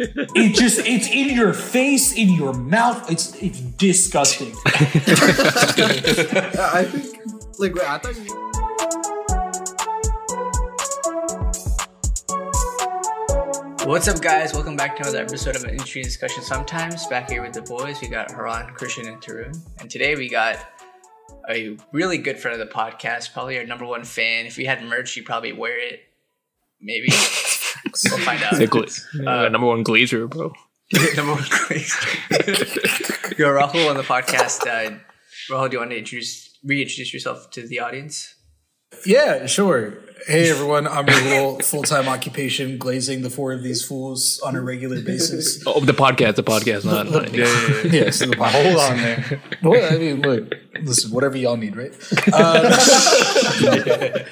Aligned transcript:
it 0.00 0.54
just 0.54 0.80
it's 0.86 1.08
in 1.08 1.36
your 1.36 1.52
face, 1.52 2.14
in 2.14 2.30
your 2.30 2.54
mouth. 2.54 3.10
It's 3.10 3.34
it's 3.42 3.60
disgusting. 3.60 4.54
I 4.66 4.70
think, 6.84 7.58
like, 7.58 7.74
wait, 7.74 7.84
I 7.84 7.98
thought 7.98 8.16
you. 8.16 8.36
What's 13.86 14.08
up, 14.08 14.22
guys? 14.22 14.54
Welcome 14.54 14.76
back 14.76 14.96
to 14.96 15.02
another 15.02 15.20
episode 15.20 15.56
of 15.56 15.64
an 15.64 15.70
Interesting 15.70 16.04
Discussion 16.04 16.42
Sometimes. 16.42 17.06
Back 17.06 17.30
here 17.30 17.42
with 17.42 17.52
the 17.52 17.62
boys, 17.62 18.00
we 18.00 18.08
got 18.08 18.30
Haran, 18.30 18.72
Christian, 18.74 19.06
and 19.06 19.20
Tarun. 19.20 19.58
And 19.80 19.90
today 19.90 20.14
we 20.14 20.30
got 20.30 20.58
a 21.50 21.76
really 21.92 22.16
good 22.16 22.38
friend 22.38 22.58
of 22.58 22.66
the 22.66 22.72
podcast, 22.72 23.32
probably 23.32 23.58
our 23.58 23.64
number 23.64 23.84
one 23.84 24.04
fan. 24.04 24.46
If 24.46 24.56
we 24.56 24.64
had 24.64 24.82
merch, 24.82 25.16
you'd 25.16 25.26
probably 25.26 25.52
wear 25.52 25.78
it. 25.78 26.00
Maybe. 26.80 27.08
we'll 28.08 28.18
find 28.18 28.42
out. 28.42 28.54
The 28.54 29.24
uh, 29.26 29.48
number 29.48 29.66
one 29.66 29.84
glazer, 29.84 30.28
bro. 30.28 30.52
number 31.16 31.32
one 31.34 31.42
glazer. 31.42 33.38
Yo, 33.38 33.48
Rahul 33.48 33.90
on 33.90 33.96
the 33.96 34.02
podcast. 34.02 34.66
Uh, 34.66 34.98
Rahul, 35.50 35.70
do 35.70 35.74
you 35.74 35.78
want 35.80 35.90
to 35.90 35.98
introduce, 35.98 36.58
reintroduce 36.64 37.12
yourself 37.12 37.50
to 37.52 37.66
the 37.66 37.80
audience? 37.80 38.34
Yeah, 39.06 39.46
sure. 39.46 39.98
Hey 40.26 40.50
everyone, 40.50 40.86
I'm 40.86 41.06
Rahul, 41.06 41.64
full 41.64 41.82
time 41.82 42.06
occupation, 42.06 42.76
glazing 42.76 43.22
the 43.22 43.30
four 43.30 43.52
of 43.52 43.62
these 43.62 43.82
fools 43.82 44.38
on 44.44 44.54
a 44.54 44.60
regular 44.60 45.00
basis. 45.00 45.62
Oh, 45.66 45.80
the 45.80 45.92
podcast, 45.92 46.34
the 46.34 46.42
podcast, 46.42 46.84
not. 46.84 47.10
not 47.10 47.32
Yeah, 47.32 47.46
yeah, 47.46 47.82
yeah. 47.84 48.04
yeah, 48.04 48.10
so 48.10 48.26
the 48.26 48.36
Hold 48.36 48.76
on 48.78 48.96
there. 48.98 49.42
Well, 49.62 49.94
I 49.94 49.96
mean, 49.96 50.20
look, 50.20 50.54
listen, 50.82 51.10
whatever 51.10 51.38
y'all 51.38 51.56
need, 51.56 51.74
right? 51.74 51.94
Uh, 52.32 52.68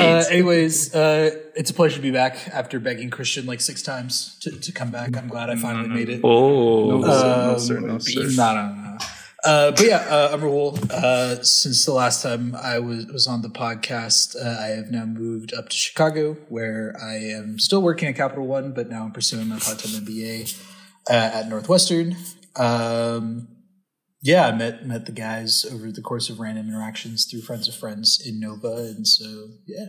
uh, 0.00 0.24
anyways, 0.30 0.94
uh, 0.94 1.30
it's 1.54 1.70
a 1.70 1.74
pleasure 1.74 1.96
to 1.96 2.02
be 2.02 2.10
back 2.10 2.48
after 2.48 2.80
begging 2.80 3.10
Christian 3.10 3.46
like 3.46 3.60
six 3.60 3.82
times 3.82 4.36
to, 4.40 4.50
to 4.50 4.72
come 4.72 4.90
back. 4.90 5.16
I'm 5.16 5.28
glad 5.28 5.50
I 5.50 5.56
finally 5.56 5.88
made 5.88 6.08
it. 6.08 6.20
Oh, 6.24 7.00
no, 7.00 7.52
Um, 7.52 7.58
sir, 7.58 7.80
no, 7.80 7.98
sir. 7.98 8.28
No, 8.36 8.54
no, 8.54 8.74
no. 8.74 8.98
Uh, 9.42 9.70
but 9.70 9.80
yeah, 9.86 9.96
uh, 10.08 10.30
I'm 10.32 10.40
Rahul. 10.40 10.90
Uh, 10.90 11.42
since 11.42 11.86
the 11.86 11.92
last 11.94 12.22
time 12.22 12.54
I 12.54 12.78
was 12.78 13.06
was 13.06 13.26
on 13.26 13.40
the 13.40 13.48
podcast, 13.48 14.36
uh, 14.36 14.60
I 14.60 14.66
have 14.76 14.90
now 14.90 15.06
moved 15.06 15.54
up 15.54 15.70
to 15.70 15.76
Chicago, 15.76 16.34
where 16.50 16.94
I 17.02 17.14
am 17.16 17.58
still 17.58 17.80
working 17.80 18.08
at 18.08 18.16
Capital 18.16 18.46
One, 18.46 18.72
but 18.72 18.90
now 18.90 19.04
I'm 19.04 19.12
pursuing 19.12 19.48
my 19.48 19.58
part-time 19.58 19.92
MBA 20.04 20.62
uh, 21.08 21.12
at 21.12 21.48
Northwestern. 21.48 22.16
Um, 22.56 23.48
yeah, 24.22 24.46
I 24.46 24.52
met 24.52 24.86
met 24.86 25.06
the 25.06 25.12
guys 25.12 25.64
over 25.70 25.90
the 25.90 26.02
course 26.02 26.28
of 26.28 26.40
random 26.40 26.68
interactions 26.68 27.26
through 27.30 27.42
friends 27.42 27.68
of 27.68 27.74
friends 27.74 28.22
in 28.24 28.40
Nova, 28.40 28.76
and 28.76 29.06
so 29.06 29.48
yeah. 29.66 29.86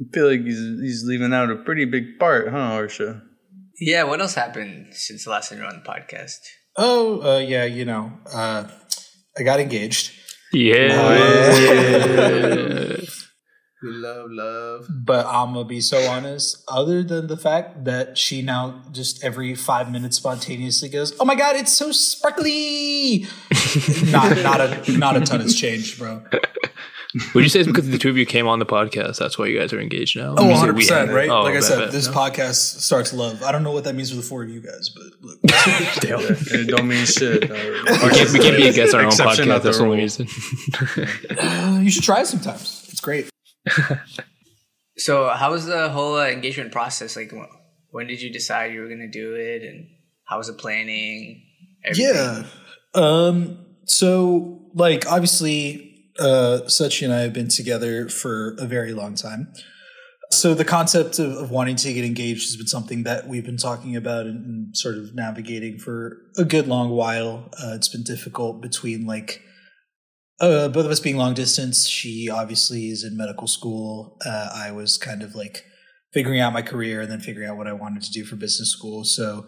I 0.00 0.04
feel 0.12 0.28
like 0.28 0.40
he's, 0.40 0.80
he's 0.80 1.04
leaving 1.04 1.32
out 1.32 1.50
a 1.50 1.56
pretty 1.56 1.84
big 1.84 2.18
part, 2.18 2.48
huh, 2.48 2.68
Harsha? 2.68 3.22
Yeah, 3.78 4.04
what 4.04 4.20
else 4.20 4.34
happened 4.34 4.94
since 4.94 5.24
the 5.24 5.30
last 5.30 5.48
time 5.48 5.58
you 5.58 5.64
were 5.64 5.70
on 5.70 5.82
the 5.82 5.88
podcast? 5.88 6.38
Oh, 6.76 7.20
uh, 7.22 7.38
yeah, 7.38 7.64
you 7.64 7.84
know, 7.84 8.12
uh, 8.32 8.68
I 9.38 9.42
got 9.42 9.60
engaged. 9.60 10.12
yeah. 10.52 11.36
We 13.82 13.90
love, 13.90 14.30
love. 14.30 14.86
But 14.88 15.26
I'm 15.26 15.54
gonna 15.54 15.64
be 15.64 15.80
so 15.80 15.98
honest. 16.08 16.62
Other 16.68 17.02
than 17.02 17.26
the 17.26 17.36
fact 17.36 17.84
that 17.84 18.16
she 18.16 18.40
now 18.42 18.82
just 18.92 19.24
every 19.24 19.54
five 19.54 19.90
minutes 19.90 20.16
spontaneously 20.18 20.88
goes, 20.88 21.12
"Oh 21.18 21.24
my 21.24 21.34
god, 21.34 21.56
it's 21.56 21.72
so 21.72 21.90
sparkly!" 21.92 23.26
not 24.10 24.36
not 24.42 24.60
a 24.60 24.92
not 24.96 25.16
a 25.16 25.20
ton 25.20 25.40
has 25.40 25.54
changed, 25.58 25.98
bro. 25.98 26.22
Would 27.34 27.42
you 27.44 27.50
say 27.50 27.60
it's 27.60 27.66
because 27.68 27.90
the 27.90 27.98
two 27.98 28.08
of 28.08 28.16
you 28.16 28.24
came 28.24 28.48
on 28.48 28.58
the 28.58 28.64
podcast? 28.64 29.18
That's 29.18 29.38
why 29.38 29.44
you 29.46 29.58
guys 29.58 29.72
are 29.74 29.80
engaged 29.80 30.16
now. 30.16 30.34
Oh, 30.38 30.46
100 30.48 30.74
percent, 30.74 31.10
right? 31.10 31.28
Oh, 31.28 31.42
like 31.42 31.50
I 31.50 31.54
bet, 31.56 31.64
said, 31.64 31.78
bet. 31.80 31.92
this 31.92 32.06
No. 32.06 32.12
podcast 32.14 32.80
starts 32.80 33.12
love. 33.12 33.42
I 33.42 33.52
don't 33.52 33.62
know 33.62 33.72
what 33.72 33.84
that 33.84 33.94
means 33.94 34.08
for 34.10 34.16
the 34.16 34.22
four 34.22 34.42
of 34.44 34.48
you 34.48 34.60
guys, 34.62 34.88
but 34.88 35.04
look, 35.20 35.38
It 35.44 36.68
don't 36.68 36.88
mean 36.88 37.04
shit. 37.04 37.42
we 37.42 37.48
can't, 37.48 38.30
we 38.32 38.38
can't 38.38 38.56
be 38.56 38.68
against 38.68 38.94
our 38.94 39.02
own 39.02 39.10
podcast. 39.10 39.46
not 39.46 39.62
the 39.62 39.68
That's 39.68 39.78
the 39.78 39.84
only 39.84 39.98
reason. 39.98 40.26
uh, 41.38 41.80
you 41.82 41.90
should 41.90 42.04
try 42.04 42.20
it 42.22 42.26
sometimes. 42.28 42.86
It's 42.90 43.00
great. 43.00 43.28
So, 44.98 45.28
how 45.30 45.50
was 45.50 45.66
the 45.66 45.88
whole 45.88 46.16
uh, 46.16 46.28
engagement 46.28 46.70
process? 46.70 47.16
Like, 47.16 47.32
wh- 47.32 47.50
when 47.90 48.06
did 48.06 48.20
you 48.20 48.30
decide 48.30 48.72
you 48.72 48.80
were 48.80 48.88
going 48.88 49.00
to 49.00 49.10
do 49.10 49.34
it, 49.34 49.62
and 49.62 49.88
how 50.24 50.38
was 50.38 50.48
the 50.48 50.52
planning? 50.52 51.42
everything? 51.84 52.14
Yeah. 52.14 52.44
Um. 52.94 53.58
So, 53.84 54.60
like, 54.74 55.10
obviously, 55.10 56.12
uh, 56.18 56.60
Sachi 56.66 57.04
and 57.04 57.12
I 57.12 57.20
have 57.20 57.32
been 57.32 57.48
together 57.48 58.08
for 58.08 58.54
a 58.58 58.66
very 58.66 58.92
long 58.92 59.14
time. 59.14 59.52
So, 60.30 60.54
the 60.54 60.64
concept 60.64 61.18
of, 61.18 61.32
of 61.32 61.50
wanting 61.50 61.76
to 61.76 61.92
get 61.92 62.04
engaged 62.04 62.42
has 62.42 62.56
been 62.56 62.66
something 62.66 63.02
that 63.04 63.26
we've 63.26 63.44
been 63.44 63.56
talking 63.56 63.96
about 63.96 64.26
and, 64.26 64.44
and 64.44 64.76
sort 64.76 64.96
of 64.96 65.14
navigating 65.14 65.78
for 65.78 66.18
a 66.36 66.44
good 66.44 66.68
long 66.68 66.90
while. 66.90 67.48
Uh, 67.62 67.72
it's 67.74 67.88
been 67.88 68.04
difficult 68.04 68.60
between 68.60 69.06
like 69.06 69.42
uh, 70.40 70.68
both 70.68 70.84
of 70.84 70.90
us 70.90 71.00
being 71.00 71.16
long 71.16 71.34
distance. 71.34 71.88
She 71.88 72.28
obviously 72.28 72.88
is 72.88 73.04
in 73.04 73.16
medical 73.16 73.46
school. 73.46 74.16
Uh, 74.24 74.50
I 74.54 74.72
was 74.72 74.98
kind 74.98 75.22
of 75.22 75.34
like 75.34 75.64
figuring 76.12 76.40
out 76.40 76.52
my 76.52 76.62
career 76.62 77.00
and 77.00 77.10
then 77.10 77.20
figuring 77.20 77.48
out 77.48 77.56
what 77.56 77.66
I 77.66 77.72
wanted 77.72 78.02
to 78.02 78.10
do 78.10 78.24
for 78.24 78.36
business 78.36 78.70
school. 78.70 79.04
So 79.04 79.46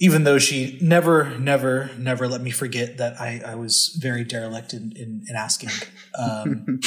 even 0.00 0.24
though 0.24 0.38
she 0.38 0.78
never, 0.80 1.36
never, 1.38 1.90
never 1.98 2.28
let 2.28 2.40
me 2.40 2.50
forget 2.50 2.98
that 2.98 3.20
I, 3.20 3.42
I 3.44 3.54
was 3.56 3.98
very 4.00 4.24
derelict 4.24 4.72
in, 4.72 4.92
in, 4.94 5.24
in 5.28 5.36
asking, 5.36 5.70
um, 6.16 6.80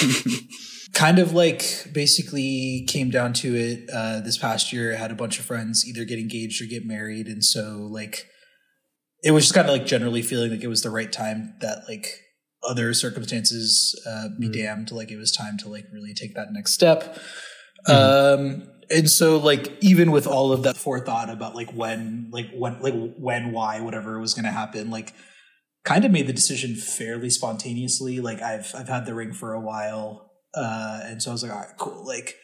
kind 0.93 1.19
of 1.19 1.33
like 1.33 1.87
basically 1.93 2.85
came 2.87 3.09
down 3.09 3.33
to 3.33 3.55
it 3.55 3.89
uh, 3.93 4.21
this 4.21 4.37
past 4.37 4.71
year. 4.71 4.93
I 4.93 4.97
had 4.97 5.11
a 5.11 5.15
bunch 5.15 5.39
of 5.39 5.45
friends 5.45 5.85
either 5.85 6.05
get 6.05 6.19
engaged 6.19 6.61
or 6.61 6.65
get 6.65 6.85
married. 6.85 7.27
And 7.27 7.43
so, 7.43 7.87
like, 7.91 8.27
it 9.23 9.31
was 9.31 9.43
just 9.43 9.53
kind 9.53 9.67
of 9.67 9.73
like 9.73 9.85
generally 9.85 10.21
feeling 10.21 10.51
like 10.51 10.63
it 10.63 10.67
was 10.67 10.81
the 10.81 10.89
right 10.89 11.11
time 11.11 11.55
that, 11.59 11.83
like, 11.89 12.07
other 12.63 12.93
circumstances 12.93 13.99
uh, 14.07 14.27
be 14.39 14.47
Mm. 14.49 14.53
damned 14.53 14.91
like 14.91 15.11
it 15.11 15.17
was 15.17 15.31
time 15.31 15.57
to 15.59 15.67
like 15.69 15.85
really 15.93 16.13
take 16.13 16.35
that 16.35 16.51
next 16.51 16.73
step 16.73 17.17
um 17.87 18.67
and 18.89 19.09
so 19.09 19.37
like 19.37 19.71
even 19.81 20.11
with 20.11 20.27
all 20.27 20.51
of 20.51 20.63
that 20.63 20.77
forethought 20.77 21.29
about 21.29 21.55
like 21.55 21.71
when 21.73 22.29
like 22.31 22.47
when 22.53 22.79
like 22.81 22.93
when 23.17 23.51
why 23.51 23.79
whatever 23.81 24.19
was 24.19 24.33
going 24.33 24.45
to 24.45 24.51
happen 24.51 24.89
like 24.91 25.13
kind 25.83 26.05
of 26.05 26.11
made 26.11 26.27
the 26.27 26.33
decision 26.33 26.75
fairly 26.75 27.29
spontaneously 27.29 28.19
like 28.19 28.41
i've 28.41 28.71
i've 28.77 28.87
had 28.89 29.05
the 29.05 29.13
ring 29.15 29.33
for 29.33 29.53
a 29.53 29.59
while 29.59 30.31
uh 30.53 30.99
and 31.05 31.21
so 31.21 31.31
i 31.31 31.33
was 31.33 31.41
like 31.43 31.51
all 31.51 31.57
right 31.59 31.77
cool 31.79 32.05
like 32.05 32.35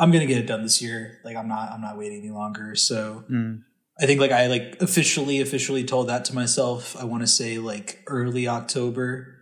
i'm 0.00 0.10
gonna 0.10 0.26
get 0.26 0.38
it 0.38 0.46
done 0.46 0.62
this 0.62 0.82
year 0.82 1.18
like 1.24 1.36
i'm 1.36 1.46
not 1.48 1.70
i'm 1.70 1.80
not 1.80 1.96
waiting 1.96 2.18
any 2.18 2.30
longer 2.30 2.74
so 2.74 3.24
Mm. 3.30 3.60
I 4.02 4.06
think 4.06 4.18
like 4.18 4.30
I 4.32 4.46
like 4.46 4.78
officially 4.80 5.42
officially 5.42 5.84
told 5.84 6.08
that 6.08 6.24
to 6.26 6.34
myself. 6.34 6.96
I 6.98 7.04
want 7.04 7.22
to 7.22 7.26
say 7.26 7.58
like 7.58 8.02
early 8.06 8.48
October. 8.48 9.36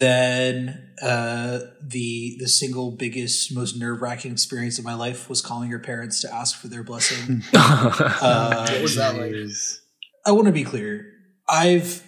Then 0.00 0.92
uh, 1.02 1.60
the 1.86 2.36
the 2.40 2.48
single 2.48 2.90
biggest 2.92 3.54
most 3.54 3.76
nerve 3.78 4.00
wracking 4.00 4.32
experience 4.32 4.78
of 4.78 4.84
my 4.84 4.94
life 4.94 5.28
was 5.28 5.42
calling 5.42 5.70
her 5.70 5.78
parents 5.78 6.20
to 6.22 6.34
ask 6.34 6.56
for 6.58 6.68
their 6.68 6.82
blessing. 6.82 7.42
Uh, 7.54 8.66
What 8.70 8.82
was 8.82 8.94
that 8.96 9.16
like? 9.16 9.34
I 10.26 10.32
want 10.32 10.46
to 10.46 10.52
be 10.52 10.64
clear. 10.64 11.06
I've 11.48 12.02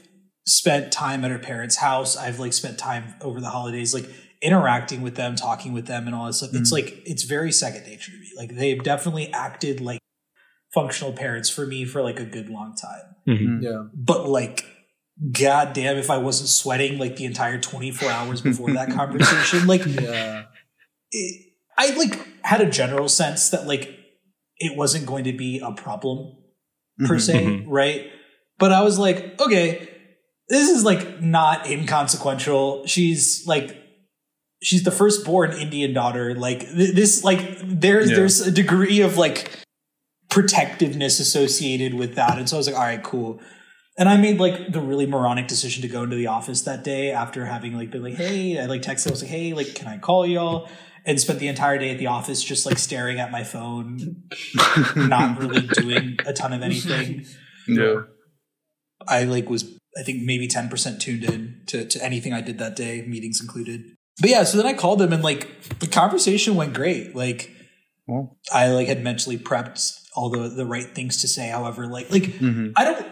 spent 0.47 0.91
time 0.93 1.25
at 1.25 1.31
her 1.31 1.39
parents' 1.39 1.77
house. 1.77 2.17
I've 2.17 2.39
like 2.39 2.53
spent 2.53 2.79
time 2.79 3.15
over 3.21 3.41
the 3.41 3.51
holidays, 3.51 3.93
like 3.95 4.09
interacting 4.41 5.03
with 5.03 5.15
them, 5.17 5.37
talking 5.37 5.73
with 5.73 5.87
them, 5.87 6.07
and 6.07 6.15
all 6.15 6.27
that 6.27 6.33
stuff. 6.33 6.51
It's 6.55 6.71
Mm. 6.71 6.75
like 6.79 7.03
it's 7.07 7.25
very 7.25 7.53
second 7.53 7.85
nature 7.87 8.11
to 8.13 8.19
me. 8.19 8.29
Like 8.37 8.55
they've 8.57 8.83
definitely 8.83 9.31
acted 9.33 9.81
like 9.83 10.01
functional 10.73 11.13
parents 11.13 11.51
for 11.51 11.67
me 11.67 11.85
for 11.85 12.01
like 12.03 12.19
a 12.19 12.25
good 12.25 12.49
long 12.49 12.75
time. 12.75 13.15
Mhm. 13.29 13.63
Yeah. 13.63 13.85
But 13.95 14.29
like, 14.29 14.65
god 15.31 15.73
damn, 15.73 15.97
if 15.97 16.11
I 16.11 16.19
wasn't 16.19 16.49
sweating 16.49 16.99
like 16.99 17.17
the 17.17 17.25
entire 17.25 17.59
twenty 17.61 17.91
four 17.91 18.11
hours 18.11 18.41
before 18.41 18.73
that 18.73 18.91
conversation, 18.95 19.67
like 19.67 19.85
Yeah. 19.87 20.45
it, 21.11 21.47
I 21.79 21.95
like 21.97 22.19
had 22.45 22.61
a 22.61 22.69
general 22.71 23.09
sense 23.09 23.51
that 23.51 23.67
like 23.67 23.95
it 24.59 24.77
wasn't 24.77 25.07
going 25.07 25.25
to 25.25 25.33
be 25.33 25.61
a 25.61 25.73
problem 25.73 26.37
per 27.07 27.19
se, 27.19 27.45
Mhm. 27.45 27.65
right? 27.67 28.11
But 28.59 28.73
I 28.73 28.83
was 28.83 28.99
like, 28.99 29.41
okay, 29.41 29.89
this 30.49 30.69
is 30.69 30.85
like 30.85 31.21
not 31.21 31.67
inconsequential. 31.69 32.87
She's 32.87 33.47
like 33.47 33.77
she's 34.63 34.83
the 34.85 34.91
firstborn 34.93 35.53
Indian 35.53 35.93
daughter. 35.93 36.35
Like 36.35 36.61
th- 36.61 36.95
this 36.95 37.25
like 37.25 37.59
there's 37.63 38.11
Yeah. 38.11 38.17
there's 38.17 38.41
a 38.41 38.51
degree 38.51 39.01
of 39.01 39.17
like 39.17 39.51
protectiveness 40.31 41.21
associated 41.21 41.95
with 41.95 42.15
that. 42.15 42.39
And 42.39 42.49
so 42.49 42.57
I 42.57 42.59
was 42.59 42.67
like, 42.67 42.77
all 42.77 42.83
right, 42.83 43.03
cool. 43.03 43.41
And 44.03 44.09
I 44.09 44.17
made 44.17 44.41
like 44.41 44.73
the 44.73 44.81
really 44.81 45.07
moronic 45.07 45.47
decision 45.47 45.83
to 45.83 45.89
go 45.89 46.03
into 46.03 46.17
the 46.17 46.27
office 46.27 46.63
that 46.63 46.83
day 46.83 47.13
after 47.13 47.45
having 47.47 47.77
like 47.77 47.93
been 47.93 48.03
like, 48.03 48.17
hey, 48.17 48.59
I 48.59 48.67
like 48.67 48.83
texted, 48.83 49.07
I 49.07 49.11
was 49.13 49.23
like, 49.23 49.31
hey, 49.31 49.53
like, 49.55 49.77
can 49.77 49.87
I 49.87 49.97
call 49.99 50.27
y'all? 50.27 50.69
And 51.05 51.21
spent 51.21 51.39
the 51.39 51.47
entire 51.47 51.79
day 51.79 51.91
at 51.93 51.99
the 51.99 52.09
office 52.09 52.43
just 52.43 52.67
like 52.67 52.79
staring 52.79 53.21
at 53.21 53.31
my 53.31 53.45
phone, 53.45 54.25
not 54.97 55.39
really 55.39 55.69
doing 55.69 56.17
a 56.27 56.33
ton 56.33 56.53
of 56.53 56.63
anything. 56.63 57.27
Yeah. 57.69 58.01
I 59.07 59.23
like 59.23 59.49
was 59.49 59.73
I 59.97 60.03
think 60.03 60.25
maybe 60.25 60.49
ten 60.49 60.69
percent 60.69 61.01
tuned 61.01 61.23
in 61.23 61.63
to, 61.69 61.87
to 61.87 62.05
anything 62.05 62.33
I 62.33 62.41
did 62.41 62.59
that 62.59 62.75
day, 62.75 63.05
meetings 63.07 63.41
included. 63.41 63.85
But 64.21 64.31
yeah, 64.31 64.43
so 64.43 64.57
then 64.57 64.67
I 64.67 64.73
called 64.73 64.99
them 64.99 65.13
and 65.13 65.23
like 65.23 65.79
the 65.79 65.87
conversation 65.87 66.57
went 66.57 66.75
great. 66.75 67.15
Like 67.15 67.53
Well, 68.09 68.37
I 68.53 68.67
like 68.73 68.89
had 68.89 69.05
mentally 69.05 69.39
prepped 69.39 69.97
all 70.17 70.29
the 70.29 70.49
the 70.49 70.67
right 70.67 70.93
things 70.93 71.19
to 71.19 71.29
say. 71.29 71.51
However, 71.51 71.87
like 71.87 72.11
like 72.11 72.25
Mhm. 72.25 72.73
I 72.75 72.85
don't 72.85 73.07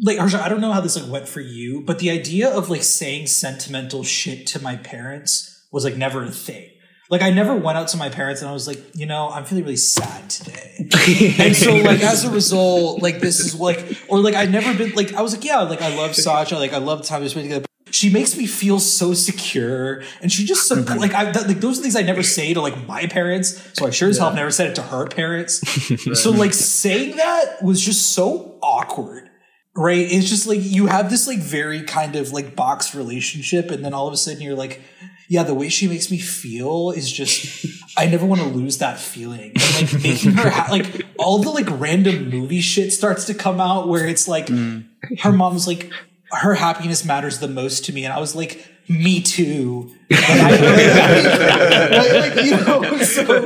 like 0.00 0.18
Harsha, 0.18 0.42
I 0.42 0.48
don't 0.48 0.60
know 0.60 0.72
how 0.72 0.80
this 0.80 1.00
like 1.00 1.10
went 1.10 1.28
for 1.28 1.40
you, 1.40 1.82
but 1.82 1.98
the 1.98 2.10
idea 2.10 2.48
of 2.48 2.70
like 2.70 2.82
saying 2.82 3.26
sentimental 3.26 4.02
shit 4.02 4.46
to 4.48 4.62
my 4.62 4.76
parents 4.76 5.66
was 5.70 5.84
like 5.84 5.96
never 5.96 6.24
a 6.24 6.30
thing. 6.30 6.70
Like 7.08 7.22
I 7.22 7.30
never 7.30 7.54
went 7.54 7.78
out 7.78 7.88
to 7.88 7.96
my 7.96 8.08
parents 8.08 8.40
and 8.40 8.50
I 8.50 8.52
was 8.52 8.66
like, 8.66 8.80
you 8.94 9.06
know, 9.06 9.28
I'm 9.28 9.44
feeling 9.44 9.64
really 9.64 9.76
sad 9.76 10.28
today. 10.28 10.74
and 11.38 11.54
so 11.54 11.76
like 11.76 12.00
as 12.00 12.24
a 12.24 12.30
result, 12.30 13.02
like 13.02 13.20
this 13.20 13.38
is 13.38 13.54
like 13.54 13.98
or 14.08 14.18
like 14.18 14.34
I'd 14.34 14.50
never 14.50 14.74
been 14.76 14.92
like 14.92 15.14
I 15.14 15.22
was 15.22 15.34
like, 15.34 15.44
yeah, 15.44 15.60
like 15.60 15.82
I 15.82 15.94
love 15.94 16.16
Sasha, 16.16 16.56
like 16.56 16.72
I 16.72 16.78
love 16.78 17.04
time 17.04 17.22
we 17.22 17.28
spent 17.28 17.44
together. 17.44 17.66
She 17.92 18.10
makes 18.10 18.36
me 18.36 18.46
feel 18.46 18.80
so 18.80 19.14
secure, 19.14 20.02
and 20.20 20.30
she 20.30 20.44
just 20.44 20.70
supp- 20.70 20.84
mm-hmm. 20.84 20.98
like 20.98 21.14
I 21.14 21.30
that, 21.30 21.46
like 21.46 21.60
those 21.60 21.78
are 21.78 21.82
things 21.82 21.94
I 21.94 22.02
never 22.02 22.22
say 22.22 22.52
to 22.52 22.60
like 22.60 22.86
my 22.86 23.06
parents. 23.06 23.62
So 23.74 23.86
I 23.86 23.90
sure 23.90 24.08
as 24.08 24.18
hell 24.18 24.34
never 24.34 24.50
said 24.50 24.70
it 24.70 24.74
to 24.74 24.82
her 24.82 25.06
parents. 25.06 25.62
So 26.16 26.32
like 26.32 26.52
saying 26.52 27.16
that 27.16 27.62
was 27.62 27.80
just 27.80 28.12
so 28.12 28.58
awkward. 28.60 29.25
Right? 29.76 30.10
It's 30.10 30.28
just 30.28 30.46
like 30.46 30.60
you 30.62 30.86
have 30.86 31.10
this 31.10 31.26
like 31.26 31.38
very 31.38 31.82
kind 31.82 32.16
of 32.16 32.32
like 32.32 32.56
boxed 32.56 32.94
relationship, 32.94 33.70
and 33.70 33.84
then 33.84 33.92
all 33.92 34.06
of 34.06 34.14
a 34.14 34.16
sudden 34.16 34.40
you're 34.40 34.56
like, 34.56 34.80
yeah, 35.28 35.42
the 35.42 35.54
way 35.54 35.68
she 35.68 35.86
makes 35.86 36.10
me 36.10 36.18
feel 36.18 36.90
is 36.92 37.12
just 37.12 37.66
I 37.96 38.06
never 38.06 38.24
want 38.24 38.40
to 38.40 38.48
lose 38.48 38.78
that 38.78 38.98
feeling. 38.98 39.52
And 39.54 39.74
like 39.92 40.02
making 40.02 40.32
her 40.32 40.48
ha- 40.48 40.68
like 40.70 41.04
all 41.18 41.38
the 41.38 41.50
like 41.50 41.66
random 41.68 42.30
movie 42.30 42.60
shit 42.60 42.92
starts 42.92 43.26
to 43.26 43.34
come 43.34 43.60
out 43.60 43.88
where 43.88 44.06
it's 44.06 44.26
like 44.26 44.46
mm. 44.46 44.86
her 45.20 45.32
mom's 45.32 45.66
like 45.66 45.90
her 46.30 46.54
happiness 46.54 47.04
matters 47.04 47.38
the 47.38 47.48
most 47.48 47.84
to 47.84 47.92
me, 47.92 48.04
and 48.04 48.12
I 48.12 48.18
was 48.18 48.34
like, 48.34 48.66
me 48.88 49.20
too. 49.22 49.92
Like, 51.86 52.12
like, 52.12 52.44
you 52.44 52.50
know, 52.52 52.82
so 53.02 53.44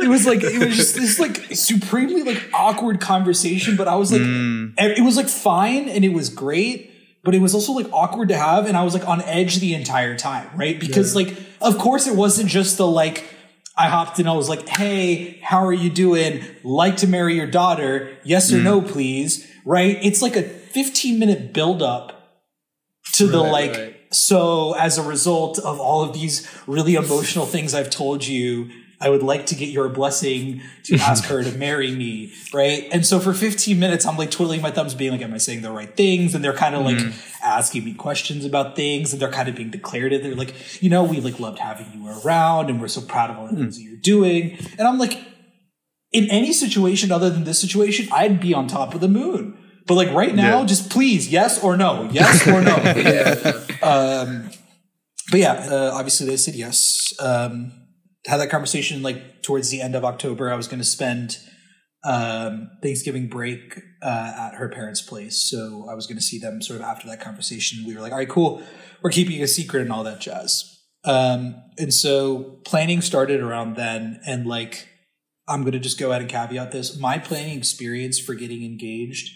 it 0.00 0.08
was 0.08 0.26
like 0.26 0.42
it 0.42 0.64
was 0.64 0.76
just 0.76 0.94
this 0.94 1.18
like 1.18 1.36
supremely 1.54 2.22
like 2.22 2.48
awkward 2.52 3.00
conversation, 3.00 3.76
but 3.76 3.88
I 3.88 3.96
was 3.96 4.12
like, 4.12 4.20
mm. 4.20 4.72
it 4.78 5.02
was 5.02 5.16
like 5.16 5.28
fine 5.28 5.88
and 5.88 6.04
it 6.04 6.10
was 6.10 6.28
great, 6.28 6.92
but 7.24 7.34
it 7.34 7.40
was 7.40 7.54
also 7.54 7.72
like 7.72 7.90
awkward 7.92 8.28
to 8.28 8.36
have, 8.36 8.66
and 8.66 8.76
I 8.76 8.84
was 8.84 8.94
like 8.94 9.08
on 9.08 9.22
edge 9.22 9.58
the 9.58 9.74
entire 9.74 10.16
time, 10.16 10.48
right? 10.56 10.78
Because 10.78 11.16
like, 11.16 11.36
of 11.60 11.78
course, 11.78 12.06
it 12.06 12.14
wasn't 12.14 12.48
just 12.48 12.76
the 12.76 12.86
like. 12.86 13.24
I 13.76 13.88
hopped 13.88 14.20
in. 14.20 14.28
I 14.28 14.34
was 14.34 14.48
like, 14.48 14.68
"Hey, 14.68 15.40
how 15.42 15.66
are 15.66 15.72
you 15.72 15.90
doing? 15.90 16.44
Like 16.62 16.98
to 16.98 17.08
marry 17.08 17.34
your 17.34 17.48
daughter? 17.48 18.16
Yes 18.22 18.52
or 18.52 18.58
mm. 18.58 18.62
no, 18.62 18.80
please." 18.80 19.50
Right? 19.64 19.98
It's 20.00 20.22
like 20.22 20.36
a 20.36 20.42
15 20.42 21.18
minute 21.18 21.52
build 21.52 21.82
up 21.82 22.38
to 23.14 23.26
the 23.26 23.40
like. 23.40 23.72
right. 23.72 23.96
So 24.14 24.74
as 24.74 24.96
a 24.96 25.02
result 25.02 25.58
of 25.58 25.80
all 25.80 26.02
of 26.02 26.12
these 26.12 26.48
really 26.66 26.94
emotional 26.94 27.46
things 27.46 27.74
I've 27.74 27.90
told 27.90 28.26
you, 28.26 28.70
I 29.00 29.10
would 29.10 29.22
like 29.22 29.46
to 29.46 29.54
get 29.54 29.68
your 29.68 29.88
blessing 29.88 30.62
to 30.84 30.96
ask 31.00 31.24
her 31.24 31.42
to 31.42 31.52
marry 31.58 31.90
me, 31.90 32.32
right? 32.52 32.88
And 32.92 33.04
so 33.04 33.20
for 33.20 33.34
15 33.34 33.78
minutes, 33.78 34.06
I'm 34.06 34.16
like 34.16 34.30
twiddling 34.30 34.62
my 34.62 34.70
thumbs, 34.70 34.94
being 34.94 35.12
like, 35.12 35.20
"Am 35.20 35.34
I 35.34 35.38
saying 35.38 35.62
the 35.62 35.72
right 35.72 35.94
things?" 35.94 36.34
And 36.34 36.44
they're 36.44 36.54
kind 36.54 36.74
of 36.74 36.84
like 36.84 36.96
mm-hmm. 36.96 37.44
asking 37.44 37.84
me 37.84 37.92
questions 37.94 38.44
about 38.44 38.76
things, 38.76 39.12
and 39.12 39.20
they're 39.20 39.30
kind 39.30 39.48
of 39.48 39.56
being 39.56 39.70
declarative. 39.70 40.22
They're 40.22 40.34
like, 40.34 40.54
"You 40.82 40.90
know, 40.90 41.04
we 41.04 41.20
like 41.20 41.40
loved 41.40 41.58
having 41.58 41.86
you 41.92 42.08
around, 42.24 42.70
and 42.70 42.80
we're 42.80 42.88
so 42.88 43.00
proud 43.00 43.30
of 43.30 43.36
all 43.36 43.46
the 43.46 43.52
mm-hmm. 43.52 43.62
things 43.62 43.76
that 43.76 43.82
you're 43.82 43.96
doing." 43.96 44.56
And 44.78 44.86
I'm 44.88 44.98
like, 44.98 45.18
in 46.12 46.30
any 46.30 46.52
situation 46.52 47.10
other 47.10 47.28
than 47.28 47.44
this 47.44 47.58
situation, 47.58 48.08
I'd 48.12 48.40
be 48.40 48.54
on 48.54 48.68
top 48.68 48.94
of 48.94 49.00
the 49.00 49.08
moon. 49.08 49.58
But 49.86 49.94
like 49.94 50.10
right 50.12 50.34
now, 50.34 50.60
Yeah. 50.60 50.66
just 50.66 50.90
please, 50.90 51.28
yes 51.28 51.62
or 51.62 51.76
no, 51.76 52.08
yes 52.10 52.46
or 52.46 52.60
no. 52.62 52.76
Yeah. 52.96 53.86
Um, 53.86 54.50
but 55.30 55.40
yeah, 55.40 55.52
uh, 55.70 55.90
obviously 55.94 56.26
they 56.26 56.36
said 56.36 56.54
yes. 56.54 57.12
Um, 57.20 57.72
had 58.26 58.38
that 58.38 58.50
conversation 58.50 59.02
like 59.02 59.42
towards 59.42 59.68
the 59.70 59.80
end 59.82 59.94
of 59.94 60.04
October. 60.04 60.50
I 60.50 60.56
was 60.56 60.66
going 60.68 60.78
to 60.78 60.84
spend 60.86 61.38
um, 62.04 62.70
Thanksgiving 62.82 63.28
break 63.28 63.80
uh, 64.02 64.32
at 64.38 64.54
her 64.56 64.68
parents' 64.68 65.00
place, 65.02 65.48
so 65.48 65.86
I 65.90 65.94
was 65.94 66.06
going 66.06 66.16
to 66.18 66.22
see 66.22 66.38
them 66.38 66.60
sort 66.62 66.80
of 66.80 66.86
after 66.86 67.06
that 67.08 67.20
conversation. 67.20 67.84
We 67.86 67.94
were 67.94 68.00
like, 68.02 68.12
all 68.12 68.18
right, 68.18 68.28
cool, 68.28 68.62
we're 69.02 69.10
keeping 69.10 69.42
a 69.42 69.46
secret 69.46 69.82
and 69.82 69.92
all 69.92 70.04
that 70.04 70.20
jazz. 70.20 70.70
Um, 71.04 71.56
and 71.78 71.92
so 71.92 72.60
planning 72.64 73.00
started 73.02 73.40
around 73.40 73.76
then, 73.76 74.20
and 74.26 74.46
like 74.46 74.88
I'm 75.48 75.60
going 75.62 75.72
to 75.72 75.78
just 75.78 75.98
go 75.98 76.10
ahead 76.10 76.22
and 76.22 76.30
caveat 76.30 76.72
this: 76.72 76.98
my 76.98 77.18
planning 77.18 77.56
experience 77.58 78.18
for 78.18 78.34
getting 78.34 78.62
engaged 78.64 79.30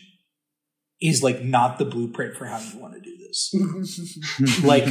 is 1.00 1.22
like 1.22 1.42
not 1.42 1.78
the 1.78 1.84
blueprint 1.84 2.36
for 2.36 2.46
how 2.46 2.58
you 2.58 2.78
want 2.78 2.94
to 2.94 3.00
do 3.00 3.16
this 3.16 3.54
like 4.64 4.86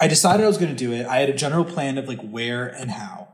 I 0.00 0.08
decided 0.08 0.44
I 0.44 0.48
was 0.48 0.58
going 0.58 0.74
to 0.74 0.76
do 0.76 0.92
it. 0.92 1.06
I 1.06 1.18
had 1.18 1.30
a 1.30 1.34
general 1.34 1.64
plan 1.64 1.98
of 1.98 2.06
like 2.06 2.20
where 2.20 2.66
and 2.66 2.90
how. 2.90 3.28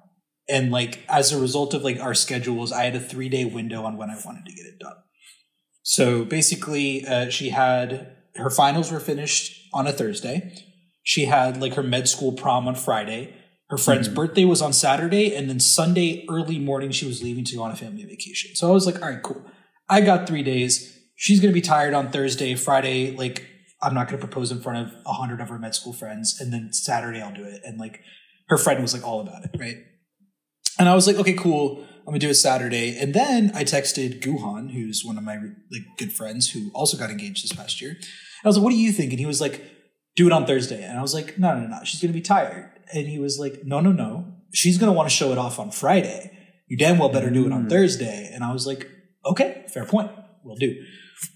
And 0.48 0.70
like 0.70 1.04
as 1.08 1.32
a 1.32 1.40
result 1.40 1.74
of 1.74 1.82
like 1.82 2.00
our 2.00 2.14
schedules, 2.14 2.72
I 2.72 2.84
had 2.84 2.94
a 2.94 3.00
3-day 3.00 3.46
window 3.46 3.84
on 3.84 3.96
when 3.96 4.10
I 4.10 4.16
wanted 4.24 4.46
to 4.46 4.52
get 4.52 4.66
it 4.66 4.78
done. 4.78 4.96
So 5.82 6.24
basically, 6.24 7.06
uh, 7.06 7.30
she 7.30 7.50
had 7.50 8.16
her 8.36 8.50
finals 8.50 8.92
were 8.92 9.00
finished 9.00 9.68
on 9.74 9.86
a 9.86 9.92
Thursday. 9.92 10.54
She 11.02 11.24
had 11.24 11.60
like 11.60 11.74
her 11.74 11.82
med 11.82 12.08
school 12.08 12.32
prom 12.32 12.68
on 12.68 12.76
Friday. 12.76 13.34
Her 13.68 13.78
friend's 13.78 14.08
birthday 14.08 14.44
was 14.44 14.60
on 14.60 14.72
Saturday, 14.72 15.34
and 15.34 15.48
then 15.48 15.58
Sunday 15.58 16.26
early 16.28 16.58
morning 16.58 16.90
she 16.90 17.06
was 17.06 17.22
leaving 17.22 17.44
to 17.44 17.56
go 17.56 17.62
on 17.62 17.72
a 17.72 17.76
family 17.76 18.04
vacation. 18.04 18.54
So 18.54 18.68
I 18.68 18.72
was 18.72 18.86
like, 18.86 19.00
all 19.02 19.08
right, 19.08 19.22
cool. 19.22 19.42
I 19.88 20.02
got 20.02 20.28
three 20.28 20.42
days. 20.42 21.01
She's 21.22 21.38
gonna 21.38 21.52
be 21.52 21.60
tired 21.60 21.94
on 21.94 22.10
Thursday, 22.10 22.56
Friday. 22.56 23.12
Like 23.12 23.46
I'm 23.80 23.94
not 23.94 24.08
gonna 24.08 24.18
propose 24.18 24.50
in 24.50 24.60
front 24.60 24.88
of 24.88 24.94
a 25.06 25.12
hundred 25.12 25.40
of 25.40 25.50
her 25.50 25.58
med 25.58 25.72
school 25.72 25.92
friends, 25.92 26.40
and 26.40 26.52
then 26.52 26.72
Saturday 26.72 27.22
I'll 27.22 27.32
do 27.32 27.44
it. 27.44 27.60
And 27.64 27.78
like 27.78 28.00
her 28.48 28.58
friend 28.58 28.82
was 28.82 28.92
like 28.92 29.06
all 29.06 29.20
about 29.20 29.44
it, 29.44 29.52
right? 29.56 29.76
And 30.80 30.88
I 30.88 30.96
was 30.96 31.06
like, 31.06 31.14
okay, 31.14 31.34
cool. 31.34 31.86
I'm 32.00 32.06
gonna 32.06 32.18
do 32.18 32.28
it 32.28 32.34
Saturday. 32.34 32.98
And 32.98 33.14
then 33.14 33.52
I 33.54 33.62
texted 33.62 34.20
Guhan, 34.20 34.72
who's 34.72 35.04
one 35.04 35.16
of 35.16 35.22
my 35.22 35.36
like 35.36 35.82
good 35.96 36.12
friends 36.12 36.50
who 36.50 36.72
also 36.74 36.96
got 36.96 37.08
engaged 37.08 37.44
this 37.44 37.52
past 37.52 37.80
year. 37.80 37.96
I 38.44 38.48
was 38.48 38.56
like, 38.56 38.64
what 38.64 38.70
do 38.70 38.76
you 38.76 38.90
think? 38.90 39.12
And 39.12 39.20
he 39.20 39.26
was 39.26 39.40
like, 39.40 39.62
do 40.16 40.26
it 40.26 40.32
on 40.32 40.44
Thursday. 40.44 40.82
And 40.82 40.98
I 40.98 41.02
was 41.02 41.14
like, 41.14 41.38
no, 41.38 41.56
no, 41.56 41.68
no, 41.68 41.84
she's 41.84 42.02
gonna 42.02 42.12
be 42.12 42.20
tired. 42.20 42.68
And 42.92 43.06
he 43.06 43.20
was 43.20 43.38
like, 43.38 43.60
no, 43.64 43.78
no, 43.78 43.92
no, 43.92 44.26
she's 44.52 44.76
gonna 44.76 44.92
want 44.92 45.08
to 45.08 45.14
show 45.14 45.30
it 45.30 45.38
off 45.38 45.60
on 45.60 45.70
Friday. 45.70 46.36
You 46.66 46.76
damn 46.76 46.98
well 46.98 47.10
better 47.10 47.30
do 47.30 47.46
it 47.46 47.52
on 47.52 47.66
mm. 47.66 47.70
Thursday. 47.70 48.28
And 48.34 48.42
I 48.42 48.52
was 48.52 48.66
like, 48.66 48.90
okay, 49.24 49.66
fair 49.72 49.84
point, 49.84 50.10
we'll 50.42 50.56
do. 50.56 50.74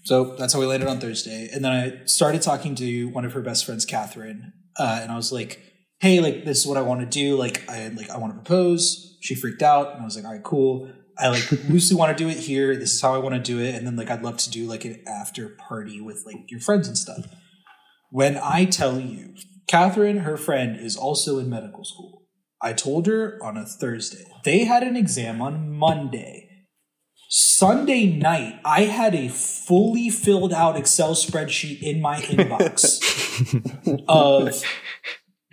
So 0.05 0.35
that's 0.37 0.53
how 0.53 0.59
we 0.59 0.65
landed 0.65 0.89
on 0.89 0.99
Thursday. 0.99 1.49
And 1.53 1.63
then 1.63 1.71
I 1.71 2.05
started 2.05 2.41
talking 2.41 2.75
to 2.75 3.05
one 3.05 3.25
of 3.25 3.33
her 3.33 3.41
best 3.41 3.65
friends, 3.65 3.85
Catherine, 3.85 4.53
uh, 4.77 4.99
and 5.01 5.11
I 5.11 5.15
was 5.15 5.31
like, 5.31 5.61
"Hey, 5.99 6.19
like 6.19 6.45
this 6.45 6.59
is 6.59 6.67
what 6.67 6.77
I 6.77 6.81
want 6.81 7.01
to 7.01 7.05
do. 7.05 7.35
Like 7.35 7.67
I 7.69 7.87
like 7.89 8.09
I 8.09 8.17
want 8.17 8.33
to 8.33 8.41
propose." 8.41 9.17
She 9.21 9.35
freaked 9.35 9.61
out, 9.61 9.93
and 9.93 10.01
I 10.01 10.05
was 10.05 10.15
like, 10.15 10.25
"All 10.25 10.33
right, 10.33 10.43
cool. 10.43 10.91
I 11.17 11.29
like 11.29 11.51
loosely 11.69 11.97
want 11.97 12.15
to 12.15 12.23
do 12.23 12.29
it 12.29 12.37
here. 12.37 12.75
This 12.75 12.93
is 12.93 13.01
how 13.01 13.15
I 13.15 13.17
want 13.17 13.35
to 13.35 13.41
do 13.41 13.59
it, 13.59 13.75
and 13.75 13.87
then 13.87 13.95
like 13.95 14.09
I'd 14.09 14.23
love 14.23 14.37
to 14.37 14.51
do 14.51 14.67
like 14.67 14.85
an 14.85 15.03
after 15.07 15.49
party 15.67 16.01
with 16.01 16.23
like 16.25 16.49
your 16.49 16.59
friends 16.59 16.87
and 16.87 16.97
stuff." 16.97 17.25
When 18.09 18.37
I 18.37 18.65
tell 18.65 18.99
you, 18.99 19.33
Catherine, 19.67 20.19
her 20.19 20.37
friend, 20.37 20.79
is 20.79 20.95
also 20.95 21.39
in 21.39 21.49
medical 21.49 21.83
school. 21.83 22.23
I 22.61 22.73
told 22.73 23.05
her 23.07 23.37
on 23.43 23.57
a 23.57 23.65
Thursday. 23.65 24.25
They 24.43 24.65
had 24.65 24.81
an 24.83 24.95
exam 24.95 25.41
on 25.41 25.71
Monday. 25.71 26.46
Sunday 27.29 28.05
night, 28.05 28.59
I 28.63 28.83
had 28.83 29.13
a 29.13 29.27
fully 29.27 30.09
filled 30.09 30.53
out 30.53 30.77
Excel 30.77 31.13
spreadsheet 31.13 31.81
in 31.81 32.01
my 32.01 32.21
inbox 32.21 33.01
of 34.07 34.63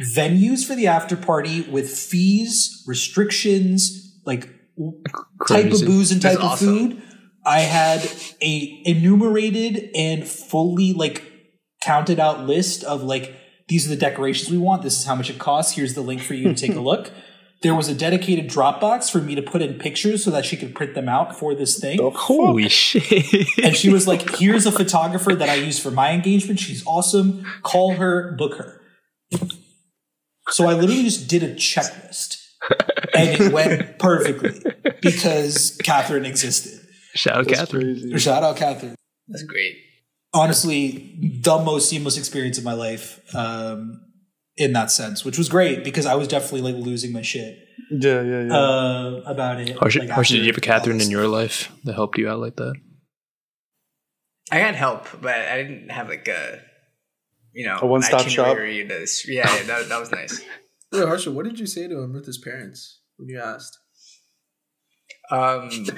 venues 0.00 0.66
for 0.66 0.75
the 0.75 0.87
after 0.87 1.16
party 1.16 1.62
with 1.62 1.90
fees, 1.90 2.85
restrictions, 2.87 4.21
like 4.25 4.49
type 5.49 5.73
of 5.73 5.81
booze 5.85 6.12
and 6.12 6.23
type 6.23 6.38
awesome. 6.40 6.69
of 6.69 6.75
food. 6.75 7.02
I 7.45 7.61
had 7.61 8.09
a 8.40 8.83
enumerated 8.85 9.90
and 9.95 10.26
fully 10.26 10.93
like 10.93 11.23
counted 11.83 12.19
out 12.19 12.47
list 12.47 12.85
of 12.85 13.02
like 13.02 13.35
these 13.69 13.87
are 13.87 13.90
the 13.90 13.97
decorations 13.97 14.50
we 14.50 14.59
want. 14.59 14.83
This 14.83 14.99
is 14.99 15.07
how 15.07 15.14
much 15.14 15.28
it 15.28 15.38
costs. 15.38 15.75
Here's 15.75 15.95
the 15.95 16.02
link 16.02 16.23
for 16.23 16.35
you 16.35 16.45
to 16.45 16.54
take 16.54 16.76
a 16.76 16.81
look. 16.83 17.11
There 17.64 17.75
was 17.75 17.88
a 17.88 17.94
dedicated 17.94 18.50
Dropbox 18.50 19.11
for 19.11 19.23
me 19.23 19.35
to 19.37 19.40
put 19.40 19.62
in 19.62 19.78
pictures 19.78 20.23
so 20.23 20.30
that 20.33 20.44
she 20.44 20.54
could 20.54 20.75
print 20.75 20.92
them 20.94 21.09
out 21.09 21.38
for 21.38 21.54
this 21.54 21.80
thing. 21.80 21.99
Holy 21.99 22.68
shit. 22.68 23.49
And 23.64 23.75
she 23.75 23.88
was 23.88 24.06
like, 24.06 24.37
here's 24.37 24.66
a 24.66 24.71
photographer 24.71 25.35
that 25.35 25.49
I 25.49 25.54
use 25.54 25.78
for 25.78 25.90
my 25.90 26.12
engagement. 26.12 26.61
She's 26.61 26.87
awesome. 26.87 27.47
Call 27.62 27.94
her, 27.94 28.33
book 28.33 28.59
her. 28.59 28.83
So 30.50 30.66
I 30.66 30.75
literally 30.75 31.04
just 31.04 31.26
did 31.26 31.42
a 31.42 31.54
checklist 31.54 32.37
and 33.16 33.40
it 33.40 33.50
went 33.50 33.99
perfectly 33.99 34.61
because 35.00 35.80
Catherine 35.83 36.26
existed. 36.26 36.87
Shout 37.14 37.38
out 37.38 37.49
Catherine. 37.49 37.94
Crazy. 37.94 38.18
Shout 38.18 38.42
out 38.42 38.59
Catherine. 38.59 38.94
That's 39.28 39.44
great. 39.44 39.75
Honestly, 40.35 41.16
the 41.40 41.59
most 41.61 41.88
seamless 41.88 42.18
experience 42.18 42.59
of 42.59 42.64
my 42.64 42.75
life 42.75 43.23
um, 43.35 44.02
in 44.57 44.73
that 44.73 44.91
sense, 44.91 45.25
which 45.25 45.37
was 45.39 45.49
great 45.49 45.83
because 45.85 46.07
I 46.07 46.15
was 46.15 46.29
definitely 46.29 46.73
like 46.73 46.83
losing 46.83 47.13
my 47.13 47.23
shit 47.23 47.59
Yeah, 47.91 48.23
yeah, 48.23 48.43
yeah. 48.45 48.55
uh, 48.57 49.23
about 49.27 49.61
it. 49.61 49.77
Harsha, 49.77 50.01
like, 50.01 50.11
Harsha, 50.11 50.35
did 50.35 50.43
you 50.43 50.49
have 50.53 50.59
a 50.59 50.61
Catherine 50.61 51.01
in 51.01 51.11
your 51.11 51.27
life 51.27 51.71
that 51.85 51.95
helped 51.95 52.19
you 52.19 52.29
out 52.29 52.39
like 52.41 52.57
that? 52.57 52.75
I 54.53 54.57
had 54.59 54.75
help, 54.75 55.07
but 55.21 55.35
I 55.35 55.63
didn't 55.63 55.91
have 55.91 56.09
like 56.09 56.29
a, 56.29 56.61
you 57.53 57.67
know, 57.67 57.79
A 57.81 57.87
one-stop 57.87 58.29
shop? 58.29 58.47
itinerary 58.47 58.83
to 58.83 58.89
this- 58.89 59.27
Yeah, 59.27 59.53
yeah 59.57 59.63
that, 59.65 59.89
that 59.89 60.01
was 60.01 60.13
nice. 60.13 60.41
Wait, 60.93 61.05
Harsha, 61.07 61.31
what 61.33 61.45
did 61.45 61.59
you 61.59 61.67
say 61.67 61.89
to 61.89 61.99
him 62.01 62.13
with 62.13 62.27
his 62.27 62.39
parents 62.39 63.01
when 63.17 63.29
you 63.29 63.41
asked? 63.41 63.79
Um, 65.31 65.71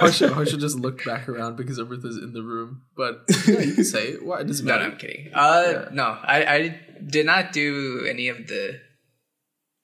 Harsha, 0.00 0.32
Harsha 0.32 0.56
just 0.56 0.78
look 0.78 1.04
back 1.04 1.28
around 1.28 1.56
because 1.56 1.78
Amrita's 1.78 2.16
in 2.16 2.32
the 2.32 2.42
room. 2.42 2.82
But 2.96 3.22
yeah, 3.46 3.60
you 3.60 3.74
can 3.74 3.84
say 3.84 4.08
it. 4.08 4.24
Why? 4.24 4.40
It 4.40 4.46
doesn't 4.46 4.66
no, 4.66 4.74
no, 4.74 4.78
matter. 4.80 4.92
I'm 4.92 4.98
kidding. 4.98 5.30
Uh, 5.34 5.64
Yeah. 5.66 5.88
no, 5.92 6.04
I, 6.22 6.44
I 6.44 6.80
did 7.06 7.26
not 7.26 7.52
do 7.52 8.06
any 8.08 8.28
of 8.28 8.46
the 8.46 8.80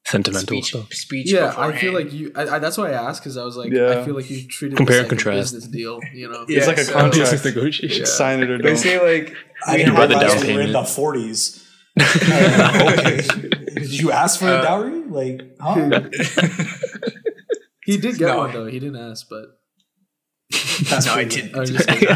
Sentimental 0.04 0.46
speech. 0.46 0.66
stuff. 0.68 0.92
Speech. 0.92 1.32
Yeah, 1.32 1.44
I 1.46 1.48
beforehand. 1.48 1.78
feel 1.80 1.92
like 1.94 2.12
you. 2.12 2.32
I, 2.34 2.56
I, 2.56 2.58
that's 2.58 2.76
why 2.76 2.90
I 2.90 3.08
asked 3.08 3.22
because 3.22 3.36
I 3.36 3.44
was 3.44 3.56
like, 3.56 3.72
Yeah. 3.72 4.00
I 4.00 4.04
feel 4.04 4.14
like 4.14 4.28
you 4.28 4.46
treated 4.48 4.76
Compare 4.76 4.96
this 4.96 5.02
and 5.04 5.12
like 5.12 5.20
a 5.20 5.24
contrast. 5.24 5.54
business 5.54 5.70
deal. 5.70 6.00
You 6.12 6.28
know. 6.30 6.44
Yeah, 6.48 6.58
It's 6.58 6.66
like 6.66 6.78
a 6.78 6.84
so- 6.84 6.92
contract. 6.92 7.44
negotiation. 7.44 7.98
Yeah. 8.00 8.04
Sign 8.04 8.42
it 8.42 8.50
or 8.50 8.58
They 8.58 8.64
don't. 8.64 8.76
say 8.76 8.98
like 9.00 9.34
I 9.66 9.72
You 9.72 9.78
didn't 9.84 9.94
brought 9.94 10.08
the 10.10 10.16
realize 10.18 10.34
down 10.34 10.46
we 10.48 10.54
were 10.54 10.60
in 10.60 10.66
payment. 10.66 10.86
the 10.86 10.92
forties. 10.92 11.58
okay. 12.00 13.50
Did 13.74 13.92
you 13.92 14.10
ask 14.12 14.38
for 14.40 14.46
a 14.48 14.52
Uh, 14.58 14.62
dowry? 14.62 15.02
Like, 15.04 15.56
huh? 15.60 16.02
He 17.84 17.96
did 17.98 18.16
get 18.16 18.28
No. 18.28 18.38
one 18.38 18.52
though. 18.52 18.66
He 18.66 18.78
didn't 18.78 18.96
ask, 19.10 19.26
but 19.28 19.58
That's 20.88 21.06
no, 21.06 21.14
I 21.14 21.24
didn't. 21.24 21.54
I 21.56 21.60
was 21.60 21.70
just 21.70 21.88
kidding. 21.88 22.08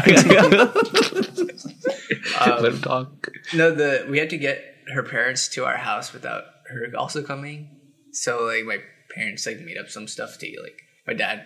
Um, 2.39 2.63
Let 2.63 2.73
him 2.73 2.81
talk. 2.81 3.29
No, 3.53 3.71
the 3.73 4.05
we 4.09 4.17
had 4.19 4.29
to 4.29 4.37
get 4.37 4.63
her 4.93 5.03
parents 5.03 5.47
to 5.49 5.65
our 5.65 5.77
house 5.77 6.13
without 6.13 6.43
her 6.69 6.87
also 6.97 7.21
coming. 7.23 7.69
So 8.13 8.45
like 8.45 8.63
my 8.65 8.77
parents 9.13 9.45
like 9.45 9.59
made 9.59 9.77
up 9.77 9.89
some 9.89 10.07
stuff 10.07 10.37
to 10.39 10.45
like 10.61 10.79
my 11.05 11.13
dad 11.13 11.43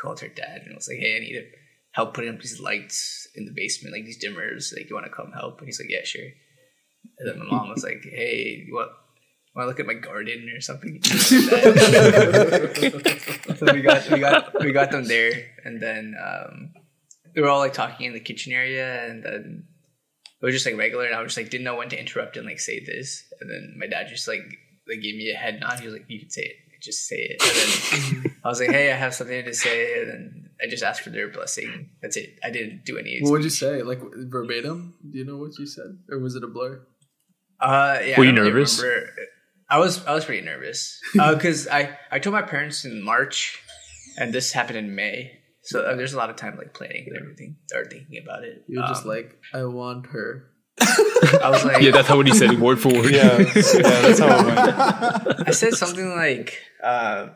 called 0.00 0.20
her 0.20 0.28
dad 0.28 0.62
and 0.66 0.74
was 0.74 0.88
like, 0.88 0.98
Hey, 0.98 1.16
I 1.16 1.20
need 1.20 1.32
to 1.32 1.44
help 1.92 2.14
putting 2.14 2.34
up 2.34 2.40
these 2.40 2.60
lights 2.60 3.26
in 3.36 3.44
the 3.46 3.52
basement, 3.54 3.94
like 3.94 4.04
these 4.04 4.22
dimmers, 4.22 4.72
like 4.76 4.88
you 4.90 4.94
wanna 4.94 5.08
come 5.10 5.32
help? 5.32 5.58
And 5.58 5.68
he's 5.68 5.80
like, 5.80 5.90
Yeah, 5.90 6.04
sure. 6.04 6.28
And 7.18 7.28
then 7.28 7.38
my 7.38 7.44
mom 7.46 7.68
was 7.70 7.84
like, 7.84 8.02
Hey, 8.04 8.64
you 8.66 8.74
want 8.74 8.90
wanna 9.54 9.68
look 9.68 9.80
at 9.80 9.86
my 9.86 9.94
garden 9.94 10.48
or 10.54 10.60
something? 10.60 11.02
so 11.02 11.36
we 13.72 13.82
got 13.82 14.10
we 14.10 14.18
got 14.18 14.64
we 14.64 14.72
got 14.72 14.90
them 14.90 15.04
there 15.04 15.32
and 15.64 15.80
then 15.80 16.14
um 16.22 16.72
we 17.34 17.42
were 17.42 17.48
all 17.48 17.58
like 17.58 17.72
talking 17.72 18.06
in 18.06 18.12
the 18.12 18.20
kitchen 18.20 18.52
area 18.52 19.06
and 19.06 19.22
then 19.22 19.64
it 20.40 20.44
was 20.44 20.54
just 20.54 20.66
like 20.66 20.76
regular 20.76 21.04
and 21.06 21.14
I 21.14 21.22
was 21.22 21.34
just 21.34 21.38
like 21.38 21.50
didn't 21.50 21.64
know 21.64 21.76
when 21.76 21.88
to 21.90 21.98
interrupt 21.98 22.36
and 22.36 22.46
like 22.46 22.60
say 22.60 22.84
this 22.84 23.24
and 23.40 23.50
then 23.50 23.74
my 23.78 23.86
dad 23.86 24.08
just 24.08 24.26
like 24.28 24.58
like 24.88 25.00
gave 25.00 25.16
me 25.16 25.30
a 25.30 25.36
head 25.36 25.60
nod 25.60 25.80
he 25.80 25.86
was 25.86 25.94
like 25.94 26.06
you 26.08 26.20
can 26.20 26.30
say 26.30 26.42
it 26.42 26.56
just 26.80 27.06
say 27.06 27.16
it 27.16 27.40
and 27.40 28.24
then 28.24 28.36
I 28.44 28.48
was 28.48 28.58
like 28.58 28.70
hey 28.70 28.92
I 28.92 28.96
have 28.96 29.14
something 29.14 29.44
to 29.44 29.54
say 29.54 30.00
and 30.00 30.10
then 30.10 30.50
I 30.60 30.66
just 30.68 30.82
asked 30.82 31.02
for 31.02 31.10
their 31.10 31.28
blessing 31.28 31.90
that's 32.02 32.16
it 32.16 32.38
I 32.42 32.50
didn't 32.50 32.84
do 32.84 32.98
any 32.98 33.20
what 33.20 33.30
would 33.32 33.44
you 33.44 33.50
say? 33.50 33.82
Like 33.82 34.00
verbatim? 34.16 34.94
Do 35.08 35.16
you 35.16 35.24
know 35.24 35.36
what 35.36 35.56
you 35.58 35.66
said, 35.66 35.98
or 36.10 36.18
was 36.18 36.34
it 36.34 36.42
a 36.42 36.48
blur? 36.48 36.80
Uh, 37.60 38.00
yeah. 38.04 38.18
Were 38.18 38.24
you 38.24 38.32
nervous? 38.32 38.82
remember. 38.82 39.12
I 39.72 39.78
was. 39.78 40.04
I 40.06 40.12
was 40.12 40.24
pretty 40.26 40.44
nervous 40.44 41.00
because 41.14 41.66
I 41.66 41.98
I 42.10 42.18
told 42.18 42.34
my 42.34 42.42
parents 42.42 42.84
in 42.84 43.02
March, 43.02 43.58
and 44.18 44.32
this 44.32 44.52
happened 44.52 44.76
in 44.78 44.94
May. 44.94 45.38
So 45.62 45.80
uh, 45.82 45.94
there's 45.96 46.12
a 46.12 46.18
lot 46.18 46.28
of 46.28 46.36
time 46.36 46.56
like 46.58 46.74
planning 46.74 47.04
and 47.08 47.16
everything 47.16 47.56
or 47.74 47.84
thinking 47.86 48.20
about 48.22 48.44
it. 48.44 48.64
You 48.68 48.80
were 48.80 48.86
just 48.88 49.04
Um, 49.04 49.08
like, 49.14 49.38
I 49.54 49.64
want 49.64 50.06
her. 50.08 50.50
I 50.80 51.48
was 51.50 51.64
like, 51.64 51.80
Yeah, 51.86 51.92
that's 51.92 52.08
how 52.08 52.16
what 52.16 52.26
he 52.26 52.34
said 52.34 52.58
word 52.60 52.80
for 52.80 52.88
word. 52.92 53.12
yeah, 53.14 53.38
yeah, 53.38 53.44
that's 53.54 54.18
how 54.18 54.38
it 54.40 54.46
went. 54.46 55.48
I 55.48 55.52
said 55.52 55.74
something 55.74 56.10
like, 56.16 56.58
uh, 56.82 57.28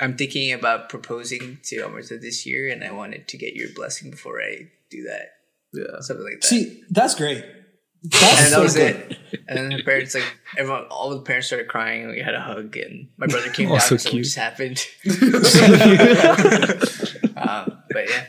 "I'm 0.00 0.16
thinking 0.16 0.52
about 0.52 0.88
proposing 0.88 1.58
to 1.64 1.82
Amrita 1.84 2.18
this 2.18 2.46
year, 2.46 2.68
and 2.72 2.84
I 2.84 2.92
wanted 2.92 3.26
to 3.28 3.36
get 3.36 3.54
your 3.54 3.68
blessing 3.74 4.10
before 4.10 4.40
I 4.40 4.70
do 4.90 5.02
that." 5.10 5.26
Yeah. 5.74 6.00
Something 6.00 6.24
like 6.24 6.40
that. 6.40 6.46
See, 6.46 6.82
that's 6.88 7.14
great. 7.16 7.44
That's 8.04 8.22
and 8.24 8.38
that 8.38 8.50
so 8.50 8.62
was 8.62 8.74
good. 8.76 8.96
it. 8.96 9.18
And 9.48 9.58
then 9.58 9.70
the 9.78 9.82
parents, 9.82 10.14
like 10.14 10.24
everyone, 10.56 10.84
all 10.84 11.10
the 11.10 11.20
parents 11.20 11.48
started 11.48 11.68
crying. 11.68 12.02
and 12.04 12.12
We 12.12 12.20
had 12.20 12.34
a 12.34 12.40
hug, 12.40 12.76
and 12.76 13.08
my 13.16 13.26
brother 13.26 13.50
came 13.50 13.68
Oh, 13.68 13.72
down. 13.72 13.80
so 13.80 13.96
So, 13.96 14.10
cute. 14.10 14.20
what 14.20 14.24
just 14.24 14.36
happened? 14.36 14.86
um, 17.36 17.82
but 17.90 18.08
yeah, 18.08 18.24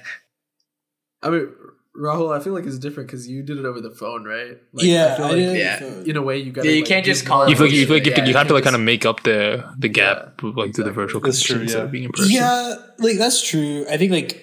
I 1.21 1.29
mean, 1.29 1.49
Rahul, 1.95 2.35
I 2.35 2.41
feel 2.41 2.53
like 2.53 2.65
it's 2.65 2.79
different 2.79 3.09
because 3.09 3.27
you 3.27 3.43
did 3.43 3.57
it 3.57 3.65
over 3.65 3.81
the 3.81 3.91
phone, 3.91 4.23
right? 4.23 4.57
Like, 4.73 4.85
yeah, 4.85 5.15
feel 5.17 5.25
I 5.25 5.29
like 5.29 5.37
did. 5.37 5.57
Yeah. 5.57 5.83
In 6.11 6.17
a 6.17 6.21
way, 6.21 6.37
you 6.39 6.51
got. 6.51 6.65
Yeah, 6.65 6.71
you 6.71 6.83
can't 6.83 7.05
just 7.05 7.25
call 7.25 7.47
You 7.49 7.55
feel 7.55 7.65
like 7.65 7.75
you 7.75 7.85
feel 7.85 7.95
like 7.97 8.05
you, 8.05 8.13
Yeah, 8.15 8.25
you 8.25 8.33
have 8.35 8.47
to 8.47 8.53
like 8.53 8.63
kind 8.63 8.75
of 8.75 8.81
make 8.81 9.05
up 9.05 9.23
the 9.23 9.65
the 9.77 9.89
gap 9.89 10.41
like 10.41 10.73
through 10.73 10.85
the 10.85 10.91
virtual 10.91 11.21
That's 11.21 11.41
true, 11.41 11.57
connection 11.57 11.61
instead 11.63 11.79
yeah. 11.79 11.85
of 11.85 11.91
being 11.91 12.03
in 12.05 12.11
person. 12.11 12.31
Yeah, 12.31 12.75
like 12.99 13.17
that's 13.17 13.47
true. 13.47 13.85
I 13.89 13.97
think 13.97 14.11
like, 14.13 14.41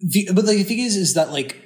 the, 0.00 0.28
but 0.34 0.44
like 0.44 0.56
the 0.58 0.64
thing 0.64 0.80
is, 0.80 0.96
is 0.96 1.14
that 1.14 1.30
like 1.30 1.56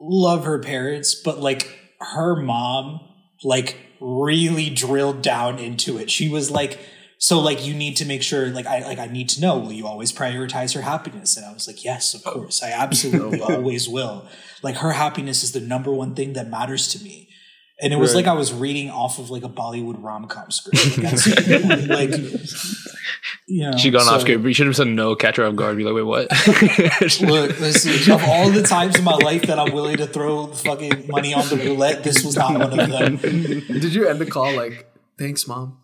love 0.00 0.44
her 0.44 0.58
parents, 0.58 1.14
but 1.14 1.38
like 1.38 1.78
her 2.12 2.36
mom 2.36 3.00
like 3.44 3.76
really 4.00 4.70
drilled 4.70 5.22
down 5.22 5.58
into 5.58 5.98
it. 5.98 6.10
She 6.10 6.28
was 6.28 6.50
like, 6.50 6.78
so 7.18 7.38
like 7.38 7.64
you 7.64 7.72
need 7.72 7.96
to 7.98 8.04
make 8.04 8.22
sure 8.22 8.48
like 8.48 8.66
I 8.66 8.80
like 8.80 8.98
I 8.98 9.06
need 9.06 9.28
to 9.30 9.40
know. 9.40 9.58
Will 9.58 9.72
you 9.72 9.86
always 9.86 10.12
prioritize 10.12 10.74
her 10.74 10.82
happiness? 10.82 11.36
And 11.36 11.46
I 11.46 11.52
was 11.52 11.68
like, 11.68 11.84
yes, 11.84 12.14
of 12.14 12.22
oh. 12.26 12.32
course, 12.32 12.62
I 12.62 12.70
absolutely 12.70 13.40
always 13.40 13.88
will. 13.88 14.26
Like 14.62 14.76
her 14.76 14.92
happiness 14.92 15.44
is 15.44 15.52
the 15.52 15.60
number 15.60 15.92
one 15.92 16.14
thing 16.14 16.32
that 16.32 16.50
matters 16.50 16.88
to 16.88 17.04
me. 17.04 17.28
And 17.82 17.92
it 17.92 17.96
was 17.96 18.10
Right. 18.14 18.24
like 18.24 18.26
I 18.28 18.34
was 18.34 18.52
reading 18.52 18.90
off 18.90 19.18
of 19.18 19.30
like 19.30 19.42
a 19.42 19.48
Bollywood 19.48 20.02
rom 20.02 20.28
com 20.28 20.50
script. 20.50 20.98
Like, 20.98 21.88
like 21.88 22.20
you 23.48 23.68
know, 23.70 23.76
She 23.76 23.90
got 23.90 24.02
so- 24.02 24.14
off 24.14 24.20
script. 24.20 24.44
You 24.44 24.54
should 24.54 24.66
have 24.66 24.76
said 24.76 24.86
no, 24.86 25.14
catch 25.16 25.36
her 25.36 25.44
off 25.44 25.56
guard. 25.56 25.76
Be 25.76 25.82
like, 25.84 25.94
wait, 25.94 26.02
what? 26.02 26.30
Look, 27.20 27.58
listen, 27.60 28.12
of 28.12 28.22
all 28.24 28.50
the 28.50 28.62
times 28.62 28.96
in 28.98 29.04
my 29.04 29.16
life 29.16 29.42
that 29.42 29.58
I'm 29.58 29.72
willing 29.72 29.96
to 29.96 30.06
throw 30.06 30.46
fucking 30.46 31.06
money 31.08 31.34
on 31.34 31.46
the 31.48 31.56
roulette, 31.56 32.04
this 32.04 32.24
was 32.24 32.36
not 32.36 32.52
one 32.56 32.78
of 32.78 32.88
them. 32.90 33.16
Did 33.16 33.94
you 33.94 34.08
end 34.08 34.20
the 34.20 34.26
call 34.26 34.54
like, 34.54 34.86
"Thanks, 35.18 35.48
mom"? 35.48 35.78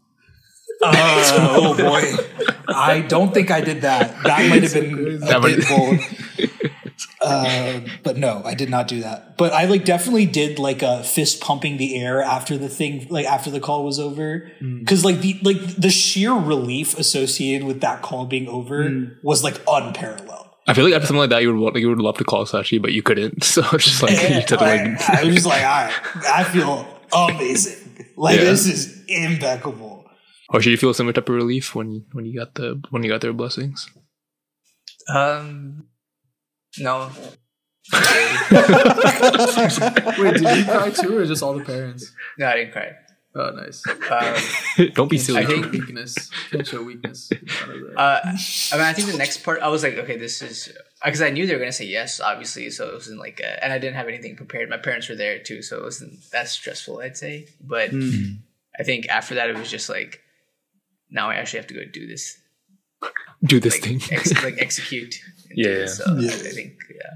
Uh, 0.81 0.93
oh 1.57 1.77
boy. 1.77 2.65
I 2.73 3.01
don't 3.01 3.35
think 3.35 3.51
I 3.51 3.61
did 3.61 3.81
that. 3.83 4.23
That 4.23 4.49
might 4.49 4.63
have 4.63 4.73
been 4.75 5.15
a 5.15 5.19
That 5.19 5.43
bit 5.43 5.69
bold. 5.69 6.48
Uh, 7.21 7.81
but 8.05 8.17
no, 8.17 8.43
I 8.45 8.55
did 8.55 8.71
not 8.71 8.87
do 8.89 9.01
that. 9.01 9.37
But 9.37 9.53
I 9.53 9.65
like 9.65 9.85
definitely 9.85 10.27
did 10.27 10.59
like 10.59 10.83
a 10.83 11.03
fist 11.03 11.41
pumping 11.41 11.77
the 11.77 11.97
air 12.01 12.23
after 12.23 12.57
the 12.57 12.69
thing, 12.69 13.07
like 13.11 13.27
after 13.27 13.51
the 13.51 13.61
call 13.61 13.85
was 13.85 13.99
over, 13.99 14.51
because 14.61 15.05
like 15.05 15.21
the 15.21 15.39
like 15.43 15.59
the 15.77 15.91
sheer 15.91 16.33
relief 16.33 16.97
associated 16.99 17.67
with 17.67 17.81
that 17.81 18.03
call 18.03 18.27
being 18.27 18.47
over 18.49 19.17
was 19.23 19.43
like 19.43 19.61
unparalleled. 19.69 20.47
I 20.69 20.75
feel 20.75 20.85
like 20.85 20.95
after 20.95 21.07
something 21.07 21.21
like 21.21 21.31
that, 21.31 21.43
you 21.43 21.53
would 21.53 21.61
want- 21.61 21.75
like 21.75 21.81
you 21.81 21.89
would 21.89 21.99
love 21.99 22.19
to 22.19 22.25
call 22.25 22.45
Sachi, 22.45 22.81
but 22.81 22.93
you 22.93 23.03
couldn't. 23.03 23.43
So 23.45 23.63
it's 23.73 23.85
just 23.85 24.03
like 24.03 24.13
you 24.13 24.19
had 24.19 24.49
to 24.49 24.61
I, 24.61 24.77
like. 24.85 25.11
I 25.11 25.25
was 25.25 25.35
just 25.35 25.47
like, 25.47 25.63
I, 25.65 25.93
I 26.31 26.45
feel 26.45 26.87
amazing. 27.13 28.07
Like 28.17 28.39
Yeah. 28.39 28.45
this 28.45 28.67
is 28.67 29.03
impeccable. 29.09 30.05
Or 30.51 30.61
should 30.63 30.71
you 30.71 30.77
feel 30.77 30.95
similar 30.95 31.13
type 31.15 31.29
of 31.29 31.35
relief 31.35 31.75
when 31.75 31.91
you 31.91 32.05
when 32.13 32.27
you 32.27 32.39
got 32.39 32.55
the 32.55 32.81
when 32.91 33.03
you 33.03 33.09
got 33.11 33.23
their 33.23 33.33
blessings? 33.33 33.89
um, 35.15 35.87
no, 36.81 37.11
Wait, 40.19 40.35
did 40.35 40.57
you 40.59 40.65
cry 40.65 40.91
too, 40.91 41.17
or 41.19 41.25
just 41.27 41.43
all 41.43 41.55
the 41.55 41.65
parents? 41.65 42.13
no, 42.39 42.47
I 42.47 42.57
didn't 42.57 42.73
cry. 42.73 42.93
Oh, 43.35 43.51
nice. 43.51 43.83
Um, 44.11 44.89
Don't 44.95 45.09
be 45.09 45.19
silly. 45.19 45.39
I 45.43 45.47
think- 45.47 45.71
weakness. 45.71 46.31
Can't 46.51 46.67
show 46.67 46.83
weakness. 46.83 47.31
in 47.31 47.47
front 47.47 47.73
of 47.83 47.91
the- 47.93 47.99
uh, 47.99 48.21
I 48.25 48.77
mean, 48.77 48.85
I 48.87 48.93
think 48.93 49.11
the 49.13 49.17
next 49.19 49.45
part, 49.45 49.61
I 49.63 49.69
was 49.69 49.83
like, 49.83 49.95
okay, 49.95 50.17
this 50.17 50.43
is 50.43 50.73
because 51.05 51.23
I 51.23 51.31
knew 51.31 51.47
they 51.47 51.53
were 51.55 51.61
gonna 51.61 51.71
say 51.73 51.85
yes, 51.87 52.21
obviously. 52.21 52.69
So 52.71 52.89
it 52.89 52.95
wasn't 52.95 53.21
like, 53.21 53.39
a, 53.41 53.63
and 53.63 53.73
I 53.73 53.79
didn't 53.79 53.95
have 53.97 54.09
anything 54.09 54.35
prepared. 54.37 54.69
My 54.69 54.79
parents 54.79 55.09
were 55.09 55.15
there 55.15 55.39
too, 55.39 55.63
so 55.63 55.79
it 55.79 55.83
wasn't 55.85 56.19
that 56.33 56.49
stressful, 56.49 57.01
I'd 57.01 57.17
say. 57.17 57.47
But 57.61 57.91
I 58.79 58.83
think 58.83 59.09
after 59.09 59.35
that, 59.37 59.51
it 59.51 59.57
was 59.57 59.71
just 59.71 59.89
like, 59.89 60.21
now 61.11 61.31
I 61.31 61.35
actually 61.37 61.59
have 61.61 61.69
to 61.69 61.75
go 61.75 61.85
do 61.91 62.07
this, 62.09 62.39
Do 63.45 63.61
this 63.61 63.75
like, 63.75 64.01
thing. 64.01 64.01
ex- 64.19 64.43
like 64.43 64.57
execute. 64.61 65.15
And 65.51 65.59
Yeah, 65.59 65.79
yeah. 65.81 65.87
So 65.87 66.05
Yeah. 66.17 66.31
I, 66.31 66.35
I 66.35 66.39
think, 66.39 66.73
yeah. 66.91 67.11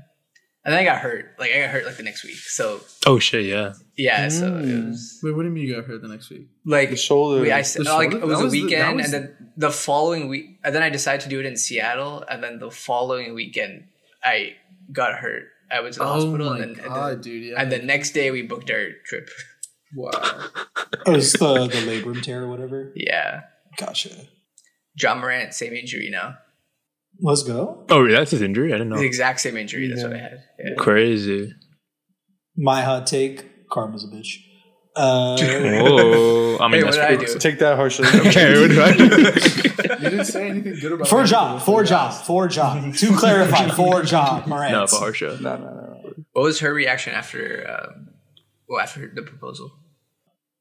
And 0.64 0.72
then 0.72 0.80
I 0.80 0.84
got 0.84 0.98
hurt. 0.98 1.34
Like 1.40 1.50
I 1.52 1.60
got 1.62 1.70
hurt 1.70 1.84
like 1.86 1.96
the 1.96 2.04
next 2.04 2.22
week. 2.24 2.36
So 2.36 2.80
oh 3.06 3.18
shit! 3.18 3.46
Yeah. 3.46 3.72
yeah, 3.96 4.28
so 4.28 4.46
it 4.58 4.64
mm. 4.64 4.88
was 4.90 5.18
Wait, 5.22 5.32
what 5.34 5.42
do 5.42 5.48
you 5.48 5.54
mean 5.54 5.66
you 5.66 5.74
got 5.74 5.86
hurt 5.86 6.02
the 6.02 6.08
next 6.08 6.30
week? 6.30 6.46
like 6.64 6.90
The 6.90 6.96
shoulder. 6.96 7.40
We, 7.40 7.50
I 7.50 7.62
The 7.62 7.64
said, 7.64 7.86
like 7.86 8.12
shoulder? 8.12 8.24
it 8.24 8.26
was 8.28 8.36
That 8.38 8.42
a 8.42 8.44
was 8.44 8.52
the- 8.52 8.62
weekend, 8.62 8.96
was- 8.96 9.04
and 9.06 9.14
then 9.14 9.52
the 9.56 9.70
following 9.72 10.28
week, 10.28 10.60
and 10.62 10.72
then 10.74 10.82
I 10.84 10.88
decided 10.88 11.22
to 11.22 11.28
do 11.28 11.40
it 11.40 11.46
in 11.46 11.56
Seattle, 11.56 12.22
and 12.30 12.42
then 12.44 12.60
the 12.60 12.70
following 12.70 13.34
weekend, 13.34 13.88
I 14.22 14.54
got 14.92 15.18
hurt. 15.18 15.44
I 15.68 15.80
went 15.80 15.94
to 15.94 15.98
the 16.00 16.04
Oh 16.06 16.12
hospital, 16.12 16.50
my 16.50 16.60
and 16.60 16.76
then 16.76 16.84
and, 16.84 16.94
then 16.94 17.20
dude! 17.20 17.42
Yeah. 17.50 17.60
and 17.60 17.72
the 17.72 17.78
next 17.80 18.12
day 18.12 18.30
we 18.30 18.42
booked 18.42 18.70
our 18.70 18.90
trip. 19.04 19.28
wow. 19.96 20.12
Oh, 21.06 21.14
it's 21.16 21.32
the 21.32 21.66
the 21.66 21.82
labrum 21.90 22.22
tear 22.22 22.44
or 22.44 22.48
whatever. 22.48 22.92
yeah, 22.94 23.40
Gotcha. 23.78 24.10
Ja 24.96 25.14
Morant, 25.16 25.54
same 25.54 25.72
injury 25.72 26.08
now. 26.10 26.36
Let's 27.22 27.42
go. 27.44 27.86
Oh, 27.88 28.04
yeah, 28.04 28.18
that's 28.18 28.32
his 28.32 28.42
injury. 28.42 28.72
I 28.72 28.78
didn't 28.78 28.88
know. 28.90 28.98
The 28.98 29.04
exact 29.06 29.40
same 29.40 29.56
injury. 29.56 29.86
That's 29.88 30.02
what 30.02 30.12
I 30.12 30.18
had. 30.18 30.42
Yeah. 30.58 30.74
Crazy. 30.76 31.52
My 32.56 32.82
hot 32.82 33.06
take: 33.06 33.68
Karma's 33.70 34.04
a 34.04 34.08
bitch. 34.08 34.38
Uh, 34.94 35.36
Oh, 35.40 36.58
I 36.60 36.68
mean, 36.68 36.80
Hey, 36.80 36.84
what 36.84 36.92
did 36.92 37.00
I 37.00 37.16
do? 37.16 37.38
Take 37.38 37.58
that, 37.60 37.76
Harsha. 37.76 38.02
Okay, 38.28 38.60
what 38.60 38.68
did 38.68 38.78
I 38.78 38.92
do? 38.96 39.04
You 40.02 40.10
didn't 40.10 40.24
say 40.26 40.48
anything 40.48 40.74
good 40.80 40.92
about 40.92 41.06
for 41.08 41.22
me. 41.22 41.28
Ja, 41.30 41.58
for 41.58 41.84
Ja, 41.84 42.10
for 42.10 42.48
Ja. 42.50 42.74
To 42.90 43.16
clarify, 43.16 43.68
for 43.68 44.02
Ja 44.04 44.42
Morant. 44.46 44.72
no, 44.72 44.86
for 44.88 44.96
Harsha. 44.98 45.38
no, 45.40 45.56
no, 45.56 45.64
no. 45.64 46.12
What 46.32 46.42
was 46.42 46.58
her 46.60 46.74
reaction 46.74 47.14
after? 47.14 47.64
Um, 47.70 48.08
well, 48.68 48.80
after 48.80 49.10
the 49.14 49.22
proposal. 49.22 49.70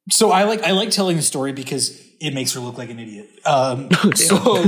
So 0.09 0.31
I 0.31 0.43
like 0.43 0.63
I 0.63 0.71
like 0.71 0.89
telling 0.89 1.17
the 1.17 1.23
story 1.23 1.53
because 1.53 2.11
it 2.21 2.35
makes 2.35 2.53
her 2.53 2.59
look 2.59 2.77
like 2.77 2.91
an 2.91 2.99
idiot. 2.99 3.29
Um, 3.45 3.89
so, 4.15 4.35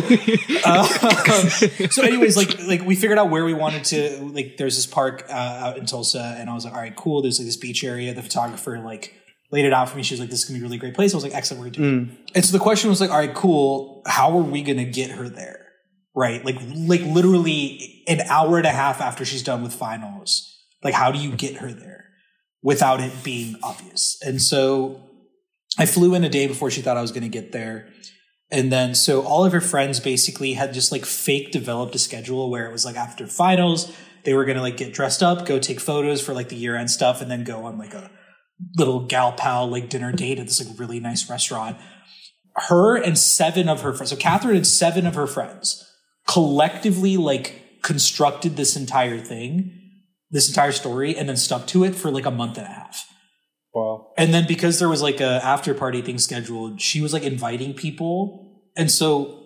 uh, 0.65 0.83
so 1.89 2.01
anyways, 2.01 2.35
like 2.35 2.59
like 2.63 2.83
we 2.83 2.95
figured 2.95 3.19
out 3.19 3.29
where 3.29 3.45
we 3.45 3.53
wanted 3.53 3.85
to. 3.85 4.23
Like, 4.33 4.57
there's 4.57 4.75
this 4.75 4.87
park 4.87 5.25
uh, 5.29 5.33
out 5.33 5.77
in 5.77 5.85
Tulsa, 5.85 6.35
and 6.37 6.49
I 6.49 6.53
was 6.53 6.65
like, 6.65 6.73
all 6.73 6.81
right, 6.81 6.95
cool. 6.95 7.21
There's 7.21 7.39
like 7.39 7.45
this 7.45 7.57
beach 7.57 7.83
area. 7.83 8.13
The 8.13 8.23
photographer 8.23 8.79
like 8.79 9.13
laid 9.51 9.65
it 9.65 9.73
out 9.73 9.87
for 9.89 9.97
me. 9.97 10.03
She 10.03 10.15
was 10.15 10.19
like, 10.19 10.29
this 10.29 10.39
is 10.43 10.45
gonna 10.45 10.59
be 10.59 10.61
a 10.61 10.67
really 10.67 10.79
great 10.79 10.95
place. 10.95 11.13
I 11.13 11.17
was 11.17 11.23
like, 11.23 11.35
excellent, 11.35 11.63
we're 11.63 11.69
doing. 11.69 12.17
it. 12.25 12.31
And 12.35 12.45
so 12.45 12.51
the 12.51 12.63
question 12.63 12.89
was 12.89 12.99
like, 12.99 13.11
all 13.11 13.19
right, 13.19 13.33
cool. 13.33 14.01
How 14.07 14.35
are 14.37 14.43
we 14.43 14.63
gonna 14.63 14.85
get 14.85 15.11
her 15.11 15.29
there? 15.29 15.59
Right, 16.15 16.43
like 16.43 16.57
like 16.75 17.01
literally 17.01 18.03
an 18.07 18.21
hour 18.21 18.57
and 18.57 18.67
a 18.67 18.71
half 18.71 19.01
after 19.01 19.25
she's 19.25 19.43
done 19.43 19.63
with 19.63 19.73
finals. 19.73 20.49
Like, 20.83 20.93
how 20.95 21.11
do 21.11 21.19
you 21.19 21.31
get 21.31 21.57
her 21.57 21.71
there 21.71 22.05
without 22.61 22.99
it 22.99 23.23
being 23.23 23.55
obvious? 23.63 24.17
And 24.21 24.41
so 24.41 25.01
I 25.77 25.85
flew 25.85 26.13
in 26.13 26.23
a 26.23 26.29
day 26.29 26.47
before 26.47 26.69
she 26.69 26.81
thought 26.81 26.97
I 26.97 27.01
was 27.01 27.11
going 27.11 27.23
to 27.23 27.29
get 27.29 27.51
there. 27.51 27.89
And 28.51 28.71
then, 28.71 28.93
so 28.93 29.23
all 29.23 29.45
of 29.45 29.51
her 29.53 29.61
friends 29.61 29.99
basically 29.99 30.53
had 30.53 30.73
just 30.73 30.91
like 30.91 31.05
fake 31.05 31.51
developed 31.51 31.95
a 31.95 31.99
schedule 31.99 32.51
where 32.51 32.67
it 32.67 32.71
was 32.71 32.85
like 32.85 32.95
after 32.95 33.25
finals, 33.25 33.91
they 34.25 34.33
were 34.33 34.45
going 34.45 34.57
to 34.57 34.61
like 34.61 34.77
get 34.77 34.93
dressed 34.93 35.23
up, 35.23 35.45
go 35.45 35.57
take 35.57 35.79
photos 35.79 36.21
for 36.21 36.33
like 36.33 36.49
the 36.49 36.55
year 36.55 36.75
end 36.75 36.91
stuff, 36.91 37.21
and 37.21 37.31
then 37.31 37.43
go 37.43 37.65
on 37.65 37.77
like 37.77 37.93
a 37.93 38.11
little 38.77 39.05
gal 39.07 39.31
pal 39.31 39.67
like 39.67 39.89
dinner 39.89 40.11
date 40.11 40.39
at 40.39 40.45
this 40.45 40.63
like 40.63 40.79
really 40.79 40.99
nice 40.99 41.29
restaurant. 41.29 41.77
Her 42.55 42.95
and 42.95 43.17
seven 43.17 43.67
of 43.67 43.81
her 43.81 43.93
friends, 43.93 44.11
so 44.11 44.15
Catherine 44.15 44.55
and 44.55 44.67
seven 44.67 45.07
of 45.07 45.15
her 45.15 45.25
friends 45.25 45.89
collectively 46.27 47.17
like 47.17 47.81
constructed 47.81 48.55
this 48.55 48.75
entire 48.75 49.19
thing, 49.19 49.79
this 50.29 50.47
entire 50.47 50.71
story, 50.71 51.17
and 51.17 51.27
then 51.27 51.37
stuck 51.37 51.65
to 51.67 51.83
it 51.83 51.95
for 51.95 52.11
like 52.11 52.25
a 52.27 52.31
month 52.31 52.57
and 52.57 52.67
a 52.67 52.69
half. 52.69 53.05
Wow. 53.73 54.11
And 54.17 54.33
then 54.33 54.45
because 54.47 54.79
there 54.79 54.89
was 54.89 55.01
like 55.01 55.19
a 55.21 55.43
after 55.43 55.73
party 55.73 56.01
thing 56.01 56.19
scheduled, 56.19 56.79
she 56.81 57.01
was 57.01 57.13
like 57.13 57.23
inviting 57.23 57.73
people. 57.73 58.61
And 58.77 58.91
so 58.91 59.39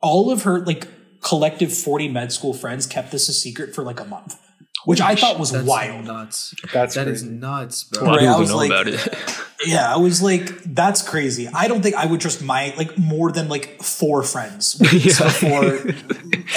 all 0.00 0.30
of 0.30 0.42
her 0.44 0.64
like 0.64 0.86
collective 1.22 1.72
40 1.76 2.08
med 2.08 2.32
school 2.32 2.54
friends 2.54 2.86
kept 2.86 3.10
this 3.12 3.28
a 3.28 3.32
secret 3.32 3.74
for 3.74 3.82
like 3.82 4.00
a 4.00 4.04
month, 4.04 4.38
which 4.84 5.00
I 5.00 5.14
thought 5.14 5.38
was 5.38 5.52
That's 5.52 5.66
wild. 5.66 6.04
Nuts. 6.06 6.54
That's 6.72 6.94
That 6.94 7.08
is 7.08 7.22
crazy. 7.22 7.34
nuts, 7.36 7.90
A 7.96 7.98
bro. 8.00 8.04
lot 8.08 8.16
of 8.16 8.20
Right, 8.26 8.34
I 8.34 8.38
was 8.38 8.48
don't 8.50 8.68
know 8.68 8.74
like- 8.74 8.86
about 8.86 8.88
it. 8.88 9.18
Yeah, 9.66 9.94
I 9.94 9.96
was 9.96 10.20
like, 10.20 10.62
that's 10.64 11.00
crazy. 11.00 11.48
I 11.48 11.68
don't 11.68 11.80
think 11.80 11.94
I 11.94 12.04
would 12.04 12.20
trust 12.20 12.42
my 12.42 12.74
like 12.76 12.98
more 12.98 13.32
than 13.32 13.48
like 13.48 13.82
four 13.82 14.22
friends 14.22 14.76
Yeah. 14.92 15.24
before, 15.24 15.64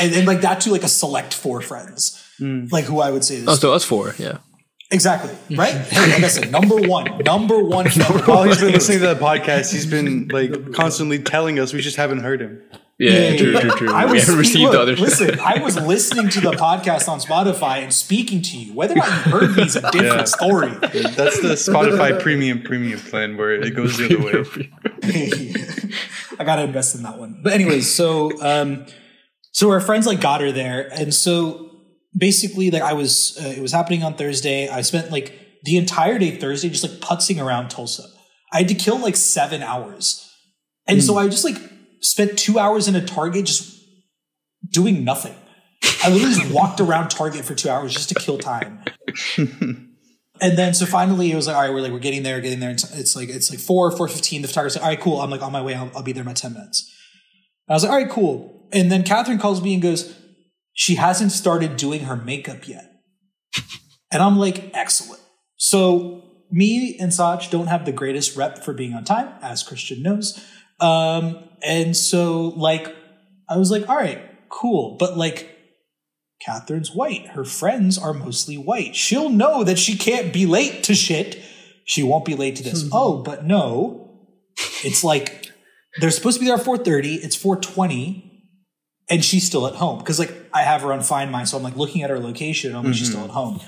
and, 0.02 0.14
and 0.14 0.28
like 0.28 0.42
that 0.42 0.60
too, 0.60 0.72
like 0.72 0.84
a 0.84 0.90
select 0.90 1.34
four 1.34 1.62
friends, 1.62 2.22
hmm. 2.38 2.66
like 2.70 2.84
who 2.84 3.00
I 3.00 3.12
would 3.12 3.24
say 3.24 3.40
this. 3.40 3.48
Oh, 3.48 3.56
so 3.56 3.72
us 3.72 3.86
four, 3.86 4.14
yeah. 4.18 4.40
Exactly 4.92 5.32
right. 5.58 5.74
Hey, 5.90 6.12
like 6.14 6.24
I 6.24 6.28
said, 6.28 6.52
number 6.52 6.76
one, 6.76 7.20
number 7.20 7.64
one. 7.64 7.86
number 7.98 8.20
While 8.26 8.40
one. 8.40 8.48
he's 8.50 8.60
been 8.62 8.72
listening 8.74 9.00
to 9.00 9.08
the 9.08 9.16
podcast, 9.16 9.72
he's 9.72 9.86
been 9.86 10.28
like 10.30 10.74
constantly 10.74 11.20
telling 11.20 11.60
us. 11.60 11.74
We 11.74 11.82
just 11.82 11.98
haven't 11.98 12.20
heard 12.20 12.42
him. 12.42 12.62
Yeah, 13.00 13.38
true, 13.38 13.54
true, 13.60 13.70
true. 13.72 13.94
I 13.94 14.06
we 14.08 14.14
was 14.14 14.24
haven't 14.24 14.40
received 14.40 14.64
look, 14.64 14.72
the 14.72 14.82
other 14.82 14.96
Listen, 14.96 15.40
I 15.40 15.62
was 15.62 15.76
listening 15.80 16.30
to 16.30 16.42
the 16.42 16.54
podcast 16.54 17.08
on 17.08 17.20
Spotify 17.20 17.84
and 17.84 17.94
speaking 17.94 18.42
to 18.42 18.58
you. 18.58 18.74
Whether 18.74 18.96
or 18.96 18.98
not 18.98 19.26
you 19.28 19.32
heard 19.34 19.56
me 19.56 19.64
is 19.64 19.76
a 19.76 19.82
different 19.92 20.04
Yeah. 20.04 20.24
story. 20.24 20.70
That's 20.72 21.40
the 21.40 21.54
Spotify 21.56 22.20
premium 22.20 22.64
premium 22.64 23.00
plan 23.00 23.38
where 23.38 23.52
it 23.54 23.76
goes 23.76 23.98
the 23.98 24.06
other 24.06 24.42
way. 24.42 24.72
I 26.40 26.44
gotta 26.44 26.64
invest 26.64 26.96
in 26.96 27.04
that 27.04 27.20
one. 27.20 27.40
But 27.44 27.54
anyways, 27.54 27.94
so 27.94 28.32
um, 28.42 28.88
so 29.52 29.70
our 29.70 29.80
friends 29.80 30.08
like 30.08 30.20
got 30.22 30.42
her 30.42 30.52
there, 30.52 30.90
and 30.92 31.14
so 31.14 31.77
basically, 32.18 32.72
like 32.72 32.82
I 32.82 32.94
was, 32.94 33.38
uh, 33.42 33.48
it 33.48 33.62
was 33.62 33.72
happening 33.72 34.04
on 34.04 34.16
Thursday. 34.16 34.68
I 34.68 34.82
spent 34.82 35.12
like 35.12 35.40
the 35.64 35.78
entire 35.78 36.18
day 36.18 36.36
Thursday 36.36 36.70
just 36.70 36.84
like 36.84 37.00
putzing 37.00 37.44
around 37.44 37.70
Tulsa. 37.70 38.04
I 38.52 38.60
had 38.60 38.68
to 38.70 38.76
kill 38.76 39.00
like 39.00 39.16
seven 39.16 39.62
hours, 39.62 40.32
and 40.88 41.04
so 41.04 41.18
I 41.18 41.28
just 41.28 41.44
like 41.44 41.58
spent 42.02 42.40
two 42.40 42.60
hours 42.60 42.88
in 42.88 42.96
a 42.96 43.06
Target 43.06 43.46
just 43.46 43.78
doing 44.70 45.04
nothing. 45.04 45.36
I 46.04 46.10
literally 46.10 46.36
just 46.36 46.54
walked 46.54 46.80
around 46.80 47.10
Target 47.10 47.44
for 47.44 47.56
two 47.56 47.70
hours 47.70 47.94
just 47.94 48.10
to 48.10 48.16
kill 48.16 48.38
time. 48.38 48.84
And 50.42 50.58
then 50.58 50.74
so 50.74 50.86
finally 50.86 51.32
it 51.32 51.36
was 51.36 51.48
like, 51.48 51.56
all 51.56 51.62
right, 51.64 51.74
we're 51.74 51.82
like 51.82 51.92
we're 51.92 52.00
getting 52.00 52.24
there, 52.24 52.40
getting 52.42 52.60
there. 52.60 52.72
It's, 52.72 52.96
it's 52.98 53.16
like 53.16 53.30
it's 53.30 53.50
like 53.50 53.60
four, 53.60 53.92
four 53.92 54.08
fifteen. 54.08 54.42
The 54.42 54.48
photographer's 54.48 54.76
like, 54.76 54.84
all 54.84 54.90
right, 54.90 55.00
cool. 55.00 55.22
I'm 55.22 55.30
like 55.30 55.42
on 55.42 55.52
my 55.52 55.62
way. 55.62 55.74
I'll, 55.76 55.92
I'll 55.96 56.04
be 56.04 56.12
there 56.12 56.22
in 56.22 56.28
my 56.28 56.34
ten 56.34 56.54
minutes. 56.54 56.94
And 57.68 57.74
I 57.74 57.76
was 57.76 57.84
like, 57.84 57.92
all 57.92 57.98
right, 57.98 58.10
cool. 58.10 58.68
And 58.72 58.92
then 58.92 59.04
Catherine 59.04 59.40
calls 59.40 59.62
me 59.62 59.74
and 59.74 59.82
goes, 59.82 60.16
she 60.78 60.94
hasn't 60.94 61.32
started 61.32 61.76
doing 61.76 62.02
her 62.02 62.16
makeup 62.16 62.68
yet. 62.68 63.02
And 64.12 64.22
I'm 64.22 64.38
like, 64.38 64.70
excellent. 64.76 65.20
So 65.56 66.24
me 66.52 66.96
and 67.00 67.12
Sach 67.12 67.50
don't 67.50 67.66
have 67.66 67.84
the 67.84 67.92
greatest 67.92 68.38
rep 68.38 68.64
for 68.64 68.74
being 68.74 68.94
on 68.94 69.04
time, 69.04 69.34
as 69.42 69.64
Christian 69.64 70.04
knows. 70.04 70.40
Um, 70.80 71.50
and 71.64 71.98
so 71.98 72.50
like 72.50 72.96
I 73.50 73.58
was 73.58 73.72
like, 73.72 73.90
all 73.90 73.96
right, 73.96 74.22
cool. 74.50 74.98
But 75.00 75.18
like 75.18 75.50
Catherine's 76.46 76.92
white. 76.92 77.26
Her 77.30 77.44
friends 77.44 77.98
are 77.98 78.14
mostly 78.14 78.56
white. 78.56 78.96
She'll 78.96 79.32
know 79.32 79.64
that 79.64 79.80
she 79.80 79.98
can't 79.98 80.32
be 80.32 80.46
late 80.46 80.84
to 80.84 80.94
shit. 80.94 81.42
She 81.86 82.04
won't 82.04 82.24
be 82.24 82.36
late 82.36 82.56
to 82.58 82.64
this. 82.64 82.88
oh, 82.92 83.24
but 83.24 83.46
no. 83.46 84.28
It's 84.84 85.04
like 85.04 85.52
they're 86.00 86.12
supposed 86.12 86.36
to 86.38 86.42
be 86.42 86.46
there 86.46 86.58
at 86.58 86.64
4:30. 86.64 87.24
It's 87.24 87.36
4:20 87.36 88.28
and 89.10 89.24
she's 89.24 89.46
still 89.46 89.68
at 89.68 89.76
home 89.76 90.00
because 90.00 90.20
like 90.20 90.34
I 90.54 90.64
have 90.64 90.82
her 90.82 90.92
on 90.94 91.02
Find 91.02 91.32
My, 91.32 91.44
so 91.44 91.58
I'm 91.58 91.64
like 91.64 91.76
looking 91.76 92.04
at 92.04 92.10
her 92.10 92.20
location. 92.20 92.76
I'm 92.76 92.86
like 92.86 92.96
she's 92.96 93.10
still 93.10 93.22
mm-hmm. 93.22 93.30
at 93.30 93.34
home, 93.34 93.62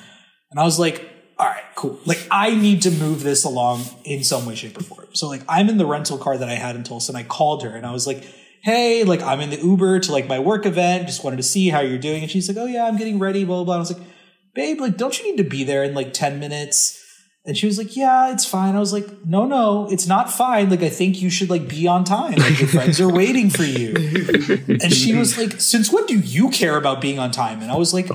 and 0.52 0.60
I 0.60 0.64
was 0.64 0.80
like, 0.80 1.10
all 1.38 1.48
right, 1.48 1.64
cool. 1.76 2.00
Like 2.06 2.26
I 2.30 2.56
need 2.56 2.82
to 2.84 2.92
move 2.92 3.24
this 3.24 3.44
along 3.44 3.84
in 4.04 4.24
some 4.24 4.46
way, 4.46 4.56
shape, 4.56 4.78
or 4.78 4.84
form. 4.84 5.08
So 5.14 5.28
like 5.28 5.42
I'm 5.48 5.70
in 5.70 5.78
the 5.78 5.86
rental 5.86 6.18
car 6.18 6.38
that 6.38 6.50
I 6.50 6.56
had 6.56 6.76
in 6.76 6.84
Tulsa, 6.84 7.12
and 7.12 7.18
I 7.18 7.24
called 7.24 7.64
her 7.64 7.70
and 7.70 7.86
I 7.86 7.92
was 7.92 8.06
like, 8.06 8.24
hey, 8.62 9.04
like 9.04 9.22
I'm 9.22 9.40
in 9.40 9.50
the 9.50 9.58
Uber 9.58 10.02
to 10.02 10.12
like 10.12 10.28
my 10.28 10.40
work 10.40 10.66
event. 10.66 11.08
Just 11.08 11.24
wanted 11.24 11.38
to 11.38 11.44
see 11.44 11.70
how 11.70 11.80
you're 11.80 11.98
doing, 11.98 12.22
and 12.22 12.32
she's 12.32 12.48
like, 12.48 12.58
oh 12.58 12.68
yeah, 12.68 12.86
I'm 12.86 12.98
getting 12.98 13.20
ready. 13.20 13.46
Blah 13.46 13.58
blah. 13.58 13.64
blah. 13.66 13.76
I 13.76 13.80
was 13.80 13.98
like, 13.98 14.08
babe, 14.54 14.80
like 14.82 14.98
don't 14.98 15.18
you 15.18 15.32
need 15.32 15.38
to 15.38 15.50
be 15.50 15.64
there 15.64 15.84
in 15.84 15.94
like 15.94 16.14
ten 16.14 16.40
minutes? 16.40 16.98
And 17.46 17.58
she 17.58 17.66
was 17.66 17.78
like, 17.78 17.96
"Yeah, 17.96 18.32
it's 18.34 18.46
fine." 18.46 18.76
I 18.76 18.80
was 18.80 18.92
like, 18.92 19.26
"No, 19.26 19.46
no, 19.46 19.90
it's 19.90 20.06
not 20.06 20.32
fine. 20.32 20.70
Like, 20.70 20.84
I 20.84 20.90
think 20.90 21.22
you 21.22 21.30
should 21.30 21.50
like 21.50 21.68
be 21.70 21.88
on 21.88 22.04
time. 22.04 22.36
Like, 22.36 22.60
your 22.60 22.68
friends 22.68 23.00
are 23.00 23.12
waiting 23.12 23.50
for 23.50 23.64
you." 23.64 23.94
And 24.82 24.94
she 24.94 25.16
was 25.16 25.38
like, 25.38 25.60
"Since 25.60 25.92
when 25.92 26.06
do 26.06 26.20
you 26.20 26.50
care 26.50 26.78
about 26.78 27.02
being 27.02 27.18
on 27.18 27.32
time?" 27.32 27.62
And 27.62 27.72
I 27.72 27.78
was 27.78 27.94
like, 27.94 28.10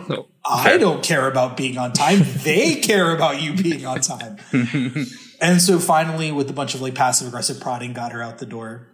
"I 0.44 0.76
don't 0.76 1.02
care 1.02 1.26
about 1.26 1.56
being 1.56 1.78
on 1.78 1.92
time. 1.92 2.20
They 2.44 2.76
care 2.76 3.14
about 3.14 3.42
you 3.42 3.54
being 3.54 3.87
on 3.87 4.00
time." 4.00 4.37
and 5.40 5.60
so 5.60 5.78
finally, 5.78 6.30
with 6.30 6.50
a 6.50 6.52
bunch 6.54 6.74
of 6.74 6.82
like 6.82 6.94
passive 6.94 7.28
aggressive 7.28 7.60
prodding, 7.60 7.92
got 7.92 8.12
her 8.12 8.22
out 8.22 8.38
the 8.38 8.46
door. 8.46 8.88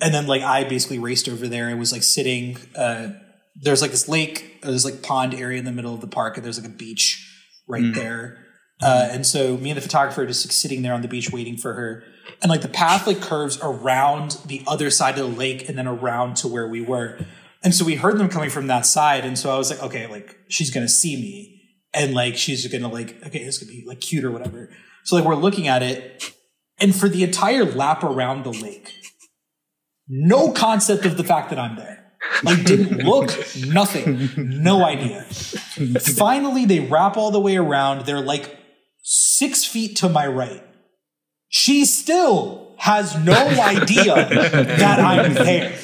And 0.00 0.12
then 0.12 0.26
like 0.26 0.42
I 0.42 0.64
basically 0.64 0.98
raced 0.98 1.28
over 1.28 1.46
there 1.46 1.68
and 1.68 1.78
was 1.78 1.92
like 1.92 2.02
sitting. 2.02 2.58
Uh, 2.76 3.10
there's 3.54 3.82
like 3.82 3.92
this 3.92 4.08
lake, 4.08 4.62
there's 4.62 4.84
like 4.84 5.02
pond 5.02 5.34
area 5.34 5.58
in 5.58 5.64
the 5.64 5.72
middle 5.72 5.94
of 5.94 6.00
the 6.00 6.06
park, 6.06 6.36
and 6.36 6.44
there's 6.44 6.60
like 6.60 6.70
a 6.70 6.74
beach 6.74 7.26
right 7.68 7.94
there. 7.94 8.39
Uh, 8.82 9.08
and 9.10 9.26
so 9.26 9.56
me 9.58 9.70
and 9.70 9.76
the 9.76 9.82
photographer 9.82 10.22
are 10.22 10.26
just 10.26 10.46
like 10.46 10.52
sitting 10.52 10.82
there 10.82 10.94
on 10.94 11.02
the 11.02 11.08
beach 11.08 11.30
waiting 11.30 11.56
for 11.56 11.74
her. 11.74 12.02
And 12.42 12.48
like 12.48 12.62
the 12.62 12.68
path 12.68 13.06
like 13.06 13.20
curves 13.20 13.58
around 13.62 14.38
the 14.46 14.62
other 14.66 14.90
side 14.90 15.18
of 15.18 15.30
the 15.30 15.36
lake 15.36 15.68
and 15.68 15.76
then 15.76 15.86
around 15.86 16.36
to 16.38 16.48
where 16.48 16.66
we 16.66 16.80
were. 16.80 17.18
And 17.62 17.74
so 17.74 17.84
we 17.84 17.96
heard 17.96 18.18
them 18.18 18.28
coming 18.28 18.48
from 18.48 18.68
that 18.68 18.86
side. 18.86 19.24
And 19.24 19.38
so 19.38 19.50
I 19.50 19.58
was 19.58 19.70
like, 19.70 19.82
okay, 19.82 20.06
like 20.06 20.38
she's 20.48 20.70
gonna 20.70 20.88
see 20.88 21.16
me. 21.16 21.60
And 21.92 22.14
like 22.14 22.36
she's 22.36 22.66
gonna 22.68 22.88
like, 22.88 23.16
okay, 23.26 23.40
it's 23.40 23.58
gonna 23.58 23.72
be 23.72 23.84
like 23.86 24.00
cute 24.00 24.24
or 24.24 24.30
whatever. 24.30 24.70
So 25.04 25.16
like 25.16 25.24
we're 25.24 25.34
looking 25.34 25.68
at 25.68 25.82
it, 25.82 26.34
and 26.78 26.94
for 26.94 27.08
the 27.08 27.24
entire 27.24 27.64
lap 27.64 28.02
around 28.02 28.44
the 28.44 28.52
lake, 28.52 28.92
no 30.08 30.52
concept 30.52 31.04
of 31.04 31.16
the 31.16 31.24
fact 31.24 31.50
that 31.50 31.58
I'm 31.58 31.76
there. 31.76 32.12
Like 32.42 32.64
didn't 32.64 32.98
look, 33.04 33.30
nothing, 33.66 34.30
no 34.36 34.84
idea. 34.84 35.22
Finally, 36.00 36.66
they 36.66 36.80
wrap 36.80 37.16
all 37.16 37.30
the 37.30 37.40
way 37.40 37.56
around. 37.56 38.06
They're 38.06 38.20
like 38.20 38.59
six 39.02 39.64
feet 39.64 39.96
to 39.96 40.08
my 40.08 40.26
right. 40.26 40.62
She 41.48 41.84
still 41.84 42.74
has 42.78 43.18
no 43.18 43.34
idea 43.34 44.14
that 44.14 44.98
I'm 44.98 45.34
there. 45.34 45.78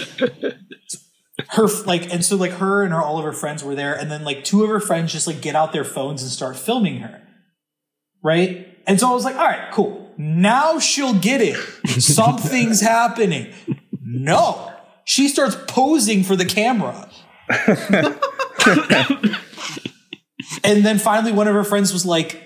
Her 1.48 1.66
like, 1.84 2.12
and 2.12 2.24
so 2.24 2.36
like 2.36 2.52
her 2.52 2.82
and 2.82 2.92
her 2.92 3.02
all 3.02 3.18
of 3.18 3.24
her 3.24 3.32
friends 3.32 3.62
were 3.62 3.74
there, 3.74 3.94
and 3.94 4.10
then 4.10 4.24
like 4.24 4.44
two 4.44 4.62
of 4.62 4.70
her 4.70 4.80
friends 4.80 5.12
just 5.12 5.26
like 5.26 5.40
get 5.40 5.54
out 5.54 5.72
their 5.72 5.84
phones 5.84 6.22
and 6.22 6.30
start 6.30 6.56
filming 6.56 7.00
her. 7.00 7.22
Right? 8.22 8.76
And 8.86 8.98
so 8.98 9.10
I 9.10 9.12
was 9.12 9.24
like, 9.24 9.36
all 9.36 9.44
right, 9.44 9.70
cool. 9.72 10.14
Now 10.16 10.78
she'll 10.78 11.18
get 11.18 11.40
it. 11.40 11.56
Something's 12.00 12.80
happening. 12.80 13.52
No. 14.00 14.72
She 15.04 15.28
starts 15.28 15.56
posing 15.68 16.22
for 16.24 16.36
the 16.36 16.44
camera. 16.44 17.10
and 20.64 20.84
then 20.84 20.98
finally 20.98 21.32
one 21.32 21.48
of 21.48 21.54
her 21.54 21.64
friends 21.64 21.92
was 21.92 22.06
like, 22.06 22.42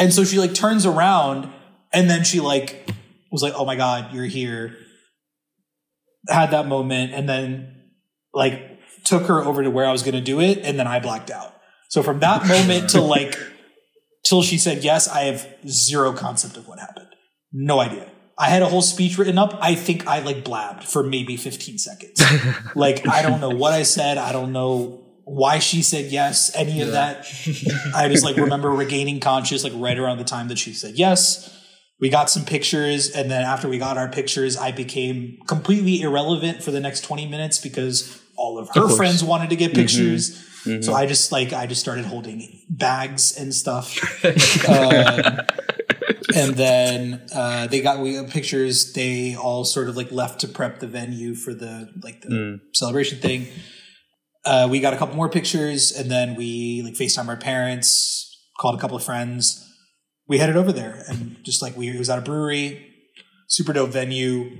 and 0.00 0.12
so 0.12 0.24
she 0.24 0.38
like 0.38 0.54
turns 0.54 0.86
around 0.86 1.52
and 1.92 2.08
then 2.08 2.24
she 2.24 2.40
like 2.40 2.88
was 3.30 3.42
like, 3.42 3.52
oh 3.54 3.66
my 3.66 3.76
God, 3.76 4.14
you're 4.14 4.24
here. 4.24 4.76
Had 6.28 6.50
that 6.52 6.66
moment 6.66 7.12
and 7.12 7.28
then 7.28 7.90
like 8.32 8.80
took 9.04 9.26
her 9.26 9.42
over 9.42 9.62
to 9.62 9.70
where 9.70 9.86
I 9.86 9.92
was 9.92 10.02
going 10.02 10.14
to 10.14 10.20
do 10.20 10.40
it. 10.40 10.58
And 10.58 10.78
then 10.78 10.86
I 10.86 11.00
blacked 11.00 11.30
out. 11.30 11.54
So 11.90 12.02
from 12.02 12.20
that 12.20 12.46
moment 12.48 12.90
to 12.90 13.02
like, 13.02 13.38
till 14.24 14.42
she 14.42 14.56
said 14.56 14.82
yes, 14.82 15.06
I 15.06 15.24
have 15.24 15.46
zero 15.68 16.14
concept 16.14 16.56
of 16.56 16.66
what 16.66 16.78
happened. 16.78 17.14
No 17.52 17.78
idea. 17.78 18.10
I 18.38 18.48
had 18.48 18.62
a 18.62 18.66
whole 18.66 18.80
speech 18.80 19.18
written 19.18 19.36
up. 19.36 19.58
I 19.60 19.74
think 19.74 20.06
I 20.06 20.20
like 20.20 20.44
blabbed 20.44 20.84
for 20.84 21.02
maybe 21.02 21.36
15 21.36 21.76
seconds. 21.76 22.22
like 22.74 23.06
I 23.06 23.20
don't 23.20 23.42
know 23.42 23.50
what 23.50 23.74
I 23.74 23.82
said. 23.82 24.16
I 24.16 24.32
don't 24.32 24.52
know 24.52 25.04
why 25.24 25.58
she 25.58 25.82
said 25.82 26.06
yes, 26.06 26.50
any 26.54 26.80
of 26.80 26.92
that. 26.92 27.26
I 27.94 28.08
just 28.08 28.24
like 28.24 28.36
remember 28.38 28.70
regaining 28.70 29.20
conscious 29.20 29.64
like 29.64 29.72
right 29.76 29.98
around 29.98 30.18
the 30.18 30.24
time 30.24 30.48
that 30.48 30.58
she 30.58 30.72
said 30.72 30.94
yes. 30.94 31.56
We 32.00 32.08
got 32.08 32.30
some 32.30 32.46
pictures, 32.46 33.10
and 33.10 33.30
then 33.30 33.42
after 33.42 33.68
we 33.68 33.76
got 33.76 33.98
our 33.98 34.08
pictures, 34.08 34.56
I 34.56 34.72
became 34.72 35.38
completely 35.46 36.00
irrelevant 36.00 36.62
for 36.62 36.70
the 36.70 36.80
next 36.80 37.02
20 37.02 37.26
minutes 37.26 37.58
because 37.58 38.22
all 38.36 38.58
of 38.58 38.68
her 38.68 38.82
course. 38.82 38.96
friends 38.96 39.22
wanted 39.22 39.50
to 39.50 39.56
get 39.56 39.74
pictures. 39.74 40.46
So 40.82 40.92
I 40.92 41.06
just 41.06 41.32
like 41.32 41.52
I 41.52 41.66
just 41.66 41.80
started 41.80 42.04
holding 42.04 42.62
bags 42.68 43.36
and 43.36 43.54
stuff. 43.54 43.98
Um, 44.68 45.40
and 46.34 46.54
then 46.54 47.22
uh, 47.34 47.66
they 47.66 47.80
got 47.80 48.00
we 48.00 48.14
got 48.14 48.28
pictures. 48.30 48.92
They 48.92 49.34
all 49.34 49.64
sort 49.64 49.88
of 49.88 49.96
like 49.96 50.12
left 50.12 50.40
to 50.40 50.48
prep 50.48 50.80
the 50.80 50.86
venue 50.86 51.34
for 51.34 51.54
the 51.54 51.90
like 52.02 52.22
the 52.22 52.60
celebration 52.72 53.18
thing. 53.18 53.48
Uh, 54.44 54.66
we 54.70 54.80
got 54.80 54.94
a 54.94 54.96
couple 54.96 55.16
more 55.16 55.28
pictures, 55.28 55.92
and 55.92 56.10
then 56.10 56.34
we 56.34 56.82
like 56.82 56.94
Facetime 56.94 57.28
our 57.28 57.36
parents, 57.36 58.26
called 58.58 58.74
a 58.74 58.78
couple 58.80 58.96
of 58.96 59.04
friends. 59.04 59.66
We 60.28 60.38
headed 60.38 60.56
over 60.56 60.72
there, 60.72 61.04
and 61.08 61.36
just 61.42 61.60
like 61.62 61.76
we 61.76 61.88
it 61.88 61.98
was 61.98 62.08
at 62.08 62.18
a 62.18 62.22
brewery, 62.22 62.86
super 63.48 63.72
dope 63.72 63.90
venue. 63.90 64.58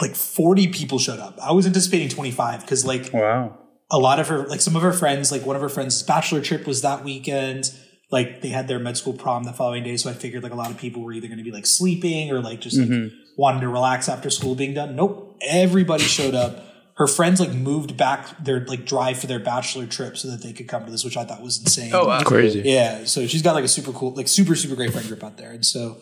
Like 0.00 0.14
forty 0.16 0.68
people 0.68 0.98
showed 0.98 1.20
up. 1.20 1.38
I 1.42 1.52
was 1.52 1.66
anticipating 1.66 2.08
twenty 2.08 2.30
five 2.32 2.60
because 2.62 2.84
like 2.84 3.10
Wow. 3.12 3.58
a 3.90 3.98
lot 3.98 4.18
of 4.20 4.28
her 4.28 4.46
like 4.46 4.60
some 4.60 4.74
of 4.76 4.82
her 4.82 4.92
friends 4.92 5.30
like 5.30 5.44
one 5.46 5.54
of 5.54 5.62
her 5.62 5.68
friends 5.68 6.02
bachelor 6.02 6.40
trip 6.40 6.66
was 6.66 6.80
that 6.82 7.04
weekend 7.04 7.70
like 8.10 8.40
they 8.40 8.48
had 8.48 8.66
their 8.66 8.78
med 8.78 8.96
school 8.96 9.12
prom 9.12 9.44
the 9.44 9.52
following 9.52 9.82
day 9.84 9.96
so 9.98 10.08
i 10.08 10.14
figured 10.14 10.42
like 10.42 10.52
a 10.52 10.56
lot 10.56 10.70
of 10.70 10.78
people 10.78 11.02
were 11.02 11.12
either 11.12 11.26
going 11.28 11.36
to 11.38 11.44
be 11.44 11.50
like 11.52 11.66
sleeping 11.66 12.30
or 12.32 12.40
like 12.40 12.60
just 12.60 12.78
like 12.78 12.88
wanting 13.36 13.60
to 13.60 13.68
relax 13.68 14.08
after 14.08 14.30
school 14.30 14.54
being 14.54 14.72
done 14.72 14.96
nope 14.96 15.36
everybody 15.46 16.02
showed 16.04 16.34
up 16.34 16.64
her 16.96 17.06
friends 17.06 17.40
like 17.40 17.52
moved 17.52 17.96
back 17.96 18.44
their 18.44 18.64
like 18.66 18.84
drive 18.84 19.18
for 19.18 19.26
their 19.26 19.38
bachelor 19.40 19.86
trip 19.86 20.16
so 20.16 20.28
that 20.30 20.42
they 20.42 20.52
could 20.52 20.68
come 20.68 20.84
to 20.84 20.90
this 20.90 21.04
which 21.04 21.16
i 21.16 21.24
thought 21.24 21.40
was 21.42 21.58
insane 21.60 21.90
Oh 21.94 22.06
wow. 22.06 22.22
Crazy. 22.22 22.62
yeah 22.64 23.04
so 23.04 23.26
she's 23.26 23.42
got 23.42 23.54
like 23.54 23.64
a 23.64 23.68
super 23.68 23.92
cool 23.92 24.14
like 24.14 24.28
super 24.28 24.54
super 24.54 24.76
great 24.76 24.92
friend 24.92 25.06
group 25.08 25.24
out 25.24 25.36
there 25.38 25.52
and 25.52 25.64
so 25.64 25.98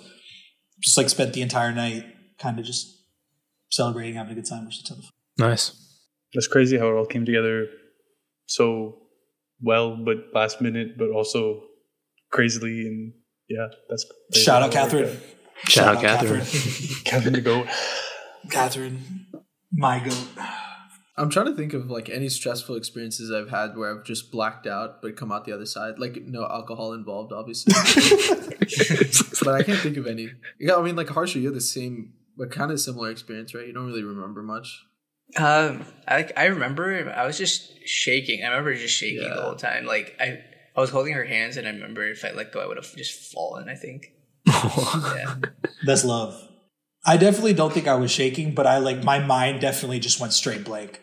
just 0.81 0.97
like 0.97 1.09
spent 1.09 1.33
the 1.33 1.43
entire 1.43 1.73
night 1.73 2.05
kind 2.39 2.59
of 2.59 2.65
just 2.65 2.87
celebrating 3.71 4.15
having 4.15 4.33
a 4.33 4.35
good 4.35 4.49
time 4.49 4.65
which 4.67 4.77
is 4.79 4.83
a 4.85 4.89
ton 4.89 4.99
of 4.99 5.05
fun. 5.05 5.13
Nice. 5.51 5.77
That's 6.35 6.49
crazy 6.49 6.79
how 6.79 6.89
it 6.89 6.93
all 6.95 7.07
came 7.07 7.25
together 7.25 7.67
so 8.47 8.97
well, 9.63 9.97
but 10.05 10.17
last 10.35 10.61
minute, 10.61 10.97
but 10.99 11.11
also 11.11 11.63
crazily. 12.31 12.81
And 12.87 13.13
yeah, 13.49 13.67
that's 13.89 14.05
crazy 14.33 14.45
shout 14.45 14.63
out 14.63 14.75
it 14.75 14.79
worked 14.79 14.91
catherine 14.91 15.21
Shout 15.69 15.97
out 15.97 16.03
Catherine. 16.03 16.41
Catherine 17.05 17.35
the 17.35 17.41
goat. 17.43 17.67
Catherine, 18.51 19.27
my 19.73 19.99
goat. 19.99 20.27
I'm 21.21 21.29
trying 21.29 21.47
to 21.47 21.55
think 21.55 21.75
of 21.75 21.91
like 21.91 22.09
any 22.09 22.31
stressful 22.31 22.77
experiences 22.77 23.31
I've 23.31 23.51
had 23.51 23.77
where 23.77 23.95
I've 23.95 24.05
just 24.05 24.33
blacked 24.33 24.67
out 24.67 25.03
but 25.03 25.17
come 25.17 25.31
out 25.31 25.45
the 25.45 25.53
other 25.53 25.67
side. 25.67 25.99
Like 25.99 26.23
no 26.23 26.45
alcohol 26.45 26.95
involved, 26.95 27.31
obviously. 27.31 27.75
but 29.45 29.55
I 29.55 29.63
can't 29.63 29.79
think 29.81 29.99
of 29.99 30.07
any. 30.07 30.31
Yeah, 30.59 30.77
I 30.77 30.83
mean, 30.83 30.97
like 30.97 31.11
Harsha, 31.11 31.39
you 31.39 31.49
had 31.49 31.55
the 31.55 31.61
same, 31.61 32.15
but 32.39 32.51
kind 32.51 32.71
of 32.71 32.81
similar 32.81 33.11
experience, 33.11 33.55
right? 33.55 33.67
You 33.67 33.75
don't 33.75 33.87
really 33.87 34.03
remember 34.03 34.43
much. 34.43 34.83
Um, 35.37 35.85
I 36.09 36.31
I 36.37 36.47
remember 36.47 37.13
I 37.15 37.27
was 37.27 37.37
just 37.37 37.87
shaking. 37.87 38.43
I 38.43 38.49
remember 38.49 38.75
just 38.75 38.97
shaking 38.97 39.29
the 39.29 39.43
whole 39.43 39.57
time. 39.57 39.85
Like 39.85 40.17
I 40.19 40.41
I 40.75 40.81
was 40.81 40.89
holding 40.89 41.13
her 41.13 41.25
hands, 41.25 41.59
and 41.59 41.69
I 41.69 41.71
remember 41.71 42.03
if 42.09 42.25
I 42.25 42.31
let 42.31 42.51
go, 42.51 42.61
I 42.61 42.67
would 42.67 42.79
have 42.79 42.97
just 42.97 43.31
fallen. 43.31 43.69
I 43.69 43.75
think. 43.75 44.13
yeah. 44.47 45.35
That's 45.85 46.05
love. 46.05 46.49
I 47.05 47.17
definitely 47.17 47.55
don't 47.55 47.73
think 47.73 47.87
I 47.87 47.95
was 47.95 48.11
shaking, 48.11 48.55
but 48.55 48.67
I 48.67 48.79
like 48.79 49.05
my 49.05 49.19
mind 49.19 49.61
definitely 49.61 50.01
just 50.01 50.19
went 50.19 50.33
straight 50.33 50.65
blank, 50.65 51.01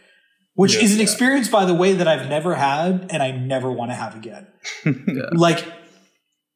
which 0.57 0.75
Yeah. 0.75 0.81
is 0.85 0.93
an 0.95 1.01
experience, 1.01 1.47
by 1.47 1.63
the 1.65 1.73
way, 1.73 1.93
that 1.93 2.07
I've 2.07 2.27
never 2.27 2.55
had 2.55 3.07
and 3.11 3.21
I 3.23 3.31
never 3.31 3.71
want 3.71 3.91
to 3.91 3.95
have 3.95 4.13
again. 4.15 4.47
Yeah. 4.85 5.29
Like 5.33 5.63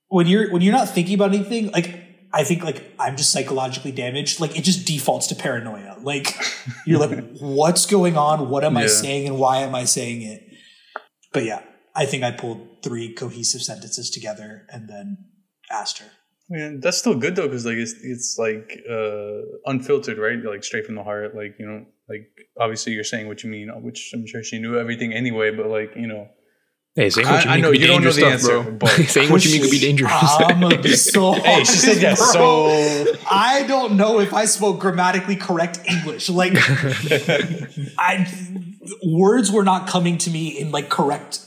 when 0.09 0.27
you're 0.27 0.51
when 0.51 0.61
you're 0.61 0.73
not 0.81 0.89
thinking 0.89 1.15
about 1.15 1.33
anything, 1.33 1.71
like 1.71 1.89
I 2.33 2.43
think 2.43 2.63
like 2.63 2.79
I'm 2.99 3.15
just 3.15 3.31
psychologically 3.31 3.91
damaged. 3.91 4.39
Like 4.41 4.57
it 4.57 4.63
just 4.63 4.85
defaults 4.85 5.27
to 5.27 5.35
paranoia. 5.35 5.97
Like 6.01 6.27
you're 6.85 6.99
like, 6.99 7.37
what's 7.39 7.85
going 7.85 8.17
on? 8.17 8.49
What 8.49 8.63
am 8.63 8.75
I 8.75 8.87
saying 8.87 9.27
and 9.27 9.37
why 9.37 9.57
am 9.59 9.73
I 9.75 9.85
saying 9.85 10.21
it? 10.23 10.41
But 11.33 11.43
yeah, 11.45 11.61
I 11.95 12.05
think 12.05 12.23
I 12.23 12.31
pulled 12.31 12.83
three 12.83 13.13
cohesive 13.13 13.61
sentences 13.61 14.09
together 14.09 14.65
and 14.73 14.89
then 14.89 15.17
asked 15.71 15.99
her. 15.99 16.07
Man, 16.49 16.81
that's 16.81 16.97
still 16.97 17.15
good 17.15 17.35
though, 17.37 17.47
because 17.47 17.65
like 17.65 17.77
it's 17.77 17.93
it's 18.03 18.35
like 18.37 18.67
uh 18.89 19.39
unfiltered, 19.71 20.17
right? 20.17 20.37
Like 20.43 20.63
straight 20.65 20.85
from 20.85 20.95
the 20.95 21.03
heart. 21.03 21.33
Like 21.35 21.55
you 21.59 21.65
know, 21.65 21.85
like 22.12 22.26
obviously 22.63 22.91
you're 22.93 23.04
saying 23.13 23.28
what 23.30 23.43
you 23.43 23.50
mean, 23.58 23.67
which 23.88 24.12
I'm 24.13 24.26
sure 24.32 24.43
she 24.43 24.58
knew 24.63 24.74
everything 24.84 25.13
anyway. 25.13 25.50
But 25.60 25.67
like 25.78 25.91
you 25.95 26.08
know, 26.12 26.24
Hey, 26.95 27.10
saying 27.10 27.28
what 27.28 27.45
you 27.45 27.50
I- 27.50 27.54
I 27.54 27.56
mean 27.56 27.62
know 27.63 27.69
could 27.69 27.78
be 27.78 27.80
you 27.84 27.88
don't 27.88 28.04
know 28.04 28.12
dangerous 28.12 28.15
the 28.15 28.21
stuff, 28.21 28.34
answer, 28.34 28.69
bro. 28.69 28.71
but- 28.82 29.10
saying 29.15 29.32
what 29.32 29.45
you 29.45 29.52
mean 29.54 29.62
could 29.65 29.71
be 29.80 29.80
dangerous. 29.89 30.12
I'm 30.50 30.60
gonna 30.63 30.82
be 30.82 30.93
so 30.95 31.32
hey, 31.47 31.60
she 31.63 31.78
said 31.86 32.02
yes. 32.02 32.19
bro. 32.19 32.32
So 32.34 33.15
I 33.32 33.63
don't 33.74 33.95
know 34.02 34.19
if 34.19 34.34
I 34.34 34.45
spoke 34.45 34.80
grammatically 34.80 35.38
correct 35.38 35.80
English. 35.93 36.30
Like, 36.30 36.54
I 37.97 38.28
words 39.04 39.52
were 39.52 39.63
not 39.63 39.88
coming 39.88 40.17
to 40.26 40.30
me 40.30 40.50
in 40.60 40.71
like 40.71 40.89
correct 40.89 41.39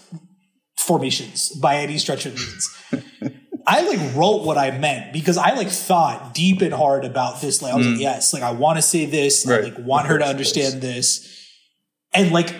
formations 0.78 1.50
by 1.50 1.76
any 1.76 1.98
stretch 1.98 2.26
of 2.26 2.34
means. 2.34 2.62
I 3.66 3.82
like 3.82 4.14
wrote 4.14 4.44
what 4.44 4.58
I 4.58 4.76
meant 4.76 5.12
because 5.12 5.36
I 5.38 5.54
like 5.54 5.68
thought 5.68 6.34
deep 6.34 6.60
and 6.60 6.72
hard 6.72 7.04
about 7.04 7.40
this. 7.40 7.62
Like 7.62 7.72
I 7.72 7.76
was 7.76 7.86
like, 7.86 7.96
mm. 7.96 8.00
yes, 8.00 8.32
like 8.32 8.42
I 8.42 8.52
want 8.52 8.76
to 8.76 8.82
say 8.82 9.06
this. 9.06 9.48
I 9.48 9.60
like 9.60 9.78
want 9.78 10.06
her 10.06 10.18
to 10.18 10.24
Of 10.24 10.26
course, 10.26 10.28
of 10.28 10.30
understand 10.30 10.82
this. 10.82 11.48
And 12.12 12.30
like 12.32 12.54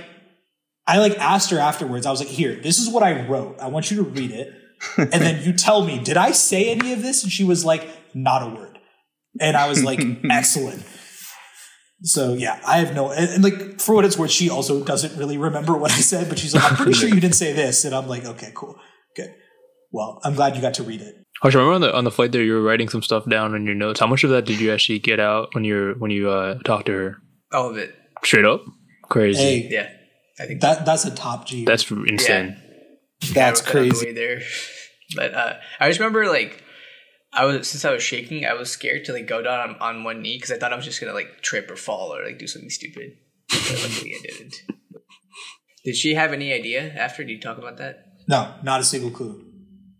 I 0.86 0.98
like 0.98 1.18
asked 1.18 1.50
her 1.50 1.58
afterwards. 1.58 2.06
I 2.06 2.10
was 2.10 2.20
like, 2.20 2.28
here, 2.28 2.56
this 2.56 2.78
is 2.78 2.88
what 2.88 3.02
I 3.02 3.26
wrote. 3.26 3.58
I 3.60 3.68
want 3.68 3.90
you 3.90 3.98
to 3.98 4.02
read 4.02 4.30
it. 4.30 4.52
And 4.98 5.12
then 5.12 5.42
you 5.42 5.52
tell 5.52 5.84
me, 5.84 5.98
did 5.98 6.16
I 6.16 6.32
say 6.32 6.70
any 6.70 6.92
of 6.92 7.02
this? 7.02 7.22
And 7.22 7.32
she 7.32 7.44
was 7.44 7.64
like, 7.64 7.88
not 8.14 8.42
a 8.42 8.54
word. 8.54 8.78
And 9.40 9.56
I 9.56 9.68
was 9.68 9.82
like, 9.82 10.00
excellent. 10.30 10.84
So 12.02 12.34
yeah, 12.34 12.60
I 12.66 12.78
have 12.78 12.94
no 12.94 13.10
and, 13.10 13.30
and, 13.30 13.44
like 13.44 13.80
for 13.80 13.94
what 13.94 14.04
it's 14.04 14.18
worth, 14.18 14.30
she 14.30 14.50
also 14.50 14.84
doesn't 14.84 15.16
really 15.16 15.38
remember 15.38 15.74
what 15.74 15.90
I 15.90 15.96
said, 15.96 16.28
but 16.28 16.38
she's 16.38 16.54
like, 16.54 16.70
I'm 16.70 16.76
pretty 16.76 16.92
sure 16.92 17.08
you 17.08 17.20
didn't 17.20 17.34
say 17.34 17.52
this. 17.52 17.84
And 17.84 17.94
I'm 17.94 18.08
like, 18.08 18.26
okay, 18.26 18.52
cool. 18.54 18.78
Good. 19.94 19.98
Well, 19.98 20.20
I'm 20.24 20.34
glad 20.34 20.56
you 20.56 20.62
got 20.62 20.74
to 20.74 20.82
read 20.82 21.00
it. 21.00 21.16
Harsh, 21.40 21.54
I 21.54 21.58
remember 21.58 21.74
on 21.74 21.80
the 21.80 21.96
on 21.96 22.04
the 22.04 22.10
flight 22.10 22.32
there, 22.32 22.42
you 22.42 22.54
were 22.54 22.62
writing 22.62 22.88
some 22.88 23.02
stuff 23.02 23.28
down 23.28 23.54
in 23.54 23.64
your 23.66 23.74
notes. 23.74 24.00
How 24.00 24.06
much 24.06 24.24
of 24.24 24.30
that 24.30 24.44
did 24.44 24.60
you 24.60 24.72
actually 24.72 24.98
get 24.98 25.20
out 25.20 25.54
when 25.54 25.64
you're 25.64 25.94
when 25.98 26.10
you 26.10 26.30
uh, 26.30 26.58
talked 26.64 26.86
to 26.86 26.92
her? 26.92 27.16
All 27.52 27.68
of 27.70 27.76
it. 27.76 27.94
Straight 28.22 28.44
up, 28.44 28.64
crazy. 29.08 29.42
Hey, 29.42 29.68
Yeah. 29.70 29.90
I 30.38 30.46
think 30.46 30.62
that 30.62 30.84
that's 30.84 31.04
a 31.04 31.14
top 31.14 31.46
G. 31.46 31.64
That's 31.64 31.88
insane. 31.90 32.56
that's 33.32 33.60
I 33.60 33.64
wrote 33.64 33.74
that 33.74 33.78
on 33.78 33.88
the 33.88 33.94
crazy. 33.94 34.12
there. 34.12 34.40
But 35.14 35.34
uh, 35.34 35.54
I 35.78 35.88
just 35.88 36.00
remember 36.00 36.26
like 36.26 36.64
I 37.32 37.44
was 37.44 37.68
since 37.68 37.84
I 37.84 37.92
was 37.92 38.02
shaking, 38.02 38.46
I 38.46 38.54
was 38.54 38.70
scared 38.70 39.04
to 39.04 39.12
like 39.12 39.26
go 39.26 39.42
down 39.42 39.70
on, 39.70 39.76
on 39.76 40.02
one 40.02 40.22
knee 40.22 40.38
because 40.38 40.50
I 40.50 40.56
thought 40.56 40.72
I 40.72 40.76
was 40.76 40.84
just 40.84 40.98
gonna 41.00 41.12
like 41.12 41.42
trip 41.42 41.70
or 41.70 41.76
fall 41.76 42.16
or 42.16 42.24
like 42.24 42.38
do 42.38 42.46
something 42.46 42.70
stupid. 42.70 43.12
But 43.50 43.80
luckily, 43.82 44.14
I 44.14 44.22
didn't. 44.22 44.54
Did 45.84 45.94
she 45.94 46.14
have 46.14 46.32
any 46.32 46.52
idea 46.52 46.92
after? 46.94 47.22
Did 47.22 47.32
you 47.32 47.40
talk 47.40 47.58
about 47.58 47.76
that? 47.76 48.06
No, 48.26 48.54
not 48.62 48.80
a 48.80 48.84
single 48.84 49.10
clue. 49.10 49.44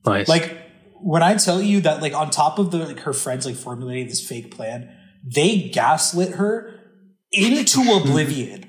Nice. 0.07 0.29
Like 0.29 0.57
when 1.01 1.23
I 1.23 1.35
tell 1.37 1.61
you 1.61 1.81
that, 1.83 2.03
like 2.03 2.15
on 2.15 2.31
top 2.31 2.59
of 2.59 2.71
the 2.71 2.79
like 2.79 3.01
her 3.01 3.13
friends 3.13 3.47
like 3.47 3.57
formulating 3.57 4.09
this 4.09 4.27
fake 4.27 4.55
plan, 4.55 4.91
they 5.25 5.69
gaslit 5.69 6.35
her 6.35 6.81
into 7.33 7.93
oblivion. 7.97 8.67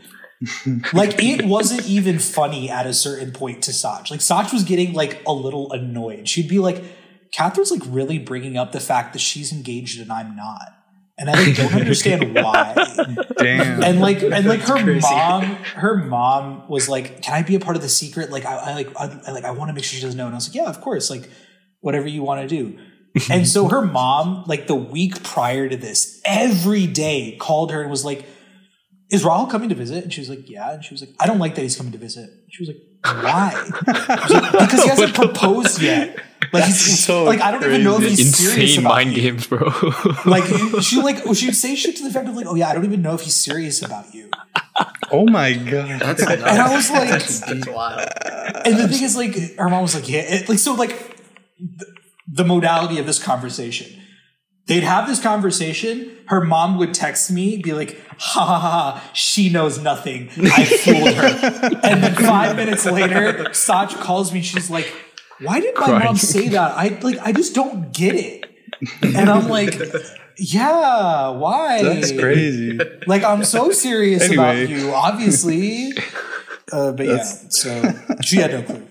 like 0.93 1.21
it 1.23 1.45
wasn't 1.45 1.87
even 1.87 2.19
funny 2.19 2.69
at 2.69 2.85
a 2.85 2.93
certain 2.93 3.31
point 3.31 3.63
to 3.63 3.73
Sach. 3.73 4.11
Like 4.11 4.21
Sach 4.21 4.51
was 4.51 4.63
getting 4.63 4.93
like 4.93 5.21
a 5.25 5.33
little 5.33 5.71
annoyed. 5.71 6.27
She'd 6.27 6.49
be 6.49 6.59
like, 6.59 6.83
"Catherine's 7.31 7.71
like 7.71 7.83
really 7.85 8.19
bringing 8.19 8.57
up 8.57 8.71
the 8.71 8.81
fact 8.81 9.13
that 9.13 9.19
she's 9.19 9.51
engaged 9.51 9.99
and 9.99 10.11
I'm 10.11 10.35
not." 10.35 10.74
And 11.17 11.29
I 11.29 11.53
don't 11.53 11.73
understand 11.81 12.35
why. 12.35 12.73
damn. 13.37 13.83
and 13.83 13.99
like 14.01 14.21
and 14.21 14.45
like 14.45 14.61
her 14.61 14.83
crazy. 14.83 14.99
mom 15.01 15.43
her 15.43 15.95
mom 15.95 16.67
was 16.67 16.89
like 16.89 17.21
can 17.21 17.33
i 17.35 17.41
be 17.41 17.55
a 17.55 17.59
part 17.59 17.75
of 17.75 17.81
the 17.81 17.89
secret 17.89 18.31
like 18.31 18.45
i, 18.45 18.55
I 18.55 18.73
like 18.73 18.89
I, 18.99 19.19
I 19.27 19.31
like 19.31 19.45
i 19.45 19.51
want 19.51 19.69
to 19.69 19.73
make 19.73 19.83
sure 19.83 19.95
she 19.97 20.01
doesn't 20.01 20.17
know 20.17 20.25
and 20.25 20.33
i 20.33 20.37
was 20.37 20.49
like 20.49 20.55
yeah 20.55 20.69
of 20.69 20.81
course 20.81 21.09
like 21.09 21.29
whatever 21.81 22.07
you 22.07 22.21
want 22.23 22.41
to 22.41 22.47
do 22.47 22.77
and 23.29 23.47
so 23.47 23.67
her 23.69 23.81
mom 23.81 24.43
like 24.47 24.67
the 24.67 24.75
week 24.75 25.23
prior 25.23 25.69
to 25.69 25.77
this 25.77 26.21
every 26.25 26.85
day 26.87 27.37
called 27.39 27.71
her 27.71 27.81
and 27.81 27.89
was 27.89 28.03
like 28.03 28.25
is 29.09 29.23
Rahul 29.23 29.49
coming 29.49 29.69
to 29.69 29.75
visit? 29.75 30.03
And 30.03 30.11
she 30.11 30.21
was 30.21 30.29
like, 30.29 30.49
yeah. 30.49 30.73
And 30.73 30.83
she 30.83 30.93
was 30.93 31.01
like, 31.01 31.11
I 31.19 31.27
don't 31.27 31.39
like 31.39 31.55
that 31.55 31.61
he's 31.61 31.75
coming 31.75 31.91
to 31.91 31.97
visit. 31.97 32.29
She 32.49 32.63
was 32.63 32.69
like, 32.69 32.81
why? 33.03 33.53
Was 33.85 34.31
like, 34.31 34.51
because 34.51 34.83
he 34.83 34.89
hasn't 34.89 35.13
proposed 35.13 35.81
yet. 35.81 36.17
Like, 36.51 36.65
he's, 36.65 37.03
so 37.03 37.23
like 37.23 37.41
I 37.41 37.51
don't 37.51 37.63
even 37.63 37.83
know 37.83 37.97
if 37.97 38.03
he's 38.07 38.35
serious 38.35 38.71
Insane 38.71 38.85
about 38.85 38.95
mind 38.95 39.13
you 39.13 39.21
games, 39.21 39.47
bro. 39.47 39.59
like 40.25 40.45
she 40.81 41.01
like 41.01 41.17
she 41.35 41.47
would 41.47 41.55
say 41.55 41.75
shit 41.75 41.95
to 41.97 42.03
the 42.03 42.09
effect 42.09 42.27
of 42.27 42.35
like, 42.35 42.45
oh 42.45 42.55
yeah, 42.55 42.69
I 42.69 42.73
don't 42.73 42.85
even 42.85 43.01
know 43.01 43.13
if 43.13 43.21
he's 43.21 43.35
serious 43.35 43.81
about 43.81 44.13
you. 44.13 44.29
oh 45.11 45.25
my 45.27 45.53
god. 45.53 46.01
That's 46.01 46.23
And 46.23 46.43
I 46.43 46.75
was 46.75 46.89
like, 46.89 47.09
That's 47.09 47.67
wild. 47.67 48.09
and 48.65 48.77
the 48.77 48.87
thing 48.87 49.03
is 49.03 49.15
like, 49.15 49.35
her 49.57 49.69
mom 49.69 49.83
was 49.83 49.95
like, 49.95 50.09
yeah, 50.09 50.21
it, 50.21 50.49
like 50.49 50.59
so 50.59 50.73
like 50.73 51.17
the, 51.59 51.85
the 52.27 52.43
modality 52.43 52.99
of 52.99 53.05
this 53.05 53.21
conversation. 53.21 54.01
They'd 54.67 54.83
have 54.83 55.07
this 55.07 55.21
conversation. 55.21 56.17
Her 56.27 56.41
mom 56.41 56.77
would 56.79 56.93
text 56.93 57.29
me, 57.29 57.57
be 57.61 57.73
like, 57.73 57.99
ha 58.17 58.43
ha 58.45 58.59
ha, 58.59 58.69
ha, 58.99 59.11
she 59.13 59.49
knows 59.49 59.77
nothing. 59.79 60.29
I 60.37 60.65
fooled 60.65 61.13
her. 61.13 61.79
and 61.83 62.03
then 62.03 62.15
five 62.15 62.55
minutes 62.55 62.85
later, 62.85 63.53
Sach 63.53 63.89
calls 63.91 64.33
me. 64.33 64.41
She's 64.41 64.71
like, 64.71 64.91
why 65.39 65.59
did 65.59 65.75
my 65.75 65.85
Crying. 65.85 66.05
mom 66.05 66.15
say 66.17 66.47
that? 66.49 66.71
I 66.71 66.97
like, 67.03 67.19
I 67.19 67.31
just 67.31 67.53
don't 67.53 67.93
get 67.93 68.15
it. 68.15 68.45
And 69.03 69.29
I'm 69.29 69.47
like, 69.49 69.79
yeah, 70.39 71.29
why? 71.29 71.83
That's 71.83 72.11
crazy. 72.11 72.79
Like, 73.05 73.23
I'm 73.23 73.43
so 73.43 73.71
serious 73.71 74.23
Anyway. 74.23 74.63
about 74.63 74.69
you, 74.69 74.91
obviously. 74.93 75.91
Uh, 76.71 76.91
but 76.93 77.05
yeah, 77.05 77.11
That's- 77.13 77.61
so 77.61 77.93
she 78.23 78.37
had 78.37 78.51
no 78.51 78.63
clue. 78.63 78.87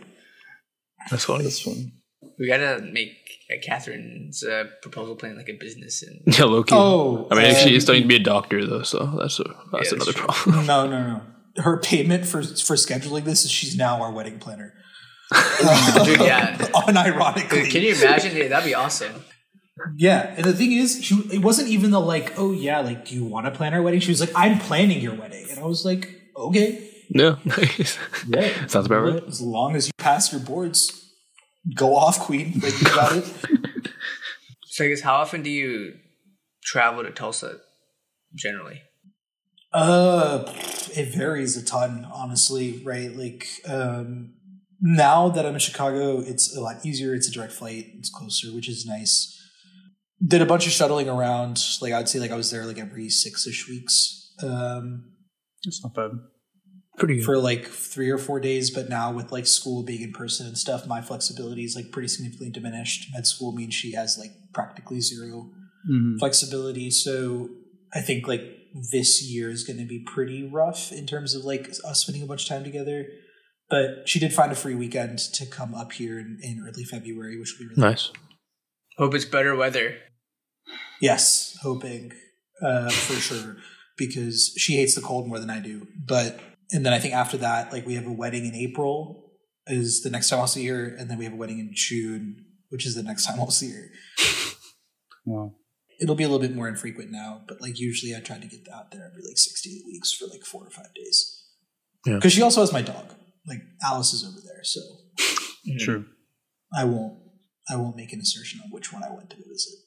That's 1.11 1.25
funny. 1.25 1.43
That's 1.45 1.61
fun. 1.61 1.93
We 2.39 2.47
gotta 2.49 2.81
make 2.81 3.24
Catherine's 3.63 4.45
uh, 4.45 4.65
proposal 4.83 5.17
plan 5.17 5.37
like 5.37 5.49
a 5.49 5.53
business, 5.53 6.03
and 6.03 6.21
Yeah, 6.39 6.45
low 6.45 6.63
key. 6.63 6.75
Oh, 6.75 7.29
I 7.31 7.37
mean, 7.37 7.45
if 7.47 7.59
she 7.59 7.71
um, 7.71 7.75
is 7.75 7.83
studying 7.85 8.05
to 8.05 8.09
be 8.09 8.17
a 8.17 8.23
doctor 8.23 8.65
though, 8.67 8.83
so 8.83 9.07
that's 9.19 9.41
a, 9.41 9.45
that's 9.73 9.91
that's 9.91 9.93
another 9.93 10.13
true. 10.13 10.27
problem. 10.27 10.67
No, 10.75 10.87
no, 10.87 11.03
no. 11.03 11.23
Her 11.63 11.79
payment 11.79 12.27
for 12.27 12.43
for 12.43 12.75
scheduling 12.77 13.25
this 13.25 13.45
is 13.45 13.51
she's 13.51 13.77
now 13.77 14.03
our 14.03 14.11
wedding 14.11 14.39
planner. 14.39 14.75
Dude, 16.05 16.21
yeah. 16.21 16.57
Unironically. 16.57 17.71
can 17.71 17.83
you 17.83 17.95
imagine? 17.95 18.37
Yeah, 18.37 18.49
that'd 18.49 18.67
be 18.67 18.75
awesome. 18.75 19.25
Yeah, 19.97 20.35
and 20.37 20.45
the 20.45 20.53
thing 20.53 20.73
is, 20.73 21.05
she 21.05 21.17
it 21.33 21.43
wasn't 21.43 21.69
even 21.69 21.91
the 21.91 22.01
like, 22.01 22.39
oh 22.39 22.53
yeah, 22.53 22.81
like, 22.81 23.07
do 23.07 23.15
you 23.15 23.25
want 23.25 23.47
to 23.47 23.51
plan 23.51 23.75
our 23.75 23.83
wedding? 23.83 24.01
She 24.01 24.11
was 24.11 24.21
like, 24.21 24.31
I'm 24.35 24.59
planning 24.59 25.01
your 25.01 25.15
wedding, 25.15 25.47
and 25.51 25.59
I 25.59 25.65
was 25.65 25.85
like, 25.85 26.09
okay, 26.37 26.89
no, 27.11 27.39
yeah, 28.29 28.67
sounds 28.67 28.87
about 28.87 29.03
right. 29.03 29.25
As 29.25 29.41
long 29.41 29.75
as 29.75 29.89
you 29.89 29.93
pass 29.99 30.33
your 30.33 30.41
boards, 30.41 31.04
go 31.75 31.97
off, 31.97 32.19
queen. 32.21 32.61
Like 32.63 32.81
you 32.81 32.87
got 32.87 33.17
it. 33.17 33.25
So 34.75 34.85
I 34.85 34.89
guess 34.89 35.03
how 35.03 35.15
often 35.15 35.45
do 35.45 35.51
you 35.51 35.95
travel 36.65 37.05
to 37.05 37.13
Tulsa 37.13 37.61
generally? 38.35 38.83
Uh, 39.73 40.53
it 40.97 41.15
varies 41.15 41.57
a 41.57 41.65
ton, 41.65 42.05
honestly. 42.13 42.83
Right, 42.85 43.15
like 43.15 43.47
um, 43.69 44.35
now 44.81 45.29
that 45.29 45.47
I'm 45.47 45.55
in 45.55 45.61
Chicago, 45.61 46.19
it's 46.19 46.57
a 46.57 46.61
lot 46.61 46.85
easier. 46.85 47.15
It's 47.15 47.29
a 47.29 47.31
direct 47.31 47.53
flight. 47.53 47.87
It's 47.95 48.11
closer, 48.11 48.49
which 48.49 48.69
is 48.69 48.85
nice. 48.85 49.41
Did 50.27 50.43
a 50.43 50.47
bunch 50.47 50.67
of 50.67 50.73
shuttling 50.73 51.09
around. 51.09 51.63
Like 51.81 51.93
I'd 51.93 52.09
say, 52.09 52.19
like 52.19 52.33
I 52.33 52.37
was 52.37 52.51
there 52.51 52.67
like 52.67 52.81
every 52.81 53.11
six 53.11 53.47
ish 53.47 53.69
weeks. 53.69 54.35
Um, 54.43 55.13
That's 55.65 55.85
not 55.85 55.95
bad. 55.95 56.19
Pretty 56.99 57.17
good. 57.17 57.25
for 57.25 57.39
like 57.39 57.67
three 57.67 58.11
or 58.11 58.19
four 58.19 58.39
days, 58.41 58.71
but 58.71 58.89
now 58.89 59.13
with 59.13 59.33
like 59.33 59.47
school 59.47 59.83
being 59.83 60.03
in 60.03 60.13
person 60.13 60.47
and 60.47 60.57
stuff, 60.57 60.87
my 60.87 61.01
flexibility 61.01 61.65
is 61.65 61.75
like 61.75 61.91
pretty 61.91 62.09
significantly 62.09 62.51
diminished. 62.51 63.09
Med 63.13 63.27
school 63.27 63.53
means 63.53 63.75
she 63.75 63.93
has 63.93 64.17
like 64.19 64.31
practically 64.53 65.01
zero 65.01 65.51
Mhm. 65.91 66.19
flexibility. 66.19 66.91
So 66.91 67.51
I 67.93 68.01
think 68.01 68.27
like 68.29 68.43
this 68.93 69.23
year 69.23 69.51
is 69.51 69.65
going 69.65 69.79
to 69.79 69.85
be 69.85 70.01
pretty 70.07 70.43
rough 70.49 70.93
in 70.93 71.07
terms 71.07 71.35
of 71.35 71.45
like 71.45 71.69
us 71.85 72.01
spending 72.01 72.23
a 72.23 72.27
bunch 72.27 72.43
of 72.45 72.49
time 72.49 72.65
together. 72.65 73.07
But 73.71 74.09
she 74.09 74.19
did 74.19 74.33
find 74.33 74.53
a 74.53 74.55
free 74.55 74.75
weekend 74.75 75.19
to 75.35 75.47
come 75.47 75.75
up 75.75 75.93
here 75.93 76.19
in, 76.19 76.39
in 76.43 76.65
early 76.67 76.85
February, 76.85 77.39
which 77.39 77.53
will 77.59 77.67
be 77.67 77.75
really 77.75 77.91
nice. 77.91 78.11
Hope 78.99 79.15
it's 79.15 79.25
better 79.25 79.55
weather. 79.57 79.97
Yes, 81.01 81.57
hoping 81.63 82.13
uh, 82.63 82.89
for 82.91 83.15
sure 83.15 83.57
because 83.97 84.55
she 84.57 84.77
hates 84.77 84.95
the 84.95 85.01
cold 85.01 85.29
more 85.29 85.39
than 85.39 85.51
I 85.51 85.61
do. 85.61 85.87
But 86.07 86.41
and 86.75 86.85
then 86.85 86.93
I 86.93 86.99
think 86.99 87.15
after 87.15 87.37
that, 87.39 87.73
like 87.73 87.87
we 87.87 87.95
have 87.95 88.07
a 88.07 88.13
wedding 88.13 88.45
in 88.45 88.55
April 88.55 89.31
is 89.67 90.03
the 90.03 90.11
next 90.11 90.29
time 90.29 90.41
I'll 90.41 90.47
see 90.47 90.67
her, 90.67 90.85
and 90.85 91.09
then 91.09 91.17
we 91.19 91.25
have 91.25 91.33
a 91.33 91.37
wedding 91.37 91.59
in 91.61 91.71
June, 91.73 92.45
which 92.69 92.85
is 92.85 92.95
the 92.95 93.03
next 93.03 93.25
time 93.27 93.41
I'll 93.41 93.51
see 93.51 93.71
her. 93.71 93.91
Wow. 95.25 95.55
It'll 96.01 96.17
be 96.17 96.25
a 96.25 96.29
little 96.29 96.47
bit 96.47 96.55
more 96.55 96.69
infrequent 96.69 97.13
now, 97.13 97.43
but 97.47 97.61
like 97.63 97.79
usually 97.79 98.15
I 98.15 98.21
try 98.21 98.39
to 98.39 98.47
get 98.47 98.69
out 98.75 98.91
there 98.91 99.07
every 99.07 99.23
like 99.23 99.39
six 99.39 99.63
to 99.63 99.71
eight 99.71 99.85
weeks 99.87 100.13
for 100.13 100.27
like 100.27 100.45
four 100.45 100.67
or 100.67 100.71
five 100.71 100.93
days. 100.95 101.45
Yeah. 102.05 102.17
Because 102.17 102.33
she 102.33 102.43
also 102.43 102.61
has 102.61 102.73
my 102.73 102.83
dog. 102.83 103.15
Like 103.47 103.63
Alice 103.83 104.13
is 104.13 104.25
over 104.25 104.41
there, 104.45 104.65
so 104.65 104.81
True. 105.79 106.07
I 106.77 106.85
won't 106.85 107.21
I 107.71 107.77
won't 107.77 107.97
make 107.97 108.13
an 108.13 108.21
assertion 108.21 108.61
on 108.65 108.71
which 108.71 108.93
one 108.93 109.05
I 109.05 109.11
went 109.15 109.31
to 109.31 109.37
visit. 109.37 109.79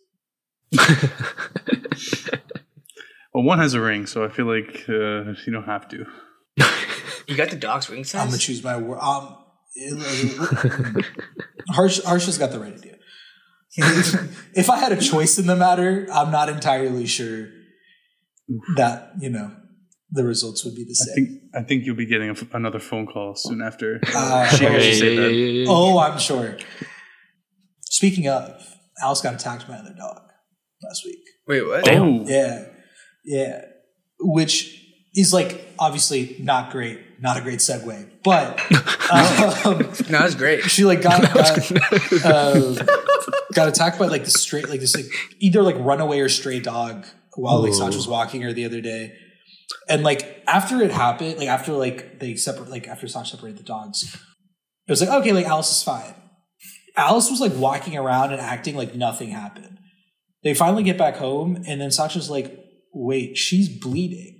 Well, 3.37 3.45
one 3.45 3.59
has 3.59 3.75
a 3.75 3.81
ring, 3.81 4.07
so 4.07 4.23
I 4.25 4.29
feel 4.29 4.47
like 4.47 4.85
uh, 4.89 5.33
you 5.45 5.51
don't 5.51 5.65
have 5.65 5.87
to. 5.89 6.07
You 7.27 7.35
got 7.35 7.49
the 7.49 7.55
dog's 7.57 7.89
wing 7.89 8.05
I'm 8.13 8.27
gonna 8.27 8.37
choose 8.37 8.63
my 8.63 8.77
word. 8.77 8.99
Um, 8.99 9.35
Harsh, 11.71 12.01
Harsh 12.03 12.25
has 12.25 12.37
got 12.37 12.51
the 12.51 12.59
right 12.59 12.73
idea. 12.73 12.95
if 14.53 14.69
I 14.69 14.77
had 14.79 14.91
a 14.91 14.99
choice 15.01 15.37
in 15.37 15.45
the 15.45 15.55
matter, 15.55 16.07
I'm 16.11 16.31
not 16.31 16.49
entirely 16.49 17.05
sure 17.05 17.49
that 18.77 19.11
you 19.19 19.29
know 19.29 19.51
the 20.11 20.23
results 20.23 20.63
would 20.63 20.73
be 20.73 20.85
the 20.85 20.95
I 20.99 21.05
same. 21.05 21.15
think 21.15 21.41
I 21.53 21.61
think 21.63 21.85
you'll 21.85 21.97
be 21.97 22.05
getting 22.05 22.29
a 22.29 22.31
f 22.31 22.43
another 22.53 22.79
phone 22.79 23.05
call 23.05 23.35
soon 23.35 23.61
after. 23.61 23.99
Uh, 24.15 24.47
she 24.47 24.65
hears 24.65 24.85
you 24.87 24.93
say 24.93 25.15
that. 25.17 25.65
oh, 25.69 25.99
I'm 25.99 26.17
sure. 26.17 26.57
Speaking 27.81 28.27
of, 28.29 28.63
Alice 29.03 29.21
got 29.21 29.33
attacked 29.35 29.67
by 29.67 29.75
another 29.75 29.95
dog 29.97 30.21
last 30.81 31.03
week. 31.05 31.19
Wait, 31.47 31.61
what? 31.67 31.83
Damn. 31.83 32.01
Oh, 32.01 32.23
Yeah, 32.25 32.65
yeah, 33.25 33.61
which 34.19 34.85
is 35.17 35.33
like 35.33 35.67
obviously 35.79 36.37
not 36.39 36.71
great, 36.71 36.99
not 37.21 37.37
a 37.37 37.41
great 37.41 37.59
segue, 37.59 38.09
but 38.23 38.59
um, 39.65 39.79
No, 40.09 40.19
that's 40.19 40.35
great. 40.35 40.63
she 40.63 40.85
like 40.85 41.01
got 41.01 41.23
uh, 42.25 42.85
got 43.53 43.67
attacked 43.67 43.99
by 43.99 44.07
like 44.07 44.23
the 44.23 44.31
straight 44.31 44.69
like 44.69 44.79
this 44.79 44.95
like 44.95 45.05
either 45.39 45.61
like 45.61 45.75
runaway 45.79 46.19
or 46.19 46.29
stray 46.29 46.59
dog 46.59 47.05
while 47.35 47.61
like 47.61 47.73
Sach 47.73 47.93
was 47.93 48.07
walking 48.07 48.41
her 48.43 48.53
the 48.53 48.65
other 48.65 48.79
day. 48.81 49.13
And 49.89 50.03
like 50.03 50.43
after 50.47 50.81
it 50.81 50.91
happened, 50.91 51.37
like 51.37 51.47
after 51.47 51.73
like 51.73 52.19
they 52.19 52.35
separate 52.35 52.69
like 52.69 52.87
after 52.87 53.07
Sach 53.07 53.25
separated 53.25 53.59
the 53.59 53.63
dogs, 53.63 54.03
it 54.87 54.91
was 54.91 55.01
like, 55.01 55.09
okay, 55.09 55.33
like 55.33 55.45
Alice 55.45 55.71
is 55.75 55.83
fine. 55.83 56.13
Alice 56.95 57.29
was 57.29 57.41
like 57.41 57.53
walking 57.55 57.97
around 57.97 58.31
and 58.31 58.41
acting 58.41 58.75
like 58.75 58.95
nothing 58.95 59.29
happened. 59.29 59.77
They 60.43 60.53
finally 60.53 60.83
get 60.83 60.97
back 60.97 61.17
home, 61.17 61.63
and 61.67 61.81
then 61.81 61.91
Sasha's 61.91 62.29
like, 62.29 62.57
wait, 62.93 63.37
she's 63.37 63.67
bleeding. 63.69 64.36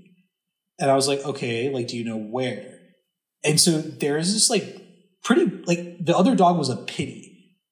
And 0.80 0.92
I 0.92 0.96
was 0.96 1.08
like, 1.08 1.24
okay, 1.26 1.70
like, 1.70 1.88
do 1.88 1.98
you 1.98 2.06
know 2.06 2.18
where? 2.18 2.80
And 3.44 3.60
so 3.60 3.80
there's 3.80 4.34
this 4.34 4.50
like 4.50 4.82
pretty 5.24 5.46
like 5.66 6.06
the 6.06 6.16
other 6.16 6.36
dog 6.36 6.58
was 6.58 6.70
a 6.70 6.76
pity. 6.76 7.24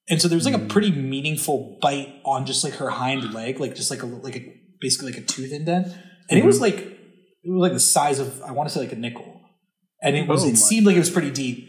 And 0.08 0.22
so 0.22 0.28
there 0.28 0.36
was 0.36 0.44
like 0.44 0.54
a 0.54 0.58
hmm. 0.58 0.68
pretty 0.68 0.92
meaningful 0.92 1.78
bite 1.82 2.20
on 2.24 2.46
just 2.46 2.62
like 2.62 2.74
her 2.74 2.90
hind 2.90 3.34
leg, 3.34 3.58
like 3.60 3.74
just 3.74 3.90
like 3.90 4.02
a 4.02 4.06
like 4.06 4.36
a 4.36 4.62
basically 4.80 5.12
like 5.12 5.20
a 5.20 5.24
tooth 5.24 5.52
indent. 5.52 5.88
And 6.30 6.38
it 6.38 6.44
was 6.44 6.56
hmm. 6.56 6.64
like 6.64 6.76
it 6.78 7.50
was 7.50 7.60
like 7.60 7.72
the 7.72 7.80
size 7.80 8.18
of 8.18 8.42
I 8.42 8.52
want 8.52 8.68
to 8.68 8.74
say 8.74 8.80
like 8.80 8.92
a 8.92 8.96
nickel. 8.96 9.40
And 10.02 10.16
it 10.16 10.28
was 10.28 10.44
Oh 10.44 10.48
it 10.48 10.56
seemed 10.56 10.86
like 10.86 10.96
it 10.96 11.00
was 11.00 11.10
pretty 11.10 11.30
deep. 11.30 11.66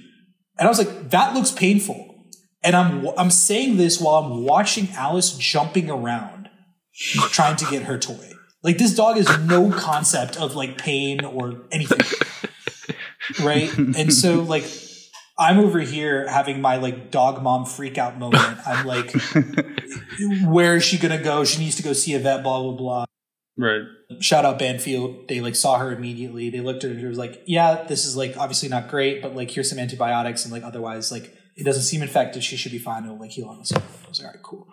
And 0.60 0.68
I 0.68 0.70
was 0.70 0.78
like, 0.80 1.12
that 1.12 1.34
looks 1.34 1.52
painful. 1.52 2.16
And 2.64 2.76
I'm 2.76 3.08
I'm 3.18 3.32
saying 3.32 3.78
this 3.78 4.00
while 4.00 4.16
I'm 4.16 4.44
watching 4.44 4.90
Alice 4.94 5.38
jumping 5.38 5.90
around 5.90 6.50
trying 7.32 7.56
to 7.58 7.66
get 7.66 7.84
her 7.84 7.98
toy. 7.98 8.32
Like 8.64 8.78
this 8.78 8.96
dog 8.96 9.18
has 9.18 9.40
no 9.46 9.72
concept 9.72 10.38
of 10.38 10.56
like 10.56 10.78
pain 10.78 11.24
or 11.24 11.66
anything. 11.72 12.00
right? 13.46 13.76
And 13.78 14.14
so 14.14 14.42
like 14.42 14.66
I'm 15.40 15.60
over 15.60 15.80
here 15.80 16.28
having 16.28 16.62
my 16.62 16.78
like 16.78 17.12
dog 17.12 17.44
mom 17.44 17.66
freak 17.66 17.98
out 17.98 18.18
moment. 18.18 18.58
I'm 18.66 18.86
like, 18.86 19.14
where 20.46 20.76
is 20.78 20.84
she 20.84 20.98
gonna 20.98 21.22
go? 21.22 21.44
She 21.46 21.60
needs 21.60 21.76
to 21.78 21.84
go 21.84 21.94
see 21.94 22.16
a 22.16 22.20
vet, 22.20 22.44
blah 22.44 22.62
blah 22.62 22.72
blah. 22.74 23.06
right. 23.58 23.82
Shout 24.22 24.46
out 24.46 24.58
Banfield. 24.58 25.28
They 25.28 25.42
like 25.42 25.56
saw 25.56 25.78
her 25.78 25.92
immediately. 25.92 26.50
They 26.50 26.62
looked 26.62 26.84
at 26.84 26.92
her 26.92 26.98
and 26.98 27.08
was 27.08 27.18
like, 27.18 27.44
Yeah, 27.46 27.84
this 27.84 28.06
is 28.06 28.16
like 28.18 28.38
obviously 28.38 28.70
not 28.70 28.88
great, 28.90 29.22
but 29.22 29.36
like 29.36 29.52
here's 29.52 29.70
some 29.70 29.80
antibiotics 29.80 30.44
and 30.46 30.52
like 30.52 30.64
otherwise 30.64 31.12
like 31.12 31.34
it 31.56 31.66
doesn't 31.66 31.84
seem 31.84 32.02
infected. 32.02 32.44
She 32.44 32.56
should 32.56 32.72
be 32.72 32.80
fine. 32.80 33.04
It'll 33.04 33.20
like 33.20 33.32
heal 33.32 33.48
on 33.48 33.60
its 33.60 33.72
own. 33.74 33.82
I 33.82 34.10
was 34.10 34.20
like, 34.20 34.28
all 34.28 34.34
right, 34.34 34.44
cool. 34.44 34.68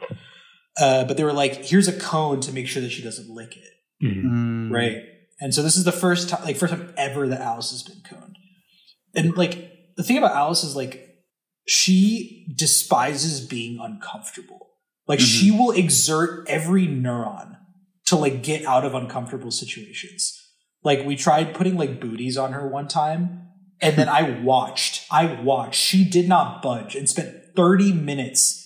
Uh, 0.80 1.04
but 1.04 1.16
they 1.16 1.24
were 1.24 1.32
like, 1.32 1.64
here's 1.64 1.88
a 1.88 1.98
cone 1.98 2.40
to 2.40 2.52
make 2.52 2.66
sure 2.66 2.82
that 2.82 2.90
she 2.90 3.02
doesn't 3.02 3.28
lick 3.28 3.56
it. 3.56 3.70
Mm. 4.04 4.70
Right. 4.70 5.02
And 5.40 5.54
so 5.54 5.62
this 5.62 5.76
is 5.76 5.84
the 5.84 5.92
first 5.92 6.28
time, 6.28 6.44
like, 6.44 6.56
first 6.56 6.72
time 6.72 6.92
ever 6.96 7.26
that 7.28 7.40
Alice 7.40 7.70
has 7.70 7.82
been 7.82 8.02
coned. 8.02 8.36
And 9.14 9.36
like, 9.36 9.70
the 9.96 10.02
thing 10.02 10.18
about 10.18 10.34
Alice 10.34 10.64
is 10.64 10.76
like, 10.76 11.08
she 11.66 12.46
despises 12.56 13.40
being 13.40 13.78
uncomfortable. 13.80 14.70
Like, 15.06 15.20
she 15.20 15.50
will 15.50 15.70
exert 15.70 16.48
every 16.48 16.86
neuron 16.86 17.58
to 18.06 18.16
like 18.16 18.42
get 18.42 18.64
out 18.64 18.84
of 18.84 18.94
uncomfortable 18.94 19.50
situations. 19.50 20.40
Like, 20.82 21.04
we 21.04 21.16
tried 21.16 21.54
putting 21.54 21.76
like 21.76 22.00
booties 22.00 22.36
on 22.36 22.52
her 22.52 22.66
one 22.66 22.88
time, 22.88 23.48
and 23.80 23.96
then 23.96 24.08
I 24.10 24.40
watched. 24.40 25.06
I 25.10 25.40
watched. 25.40 25.80
She 25.80 26.04
did 26.04 26.28
not 26.28 26.62
budge 26.62 26.94
and 26.94 27.08
spent 27.08 27.34
30 27.56 27.92
minutes 27.92 28.64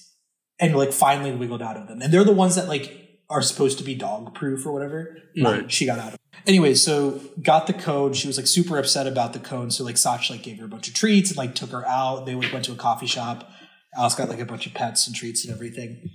and 0.58 0.74
like 0.76 0.92
finally 0.92 1.32
wiggled 1.32 1.62
out 1.62 1.76
of 1.76 1.88
them. 1.88 2.02
And 2.02 2.12
they're 2.12 2.24
the 2.24 2.32
ones 2.32 2.56
that 2.56 2.68
like 2.68 3.07
are 3.30 3.42
supposed 3.42 3.78
to 3.78 3.84
be 3.84 3.94
dog 3.94 4.34
proof 4.34 4.66
or 4.66 4.72
whatever. 4.72 5.18
Right. 5.40 5.70
She 5.70 5.86
got 5.86 5.98
out 5.98 6.08
of 6.08 6.14
it. 6.14 6.20
Anyway, 6.46 6.74
so 6.74 7.20
got 7.42 7.66
the 7.66 7.72
cone. 7.72 8.14
She 8.14 8.26
was 8.26 8.36
like 8.36 8.46
super 8.46 8.78
upset 8.78 9.06
about 9.06 9.32
the 9.32 9.38
cone. 9.38 9.70
So 9.70 9.84
like 9.84 9.98
Sach 9.98 10.30
like 10.30 10.42
gave 10.42 10.58
her 10.58 10.64
a 10.64 10.68
bunch 10.68 10.88
of 10.88 10.94
treats 10.94 11.30
and 11.30 11.36
like 11.36 11.54
took 11.54 11.70
her 11.70 11.86
out. 11.86 12.26
They 12.26 12.34
like, 12.34 12.52
went 12.52 12.64
to 12.66 12.72
a 12.72 12.76
coffee 12.76 13.06
shop. 13.06 13.50
Alice 13.96 14.14
got 14.14 14.28
like 14.28 14.40
a 14.40 14.46
bunch 14.46 14.66
of 14.66 14.74
pets 14.74 15.06
and 15.06 15.14
treats 15.14 15.44
and 15.44 15.54
everything. 15.54 16.08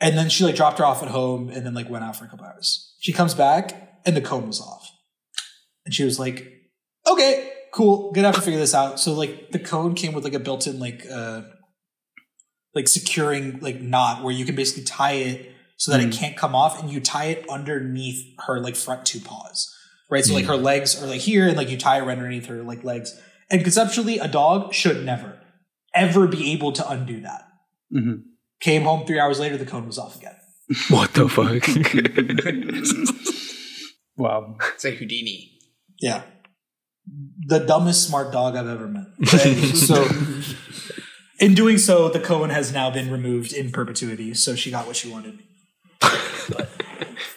And 0.00 0.18
then 0.18 0.28
she 0.28 0.44
like 0.44 0.56
dropped 0.56 0.78
her 0.78 0.84
off 0.84 1.02
at 1.02 1.08
home 1.08 1.48
and 1.48 1.64
then 1.64 1.74
like 1.74 1.88
went 1.88 2.04
out 2.04 2.16
for 2.16 2.24
a 2.24 2.28
couple 2.28 2.44
hours. 2.44 2.94
She 3.00 3.12
comes 3.12 3.34
back 3.34 4.00
and 4.04 4.16
the 4.16 4.20
cone 4.20 4.46
was 4.46 4.60
off. 4.60 4.90
And 5.86 5.94
she 5.94 6.04
was 6.04 6.18
like, 6.18 6.46
okay, 7.06 7.52
cool. 7.72 8.12
Gonna 8.12 8.28
have 8.28 8.34
to 8.34 8.42
figure 8.42 8.58
this 8.58 8.74
out. 8.74 9.00
So 9.00 9.14
like 9.14 9.52
the 9.52 9.58
cone 9.58 9.94
came 9.94 10.12
with 10.12 10.24
like 10.24 10.34
a 10.34 10.40
built-in 10.40 10.78
like 10.78 11.06
uh 11.10 11.42
like 12.74 12.88
securing 12.88 13.60
like 13.60 13.80
knot 13.80 14.22
where 14.22 14.32
you 14.32 14.44
can 14.44 14.54
basically 14.54 14.84
tie 14.84 15.12
it 15.12 15.52
so 15.82 15.90
that 15.90 16.00
it 16.00 16.12
can't 16.12 16.36
come 16.36 16.54
off 16.54 16.80
and 16.80 16.88
you 16.92 17.00
tie 17.00 17.24
it 17.24 17.44
underneath 17.50 18.24
her 18.46 18.60
like 18.60 18.76
front 18.76 19.04
two 19.04 19.18
paws. 19.18 19.68
Right? 20.08 20.24
So 20.24 20.32
like 20.32 20.44
her 20.44 20.56
legs 20.56 21.02
are 21.02 21.08
like 21.08 21.20
here 21.20 21.48
and 21.48 21.56
like 21.56 21.70
you 21.70 21.76
tie 21.76 21.98
it 21.98 22.02
right 22.02 22.16
underneath 22.16 22.46
her 22.46 22.62
like 22.62 22.84
legs. 22.84 23.20
And 23.50 23.62
conceptually 23.62 24.18
a 24.20 24.28
dog 24.28 24.72
should 24.74 25.04
never 25.04 25.40
ever 25.92 26.28
be 26.28 26.52
able 26.52 26.70
to 26.70 26.88
undo 26.88 27.20
that. 27.22 27.48
Mhm. 27.92 28.22
Came 28.60 28.82
home 28.82 29.04
three 29.08 29.18
hours 29.18 29.40
later, 29.40 29.56
the 29.56 29.66
cone 29.66 29.88
was 29.88 29.98
off 29.98 30.14
again. 30.16 30.36
What 30.88 31.14
the 31.14 31.28
fuck? 31.28 31.66
Wow. 34.16 34.56
It's 34.74 34.84
like 34.84 34.98
Houdini. 34.98 35.58
Yeah. 35.98 36.22
The 37.46 37.58
dumbest 37.58 38.06
smart 38.06 38.30
dog 38.30 38.54
I've 38.54 38.68
ever 38.68 38.86
met. 38.86 39.06
And 39.18 39.76
so, 39.88 40.06
in 41.40 41.54
doing 41.54 41.78
so, 41.78 42.08
the 42.08 42.20
cone 42.20 42.50
has 42.50 42.72
now 42.72 42.88
been 42.90 43.10
removed 43.10 43.52
in 43.52 43.72
perpetuity. 43.72 44.34
So 44.34 44.54
she 44.54 44.70
got 44.70 44.86
what 44.86 44.94
she 44.94 45.10
wanted. 45.10 45.40
But 46.48 46.68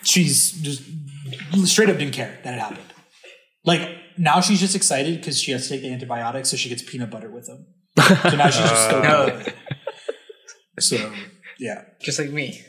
she's 0.03 0.51
just 0.51 0.83
straight 1.65 1.89
up 1.89 1.97
didn't 1.97 2.13
care 2.13 2.39
that 2.43 2.53
it 2.53 2.59
happened. 2.59 2.93
Like 3.63 3.89
now 4.17 4.41
she's 4.41 4.59
just 4.59 4.75
excited 4.75 5.19
because 5.19 5.39
she 5.41 5.51
has 5.51 5.63
to 5.63 5.69
take 5.69 5.81
the 5.81 5.91
antibiotics, 5.93 6.49
so 6.49 6.57
she 6.57 6.69
gets 6.69 6.83
peanut 6.83 7.09
butter 7.09 7.29
with 7.29 7.47
them. 7.47 7.65
So 7.97 8.35
now 8.35 8.49
she's 8.49 8.69
just 8.69 8.85
stoked 8.89 9.03
No. 9.03 9.25
it. 9.27 9.53
So 10.79 11.13
yeah, 11.59 11.83
Just 12.01 12.19
like 12.19 12.29
me. 12.31 12.61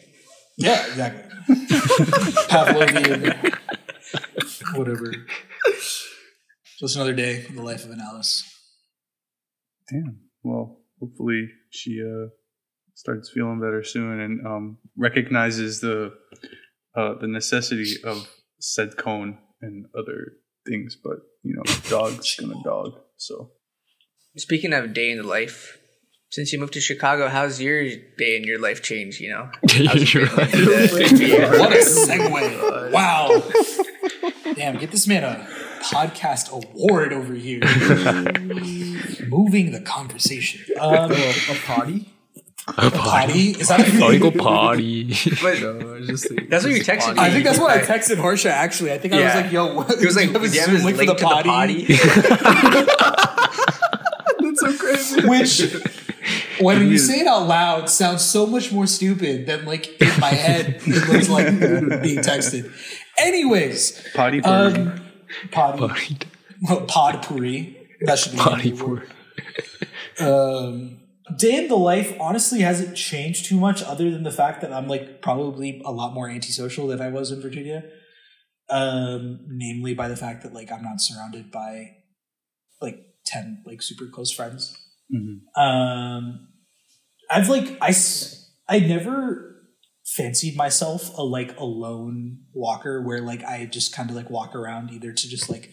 yeah, 0.57 0.87
exactly. 0.87 1.23
Pavlovian, 2.49 3.57
whatever. 4.77 5.13
Just 6.79 6.97
another 6.97 7.15
day 7.15 7.45
in 7.49 7.57
the 7.57 7.63
life 7.63 7.85
of 7.85 7.91
an 7.91 8.01
Alice. 8.01 8.45
Damn. 9.91 10.19
Well, 10.43 10.79
hopefully 11.01 11.49
she 11.71 12.01
uh 12.03 12.29
starts 12.97 13.31
feeling 13.33 13.61
better 13.61 13.83
soon 13.85 14.19
and 14.21 14.47
um 14.47 14.79
recognizes 14.97 15.81
the 15.81 16.13
uh 16.97 17.15
the 17.21 17.29
necessity 17.29 17.93
of 18.03 18.27
said 18.59 18.97
cone 18.97 19.39
and 19.63 19.85
other 19.97 20.33
things. 20.67 20.97
But 21.03 21.19
you 21.43 21.55
know, 21.55 21.63
dog's 21.89 22.35
gonna 22.37 22.61
dog. 22.65 22.99
So 23.17 23.53
Speaking 24.39 24.73
of 24.75 24.93
day 24.93 25.11
in 25.13 25.17
the 25.17 25.23
life, 25.39 25.79
since 26.31 26.53
you 26.53 26.59
moved 26.61 26.75
to 26.75 26.81
Chicago, 26.81 27.29
how's 27.29 27.59
your 27.59 27.83
day 28.19 28.37
in 28.37 28.45
your 28.45 28.61
life 28.61 28.83
changed? 28.83 29.19
You 29.21 29.31
know, 29.31 29.51
How's 29.87 30.13
You're 30.13 30.25
it 30.25 30.33
right. 30.37 30.53
been 30.53 30.61
in 30.61 31.17
the- 31.17 31.57
What 31.59 31.73
a 31.73 31.77
segue! 32.07 32.93
Wow. 32.93 33.43
Damn, 34.55 34.77
get 34.77 34.91
this 34.91 35.07
man 35.07 35.25
a 35.25 35.49
podcast 35.85 36.51
award 36.51 37.13
over 37.15 37.33
here. 37.35 37.61
Moving 39.29 39.73
the 39.73 39.81
conversation. 39.81 40.61
Um, 40.79 41.13
a 41.13 41.55
potty? 41.65 42.13
A 42.69 42.73
potty. 42.91 42.97
potty? 42.99 43.51
Is 43.61 43.69
that 43.69 43.81
a 43.81 44.05
Oh, 44.05 44.11
you 44.11 44.19
go 44.19 44.31
thing? 44.31 44.41
potty. 44.41 45.05
No, 45.05 46.01
just 46.05 46.27
That's 46.51 46.65
what 46.65 46.73
you 46.73 46.83
just 46.83 46.91
texted 46.91 47.15
potty. 47.15 47.21
I 47.21 47.31
think 47.31 47.45
that's 47.45 47.59
what 47.61 47.71
I 47.71 47.81
I- 47.81 47.85
texted 47.85 48.19
Harsha. 48.19 48.51
Actually, 48.53 48.93
I 48.93 48.99
think 48.99 49.15
I 49.15 49.17
was 49.19 49.25
Yeah. 49.35 49.41
like, 49.41 49.53
"Yo, 49.53 49.75
what? 49.75 49.99
he 49.99 50.05
was 50.05 50.17
like, 50.17 50.27
do 50.27 50.33
you 50.33 50.39
have 50.41 50.43
a 50.43 50.49
"Do 50.49 50.61
Zoom 50.61 50.75
his 50.75 50.85
link 50.85 50.97
link 50.99 51.11
for 51.11 51.17
to 51.17 51.25
the 51.25 51.29
potty?" 51.45 51.87
That's 54.41 54.61
so 54.61 54.77
crazy. 54.79 55.27
Which, 55.29 55.77
when 56.61 56.89
you 56.89 56.99
say 57.09 57.21
it 57.21 57.27
out 57.27 57.47
loud, 57.47 57.89
sounds 57.91 58.23
so 58.23 58.47
much 58.47 58.73
more 58.73 58.87
stupid 58.87 59.47
than 59.47 59.65
like 59.65 60.01
in 60.01 60.21
my 60.21 60.31
head. 60.31 60.81
It 60.87 61.09
looks 61.09 61.29
like 61.29 61.47
being 62.03 62.19
texted. 62.19 62.71
Anyways, 63.19 64.09
potty 64.15 64.41
bird. 64.41 64.77
um, 64.77 65.01
potty, 65.51 65.79
Potty. 65.79 66.19
pod 66.89 67.23
puri. 67.23 67.77
That 68.03 68.19
should 68.19 68.33
be 68.33 68.39
the 68.39 68.45
Potty 68.45 68.71
new 68.73 68.77
poor. 68.77 69.03
Um, 70.19 70.99
day 71.37 71.57
in 71.57 71.69
the 71.69 71.77
life 71.77 72.17
honestly 72.21 72.61
hasn't 72.61 72.97
changed 72.97 73.47
too 73.47 73.59
much, 73.59 73.83
other 73.83 74.11
than 74.11 74.23
the 74.23 74.31
fact 74.31 74.61
that 74.61 74.73
I'm 74.73 74.87
like 74.89 75.23
probably 75.23 75.83
a 75.85 75.91
lot 75.93 76.15
more 76.15 76.29
antisocial 76.29 76.87
than 76.87 77.01
I 77.01 77.09
was 77.09 77.31
in 77.33 77.41
Virginia. 77.41 77.85
Um, 78.69 79.41
namely 79.49 79.95
by 79.95 80.09
the 80.09 80.17
fact 80.17 80.43
that 80.43 80.53
like 80.53 80.73
I'm 80.73 80.83
not 80.83 81.01
surrounded 81.01 81.53
by 81.53 81.91
like 82.81 82.99
ten 83.25 83.63
like 83.65 83.81
super 83.83 84.07
close 84.13 84.33
friends. 84.33 84.77
Mhm. 85.15 85.41
Um, 85.61 86.49
I've 87.31 87.49
like 87.49 87.79
I, 87.81 87.95
I 88.69 88.81
never 88.81 89.55
fancied 90.17 90.57
myself 90.57 91.17
a 91.17 91.23
like 91.23 91.59
alone 91.59 92.39
walker 92.55 93.03
where 93.03 93.21
like 93.21 93.45
I 93.45 93.67
just 93.67 93.95
kind 93.95 94.11
of 94.11 94.17
like 94.17 94.31
walk 94.31 94.55
around 94.55 94.91
either 94.91 95.13
to 95.13 95.29
just 95.29 95.49
like 95.49 95.71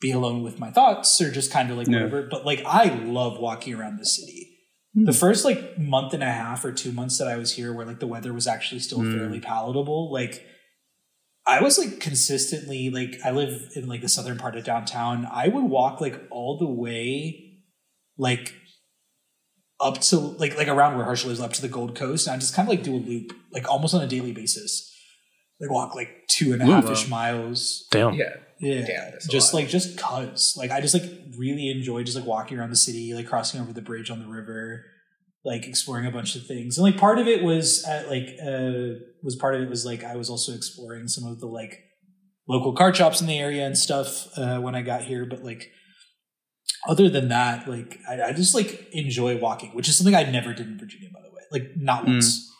be 0.00 0.10
alone 0.10 0.42
with 0.42 0.58
my 0.58 0.70
thoughts 0.70 1.20
or 1.20 1.30
just 1.30 1.50
kind 1.52 1.70
of 1.70 1.76
like 1.76 1.88
Yeah. 1.88 1.96
whatever. 2.04 2.26
But 2.30 2.46
like 2.46 2.62
I 2.66 2.84
love 3.04 3.38
walking 3.38 3.74
around 3.74 3.98
the 3.98 4.06
city. 4.06 4.49
The 4.94 5.12
first 5.12 5.44
like 5.44 5.78
month 5.78 6.14
and 6.14 6.22
a 6.22 6.30
half 6.32 6.64
or 6.64 6.72
two 6.72 6.90
months 6.92 7.18
that 7.18 7.28
I 7.28 7.36
was 7.36 7.52
here, 7.54 7.72
where 7.72 7.86
like 7.86 8.00
the 8.00 8.06
weather 8.08 8.32
was 8.32 8.46
actually 8.48 8.80
still 8.80 8.98
Mm. 8.98 9.16
fairly 9.16 9.40
palatable, 9.40 10.12
like 10.12 10.44
I 11.46 11.62
was 11.62 11.78
like 11.78 12.00
consistently 12.00 12.90
like 12.90 13.16
I 13.24 13.30
live 13.30 13.70
in 13.76 13.86
like 13.88 14.00
the 14.02 14.08
southern 14.08 14.36
part 14.38 14.56
of 14.56 14.64
downtown. 14.64 15.28
I 15.30 15.48
would 15.48 15.64
walk 15.64 16.00
like 16.00 16.20
all 16.30 16.58
the 16.58 16.66
way 16.68 17.60
like 18.18 18.54
up 19.80 20.00
to 20.02 20.16
like 20.18 20.56
like 20.58 20.68
around 20.68 20.96
where 20.96 21.04
Harsha 21.04 21.28
lives 21.28 21.40
up 21.40 21.52
to 21.54 21.62
the 21.62 21.68
Gold 21.68 21.94
Coast 21.94 22.26
and 22.26 22.34
I 22.34 22.38
just 22.38 22.54
kind 22.54 22.68
of 22.68 22.70
like 22.74 22.82
do 22.82 22.94
a 22.94 22.98
loop 22.98 23.32
like 23.52 23.68
almost 23.70 23.94
on 23.94 24.02
a 24.02 24.06
daily 24.06 24.32
basis. 24.32 24.92
Like 25.60 25.70
walk 25.70 25.94
like 25.94 26.10
two 26.28 26.52
and 26.52 26.62
a 26.62 26.66
Ooh. 26.66 26.70
half 26.72 26.90
ish 26.90 27.08
miles. 27.08 27.86
Damn. 27.90 28.14
yeah, 28.14 28.34
Yeah. 28.60 28.84
Damn, 28.86 29.10
that's 29.12 29.26
a 29.26 29.30
just 29.30 29.54
lot. 29.54 29.60
like 29.60 29.68
just 29.70 29.98
cuz. 29.98 30.54
Like 30.56 30.70
I 30.70 30.80
just 30.80 30.94
like 30.94 31.04
really 31.38 31.70
enjoy 31.70 32.02
just 32.04 32.16
like 32.16 32.26
walking 32.26 32.58
around 32.58 32.70
the 32.70 32.76
city, 32.76 33.14
like 33.14 33.26
crossing 33.26 33.60
over 33.60 33.72
the 33.72 33.80
bridge 33.82 34.10
on 34.10 34.18
the 34.20 34.26
river, 34.28 34.84
like 35.44 35.66
exploring 35.66 36.06
a 36.06 36.10
bunch 36.10 36.36
of 36.36 36.46
things. 36.46 36.76
And 36.76 36.84
like 36.84 36.98
part 36.98 37.18
of 37.18 37.26
it 37.26 37.42
was 37.42 37.84
at 37.84 38.08
like 38.08 38.28
uh 38.42 39.00
was 39.22 39.36
part 39.36 39.54
of 39.54 39.62
it 39.62 39.70
was 39.70 39.84
like 39.86 40.04
I 40.04 40.16
was 40.16 40.28
also 40.30 40.52
exploring 40.52 41.08
some 41.08 41.24
of 41.24 41.40
the 41.40 41.46
like 41.46 41.80
local 42.48 42.74
card 42.74 42.96
shops 42.96 43.20
in 43.20 43.26
the 43.26 43.38
area 43.38 43.64
and 43.66 43.76
stuff 43.78 44.26
uh 44.36 44.58
when 44.58 44.74
I 44.74 44.82
got 44.82 45.02
here, 45.02 45.24
but 45.24 45.42
like 45.42 45.70
other 46.88 47.08
than 47.08 47.28
that, 47.28 47.68
like 47.68 47.98
I, 48.08 48.22
I 48.22 48.32
just 48.32 48.54
like 48.54 48.88
enjoy 48.92 49.38
walking, 49.38 49.70
which 49.70 49.88
is 49.88 49.96
something 49.96 50.14
I 50.14 50.24
never 50.24 50.52
did 50.54 50.66
in 50.66 50.78
Virginia, 50.78 51.08
by 51.12 51.20
the 51.22 51.28
way. 51.30 51.42
Like 51.50 51.76
not 51.76 52.04
Mm. 52.04 52.08
once. 52.14 52.50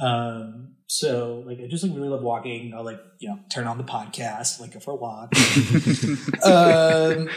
Um 0.00 0.76
so 0.90 1.44
like 1.46 1.60
I 1.60 1.68
just 1.68 1.84
like 1.84 1.94
really 1.94 2.08
love 2.08 2.22
walking. 2.22 2.74
I'll 2.74 2.84
like, 2.84 2.98
you 3.20 3.28
know, 3.28 3.38
turn 3.48 3.68
on 3.68 3.78
the 3.78 3.84
podcast, 3.84 4.58
like 4.58 4.72
go 4.72 4.80
for 4.80 4.90
a 4.90 4.96
walk. 4.96 5.32
um 6.44 7.30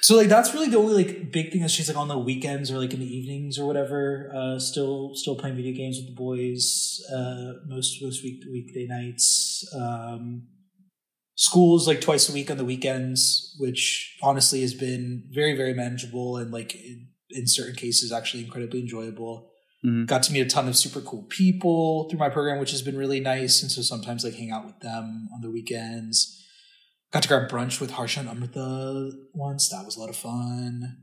so 0.00 0.14
like 0.16 0.28
that's 0.28 0.54
really 0.54 0.68
the 0.68 0.78
only 0.78 0.94
like 0.94 1.32
big 1.32 1.50
thing 1.50 1.62
that 1.62 1.72
she's 1.72 1.88
like 1.88 1.96
on 1.96 2.06
the 2.06 2.16
weekends 2.16 2.70
or 2.70 2.78
like 2.78 2.94
in 2.94 3.00
the 3.00 3.16
evenings 3.16 3.58
or 3.58 3.66
whatever. 3.66 4.30
Uh 4.32 4.60
still 4.60 5.10
still 5.14 5.34
playing 5.34 5.56
video 5.56 5.76
games 5.76 5.96
with 5.98 6.06
the 6.06 6.14
boys, 6.14 7.04
uh 7.12 7.54
most 7.66 8.00
most 8.00 8.22
week 8.22 8.44
weekday 8.48 8.86
nights. 8.86 9.68
Um 9.74 10.46
school 11.34 11.76
is 11.76 11.88
like 11.88 12.00
twice 12.00 12.28
a 12.28 12.32
week 12.32 12.48
on 12.48 12.58
the 12.58 12.64
weekends, 12.64 13.56
which 13.58 14.16
honestly 14.22 14.60
has 14.60 14.72
been 14.72 15.24
very, 15.32 15.56
very 15.56 15.74
manageable 15.74 16.36
and 16.36 16.52
like 16.52 16.76
in, 16.76 17.08
in 17.30 17.48
certain 17.48 17.74
cases 17.74 18.12
actually 18.12 18.44
incredibly 18.44 18.78
enjoyable. 18.78 19.49
Mhm. 19.84 20.06
Got 20.06 20.22
to 20.24 20.32
meet 20.32 20.40
a 20.40 20.46
ton 20.46 20.68
of 20.68 20.76
super 20.76 21.00
cool 21.00 21.22
people 21.28 22.08
through 22.08 22.18
my 22.18 22.28
program, 22.28 22.58
which 22.58 22.70
has 22.72 22.82
been 22.82 22.96
really 22.98 23.20
nice. 23.20 23.62
And 23.62 23.70
so 23.70 23.80
sometimes 23.82 24.24
like 24.24 24.34
hang 24.34 24.50
out 24.50 24.66
with 24.66 24.78
them 24.80 25.28
on 25.34 25.40
the 25.40 25.50
weekends. 25.50 26.36
Got 27.12 27.22
to 27.22 27.28
grab 27.28 27.48
brunch 27.48 27.80
with 27.80 27.92
Harsha 27.92 28.20
and 28.20 28.28
Amrita 28.28 29.10
once. 29.34 29.68
That 29.70 29.84
was 29.84 29.96
a 29.96 30.00
lot 30.00 30.10
of 30.10 30.16
fun. 30.16 30.98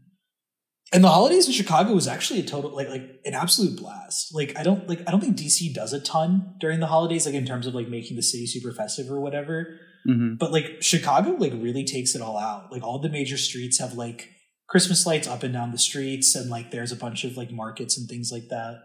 And 0.94 1.04
the 1.04 1.10
holidays 1.10 1.48
in 1.48 1.54
Chicago 1.54 1.94
was 1.94 2.08
actually 2.08 2.40
a 2.40 2.44
total 2.44 2.74
like 2.74 2.88
like 2.88 3.20
an 3.26 3.34
absolute 3.34 3.78
blast. 3.78 4.34
Like 4.34 4.54
I 4.58 4.64
don't 4.64 4.88
like 4.88 5.02
I 5.08 5.12
don't 5.12 5.20
think 5.22 5.36
DC 5.38 5.74
does 5.74 5.92
a 5.92 6.00
ton 6.00 6.54
during 6.62 6.80
the 6.80 6.88
holidays, 6.88 7.26
like 7.26 7.36
in 7.36 7.46
terms 7.46 7.68
of 7.68 7.74
like 7.76 7.90
making 7.90 8.16
the 8.16 8.24
city 8.24 8.46
super 8.48 8.72
festive 8.72 9.12
or 9.12 9.20
whatever 9.20 9.80
Mhm. 10.08 10.38
but 10.40 10.54
like 10.54 10.82
Chicago 10.82 11.32
like 11.32 11.52
really 11.56 11.84
takes 11.84 12.16
it 12.16 12.22
all 12.22 12.38
out. 12.38 12.72
Like 12.72 12.84
all 12.84 13.00
the 13.00 13.10
major 13.10 13.36
streets 13.38 13.80
have 13.80 13.96
like 13.96 14.30
Christmas 14.68 15.06
lights 15.06 15.28
up 15.28 15.44
and 15.44 15.54
down 15.54 15.72
the 15.72 15.78
streets, 15.78 16.36
and 16.36 16.50
like 16.50 16.72
there's 16.72 16.92
a 16.92 16.96
bunch 16.96 17.24
of 17.24 17.38
like 17.38 17.52
markets 17.52 17.98
and 17.98 18.08
things 18.10 18.32
like 18.32 18.50
that, 18.50 18.76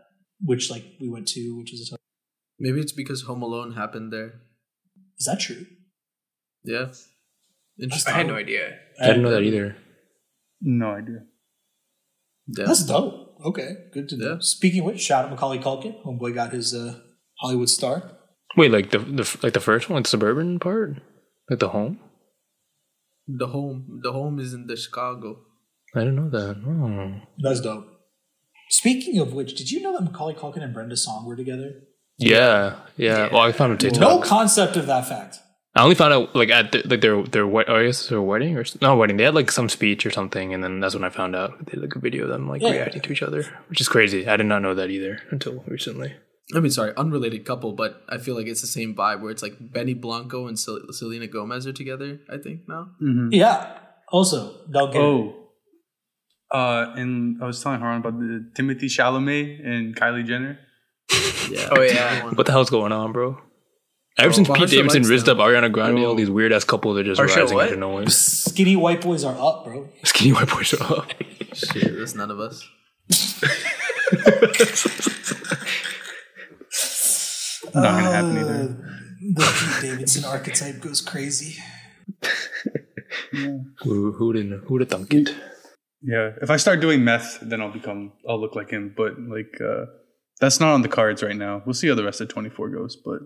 which 0.40 0.70
like 0.70 0.84
we 1.00 1.08
went 1.08 1.28
to, 1.28 1.58
which 1.58 1.72
is 1.72 1.88
a 1.88 1.90
ton. 1.90 1.98
Maybe 2.58 2.80
it's 2.80 2.92
because 2.92 3.22
Home 3.22 3.42
Alone 3.42 3.72
happened 3.72 4.12
there. 4.12 4.34
Is 5.18 5.26
that 5.26 5.40
true? 5.40 5.66
Yeah. 6.64 6.92
Interesting. 7.80 8.14
I 8.14 8.18
had 8.18 8.26
no 8.26 8.36
idea. 8.36 8.78
I 9.00 9.06
didn't 9.08 9.22
know 9.22 9.30
that 9.30 9.42
either. 9.42 9.76
No 10.60 10.92
idea. 10.92 11.24
Yeah. 12.46 12.66
That's 12.66 12.84
dope. 12.84 13.36
Okay, 13.44 13.74
good 13.92 14.08
to 14.10 14.16
know. 14.16 14.32
Yeah. 14.32 14.36
Speaking 14.40 14.80
of 14.80 14.86
which, 14.86 15.00
shout 15.00 15.24
out 15.24 15.30
Macaulay 15.30 15.58
Culkin. 15.58 16.00
Homeboy 16.04 16.34
got 16.34 16.52
his 16.52 16.74
uh, 16.74 17.00
Hollywood 17.40 17.68
star. 17.68 18.12
Wait, 18.56 18.70
like 18.70 18.90
the 18.90 18.98
the 18.98 19.38
like 19.42 19.54
the 19.54 19.60
first 19.60 19.88
one, 19.88 20.02
the 20.02 20.08
suburban 20.08 20.60
part, 20.60 20.98
like 21.50 21.58
the 21.58 21.70
home. 21.70 21.98
The 23.26 23.48
home. 23.48 24.00
The 24.02 24.12
home 24.12 24.38
is 24.38 24.54
in 24.54 24.66
the 24.66 24.76
Chicago. 24.76 25.40
I 25.94 26.00
didn't 26.00 26.16
know 26.16 26.30
that. 26.30 26.56
Oh. 26.66 27.20
That's 27.38 27.60
dope. 27.60 27.86
Speaking 28.70 29.18
of 29.18 29.32
which, 29.34 29.54
did 29.54 29.70
you 29.70 29.80
know 29.82 29.92
that 29.92 30.02
Macaulay 30.02 30.34
Culkin 30.34 30.62
and 30.62 30.72
Brenda 30.72 30.96
Song 30.96 31.26
were 31.26 31.36
together? 31.36 31.72
Yeah, 32.18 32.76
yeah. 32.96 33.28
Well, 33.32 33.42
I 33.42 33.52
found 33.52 33.72
a 33.72 33.76
TikTok. 33.76 34.00
No 34.00 34.20
concept 34.20 34.76
of 34.76 34.86
that 34.86 35.06
fact. 35.06 35.38
I 35.74 35.82
only 35.82 35.94
found 35.94 36.12
out 36.12 36.34
like 36.36 36.50
at 36.50 36.72
the, 36.72 36.82
like 36.86 37.00
their 37.00 37.22
their 37.22 37.46
wed- 37.46 37.66
oh, 37.68 37.76
I 37.76 37.86
guess 37.86 38.08
their 38.08 38.20
wedding 38.20 38.56
or 38.56 38.60
s- 38.60 38.78
not 38.80 38.96
wedding. 38.98 39.16
They 39.16 39.24
had 39.24 39.34
like 39.34 39.50
some 39.50 39.68
speech 39.70 40.04
or 40.04 40.10
something, 40.10 40.52
and 40.52 40.62
then 40.62 40.80
that's 40.80 40.94
when 40.94 41.04
I 41.04 41.08
found 41.08 41.34
out 41.34 41.64
they 41.64 41.72
had 41.72 41.80
like 41.80 41.96
a 41.96 41.98
video 41.98 42.24
of 42.24 42.28
them 42.30 42.46
like 42.48 42.60
Yeah. 42.62 42.72
reacting 42.72 43.00
to 43.02 43.12
each 43.12 43.22
other, 43.22 43.44
which 43.68 43.80
is 43.80 43.88
crazy. 43.88 44.28
I 44.28 44.36
did 44.36 44.46
not 44.46 44.60
know 44.62 44.74
that 44.74 44.90
either 44.90 45.20
until 45.30 45.64
recently. 45.66 46.12
I 46.54 46.60
mean, 46.60 46.70
sorry, 46.70 46.92
unrelated 46.96 47.46
couple, 47.46 47.72
but 47.72 48.02
I 48.10 48.18
feel 48.18 48.34
like 48.36 48.46
it's 48.46 48.60
the 48.60 48.66
same 48.66 48.94
vibe 48.94 49.22
where 49.22 49.30
it's 49.30 49.42
like 49.42 49.54
Benny 49.60 49.94
Blanco 49.94 50.46
and 50.46 50.58
Sel- 50.58 50.80
Selena 50.90 51.26
Gomez 51.26 51.66
are 51.66 51.72
together. 51.72 52.20
I 52.30 52.36
think 52.36 52.68
now. 52.68 52.88
Mm-hmm. 53.02 53.28
Yeah. 53.32 53.78
Also, 54.08 54.54
don't 54.70 54.92
get. 54.92 55.00
Oh. 55.00 55.41
Uh, 56.52 56.92
and 56.96 57.42
I 57.42 57.46
was 57.46 57.62
telling 57.62 57.80
Haran 57.80 58.00
about 58.00 58.18
the 58.18 58.50
Timothée 58.54 58.84
Chalamet 58.84 59.66
and 59.66 59.96
Kylie 59.96 60.26
Jenner. 60.26 60.58
Yeah. 61.50 61.68
Oh, 61.72 61.80
yeah. 61.80 62.26
What 62.26 62.44
the 62.46 62.52
hell's 62.52 62.70
going 62.70 62.92
on, 62.92 63.12
bro? 63.12 63.38
Ever 64.18 64.32
since 64.34 64.46
Pete 64.48 64.58
Harsha 64.58 64.76
Davidson 64.76 65.02
likes 65.02 65.08
rizzed 65.10 65.26
them. 65.26 65.40
up 65.40 65.46
Ariana 65.46 65.72
Grande, 65.72 65.98
Yo. 65.98 66.08
all 66.10 66.14
these 66.14 66.28
weird 66.30 66.52
ass 66.52 66.64
couples 66.64 66.98
are 66.98 67.02
just 67.04 67.18
Harsha 67.18 67.40
rising 67.40 67.56
what? 67.56 67.66
out 67.68 67.72
of 67.72 67.78
nowhere. 67.78 68.06
Skinny 68.10 68.76
white 68.76 69.00
boys 69.00 69.24
are 69.24 69.34
up, 69.40 69.64
bro. 69.64 69.88
Skinny 70.04 70.32
white 70.34 70.48
boys 70.48 70.74
are 70.74 70.98
up. 70.98 71.08
Shit, 71.54 71.96
that's 71.98 72.14
none 72.14 72.30
of 72.30 72.38
us. 72.38 72.62
Not 77.74 77.82
gonna 77.82 78.02
happen 78.02 78.36
Uh, 78.36 78.40
either. 78.40 78.88
The 79.34 79.78
Pete 79.80 79.90
Davidson 79.90 80.24
archetype 80.24 80.80
goes 80.80 81.00
crazy. 81.00 81.62
Who 83.32 84.12
who 84.12 84.32
didn't 84.32 84.64
who'd 84.66 84.82
have 84.82 84.90
thunk 84.90 85.14
it? 85.14 85.34
Yeah, 86.02 86.30
if 86.40 86.50
I 86.50 86.56
start 86.56 86.80
doing 86.80 87.04
meth, 87.04 87.38
then 87.40 87.60
I'll 87.60 87.72
become, 87.72 88.12
I'll 88.28 88.40
look 88.40 88.54
like 88.54 88.70
him. 88.70 88.92
But 88.96 89.20
like, 89.20 89.60
uh, 89.60 89.86
that's 90.40 90.58
not 90.58 90.72
on 90.74 90.82
the 90.82 90.88
cards 90.88 91.22
right 91.22 91.36
now. 91.36 91.62
We'll 91.64 91.74
see 91.74 91.88
how 91.88 91.94
the 91.94 92.04
rest 92.04 92.20
of 92.20 92.28
24 92.28 92.70
goes. 92.70 92.96
But 92.96 93.20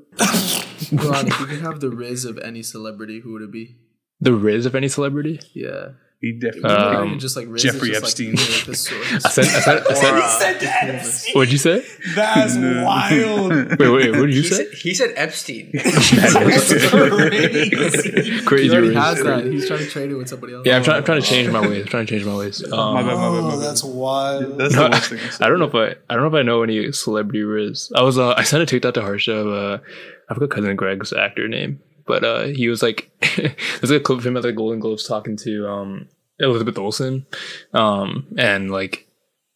Ron, 0.93 1.29
if 1.29 1.41
you 1.41 1.47
could 1.47 1.63
have 1.63 1.81
the 1.81 1.91
riz 1.91 2.25
of 2.25 2.39
any 2.39 2.63
celebrity, 2.63 3.21
who 3.21 3.33
would 3.33 3.43
it 3.43 3.53
be? 3.53 3.79
The 4.21 4.33
Riz 4.33 4.65
of 4.65 4.75
any 4.75 4.89
celebrity? 4.89 5.41
Yeah. 5.55 5.89
He 6.21 6.33
definitely. 6.33 6.71
Um, 6.71 7.07
even 7.09 7.19
just 7.19 7.37
like 7.37 7.47
riz, 7.49 7.63
Jeffrey 7.63 7.91
just 7.91 8.03
Epstein. 8.03 8.35
Like, 8.35 8.49
yeah, 8.49 8.55
like 8.57 8.65
the 8.67 8.75
source. 8.75 9.25
I 9.25 9.29
said 9.29 9.45
I 9.45 9.49
said 9.61 9.77
I 9.77 9.81
Or, 10.17 10.23
uh, 10.23 10.29
Said 10.29 10.61
that. 10.61 11.25
What'd 11.35 11.53
you 11.53 11.59
say? 11.59 11.85
That's 12.15 12.57
wild. 12.57 13.53
Wait 13.79 13.89
wait. 13.91 14.11
What 14.13 14.27
did 14.27 14.35
you 14.35 14.43
he, 14.43 14.49
say? 14.49 14.57
said, 14.65 14.73
he 14.79 14.95
said 14.95 15.13
Epstein. 15.17 15.71
Crazy. 16.97 18.41
Crazy 18.45 18.69
He 18.69 18.71
already 18.75 18.95
has 18.95 19.23
that. 19.23 19.45
He's 19.47 19.67
trying 19.67 19.81
to 19.81 19.87
trade 19.87 20.11
it 20.11 20.15
with 20.15 20.29
somebody 20.29 20.55
else. 20.55 20.67
Yeah, 20.67 20.77
I'm 20.77 20.83
trying. 20.85 20.99
I'm 20.99 21.05
trying 21.05 21.21
to 21.21 21.27
change 21.27 21.51
my 21.51 21.61
ways. 21.61 21.83
I'm 21.83 21.89
trying 21.89 22.07
to 22.07 22.11
change 22.13 22.25
my 22.25 22.37
ways. 22.37 22.65
my 22.69 22.77
Um, 22.77 22.95
bad, 22.95 23.05
my 23.07 23.13
bad, 23.13 23.19
my 23.19 23.27
Oh, 23.27 23.51
bad. 23.51 23.61
that's 23.61 23.85
wild. 23.85 24.59
That's 24.59 24.75
the 24.75 24.81
worst 24.91 25.11
thing. 25.11 25.19
I. 25.41 25.47
I 25.47 25.49
don't 25.49 25.59
know 25.59 25.67
if 25.67 25.75
I. 25.75 25.97
I 26.11 26.15
don't 26.17 26.23
know 26.31 26.37
if 26.39 26.41
I 26.41 26.43
know 26.43 26.63
any 26.63 26.93
celebrity 26.93 27.43
Riz. 27.43 27.93
I 27.95 28.03
was. 28.03 28.19
Uh, 28.19 28.35
I 28.37 28.43
sent 28.43 28.63
a 28.63 28.67
TikTok 28.67 28.95
to 28.95 29.03
Harsha. 29.03 29.33
Of, 29.35 29.47
uh, 29.47 29.79
I 30.29 30.35
forgot 30.35 30.51
cousin 30.51 30.77
Greg's 30.77 31.13
actor 31.13 31.47
name, 31.49 31.81
but 32.07 32.25
uh, 32.25 32.45
he 32.45 32.69
was 32.69 32.83
like, 32.83 33.11
there's 33.37 33.91
like 33.91 34.01
a 34.01 34.01
clip 34.01 34.19
of 34.19 34.27
him 34.27 34.37
at 34.37 34.43
the 34.43 34.53
Golden 34.53 34.81
Globes 34.81 35.07
talking 35.07 35.37
to 35.39 35.69
um 35.69 36.09
Elizabeth 36.39 36.79
Olsen, 36.79 37.27
um, 37.73 38.27
and 38.37 38.71
like 38.71 39.07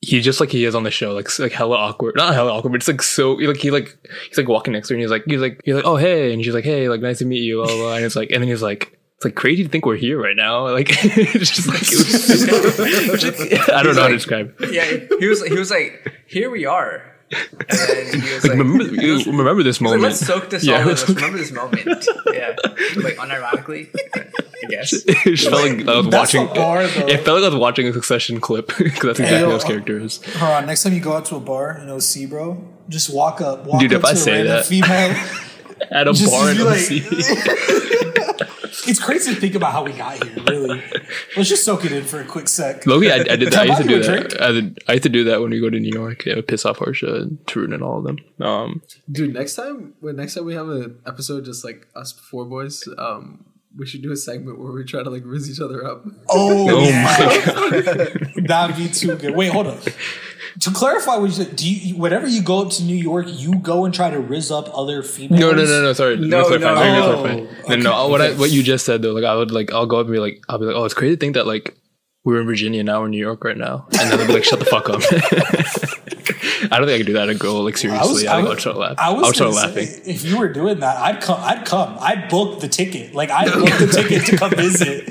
he 0.03 0.21
just 0.21 0.41
like 0.41 0.51
he 0.51 0.65
is 0.65 0.75
on 0.75 0.83
the 0.83 0.91
show, 0.91 1.13
like 1.13 1.29
like 1.39 1.53
hella 1.53 1.77
awkward, 1.77 2.15
not 2.17 2.33
hella 2.35 2.53
awkward, 2.53 2.71
but 2.73 2.77
it's 2.77 2.89
like 2.89 3.03
so 3.03 3.33
like 3.33 3.59
he 3.59 3.71
like 3.71 3.99
he's 4.29 4.39
like 4.39 4.49
walking 4.49 4.73
next 4.73 4.89
to 4.89 4.95
her 4.95 4.97
and 4.97 5.03
he's 5.03 5.11
like 5.11 5.25
he's 5.27 5.41
like 5.41 5.61
he's 5.65 5.75
like 5.75 5.85
oh 5.85 5.97
hey, 5.97 6.33
and 6.33 6.43
she's 6.45 6.55
like 6.55 6.65
hey, 6.65 6.89
like 6.89 7.01
nice 7.01 7.19
to 7.19 7.25
meet 7.27 7.43
you, 7.43 7.57
blah, 7.59 7.67
blah, 7.67 7.77
blah. 7.77 7.95
and 7.97 8.05
it's 8.05 8.17
like 8.17 8.31
and 8.31 8.43
then 8.43 8.49
he's 8.49 8.63
like. 8.63 8.97
It's 9.17 9.27
like 9.27 9.35
crazy 9.35 9.65
to 9.65 9.69
think 9.69 9.85
we're 9.85 9.97
here 9.97 10.19
right 10.19 10.35
now. 10.35 10.67
Like 10.73 10.87
it's 10.89 11.51
just 11.51 11.69
like 11.69 11.83
it 11.83 11.99
was 11.99 13.21
so- 13.67 13.75
I 13.75 13.83
don't 13.83 13.95
know 13.95 14.01
how 14.01 14.09
to 14.09 14.15
describe. 14.15 14.55
it. 14.61 14.73
yeah, 14.73 15.19
he 15.19 15.27
was 15.27 15.45
he 15.47 15.53
was 15.59 15.71
like, 15.71 16.11
"Here 16.27 16.49
we 16.49 16.65
are," 16.65 17.10
and 17.33 17.79
then 17.79 18.21
he 18.21 18.35
was 18.35 18.45
Like, 18.45 18.51
like, 18.51 18.59
remember, 18.59 18.85
you 19.03 19.19
remember 19.27 19.63
this 19.63 19.81
moment. 19.81 20.03
like, 20.03 20.11
moment. 20.13 20.21
"Let's 20.21 20.27
soak 20.27 20.51
this 20.51 20.65
Yeah, 20.65 20.75
all 20.77 20.81
in. 20.83 20.89
let's- 20.89 21.09
Let's 21.09 21.15
remember 21.23 21.39
this 21.39 21.53
moment." 21.53 22.07
Yeah, 22.33 22.57
like 23.03 23.17
unironically, 23.17 23.89
I 24.17 24.69
guess. 24.69 24.93
it 25.07 25.17
just 25.25 25.49
felt 25.49 25.63
like 25.63 25.87
I 25.87 25.97
was 25.99 26.07
watching. 26.09 26.49
a 26.49 26.53
bar, 26.55 26.87
though. 26.87 27.07
It 27.07 27.25
felt 27.25 27.41
like 27.41 27.45
I 27.45 27.55
was 27.55 27.57
watching 27.61 27.87
a 27.89 27.93
Succession 27.93 28.41
clip 28.41 28.67
because 28.79 29.01
that's 29.03 29.21
exactly 29.21 29.39
yo, 29.41 29.47
how 29.49 29.55
his 29.55 29.65
uh, 29.65 29.67
character 29.69 29.99
is. 30.01 30.23
Hold 30.37 30.53
on. 30.53 30.67
Next 30.67 30.83
time 30.83 30.93
you 30.93 31.01
go 31.01 31.13
out 31.13 31.25
to 31.27 31.37
a 31.37 31.41
bar, 31.41 31.79
in 31.79 31.87
know, 31.87 31.99
see, 32.01 32.27
bro, 32.27 32.63
just 32.89 33.13
walk 33.15 33.41
up. 33.41 33.65
Walk 33.65 33.81
Dude, 33.81 33.93
up 33.95 34.01
if 34.01 34.05
I 34.05 34.11
to 34.11 34.17
say 34.17 34.41
a 34.41 34.45
that- 34.45 34.67
female. 34.67 35.17
At 35.91 36.07
a 36.09 36.13
Just- 36.13 36.31
bar 36.31 36.51
in 36.51 36.57
just 36.59 36.89
be 36.91 37.01
OC. 37.01 38.15
It's 38.89 38.99
crazy 38.99 39.35
to 39.35 39.41
think 39.41 39.55
about 39.55 39.73
how 39.73 39.85
we 39.85 39.93
got 39.93 40.23
here. 40.23 40.43
Really, 40.45 40.83
let's 41.37 41.49
just 41.49 41.65
soak 41.65 41.85
it 41.85 41.93
in 41.93 42.05
for 42.05 42.21
a 42.21 42.25
quick 42.25 42.49
sec. 42.49 42.87
Loki, 42.87 43.11
I, 43.11 43.17
I 43.17 43.37
did 43.37 43.53
that. 43.53 43.55
I 43.59 43.67
Can 43.67 43.71
I 43.71 43.77
used 43.77 43.83
to 43.83 43.89
do 43.89 44.03
that. 44.03 44.43
I, 44.43 44.53
did, 44.53 44.79
I 44.89 44.93
used 44.93 45.03
to 45.05 45.09
do 45.09 45.25
that 45.25 45.41
when 45.41 45.51
we 45.51 45.61
go 45.61 45.71
to 45.71 45.79
New 45.79 45.93
York. 45.93 46.25
Yeah, 46.27 46.41
piss 46.47 46.65
off 46.65 46.79
Harsha 46.79 47.15
and 47.15 47.39
Tarun 47.47 47.75
and 47.75 47.83
all 47.83 47.99
of 47.99 48.05
them. 48.05 48.19
Um, 48.41 48.83
Dude, 49.11 49.35
next 49.35 49.55
time 49.55 49.95
when 50.01 50.17
next 50.17 50.35
time 50.35 50.45
we 50.45 50.55
have 50.55 50.69
an 50.69 50.99
episode 51.07 51.45
just 51.45 51.65
like 51.65 51.89
us 51.95 52.13
four 52.13 52.45
boys, 52.45 52.87
um, 52.99 53.45
we 53.77 53.87
should 53.87 54.03
do 54.03 54.13
a 54.13 54.17
segment 54.17 54.59
where 54.59 54.73
we 54.73 54.85
try 54.85 55.03
to 55.03 55.11
like 55.11 55.23
riz 55.25 55.51
each 55.51 55.61
other 55.61 55.87
up. 55.87 56.05
Oh, 56.29 56.69
oh 56.71 56.83
yeah. 56.83 57.69
my 57.71 57.81
god! 57.81 58.33
that'd 58.47 58.77
be 58.77 58.89
too 58.89 59.15
good. 59.17 59.35
Wait, 59.35 59.53
hold 59.53 59.69
on. 59.69 59.79
To 60.61 60.71
clarify, 60.71 61.17
what 61.17 61.37
you 61.39 61.45
do 61.47 61.71
you 61.73 61.97
whenever 61.97 62.27
you 62.27 62.43
go 62.43 62.61
up 62.63 62.71
to 62.73 62.83
New 62.83 62.95
York, 62.97 63.27
you 63.29 63.59
go 63.61 63.87
and 63.87 63.95
try 63.95 64.11
to 64.11 64.21
riz 64.21 64.51
up 64.51 64.69
other 64.77 65.03
females? 65.03 65.41
No, 65.41 65.53
no, 65.53 65.65
no, 65.65 65.83
no. 65.83 65.93
Sorry. 65.95 66.17
No, 66.19 66.43
Let 66.43 66.61
clarify. 66.61 66.75
no, 66.75 66.75
Let 66.75 66.93
no. 66.93 67.21
clarify. 67.23 67.35
No, 67.41 67.75
Okay. 67.75 67.77
no. 67.83 68.09
What 68.09 68.21
I, 68.21 68.33
what 68.35 68.51
you 68.51 68.63
just 68.63 68.85
said 68.85 69.01
though, 69.01 69.13
like 69.13 69.25
I 69.25 69.35
would 69.35 69.51
like 69.51 69.73
I'll 69.73 69.87
go 69.87 69.99
up 70.01 70.07
and 70.07 70.13
be 70.13 70.19
like 70.19 70.43
I'll 70.49 70.59
be 70.59 70.67
like, 70.67 70.77
oh, 70.77 70.85
it's 70.85 70.93
crazy 70.95 71.17
to 71.17 71.21
think 71.21 71.35
that 71.35 71.47
like 71.47 71.77
we're 72.25 72.41
in 72.41 72.47
Virginia 72.47 72.85
now, 72.85 73.01
we're 73.01 73.07
in 73.07 73.13
New 73.13 73.19
York 73.19 73.43
right 73.43 73.57
now, 73.57 73.87
and 73.99 74.11
then 74.11 74.19
they'll 74.19 74.27
be 74.27 74.35
like, 74.35 74.45
shut 74.45 74.59
the 74.59 74.67
fuck 74.67 74.91
up. 74.91 75.01
I 76.73 76.79
don't 76.79 76.87
think 76.87 76.95
I 76.95 76.99
could 76.99 77.07
do 77.07 77.13
that 77.15 77.25
to 77.27 77.33
a 77.33 77.35
girl 77.35 77.65
like 77.65 77.79
seriously. 77.79 78.29
I, 78.29 78.37
think 78.37 78.47
I 78.47 78.49
would 78.51 78.61
start 78.61 78.77
laughing. 78.77 78.97
I 78.99 79.11
was, 79.13 79.23
I 79.23 79.27
would 79.29 79.35
start 79.37 79.53
laughing. 79.55 79.89
if 80.05 80.25
you 80.25 80.39
were 80.39 80.53
doing 80.53 80.81
that, 80.81 80.97
I'd 80.99 81.23
come. 81.23 81.41
I'd 81.41 81.65
come. 81.65 81.97
I'd 82.01 82.29
book 82.29 82.61
the 82.61 82.69
ticket. 82.69 83.15
Like 83.15 83.31
I'd 83.31 83.47
book 83.53 83.71
the 83.79 83.87
ticket 83.87 84.27
to 84.27 84.37
come 84.37 84.51
visit. 84.51 85.09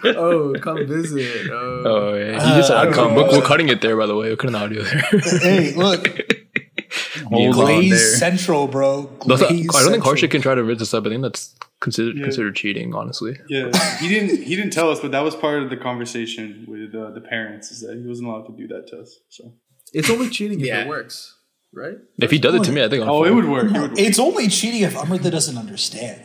oh, 0.16 0.54
come 0.60 0.86
visit. 0.86 1.50
Oh, 1.50 1.82
Oh 1.86 2.14
yeah, 2.14 2.32
you 2.32 2.56
just 2.60 2.70
Uh, 2.70 2.84
said 2.84 2.88
I 2.88 2.92
come. 2.92 3.14
don't. 3.14 3.16
We're, 3.28 3.38
we're 3.38 3.46
cutting 3.46 3.68
it 3.68 3.80
there, 3.80 3.96
by 3.96 4.06
the 4.06 4.16
way. 4.16 4.30
We're 4.30 4.36
cutting 4.36 4.52
the 4.52 4.58
audio 4.58 4.82
there. 4.82 5.02
hey, 5.40 5.74
look, 5.74 6.06
Hold 7.26 7.54
Glaze. 7.54 8.18
Central, 8.18 8.68
bro. 8.68 9.02
Glaze 9.20 9.68
I 9.74 9.82
don't 9.82 9.92
think 9.92 10.04
Harsha 10.04 10.28
can 10.28 10.40
try 10.40 10.54
to 10.54 10.62
rid 10.64 10.78
this 10.78 10.94
up. 10.94 11.06
I 11.06 11.10
think 11.10 11.22
that's 11.22 11.54
considered 11.80 12.16
Yeah. 12.16 12.24
considered 12.24 12.56
cheating. 12.56 12.94
Honestly, 12.94 13.36
Yeah, 13.48 13.70
he 13.98 14.08
didn't. 14.08 14.42
He 14.42 14.56
didn't 14.56 14.72
tell 14.72 14.90
us, 14.90 15.00
but 15.00 15.10
that 15.12 15.20
was 15.20 15.34
part 15.36 15.62
of 15.62 15.70
the 15.70 15.76
conversation 15.76 16.64
with 16.68 16.94
uh, 16.94 17.10
the 17.10 17.20
parents. 17.20 17.70
Is 17.70 17.80
that 17.82 17.96
he 18.00 18.06
wasn't 18.06 18.28
allowed 18.28 18.46
to 18.46 18.56
do 18.56 18.66
that 18.68 18.86
to 18.88 19.00
us. 19.00 19.16
So. 19.28 19.52
it's 19.92 20.08
only 20.10 20.28
cheating 20.30 20.60
if 20.60 20.66
it 20.68 20.88
works, 20.88 21.36
right? 21.74 21.96
if 22.18 22.30
he 22.30 22.38
does 22.38 22.54
it 22.54 22.64
to 22.64 22.72
me, 22.72 22.82
I 22.84 22.88
think. 22.88 23.02
I'm 23.02 23.10
Oh, 23.10 23.24
it 23.24 23.34
would 23.34 23.46
work. 23.48 23.64
It 23.66 23.72
would 23.72 23.90
work. 23.90 23.98
It's 23.98 24.18
only 24.18 24.48
cheating 24.48 24.82
if 24.82 24.96
Amrita 24.96 25.30
doesn't 25.30 25.58
understand. 25.58 26.22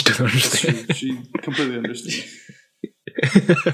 She 0.00 0.04
doesn't 0.08 0.26
understand. 0.26 0.96
She, 0.96 1.08
she 1.16 1.22
completely 1.42 1.76
understands. 1.76 2.36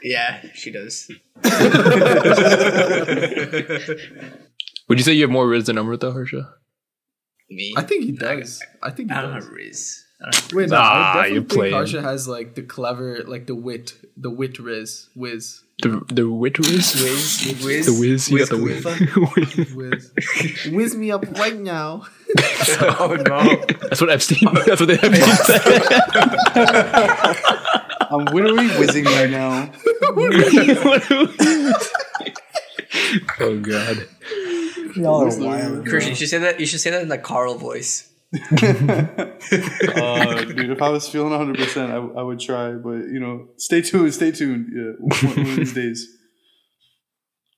Yeah, 0.00 0.40
she 0.54 0.70
does. 0.70 1.10
Would 4.88 4.98
you 4.98 5.04
say 5.04 5.12
you 5.12 5.22
have 5.22 5.30
more 5.30 5.48
Riz 5.48 5.66
than 5.66 5.76
Amrita, 5.76 6.12
Harsha? 6.12 6.54
Me, 7.50 7.74
I 7.76 7.82
think 7.82 8.04
he 8.04 8.12
does. 8.12 8.62
I 8.82 8.90
think 8.90 9.10
he 9.10 9.16
I 9.16 9.22
don't 9.22 9.34
does. 9.34 9.44
have 9.44 9.52
Riz. 9.52 10.04
I 10.24 10.30
don't 10.30 10.52
Wait, 10.52 10.68
no, 10.70 10.76
Ah, 10.78 10.80
I 10.80 11.14
definitely 11.14 11.34
you 11.34 11.40
think 11.40 11.50
playing. 11.52 11.74
Harsha 11.74 12.00
has 12.02 12.28
like 12.28 12.54
the 12.54 12.62
clever, 12.62 13.24
like 13.26 13.46
the 13.48 13.54
wit, 13.56 13.94
the 14.16 14.30
wit 14.30 14.58
riz, 14.60 15.08
whiz, 15.16 15.62
The 15.80 16.02
the 16.12 16.28
wit 16.28 16.58
Riz, 16.58 17.00
Wiz, 17.00 17.64
Wiz, 17.64 17.86
the 17.86 17.92
whiz. 18.00 18.28
You 18.30 18.38
got 18.40 18.48
the 18.48 18.56
Wiz 18.56 18.84
whiz. 19.74 19.74
whiz. 19.74 20.72
whiz 20.72 20.94
me 20.96 21.12
up 21.12 21.24
right 21.38 21.54
now. 21.60 22.04
oh 22.80 23.16
no! 23.24 23.64
That's 23.88 24.00
what 24.00 24.10
Epstein. 24.10 24.48
That's 24.66 24.80
what 24.80 24.88
they 24.88 24.98
Epstein 24.98 25.36
said. 25.46 25.82
Um, 28.10 28.26
I'm 28.26 28.34
literally 28.34 28.66
whizzing 28.78 29.04
right 29.04 29.30
now. 29.30 29.70
oh 33.40 33.60
god. 33.60 34.08
Y'all 34.96 35.22
are 35.22 35.38
wild. 35.40 35.84
bro. 35.84 35.90
Christian, 35.90 36.10
you 36.10 36.16
should 36.16 36.28
say 36.28 36.38
that. 36.38 36.58
You 36.58 36.66
should 36.66 36.80
say 36.80 36.90
that 36.90 37.02
in 37.02 37.08
the 37.08 37.18
Carl 37.18 37.54
voice. 37.54 38.08
Uh, 38.32 38.38
dude, 40.44 40.70
if 40.70 40.82
I 40.82 40.88
was 40.90 41.08
feeling 41.08 41.30
100, 41.30 41.56
percent 41.56 41.92
I, 41.92 41.96
I 41.96 42.22
would 42.22 42.40
try. 42.40 42.72
But 42.72 43.08
you 43.08 43.20
know, 43.20 43.48
stay 43.56 43.80
tuned. 43.82 44.12
Stay 44.14 44.30
tuned. 44.32 44.66
Yeah, 44.74 44.92
one, 44.98 45.36
one 45.36 45.46
of 45.50 45.56
these 45.56 45.72
days. 45.72 46.06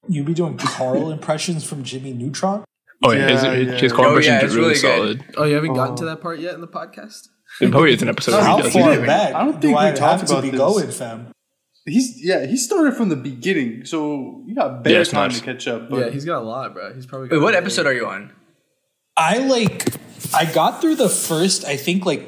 You'd 0.08 0.26
be 0.26 0.34
doing 0.34 0.56
Carl 0.56 1.10
impressions 1.10 1.64
from 1.64 1.82
Jimmy 1.84 2.12
Neutron? 2.12 2.64
Oh 3.04 3.12
yeah, 3.12 3.28
his, 3.30 3.42
Yeah, 3.42 3.54
his, 3.54 3.66
yeah. 3.68 3.74
his 3.78 3.92
Oh, 3.92 3.96
corporation 3.96 4.32
yeah, 4.32 4.38
is 4.38 4.44
it's 4.44 4.54
really, 4.54 4.68
really 4.68 4.80
good. 4.80 5.18
solid. 5.18 5.24
Oh, 5.36 5.44
you 5.44 5.54
haven't 5.54 5.74
gotten 5.74 5.92
Oh. 5.94 5.96
to 5.96 6.04
that 6.06 6.20
part 6.20 6.38
yet 6.38 6.54
in 6.54 6.60
the 6.60 6.68
podcast? 6.68 7.28
It 7.60 7.70
probably 7.70 7.92
is 7.94 8.02
an 8.02 8.08
episode 8.08 8.32
where 8.32 8.42
How 8.44 8.56
he 8.58 8.62
does 8.62 8.72
far 8.72 8.92
it. 8.94 9.06
back 9.06 9.34
I 9.34 9.44
don't 9.44 9.60
think 9.60 9.76
I 9.76 9.80
we 9.80 9.86
have 9.90 9.98
talked 9.98 10.26
to 10.28 10.32
about 10.34 10.42
be 10.42 10.50
this. 10.50 10.58
going, 10.58 10.90
fam? 10.90 11.32
He's 11.86 12.24
yeah. 12.24 12.46
He 12.46 12.56
started 12.56 12.94
from 12.94 13.08
the 13.08 13.16
beginning, 13.16 13.84
so 13.84 14.44
you 14.46 14.54
got 14.54 14.84
better 14.84 14.98
Yeah, 14.98 15.04
time 15.04 15.28
nice. 15.30 15.40
to 15.40 15.44
catch 15.44 15.66
up. 15.66 15.88
But 15.90 15.98
yeah, 15.98 16.10
he's 16.10 16.24
got 16.24 16.42
a 16.42 16.44
lot, 16.44 16.74
bro. 16.74 16.92
He's 16.94 17.06
probably. 17.06 17.28
Wait, 17.28 17.38
what 17.42 17.54
a- 17.54 17.58
episode 17.58 17.86
are 17.86 17.92
you 17.94 18.06
on? 18.06 18.32
I 19.16 19.38
like 19.38 19.86
I 20.34 20.44
got 20.52 20.80
through 20.80 20.96
the 20.96 21.08
first, 21.08 21.64
I 21.64 21.76
think 21.76 22.04
like 22.06 22.26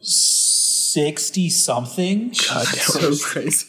sixty 0.00 1.48
something. 1.50 2.28
God 2.48 2.66
damn. 2.72 3.14
So 3.14 3.16
crazy. 3.26 3.66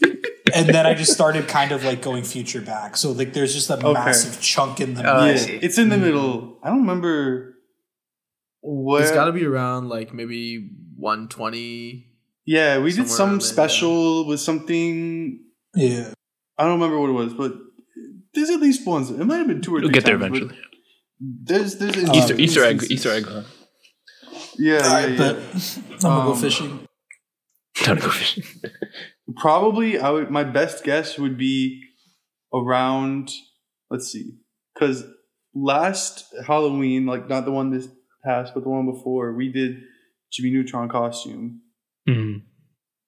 and 0.54 0.68
then 0.68 0.86
I 0.86 0.94
just 0.94 1.14
started 1.14 1.48
kind 1.48 1.72
of 1.72 1.84
like 1.84 2.02
going 2.02 2.24
future 2.24 2.62
back. 2.62 2.98
So 2.98 3.12
like 3.12 3.34
there's 3.34 3.54
just 3.54 3.70
a 3.70 3.76
Okay. 3.76 3.94
massive 3.94 4.42
chunk 4.42 4.80
in 4.82 4.94
the 4.96 5.04
oh, 5.10 5.18
I 5.20 5.32
yeah, 5.32 5.60
it's 5.62 5.78
in 5.78 5.90
the 5.90 5.98
hmm. 5.98 6.04
middle. 6.04 6.60
I 6.64 6.70
don't 6.70 6.80
remember 6.80 7.56
where. 8.62 9.02
It's 9.02 9.12
got 9.12 9.26
to 9.26 9.32
be 9.32 9.46
around 9.46 9.90
like 9.90 10.14
maybe 10.14 10.70
120. 10.98 12.08
yeah, 12.46 12.80
we 12.80 12.92
did 12.92 13.08
some 13.08 13.30
around 13.30 13.42
there, 13.42 13.48
special 13.48 14.28
with 14.28 14.40
something. 14.40 15.40
yeah. 15.76 16.14
I 16.58 16.64
don't 16.66 16.74
remember 16.74 17.00
what 17.00 17.10
it 17.10 17.14
was, 17.14 17.34
but 17.34 17.54
there's 18.34 18.50
at 18.52 18.60
least 18.60 18.86
ones. 18.86 19.10
It 19.10 19.26
might 19.26 19.38
have 19.38 19.48
been 19.48 19.62
two 19.62 19.76
or 19.76 19.80
You'll 19.80 19.88
three. 19.90 19.94
get 19.94 20.06
there 20.06 20.18
times, 20.20 20.32
but 20.32 20.38
eventually. 20.44 20.68
There's 21.26 21.76
there's 21.78 21.98
Um, 22.10 22.16
Easter 22.16 22.36
Easter 22.36 22.64
egg. 22.66 22.84
Easter 22.90 23.12
egg. 23.12 23.26
Huh? 23.26 23.44
Yeah, 24.58 24.74
yeah, 24.80 24.94
right, 24.94 25.10
yeah. 25.12 25.18
but 25.18 25.36
I'm 25.36 26.00
gonna 26.02 26.26
go 26.26 26.32
Um, 26.34 26.38
fishing. 26.42 26.88
Time 27.76 27.96
to 27.98 28.02
go 28.04 28.10
fishing. 28.10 28.44
Probably, 29.38 29.98
I 30.00 30.10
would. 30.10 30.30
My 30.30 30.44
best 30.44 30.84
guess 30.84 31.18
would 31.18 31.38
be 31.38 31.82
around. 32.54 33.32
Let's 33.90 34.12
see, 34.12 34.34
because 34.74 35.06
last 35.56 36.26
Halloween, 36.46 37.06
like 37.06 37.30
not 37.30 37.46
the 37.46 37.52
one 37.52 37.70
this 37.72 37.88
past, 38.26 38.54
but 38.54 38.64
the 38.64 38.70
one 38.70 38.86
before, 38.92 39.34
we 39.34 39.52
did 39.52 39.82
Jimmy 40.32 40.52
Neutron 40.52 40.90
costume. 40.90 41.62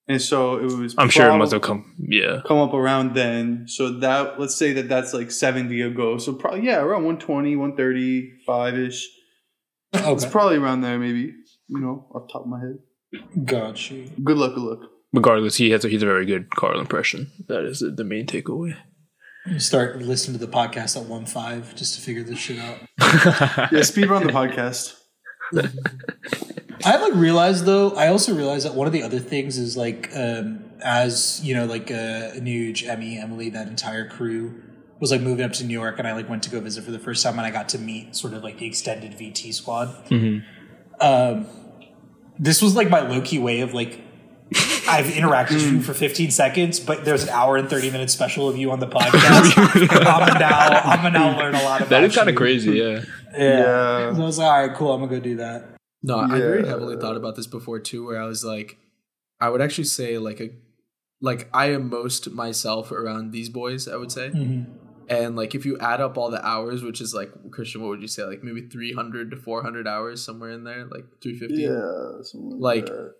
And 0.07 0.21
so 0.21 0.57
it 0.57 0.71
was. 0.71 0.95
I'm 0.97 1.09
sure 1.09 1.29
it 1.29 1.37
must 1.37 1.51
have 1.51 1.61
come. 1.61 1.95
Yeah. 1.99 2.41
come 2.47 2.57
up 2.57 2.73
around 2.73 3.15
then. 3.15 3.65
So 3.67 3.99
that 3.99 4.39
let's 4.39 4.55
say 4.55 4.73
that 4.73 4.87
that's 4.87 5.13
like 5.13 5.31
70 5.31 5.81
ago. 5.81 6.17
So 6.17 6.33
probably 6.33 6.61
yeah, 6.61 6.77
around 6.77 7.05
120, 7.05 7.55
135 7.55 8.77
ish. 8.77 9.09
It's 9.93 10.25
probably 10.25 10.57
around 10.57 10.81
there, 10.81 10.99
maybe. 10.99 11.33
You 11.67 11.79
know, 11.79 12.07
off 12.13 12.27
the 12.27 12.33
top 12.33 12.41
of 12.43 12.47
my 12.47 12.59
head. 12.59 13.45
got 13.45 13.89
you. 13.89 14.09
Good 14.23 14.37
luck, 14.37 14.53
good 14.55 14.63
luck. 14.63 14.79
Regardless, 15.13 15.55
he 15.55 15.71
has 15.71 15.85
a, 15.85 15.89
he's 15.89 16.03
a 16.03 16.05
very 16.05 16.25
good 16.25 16.49
Carl 16.51 16.79
impression. 16.79 17.31
That 17.47 17.63
is 17.63 17.79
the, 17.79 17.91
the 17.91 18.03
main 18.03 18.27
takeaway. 18.27 18.75
Start 19.57 20.01
listening 20.01 20.37
to 20.39 20.45
the 20.45 20.51
podcast 20.51 20.99
at 20.99 21.07
one 21.07 21.25
five 21.25 21.75
just 21.75 21.95
to 21.95 22.01
figure 22.01 22.23
this 22.23 22.39
shit 22.39 22.59
out. 22.59 22.79
Yeah, 23.71 23.83
speed 23.83 24.09
run 24.09 24.25
the 24.27 24.33
podcast. 24.33 24.95
I 26.85 26.97
like 26.97 27.13
realized 27.15 27.65
though. 27.65 27.91
I 27.91 28.07
also 28.07 28.35
realized 28.35 28.65
that 28.65 28.75
one 28.75 28.87
of 28.87 28.93
the 28.93 29.03
other 29.03 29.19
things 29.19 29.57
is 29.57 29.75
like, 29.75 30.09
um, 30.15 30.63
as 30.81 31.41
you 31.43 31.55
know, 31.55 31.65
like 31.65 31.89
uh, 31.89 32.37
Nuge, 32.37 32.87
Emmy, 32.87 33.17
Emily, 33.17 33.49
that 33.49 33.67
entire 33.67 34.07
crew 34.07 34.61
was 34.99 35.11
like 35.11 35.21
moving 35.21 35.43
up 35.43 35.51
to 35.53 35.63
New 35.65 35.73
York, 35.73 35.97
and 35.99 36.07
I 36.07 36.13
like 36.13 36.29
went 36.29 36.43
to 36.43 36.49
go 36.49 36.59
visit 36.59 36.83
for 36.83 36.91
the 36.91 36.99
first 36.99 37.23
time, 37.23 37.33
and 37.37 37.45
I 37.45 37.51
got 37.51 37.69
to 37.69 37.79
meet 37.79 38.15
sort 38.15 38.33
of 38.33 38.43
like 38.43 38.59
the 38.59 38.67
extended 38.67 39.13
VT 39.13 39.53
squad. 39.53 39.89
Um, 41.01 41.47
this 42.39 42.61
was 42.61 42.75
like 42.75 42.89
my 42.89 43.01
low 43.01 43.21
key 43.21 43.39
way 43.39 43.61
of 43.61 43.73
like. 43.73 44.01
I've 44.87 45.07
interacted 45.07 45.55
with 45.55 45.71
you 45.71 45.81
for 45.81 45.95
15 45.95 46.29
seconds, 46.29 46.79
but 46.79 47.03
there's 47.03 47.23
an 47.23 47.29
hour 47.29 47.57
and 47.57 47.67
30 47.67 47.89
minute 47.89 48.11
special 48.11 48.47
of 48.47 48.55
you 48.55 48.69
on 48.69 48.79
the 48.79 48.85
podcast. 48.87 49.57
I'm 50.05 50.27
gonna 50.27 50.39
now, 50.39 50.81
I'm 50.83 50.97
gonna 51.01 51.09
now 51.09 51.37
learn 51.37 51.55
a 51.55 51.63
lot 51.63 51.81
about 51.81 51.89
That 51.89 52.03
is 52.03 52.15
kind 52.15 52.29
of 52.29 52.35
crazy. 52.35 52.73
Yeah. 52.73 53.03
Yeah. 53.33 53.39
Yeah. 53.39 54.13
So 54.13 54.21
I 54.21 54.25
was 54.25 54.37
like, 54.37 54.47
all 54.47 54.67
right, 54.67 54.77
cool. 54.77 54.93
I'm 54.93 54.99
gonna 55.01 55.11
go 55.11 55.19
do 55.19 55.37
that. 55.37 55.74
No, 56.07 56.19
I 56.19 56.37
very 56.39 56.61
Yeah. 56.61 56.67
heavily 56.69 56.97
thought 56.97 57.17
about 57.17 57.35
this 57.35 57.47
before 57.47 57.79
too, 57.79 58.05
where 58.05 58.21
I 58.21 58.27
was 58.27 58.43
like, 58.43 58.77
I 59.41 59.49
would 59.49 59.61
actually 59.61 59.85
say 59.85 60.17
like 60.17 60.39
a, 60.39 60.49
like 61.21 61.49
I 61.53 61.71
am 61.71 61.89
most 61.89 62.29
myself 62.31 62.91
around 62.91 63.31
these 63.31 63.49
boys. 63.49 63.87
I 63.87 63.95
would 63.95 64.11
say, 64.11 64.29
mm-hmm. 64.29 64.71
and 65.09 65.35
like 65.35 65.55
if 65.55 65.65
you 65.65 65.77
add 65.79 66.01
up 66.01 66.17
all 66.17 66.29
the 66.29 66.45
hours, 66.45 66.83
which 66.83 67.01
is 67.01 67.13
like 67.13 67.31
Christian, 67.51 67.81
what 67.81 67.89
would 67.89 68.01
you 68.01 68.07
say? 68.07 68.23
Like 68.23 68.43
maybe 68.43 68.67
three 68.67 68.93
hundred 68.93 69.31
to 69.31 69.37
four 69.37 69.63
hundred 69.63 69.87
hours 69.87 70.23
somewhere 70.23 70.51
in 70.51 70.63
there, 70.63 70.85
like 70.85 71.05
three 71.23 71.37
fifty. 71.37 71.63
Yeah. 71.63 72.11
Like- 72.33 72.85
that. 72.85 73.13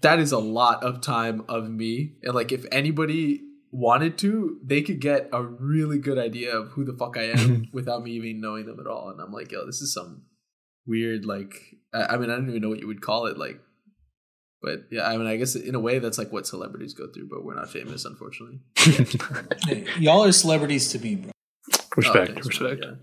that 0.00 0.18
is 0.18 0.32
a 0.32 0.38
lot 0.38 0.82
of 0.82 1.00
time 1.00 1.44
of 1.48 1.68
me. 1.70 2.14
And 2.22 2.34
like 2.34 2.50
if 2.52 2.64
anybody 2.72 3.42
wanted 3.70 4.18
to, 4.18 4.58
they 4.64 4.82
could 4.82 5.00
get 5.00 5.28
a 5.32 5.42
really 5.42 5.98
good 5.98 6.18
idea 6.18 6.56
of 6.56 6.68
who 6.72 6.84
the 6.84 6.92
fuck 6.92 7.16
I 7.16 7.24
am 7.24 7.68
without 7.72 8.02
me 8.02 8.12
even 8.12 8.40
knowing 8.40 8.66
them 8.66 8.80
at 8.80 8.86
all. 8.86 9.10
And 9.10 9.20
I'm 9.20 9.32
like, 9.32 9.50
yo, 9.52 9.64
this 9.66 9.80
is 9.80 9.92
some 9.94 10.22
weird 10.86 11.24
like 11.24 11.54
I, 11.94 12.14
I 12.14 12.16
mean, 12.16 12.30
I 12.30 12.34
don't 12.36 12.48
even 12.48 12.62
know 12.62 12.68
what 12.68 12.80
you 12.80 12.86
would 12.86 13.00
call 13.02 13.26
it, 13.26 13.36
like 13.38 13.60
but 14.62 14.84
yeah, 14.90 15.08
I 15.08 15.16
mean 15.16 15.26
I 15.26 15.36
guess 15.36 15.54
in 15.56 15.74
a 15.74 15.80
way 15.80 15.98
that's 15.98 16.18
like 16.18 16.32
what 16.32 16.46
celebrities 16.46 16.94
go 16.94 17.06
through, 17.12 17.28
but 17.28 17.44
we're 17.44 17.54
not 17.54 17.70
famous, 17.70 18.04
unfortunately. 18.04 18.60
Hey, 19.66 19.86
y'all 19.98 20.24
are 20.24 20.32
celebrities 20.32 20.88
to 20.92 20.98
me, 20.98 21.16
bro. 21.16 21.30
respect, 21.96 22.30
Oh, 22.30 22.32
thanks, 22.34 22.46
respect. 22.46 22.80
man. 22.80 22.98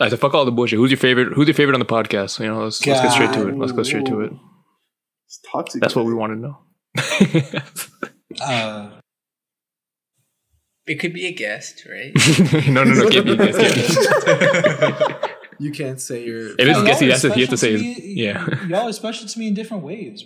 I 0.00 0.08
said, 0.08 0.18
fuck 0.18 0.34
all 0.34 0.44
the 0.44 0.50
bullshit. 0.52 0.78
Who's 0.78 0.90
your 0.90 0.98
favorite? 0.98 1.32
Who's 1.34 1.46
your 1.46 1.54
favorite 1.54 1.74
on 1.74 1.80
the 1.80 1.86
podcast? 1.86 2.40
You 2.40 2.48
know, 2.48 2.64
let's, 2.64 2.84
let's 2.84 3.00
get 3.00 3.12
straight 3.12 3.32
to 3.34 3.48
it. 3.48 3.56
Let's 3.56 3.70
go 3.72 3.82
straight 3.84 4.06
to 4.06 4.22
it. 4.22 4.32
It's 5.26 5.40
toxic. 5.52 5.80
That's 5.80 5.94
what 5.94 6.04
we 6.04 6.14
want 6.14 6.32
to 6.32 6.38
know. 6.38 6.58
Uh, 8.42 8.90
It 10.86 10.96
could 10.96 11.12
be 11.14 11.26
a 11.28 11.32
guest, 11.32 11.86
right? 11.88 12.12
no, 12.68 12.82
no, 12.82 12.92
no. 12.94 13.08
Give 13.08 13.24
me 13.24 13.36
this. 13.36 13.56
Give 13.56 13.76
me. 15.20 15.28
You 15.58 15.70
can't 15.72 16.00
say 16.00 16.24
you're 16.24 16.52
It 16.58 16.60
is 16.68 16.76
y'all 16.76 16.84
guess 16.86 17.00
he 17.00 17.08
are 17.08 17.12
has 17.12 17.22
to- 17.22 17.32
he 17.34 17.40
has 17.40 17.50
to 17.50 17.56
say 17.56 17.76
me- 17.76 18.02
yeah. 18.14 18.46
Y'all 18.66 18.88
are 18.88 18.92
special 18.92 19.26
to 19.28 19.38
me 19.38 19.48
in 19.48 19.54
different 19.54 19.82
ways. 19.82 20.24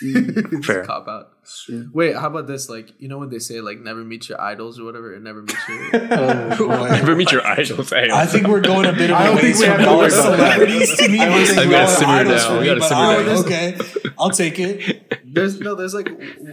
Fair. 0.62 0.84
cop 0.84 1.08
out. 1.08 1.30
Sure. 1.44 1.84
Wait, 1.92 2.14
how 2.14 2.28
about 2.28 2.46
this? 2.46 2.70
Like, 2.70 2.90
you 2.98 3.08
know 3.08 3.18
when 3.18 3.28
they 3.28 3.40
say 3.40 3.60
like 3.60 3.80
never 3.80 4.04
meet 4.04 4.28
your 4.28 4.40
idols 4.40 4.78
or 4.78 4.84
whatever, 4.84 5.12
and 5.14 5.24
never 5.24 5.42
meet 5.42 5.56
your 5.68 5.90
Oh. 6.12 6.86
Never 6.90 7.16
meet 7.16 7.32
your 7.32 7.44
idols. 7.44 7.90
Hey, 7.90 8.08
I 8.10 8.24
think 8.24 8.46
we're 8.46 8.60
going 8.60 8.86
a 8.86 8.92
bit 8.92 9.10
of 9.10 9.16
I 9.16 9.26
a 9.28 9.34
ways 9.34 9.58
from 9.58 9.66
have 9.70 9.78
to 9.78 9.84
y'all 9.84 9.98
worry 9.98 10.12
are 10.12 10.20
about 10.20 10.36
that. 10.38 10.54
celebrities 10.54 10.96
to 10.96 11.08
me. 11.08 11.20
I 11.20 11.44
think 11.44 11.48
we 11.58 11.62
y'all 11.62 11.70
gotta 11.70 11.82
are 11.82 11.88
simmer 11.88 12.12
idols 12.12 12.42
down. 12.44 12.52
for 12.54 12.60
We 12.60 12.66
gotta 12.66 12.80
but 12.80 12.88
simmer 12.88 13.00
all 13.00 13.10
it 13.10 13.16
right, 13.16 13.26
down. 13.26 14.04
Okay, 14.04 14.10
I'll 14.16 14.30
take 14.30 14.58
it. 14.60 15.22
There's 15.24 15.60
no, 15.60 15.74
there's 15.74 15.94
like 15.94 16.08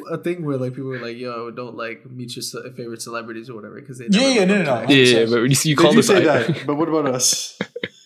a 0.10 0.18
thing 0.18 0.44
where 0.44 0.58
like 0.58 0.74
people 0.74 0.92
are 0.94 1.00
like, 1.00 1.18
yo, 1.18 1.52
don't 1.52 1.76
like 1.78 2.10
meet 2.10 2.36
your 2.36 2.44
ce- 2.44 2.76
favorite 2.76 3.02
celebrities 3.04 3.50
or 3.52 3.56
whatever 3.56 3.80
because 3.80 4.00
they. 4.00 4.08
Yeah, 4.10 4.20
never 4.20 4.30
yeah, 4.34 4.40
live 4.40 4.48
no, 4.66 4.74
up 4.74 4.82
no, 4.82 4.88
no. 4.88 4.94
yeah, 4.96 5.20
yeah, 5.20 5.26
but 5.30 5.42
you 5.44 5.56
see, 5.56 5.70
you 5.70 5.76
call 5.76 5.92
do 5.92 5.98
this 5.98 6.08
say 6.08 6.28
idol. 6.28 6.54
that, 6.54 6.66
but 6.66 6.76
what 6.76 6.90
about 6.90 7.06
us? 7.14 7.58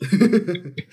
It. 0.01 0.85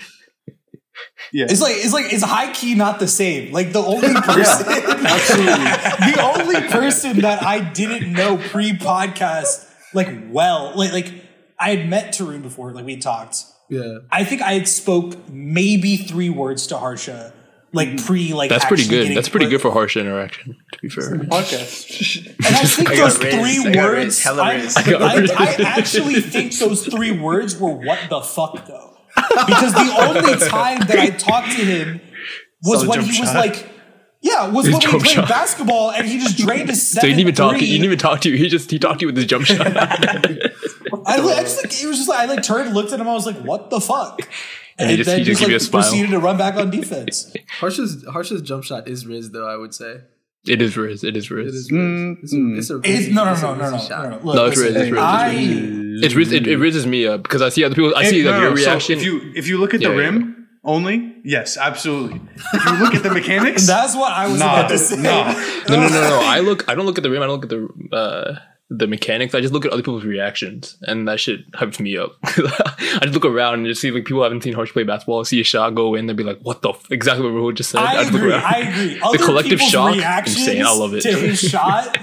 Yeah. 1.32 1.46
It's 1.48 1.60
like 1.60 1.76
it's 1.76 1.92
like 1.92 2.12
it's 2.12 2.24
high 2.24 2.52
key 2.52 2.74
not 2.74 2.98
the 2.98 3.08
same. 3.08 3.52
Like 3.52 3.72
the 3.72 3.80
only 3.80 4.14
person, 4.14 4.66
absolutely. 4.66 5.54
the 6.12 6.20
only 6.20 6.68
person 6.68 7.20
that 7.20 7.42
I 7.42 7.60
didn't 7.60 8.12
know 8.12 8.36
pre 8.36 8.72
podcast 8.72 9.68
like 9.94 10.08
well, 10.30 10.72
like 10.74 10.92
like 10.92 11.12
I 11.58 11.74
had 11.74 11.88
met 11.88 12.14
Tarun 12.14 12.42
before, 12.42 12.72
like 12.72 12.84
we 12.84 12.96
talked. 12.96 13.44
yeah. 13.68 13.98
I 14.10 14.24
think 14.24 14.42
I 14.42 14.52
had 14.52 14.68
spoke 14.68 15.28
maybe 15.28 15.96
three 15.96 16.30
words 16.30 16.66
to 16.68 16.78
Harsha, 16.78 17.32
like 17.72 17.88
mm-hmm. 17.88 18.06
pre 18.06 18.34
like. 18.34 18.50
That's 18.50 18.64
pretty 18.64 18.86
good. 18.86 19.16
That's 19.16 19.28
pretty 19.28 19.48
good 19.48 19.60
for 19.60 19.70
harsh 19.70 19.96
interaction. 19.96 20.56
To 20.72 20.78
be 20.80 20.88
fair. 20.88 21.10
podcast. 21.16 22.26
And 22.26 22.36
I 22.56 22.64
think 22.64 22.90
I 22.90 22.96
those 22.96 23.18
Riz. 23.18 23.34
three 23.34 23.72
I 23.72 23.84
words. 23.84 24.26
I, 24.26 24.32
I, 24.32 24.72
I. 24.76 25.26
I 25.36 25.56
actually 25.78 26.20
think 26.20 26.56
those 26.58 26.86
three 26.86 27.12
words 27.12 27.58
were 27.58 27.72
what 27.72 27.98
the 28.08 28.20
fuck 28.20 28.66
though, 28.66 28.97
because 29.46 29.72
the 29.74 29.94
only 30.00 30.48
time 30.48 30.80
that 30.86 30.98
I 30.98 31.10
talked 31.10 31.52
to 31.56 31.64
him 31.64 32.00
was 32.62 32.80
Solid 32.80 32.88
when 32.88 33.00
jump 33.00 33.12
he 33.12 33.20
was 33.20 33.34
like, 33.34 33.68
yeah, 34.20 34.48
was 34.48 34.66
His 34.66 34.74
when 34.74 34.82
we 34.94 34.98
played 34.98 35.06
shot. 35.12 35.28
basketball 35.28 35.92
and 35.92 36.06
he 36.06 36.18
just 36.18 36.36
drained 36.36 36.68
a 36.70 36.74
So 36.76 37.00
seven. 37.00 37.10
he 37.10 37.14
didn't 37.14 37.20
even 37.20 37.34
talk. 37.36 37.56
He 37.56 37.66
didn't 37.66 37.84
even 37.84 37.98
talk 37.98 38.20
to 38.22 38.30
you. 38.30 38.36
He 38.36 38.48
just 38.48 38.70
he 38.70 38.78
talked 38.78 38.98
to 39.00 39.04
you 39.04 39.08
with 39.08 39.16
his 39.16 39.26
jump 39.26 39.44
shot. 39.46 39.60
I, 39.76 40.42
I 41.06 41.16
just 41.42 41.56
like 41.62 41.82
it 41.82 41.86
was 41.86 41.96
just 41.98 42.08
like 42.08 42.18
I 42.20 42.24
like 42.26 42.42
turned, 42.42 42.74
looked 42.74 42.92
at 42.92 43.00
him, 43.00 43.08
I 43.08 43.12
was 43.12 43.26
like, 43.26 43.36
what 43.42 43.70
the 43.70 43.80
fuck. 43.80 44.20
And 44.78 44.90
he 44.90 44.96
just- 44.96 45.10
he 45.10 45.24
just 45.24 45.40
like 45.40 45.46
gave 45.46 45.50
you 45.50 45.56
a 45.56 45.60
smile. 45.60 45.82
proceeded 45.82 46.10
to 46.10 46.18
run 46.18 46.36
back 46.36 46.54
on 46.56 46.70
defense. 46.70 47.32
Harsha's 47.60 48.04
Harsha's 48.12 48.42
jump 48.42 48.64
shot 48.64 48.88
is 48.88 49.06
Riz 49.06 49.30
though. 49.30 49.48
I 49.48 49.56
would 49.56 49.74
say 49.74 50.00
it 50.48 50.62
is 50.62 50.76
Riz. 50.76 51.04
It 51.04 51.16
is 51.16 51.30
Riz. 51.30 51.54
it 51.54 51.56
is 51.56 51.70
Mm, 51.70 52.16
Riz. 52.16 52.24
It's 52.24 52.32
a, 52.32 52.36
mm. 52.36 52.58
it's 52.58 52.70
a 52.70 52.80
It's, 52.84 53.08
no, 53.14 53.24
no, 53.24 53.34
no, 53.34 53.54
no, 53.54 53.70
no, 53.70 53.88
no, 53.88 54.08
no. 54.10 54.20
Look, 54.24 54.34
No, 54.36 54.44
it's 54.46 54.56
listen, 54.56 54.74
Riz, 54.74 54.82
it's 54.82 54.90
Riz, 54.92 55.00
I, 55.00 55.30
It's 56.04 56.14
Riz. 56.14 56.32
It, 56.32 56.46
it 56.46 56.58
rizzes 56.58 56.86
me 56.86 57.06
up 57.06 57.22
because 57.22 57.42
I 57.42 57.48
see 57.50 57.64
other 57.64 57.74
people. 57.74 57.94
I 57.96 58.04
see 58.04 58.22
No, 58.22 58.30
like 58.30 58.36
no, 58.38 58.42
your 58.46 58.50
no. 58.50 58.56
So 58.56 58.70
reaction. 58.70 58.98
if 58.98 59.04
you 59.04 59.32
if 59.34 59.46
you 59.48 59.58
look 59.58 59.74
at 59.74 59.80
Yeah, 59.80 59.88
the 59.90 59.94
yeah. 59.94 60.00
rim 60.00 60.48
only, 60.64 61.16
yes, 61.24 61.56
absolutely. 61.56 62.20
If 62.52 62.64
you 62.66 62.72
look 62.78 62.94
at 62.94 63.02
the 63.02 63.10
mechanics, 63.10 63.66
That's 63.74 63.94
what 63.96 64.12
I 64.12 64.28
was 64.28 64.38
Nah, 64.40 64.58
about 64.60 64.68
to 64.70 64.78
say. 64.78 64.96
nah. 64.96 65.32
no, 65.68 65.76
no, 65.80 65.88
no, 65.88 66.00
no. 66.00 66.20
I 66.24 66.40
look. 66.40 66.68
I 66.68 66.74
don't 66.74 66.84
look 66.86 66.98
at 66.98 67.02
the 67.04 67.10
rim. 67.10 67.22
I 67.22 67.26
don't 67.26 67.40
look 67.40 67.50
at 67.50 67.50
the 67.90 67.96
uh, 67.96 68.38
the 68.70 68.86
mechanics. 68.86 69.34
I 69.34 69.40
just 69.40 69.52
look 69.52 69.64
at 69.64 69.72
other 69.72 69.82
people's 69.82 70.04
reactions, 70.04 70.76
and 70.82 71.08
that 71.08 71.20
shit 71.20 71.50
hypes 71.52 71.80
me 71.80 71.96
up. 71.96 72.16
I 72.22 73.00
just 73.02 73.14
look 73.14 73.24
around 73.24 73.54
and 73.54 73.66
just 73.66 73.80
see 73.80 73.90
like 73.90 74.04
people 74.04 74.22
haven't 74.22 74.42
seen 74.42 74.52
Harsh 74.52 74.72
play 74.72 74.82
basketball, 74.82 75.24
see 75.24 75.40
a 75.40 75.44
shot 75.44 75.74
go 75.74 75.94
in, 75.94 76.06
they'd 76.06 76.16
be 76.16 76.24
like, 76.24 76.40
"What 76.40 76.62
the?" 76.62 76.70
F-? 76.70 76.90
Exactly 76.90 77.24
what 77.24 77.32
Rahul 77.32 77.54
just 77.54 77.70
said. 77.70 77.82
I 77.82 78.02
look 78.02 78.14
agree. 78.14 78.32
I 78.32 78.58
agree. 78.58 79.00
Other 79.02 79.18
collective 79.18 79.58
people's 79.58 79.70
shock, 79.70 80.26
insane. 80.26 80.64
I 80.64 80.72
love 80.72 80.94
it. 80.94 81.00
To 81.02 81.12
his 81.16 81.40
shot 81.50 81.98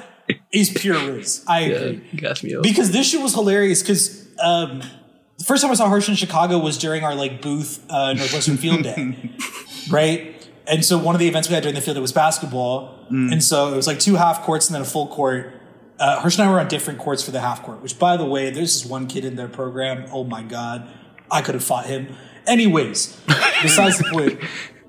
is 0.52 0.72
pure 0.72 0.98
riz. 1.14 1.46
I 1.48 1.66
yeah, 1.66 1.76
agree. 1.76 2.10
gas 2.16 2.44
me 2.44 2.56
up. 2.56 2.64
Because 2.64 2.92
this 2.92 3.10
shit 3.10 3.22
was 3.22 3.34
hilarious. 3.34 3.82
Because 3.82 4.28
um, 4.42 4.82
the 5.38 5.44
first 5.46 5.62
time 5.62 5.72
I 5.72 5.76
saw 5.76 5.88
Harsh 5.88 6.10
in 6.10 6.16
Chicago 6.16 6.58
was 6.58 6.78
during 6.80 7.04
our 7.04 7.14
like 7.14 7.42
booth 7.42 7.86
uh, 7.90 8.14
Northwestern 8.14 8.58
Field 8.58 8.84
Day, 8.84 9.32
right? 9.92 10.32
And 10.68 10.84
so 10.84 10.98
one 10.98 11.14
of 11.14 11.20
the 11.20 11.28
events 11.28 11.48
we 11.48 11.54
had 11.54 11.62
during 11.62 11.76
the 11.76 11.82
field 11.82 11.96
day 11.96 12.02
was 12.02 12.12
basketball, 12.12 13.06
and 13.10 13.44
so 13.44 13.72
it 13.72 13.76
was 13.76 13.86
like 13.86 14.00
two 14.00 14.16
half 14.16 14.42
courts 14.42 14.68
and 14.68 14.74
then 14.74 14.82
a 14.82 14.86
full 14.86 15.08
court. 15.08 15.54
Uh, 16.00 16.20
Harsh 16.20 16.38
and 16.38 16.48
I 16.48 16.52
were 16.52 16.60
on 16.60 16.68
different 16.68 17.00
courts 17.00 17.24
for 17.24 17.32
the 17.32 17.40
half 17.40 17.64
court. 17.64 17.82
Which, 17.82 17.98
by 17.98 18.18
the 18.18 18.26
way, 18.26 18.50
there's 18.50 18.82
this 18.82 18.90
one 18.90 19.08
kid 19.08 19.24
in 19.26 19.36
their 19.36 19.48
program. 19.48 20.06
Oh 20.12 20.24
my 20.24 20.44
god, 20.44 20.90
I 21.32 21.42
could 21.42 21.56
have 21.56 21.64
fought 21.64 21.86
him. 21.86 22.16
Anyways, 22.48 23.20
besides 23.62 23.98
the 23.98 24.06
point. 24.12 24.40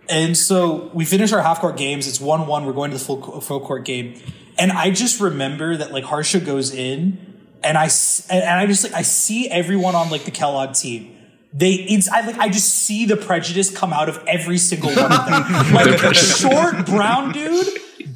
And 0.08 0.36
so 0.36 0.90
we 0.94 1.04
finish 1.04 1.32
our 1.32 1.42
half 1.42 1.60
court 1.60 1.76
games. 1.76 2.06
It's 2.06 2.20
one 2.20 2.46
one. 2.46 2.64
We're 2.64 2.72
going 2.72 2.90
to 2.90 2.98
the 2.98 3.04
full 3.04 3.40
full 3.40 3.60
court 3.60 3.84
game, 3.84 4.20
and 4.58 4.72
I 4.72 4.90
just 4.90 5.20
remember 5.20 5.76
that 5.76 5.92
like 5.92 6.04
Harsha 6.04 6.40
goes 6.40 6.72
in, 6.72 7.18
and 7.62 7.76
I, 7.76 7.88
and 8.30 8.60
I 8.60 8.66
just 8.66 8.84
like 8.84 8.92
I 8.94 9.02
see 9.02 9.48
everyone 9.48 9.94
on 9.94 10.10
like 10.10 10.24
the 10.24 10.30
Kellogg 10.30 10.74
team. 10.74 11.12
They 11.52 11.72
it's 11.72 12.08
I 12.08 12.20
like 12.20 12.38
I 12.38 12.48
just 12.48 12.68
see 12.72 13.06
the 13.06 13.16
prejudice 13.16 13.70
come 13.70 13.92
out 13.92 14.08
of 14.08 14.22
every 14.26 14.58
single 14.58 14.90
one 14.90 15.12
of 15.12 15.26
them. 15.26 15.72
like 15.74 16.14
short 16.14 16.84
brown 16.86 17.32
dude, 17.32 17.66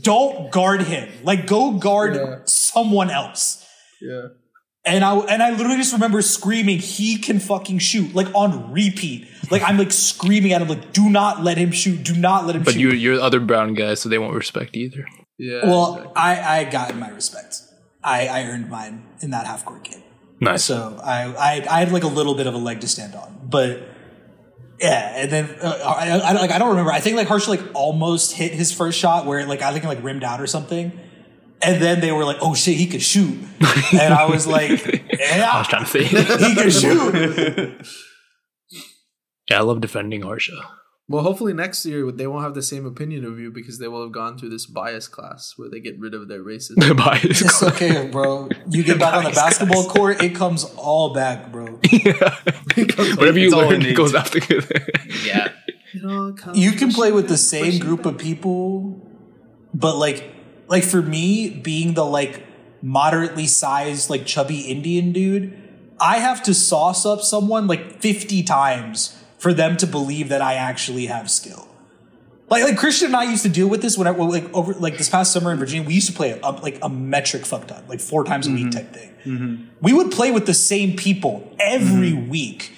don't 0.03 0.51
guard 0.53 0.83
him. 0.83 1.09
Like 1.25 1.47
go 1.47 1.73
guard 1.73 2.15
Yeah. 2.15 2.39
Someone 2.73 3.11
else. 3.11 3.67
Yeah. 4.01 4.29
And 4.85 5.05
I 5.05 5.15
and 5.15 5.43
I 5.43 5.51
literally 5.51 5.77
just 5.77 5.93
remember 5.93 6.23
screaming, 6.23 6.79
"He 6.79 7.19
can 7.19 7.39
fucking 7.39 7.81
shoot!" 7.81 8.15
Like 8.15 8.29
on 8.35 8.73
repeat. 8.73 9.29
Like 9.51 9.63
I'm 9.63 9.77
like 9.77 9.93
screaming 9.93 10.55
at 10.55 10.63
him, 10.63 10.69
like, 10.69 10.93
"Do 10.93 11.11
not 11.11 11.45
let 11.45 11.59
him 11.59 11.71
shoot! 11.71 12.03
Do 12.03 12.15
not 12.15 12.47
let 12.47 12.57
him 12.57 12.63
But 12.63 12.75
shoot!" 12.75 12.81
you're 12.81 12.95
you're 12.95 13.17
the 13.17 13.23
other 13.23 13.41
brown 13.41 13.75
guys, 13.75 14.01
so 14.01 14.09
they 14.09 14.17
won't 14.19 14.35
respect 14.35 14.75
either. 14.77 15.05
Yeah. 15.39 15.67
well, 15.67 15.97
exactly. 15.97 16.13
I 16.17 16.59
I 16.61 16.65
got 16.65 16.97
my 16.97 17.11
respect. 17.11 17.61
I 18.03 18.27
I 18.29 18.45
earned 18.45 18.71
mine 18.71 19.07
in 19.21 19.31
that 19.33 19.47
half 19.47 19.67
court 19.67 19.85
game. 19.85 20.03
Nice. 20.41 20.65
So 20.65 20.99
I, 21.05 21.25
I 21.25 21.67
I 21.71 21.79
had 21.81 21.93
like 21.93 22.05
a 22.05 22.09
little 22.09 22.35
bit 22.35 22.47
of 22.47 22.55
a 22.55 22.59
leg 22.59 22.81
to 22.81 22.89
stand 22.89 23.15
on, 23.15 23.39
but 23.45 23.83
yeah. 24.81 25.13
And 25.17 25.31
then 25.31 25.45
uh, 25.61 25.95
I, 25.99 26.09
I 26.09 26.33
like 26.33 26.51
I 26.51 26.59
don't 26.59 26.71
remember. 26.71 26.91
I 26.91 27.01
think 27.01 27.17
like 27.17 27.29
Harsh 27.29 27.49
like 27.49 27.61
almost 27.75 28.33
hit 28.33 28.53
his 28.53 28.73
first 28.73 28.99
shot 28.99 29.27
where 29.27 29.45
like 29.45 29.61
I 29.61 29.73
think 29.73 29.85
it 29.85 29.89
like 29.89 30.03
rimmed 30.03 30.25
out 30.25 30.41
or 30.41 30.47
something. 30.47 30.99
And 31.63 31.83
then 31.83 32.01
they 32.01 32.11
were 32.13 32.25
like, 32.25 32.39
"Oh 32.41 32.55
shit, 32.55 32.77
he 32.77 32.87
could 32.87 33.03
shoot," 33.03 33.37
and 33.93 34.15
I 34.15 34.25
was 34.31 34.47
like, 34.47 34.71
"Yeah, 35.19 35.51
I 35.53 35.59
was 35.59 35.69
trying 35.69 35.85
to 35.85 35.91
say. 35.91 36.05
he 36.05 36.55
can 36.55 36.71
shoot." 36.71 37.87
yeah, 39.51 39.59
I 39.59 39.63
love 39.63 39.81
defending 39.81 40.23
Harsha. 40.23 40.53
well, 41.09 41.23
hopefully 41.23 41.53
next 41.53 41.85
year 41.85 42.11
they 42.13 42.27
won't 42.27 42.45
have 42.45 42.55
the 42.55 42.63
same 42.63 42.87
opinion 42.87 43.25
of 43.25 43.39
you 43.39 43.51
because 43.51 43.79
they 43.79 43.89
will 43.89 44.03
have 44.03 44.13
gone 44.13 44.39
through 44.39 44.49
this 44.51 44.65
bias 44.67 45.09
class 45.09 45.55
where 45.57 45.69
they 45.69 45.81
get 45.81 45.99
rid 45.99 46.15
of 46.15 46.29
their 46.29 46.43
racism. 46.43 46.97
Bias. 47.05 47.43
It's 47.43 47.63
okay, 47.63 48.09
bro. 48.09 48.49
You 48.71 48.83
get 48.85 48.99
back 48.99 49.15
on 49.15 49.25
the 49.25 49.31
basketball 49.31 49.85
court, 49.89 50.23
it 50.23 50.35
comes 50.35 50.65
all 50.77 51.13
back, 51.13 51.51
bro. 51.53 51.67
Whatever 51.67 53.39
you 53.39 53.47
It's 53.47 53.55
all 53.55 53.63
learn 53.69 53.83
innate. 53.83 53.97
goes 53.97 54.15
out 54.15 54.27
together. 54.27 54.87
Yeah. 55.25 55.49
You, 55.93 56.03
know, 56.03 56.37
You 56.55 56.73
can 56.73 56.93
play 56.93 57.11
with 57.13 57.29
the 57.29 57.37
same 57.37 57.81
group 57.81 58.07
of 58.07 58.17
people, 58.17 59.07
but 59.75 59.97
like, 59.97 60.33
like 60.71 60.85
for 60.85 61.03
me, 61.03 61.51
being 61.51 61.95
the 61.95 62.07
like 62.07 62.47
moderately 62.81 63.47
sized, 63.47 64.09
like 64.09 64.25
chubby 64.25 64.61
Indian 64.61 65.13
dude, 65.13 65.53
I 66.01 66.19
have 66.19 66.43
to 66.45 66.55
sauce 66.55 67.05
up 67.05 67.21
someone 67.21 67.67
like 67.67 68.01
fifty 68.01 68.43
times 68.43 69.21
for 69.37 69.53
them 69.53 69.77
to 69.79 69.87
believe 69.87 70.29
that 70.31 70.41
I 70.41 70.55
actually 70.55 71.07
have 71.07 71.31
skill. 71.31 71.67
Like, 72.49 72.65
like 72.65 72.79
Christian 72.79 73.09
and 73.09 73.17
I 73.17 73.25
used 73.25 73.43
to 73.43 73.49
deal 73.49 73.69
with 73.69 73.83
this 73.83 73.99
when 73.99 74.07
I 74.07 74.13
well, 74.13 74.31
like 74.31 74.53
over 74.55 74.73
like 74.75 74.97
this 74.97 75.09
past 75.09 75.33
summer 75.33 75.53
in 75.53 75.59
Virginia, 75.59 75.87
we 75.87 75.95
used 75.95 76.07
to 76.07 76.13
play 76.13 76.39
a, 76.41 76.51
like 76.51 76.79
a 76.83 76.89
metric 76.89 77.45
fuck 77.45 77.67
ton, 77.67 77.85
like 77.89 78.01
four 78.01 78.25
times 78.25 78.47
a 78.47 78.51
week 78.51 78.67
mm-hmm. 78.67 78.71
type 78.71 78.95
thing. 78.95 79.15
Mm-hmm. 79.25 79.65
We 79.83 79.93
would 79.93 80.13
play 80.13 80.31
with 80.31 80.47
the 80.47 80.55
same 80.55 80.97
people 80.97 81.53
every 81.59 82.13
mm-hmm. 82.13 82.29
week, 82.29 82.73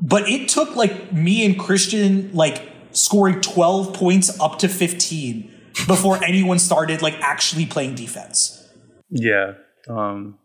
but 0.00 0.28
it 0.28 0.48
took 0.48 0.74
like 0.74 1.12
me 1.12 1.46
and 1.46 1.58
Christian 1.58 2.32
like 2.32 2.68
scoring 2.90 3.40
twelve 3.40 3.94
points 3.94 4.38
up 4.40 4.58
to 4.58 4.68
fifteen 4.68 5.52
before 5.86 6.22
anyone 6.24 6.58
started 6.58 7.02
like 7.02 7.14
actually 7.20 7.66
playing 7.66 7.94
defense. 7.94 8.66
Yeah. 9.10 9.54
Um, 9.88 10.38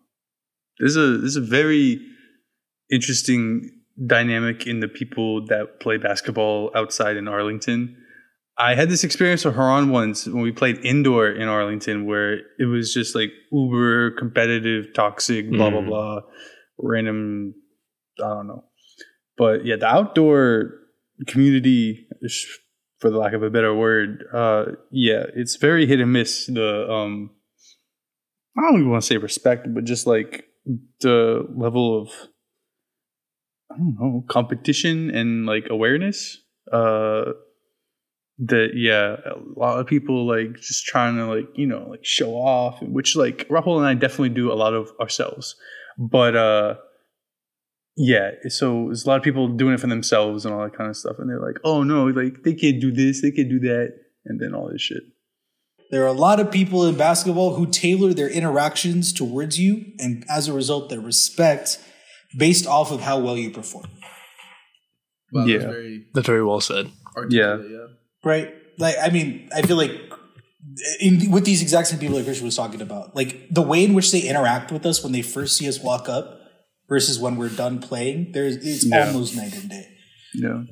there's 0.80 0.96
a 0.98 1.18
there's 1.18 1.36
a 1.36 1.42
very 1.42 2.00
interesting 2.92 3.70
dynamic 4.06 4.68
in 4.68 4.80
the 4.80 4.88
people 4.88 5.46
that 5.48 5.80
play 5.80 5.98
basketball 5.98 6.72
outside 6.76 7.18
in 7.18 7.28
Arlington. 7.28 7.98
I 8.58 8.76
had 8.76 8.90
this 8.90 9.04
experience 9.04 9.46
with 9.46 9.56
Haran 9.56 9.90
once 9.90 10.28
when 10.28 10.42
we 10.44 10.52
played 10.52 10.78
indoor 10.86 11.30
in 11.30 11.48
Arlington, 11.48 12.06
where 12.06 12.34
it 12.60 12.66
was 12.70 12.94
just 12.94 13.16
like 13.16 13.32
uber 13.52 14.12
competitive, 14.12 14.94
toxic, 14.94 15.50
blah 15.50 15.70
blah 15.70 15.82
Mm. 15.82 15.88
blah, 15.88 16.20
random. 16.78 17.54
I 18.20 18.28
don't 18.28 18.48
know, 18.48 18.66
but 19.38 19.66
yeah, 19.66 19.78
the 19.78 19.88
outdoor 19.88 20.74
community, 21.28 22.08
sh- 22.28 22.58
for 23.02 23.10
the 23.10 23.18
lack 23.18 23.34
of 23.34 23.42
a 23.42 23.50
better 23.50 23.74
word, 23.74 24.24
uh, 24.32 24.66
yeah, 24.92 25.24
it's 25.36 25.56
very 25.56 25.88
hit 25.88 26.00
and 26.00 26.14
miss. 26.14 26.46
The 26.46 26.90
um, 26.90 27.32
I 28.58 28.62
don't 28.62 28.80
even 28.80 28.92
want 28.92 29.02
to 29.02 29.08
say 29.08 29.18
respect, 29.18 29.68
but 29.74 29.84
just 29.84 30.06
like 30.06 30.46
the 31.02 31.46
level 31.54 32.00
of 32.00 32.10
I 33.72 33.78
don't 33.78 33.98
know 34.00 34.24
competition 34.30 35.10
and 35.10 35.46
like 35.48 35.68
awareness. 35.70 36.38
Uh, 36.72 37.34
that 38.38 38.70
yeah, 38.76 39.18
a 39.26 39.60
lot 39.60 39.80
of 39.80 39.88
people 39.88 40.28
like 40.28 40.56
just 40.56 40.86
trying 40.86 41.16
to 41.16 41.26
like 41.26 41.50
you 41.56 41.66
know 41.66 41.88
like 41.90 42.06
show 42.06 42.34
off, 42.36 42.82
which 42.84 43.16
like 43.16 43.48
Rahul 43.50 43.78
and 43.78 43.88
I 43.88 43.96
definitely 43.96 44.30
do 44.30 44.52
a 44.52 44.56
lot 44.56 44.74
of 44.74 44.92
ourselves, 45.02 45.56
but 45.98 46.36
uh. 46.36 46.76
Yeah, 47.98 48.32
so 48.48 48.86
there's 48.86 49.06
a 49.06 49.10
lot 49.10 49.18
of 49.18 49.24
people 49.24 49.48
doing 49.50 49.74
it 49.74 49.80
for 49.80 49.88
themselves 49.88 50.46
and 50.46 50.54
all 50.54 50.64
that 50.64 50.76
kind 50.78 50.90
of 50.90 50.96
stuff, 50.96 51.18
and 51.20 51.30
they're 51.30 51.42
like, 51.42 51.58
"Oh 51.64 51.84
no, 51.84 52.06
like 52.06 52.44
they 52.44 52.54
can't 52.54 52.80
do 52.80 52.92
this, 52.92 53.22
they 53.22 53.32
can't 53.32 53.50
do 53.50 53.60
that," 53.60 53.94
and 54.26 54.40
then 54.40 54.54
all 54.56 54.70
this 54.72 54.82
shit. 54.82 55.04
There 55.92 56.04
are 56.04 56.08
a 56.08 56.14
lot 56.14 56.40
of 56.40 56.50
people 56.52 56.86
in 56.86 56.96
basketball 56.96 57.56
who 57.56 57.68
tailor 57.68 58.14
their 58.14 58.30
interactions 58.30 59.12
towards 59.12 59.60
you, 59.60 59.86
and 60.00 60.24
as 60.30 60.48
a 60.48 60.54
result, 60.54 60.90
their 60.90 61.02
respect 61.02 61.80
based 62.38 62.66
off 62.66 62.92
of 62.92 63.02
how 63.02 63.20
well 63.20 63.36
you 63.36 63.52
perform. 63.52 63.88
Wow, 65.34 65.46
Yeah. 65.46 65.58
that's 65.58 65.66
very 65.72 66.06
That's 66.14 66.28
very 66.28 66.44
well 66.46 66.62
said. 66.62 66.90
articulate, 67.18 67.70
yeah. 67.72 67.88
right? 68.24 68.54
Like, 68.78 68.96
I 69.02 69.10
mean, 69.10 69.50
I 69.54 69.62
feel 69.64 69.76
like 69.78 69.92
in 71.02 71.30
with 71.30 71.44
these 71.44 71.62
exact 71.62 71.88
same 71.90 72.00
people 72.00 72.16
that 72.18 72.24
Christian 72.24 72.46
was 72.46 72.56
talking 72.56 72.82
about, 72.82 73.16
like 73.16 73.48
the 73.50 73.62
way 73.62 73.84
in 73.84 73.94
which 73.94 74.12
they 74.14 74.22
interact 74.22 74.72
with 74.72 74.86
us 74.86 75.04
when 75.04 75.12
they 75.12 75.22
first 75.22 75.58
see 75.58 75.68
us 75.68 75.80
walk 75.82 76.08
up 76.08 76.38
versus 76.92 77.18
when 77.18 77.38
we're 77.38 77.48
done 77.50 77.80
playing, 77.80 78.34
there's 78.34 78.58
it's 78.58 78.84
Yeah. 78.86 79.08
almost 79.08 79.34
night 79.36 79.54
and 79.56 79.70
day. 79.70 79.88
Yeah. 80.36 80.64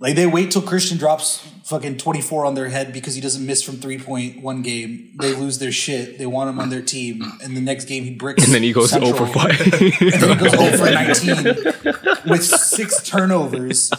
Like 0.00 0.14
they 0.14 0.26
wait 0.26 0.52
till 0.52 0.62
Christian 0.62 0.96
drops 0.96 1.44
fucking 1.64 1.98
24 1.98 2.46
on 2.46 2.54
their 2.54 2.68
head 2.68 2.92
because 2.92 3.14
he 3.16 3.20
doesn't 3.20 3.44
miss 3.44 3.62
from 3.62 3.76
three 3.76 3.98
point 3.98 4.42
one 4.42 4.62
game. 4.62 5.10
They 5.20 5.34
lose 5.34 5.58
their 5.58 5.72
shit. 5.72 6.18
They 6.18 6.24
want 6.26 6.48
him 6.50 6.60
on 6.60 6.70
their 6.70 6.82
team, 6.82 7.20
and 7.42 7.56
the 7.56 7.60
next 7.60 7.86
game 7.86 8.04
he 8.04 8.14
bricks. 8.14 8.44
And 8.44 8.54
then 8.54 8.62
he 8.62 8.72
goes 8.72 8.90
Central. 8.90 9.12
0 9.12 9.26
for 9.26 9.32
5. 9.32 9.60
And 9.60 9.72
then 10.22 10.38
he 10.38 10.44
goes 10.44 10.52
0 10.52 10.76
for 10.78 10.90
19 10.90 12.30
with 12.30 12.44
six 12.44 13.02
turnovers. 13.02 13.90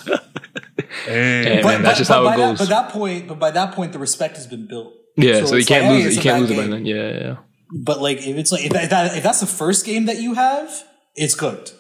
Hey, 1.06 1.62
man, 1.64 1.84
that's 1.84 1.98
just 1.98 2.10
how 2.10 2.24
by 2.24 2.34
it 2.36 2.38
that- 2.38 2.58
goes. 2.58 2.60
but 2.60 2.70
that 2.70 2.90
point, 2.92 3.28
but 3.28 3.38
by 3.38 3.52
that 3.52 3.74
point, 3.76 3.92
the 3.94 4.00
respect 4.00 4.38
has 4.38 4.48
been 4.48 4.68
built. 4.68 4.94
yeah, 5.18 5.44
so, 5.46 5.56
you 5.56 5.66
can't 5.66 5.86
like, 5.86 5.92
hey, 5.98 6.04
lose 6.06 6.14
it. 6.14 6.16
You 6.16 6.22
can't 6.22 6.34
bad 6.36 6.50
lose 6.50 6.52
it 6.52 6.56
by 6.62 6.68
then. 6.76 6.86
Yeah, 6.86 6.96
yeah, 6.96 7.20
yeah. 7.24 7.36
But 7.72 8.02
like, 8.02 8.18
if 8.26 8.38
it's 8.38 8.52
like 8.54 8.66
if, 8.66 8.72
that, 8.72 9.18
if 9.18 9.24
that's 9.24 9.42
the 9.42 9.46
first 9.48 9.86
game 9.86 10.06
that 10.06 10.20
you 10.22 10.34
have, 10.36 10.72
it's 11.16 11.36
cooked. 11.36 11.74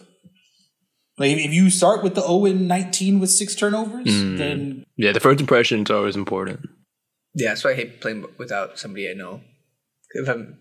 Like 1.17 1.37
if 1.37 1.51
you 1.53 1.69
start 1.69 2.03
with 2.03 2.15
the 2.15 2.21
0 2.21 2.45
and 2.45 2.67
19 2.67 3.19
with 3.19 3.29
six 3.29 3.53
turnovers, 3.55 4.07
Mm. 4.07 4.37
then 4.37 4.85
Yeah, 4.95 5.11
the 5.11 5.19
first 5.19 5.39
impression 5.41 5.83
is 5.83 5.91
always 5.91 6.15
important. 6.15 6.61
Yeah, 7.35 7.49
that's 7.49 7.63
why 7.63 7.71
I 7.71 7.75
hate 7.75 8.01
playing 8.01 8.25
without 8.37 8.79
somebody 8.79 9.09
I 9.09 9.13
know. 9.13 9.41
If 10.11 10.27
I'm 10.29 10.57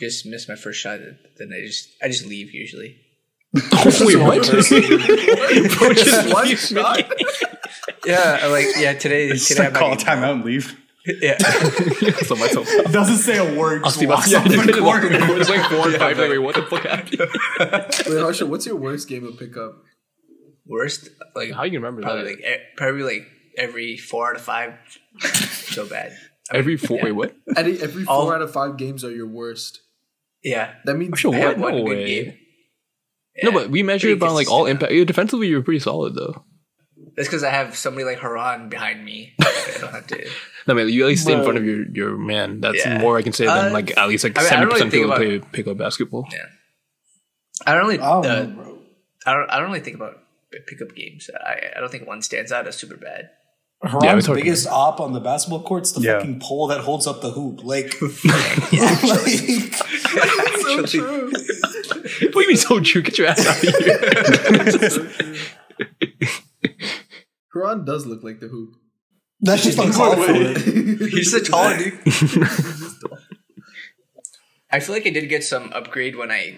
just 0.00 0.26
miss 0.26 0.48
my 0.48 0.56
first 0.56 0.80
shot, 0.80 1.00
then 1.38 1.52
I 1.54 1.60
just 1.66 1.88
I 2.02 2.08
just 2.08 2.26
leave 2.26 2.52
usually. 2.52 2.96
Wait, 3.54 4.16
what? 4.16 4.46
Bro, 5.78 5.92
just 5.94 6.32
one 6.34 6.56
shot? 6.56 7.12
Yeah, 8.04 8.46
like 8.50 8.66
yeah 8.78 8.94
today. 8.94 9.28
Just 9.30 9.48
today 9.48 9.64
like 9.64 9.74
I'm 9.74 9.78
call 9.78 9.92
a 9.92 9.96
not- 9.96 10.04
timeout 10.04 10.32
and 10.32 10.44
leave. 10.44 10.74
Yeah, 11.22 11.38
so 11.38 12.34
myself. 12.36 12.66
doesn't 12.90 13.18
say 13.18 13.36
a 13.38 13.58
word. 13.58 13.82
I'll 13.84 13.90
see 13.90 14.04
about 14.06 14.26
yeah, 14.28 14.42
just 14.44 14.56
walk 14.82 15.04
in 15.04 15.12
the 15.12 15.18
corner. 15.18 15.40
It's 15.40 15.48
like 15.48 15.68
four 15.70 15.86
and 15.88 15.96
five. 15.98 16.18
Like, 16.18 16.30
wait, 16.30 16.38
what 16.38 16.54
the 16.56 16.62
fuck 16.62 16.82
happened? 16.84 17.20
Wait, 18.08 18.20
Harsha, 18.20 18.46
what's 18.46 18.66
your 18.66 18.76
worst 18.76 19.08
game 19.08 19.24
of 19.26 19.38
pickup? 19.38 19.74
worst 20.68 21.08
like 21.36 21.52
How 21.52 21.62
you 21.62 21.78
remember 21.78 22.02
probably 22.02 22.24
that? 22.24 22.30
like 22.30 22.40
e- 22.40 22.62
probably 22.76 23.02
like 23.04 23.26
every 23.56 23.96
four 23.96 24.30
out 24.30 24.36
of 24.36 24.42
five. 24.42 24.74
so 25.20 25.86
bad. 25.88 26.12
I 26.52 26.56
Every 26.58 26.72
mean, 26.76 26.78
four. 26.78 26.98
yeah. 26.98 27.04
Wait, 27.04 27.12
what? 27.12 27.36
Every, 27.56 27.80
every 27.80 28.04
four 28.04 28.14
All- 28.14 28.32
out 28.32 28.42
of 28.42 28.52
five 28.52 28.76
games 28.76 29.04
are 29.04 29.10
your 29.10 29.28
worst. 29.28 29.80
Yeah, 30.42 30.74
That 30.84 30.94
means 30.96 31.18
Sure, 31.18 31.34
I 31.34 31.38
what? 31.38 31.46
had 31.48 31.60
one 31.60 31.72
No 31.72 31.84
good 31.84 31.88
way. 31.98 32.06
game. 32.24 32.34
No, 33.42 33.52
but 33.52 33.68
we 33.70 33.82
measure 33.82 34.08
it 34.08 34.18
by 34.20 34.28
like 34.30 34.50
all 34.50 34.66
impact. 34.66 34.92
Yeah, 34.92 35.04
defensively, 35.04 35.48
you're 35.48 35.62
pretty 35.62 35.80
solid 35.80 36.14
though. 36.14 36.44
That's 37.16 37.28
because 37.28 37.42
I 37.42 37.50
have 37.50 37.76
somebody 37.76 38.04
like 38.04 38.20
Haran 38.20 38.68
behind 38.68 39.04
me. 39.04 39.34
I 39.40 39.76
don't 39.80 39.92
have 39.92 40.06
to. 40.08 40.28
No, 40.66 40.74
man, 40.74 40.88
you 40.88 41.02
at 41.04 41.08
least 41.08 41.22
stay 41.22 41.32
in 41.32 41.42
front 41.42 41.56
of 41.58 41.64
your 41.64 41.86
your 41.92 42.16
man. 42.16 42.60
That's 42.60 42.84
Yeah. 42.84 42.98
more 42.98 43.16
I 43.16 43.22
can 43.22 43.32
say 43.32 43.46
than 43.46 43.66
Uh, 43.66 43.70
like 43.72 43.96
at 43.96 44.08
least 44.08 44.24
like 44.24 44.36
I 44.38 44.42
mean, 44.42 44.46
I 44.46 44.50
seventy 44.50 44.68
don't 44.70 44.78
really 44.90 44.90
people 44.90 45.16
think 45.16 45.42
play 45.42 45.50
pick 45.62 45.66
up 45.68 45.78
basketball. 45.78 46.26
Yeah. 46.32 46.44
I 47.66 47.74
don't 47.74 47.86
really. 47.86 47.98
I 48.00 48.08
don't 48.22 48.26
uh, 48.26 48.42
know, 48.42 48.46
bro. 48.54 48.78
I 49.26 49.32
don't. 49.34 49.50
I 49.50 49.56
don't 49.58 49.68
really 49.68 49.80
think 49.80 49.96
about 49.96 50.18
p- 50.52 50.58
pickup 50.66 50.94
games. 50.94 51.30
I, 51.34 51.70
I 51.76 51.80
don't 51.80 51.90
think 51.90 52.06
one 52.06 52.20
stands 52.20 52.52
out 52.52 52.66
as 52.68 52.76
super 52.76 52.96
bad. 52.96 53.30
Haran's 53.82 54.18
it's 54.18 54.26
hard 54.26 54.38
to- 54.38 54.44
biggest 54.44 54.66
op 54.68 55.00
on 55.00 55.12
the 55.14 55.20
basketball 55.20 55.62
court's 55.62 55.90
is 55.90 55.96
the 55.96 56.02
Yeah. 56.02 56.18
fucking 56.18 56.40
pole 56.40 56.66
that 56.68 56.80
holds 56.80 57.06
up 57.06 57.22
the 57.22 57.30
hoop. 57.30 57.64
Like, 57.64 57.92
so 57.94 58.06
Actually- 60.80 60.86
true. 60.86 61.30
what 61.30 62.32
do 62.32 62.40
you 62.42 62.48
mean 62.48 62.56
so 62.56 62.80
true? 62.80 63.00
Get 63.02 63.16
your 63.18 63.28
ass 63.28 63.46
out 63.46 63.56
of 63.56 63.62
here. 65.02 65.34
So 67.56 67.60
true. 67.60 67.66
Haran 67.66 67.84
does 67.84 68.06
look 68.06 68.22
like 68.22 68.40
the 68.40 68.48
hoop. 68.48 68.76
That's 69.40 69.64
just 69.64 69.78
uncalled 69.78 70.16
for. 70.24 70.32
He's 71.08 71.34
a 71.34 71.42
taller 71.44 71.76
dude. 71.76 71.98
I 74.70 74.80
feel 74.80 74.94
like 74.94 75.06
I 75.06 75.10
did 75.10 75.28
get 75.28 75.44
some 75.44 75.72
upgrade 75.72 76.16
when 76.16 76.30
I 76.30 76.56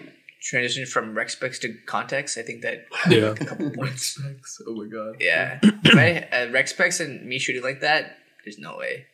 transitioned 0.51 0.87
from 0.87 1.15
rec 1.15 1.29
specs 1.29 1.59
to 1.59 1.73
context. 1.85 2.37
I 2.37 2.41
think 2.41 2.61
that 2.63 2.85
Yeah. 3.09 3.31
a 3.31 3.35
couple 3.35 3.69
points. 3.75 4.19
oh 4.67 4.73
my 4.75 4.87
god. 4.87 5.17
Yeah, 5.19 5.59
if 5.63 5.95
I, 5.95 6.27
uh, 6.35 6.49
rec 6.51 6.67
specs 6.67 6.99
and 6.99 7.25
me 7.25 7.37
shooting 7.39 7.61
like 7.63 7.81
that, 7.81 8.17
there's 8.43 8.57
no 8.57 8.77
way. 8.77 9.05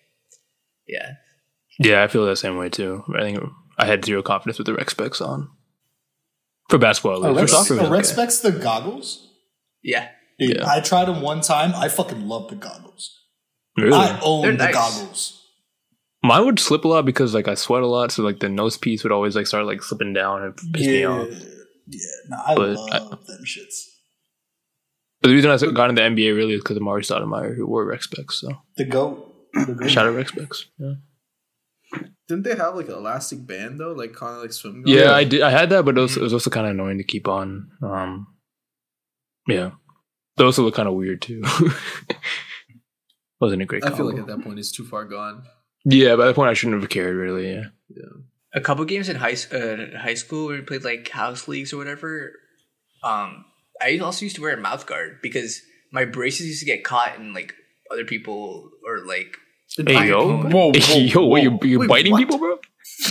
Yeah, 0.87 1.13
Yeah, 1.79 2.03
I 2.03 2.07
feel 2.07 2.25
the 2.25 2.35
same 2.35 2.57
way 2.57 2.69
too. 2.69 3.03
I 3.17 3.21
think 3.21 3.39
I 3.77 3.85
had 3.85 4.05
zero 4.05 4.21
confidence 4.21 4.59
with 4.59 4.67
the 4.67 4.75
rec 4.75 4.89
specs 4.91 5.19
on. 5.19 5.49
For 6.69 6.77
basketball, 6.77 7.25
A 7.25 7.29
at 7.29 7.35
least. 7.35 7.53
Rex, 7.53 7.67
for 7.67 7.73
soccer, 7.75 7.81
it 7.81 7.87
a 7.87 7.89
was 7.89 7.99
okay. 8.11 8.13
specs 8.13 8.39
the 8.39 8.51
goggles. 8.51 9.31
yeah. 9.83 10.09
Dude, 10.39 10.57
Yeah. 10.57 10.69
I 10.69 10.81
tried 10.81 11.05
them 11.05 11.21
one 11.21 11.41
time. 11.41 11.73
I 11.75 11.87
fucking 11.89 12.27
love 12.27 12.49
the 12.49 12.55
goggles. 12.55 13.21
Really? 13.77 13.93
I 13.95 14.19
own 14.21 14.41
They're 14.43 14.51
the 14.53 14.57
nice. 14.65 14.73
goggles. 14.73 15.41
Mine 16.23 16.45
would 16.45 16.59
slip 16.59 16.85
a 16.85 16.87
lot 16.87 17.05
because 17.05 17.33
like 17.33 17.47
I 17.47 17.53
sweat 17.55 17.83
a 17.83 17.87
lot, 17.87 18.11
so 18.11 18.23
like 18.23 18.39
the 18.39 18.49
nose 18.49 18.77
piece 18.77 19.03
would 19.03 19.11
always 19.11 19.35
like 19.35 19.47
start 19.47 19.65
like 19.65 19.83
slipping 19.83 20.13
down 20.13 20.41
and 20.43 20.55
piss 20.73 20.87
me 20.87 21.05
off. 21.05 21.27
yeah. 21.87 21.99
No, 22.29 22.37
I 22.45 22.55
But 22.55 22.69
love 22.75 23.25
them 23.27 23.43
shits. 23.45 23.85
But 25.21 25.29
the 25.29 25.35
reason 25.35 25.51
I 25.51 25.57
got 25.57 25.89
into 25.89 26.01
the 26.01 26.07
NBA 26.09 26.35
really 26.35 26.53
is 26.53 26.61
because 26.61 26.77
of 26.77 26.83
Amar'e 26.83 27.01
Stoudemire, 27.01 27.55
who 27.55 27.67
wore 27.67 27.85
rec 27.85 28.01
specs. 28.03 28.41
So 28.41 28.49
The 28.77 28.85
goat. 28.85 29.33
The 29.53 29.73
goat. 29.73 29.89
shout 29.89 30.07
out 30.07 30.15
rec 30.15 30.29
specs. 30.29 30.65
Yeah, 30.79 30.93
Didn't 32.27 32.43
they 32.43 32.55
have 32.55 32.75
like 32.75 32.87
an 32.87 32.95
elastic 32.95 33.45
band 33.45 33.79
though, 33.79 33.93
like 33.93 34.13
kind 34.13 34.35
of 34.35 34.41
like 34.41 34.51
swim? 34.53 34.83
yeah. 34.87 35.13
I 35.13 35.23
did. 35.25 35.41
I 35.41 35.51
had 35.51 35.69
that, 35.69 35.85
but 35.85 35.97
it 35.97 36.01
was, 36.01 36.17
it 36.17 36.23
was 36.23 36.33
also 36.33 36.49
kind 36.49 36.65
of 36.65 36.71
annoying 36.71 36.97
to 36.97 37.03
keep 37.03 37.27
on. 37.27 37.69
Um, 37.83 38.27
yeah, 39.47 39.71
they 40.37 40.43
also 40.43 40.63
look 40.63 40.75
kind 40.75 40.87
of 40.87 40.95
weird 40.95 41.21
too. 41.21 41.43
Wasn't 43.39 43.61
a 43.61 43.65
great. 43.65 43.85
I 43.85 43.95
feel 43.95 44.05
like 44.05 44.19
at 44.19 44.27
that 44.27 44.41
point 44.41 44.59
it's 44.59 44.71
too 44.71 44.85
far 44.85 45.05
gone. 45.05 45.43
yeah, 45.83 46.15
by 46.15 46.25
that 46.27 46.35
point 46.35 46.49
I 46.49 46.53
shouldn't 46.53 46.81
have 46.81 46.89
cared 46.89 47.15
really. 47.15 47.53
Yeah. 47.53 47.63
A 48.53 48.61
couple 48.61 48.85
games 48.85 49.09
in 49.09 49.17
high 49.17 49.35
uh, 49.51 49.97
high 49.99 50.13
school 50.13 50.47
where 50.47 50.55
we 50.55 50.61
played 50.61 50.83
like 50.83 51.09
house 51.09 51.47
leagues 51.47 51.73
or 51.73 51.77
whatever. 51.77 52.33
Um, 53.03 53.45
I 53.81 53.97
also 53.99 54.25
used 54.25 54.37
to 54.37 54.41
wear 54.41 54.53
a 54.53 54.61
mouth 54.61 54.85
guard 54.85 55.19
because 55.21 55.61
my 55.91 56.05
braces 56.05 56.47
used 56.47 56.61
to 56.61 56.65
get 56.65 56.83
caught 56.83 57.17
in 57.17 57.33
like 57.33 57.53
other 57.91 58.05
people 58.05 58.71
or 58.87 59.05
like 59.05 59.37
Hey 59.77 60.07
yo, 60.07 60.43
Whoa, 60.43 60.71
hey, 60.73 61.01
yo, 61.01 61.25
what, 61.25 61.43
you 61.43 61.59
you 61.63 61.79
Wait, 61.79 61.89
biting 61.89 62.13
what? 62.13 62.19
people, 62.19 62.37
bro? 62.37 62.57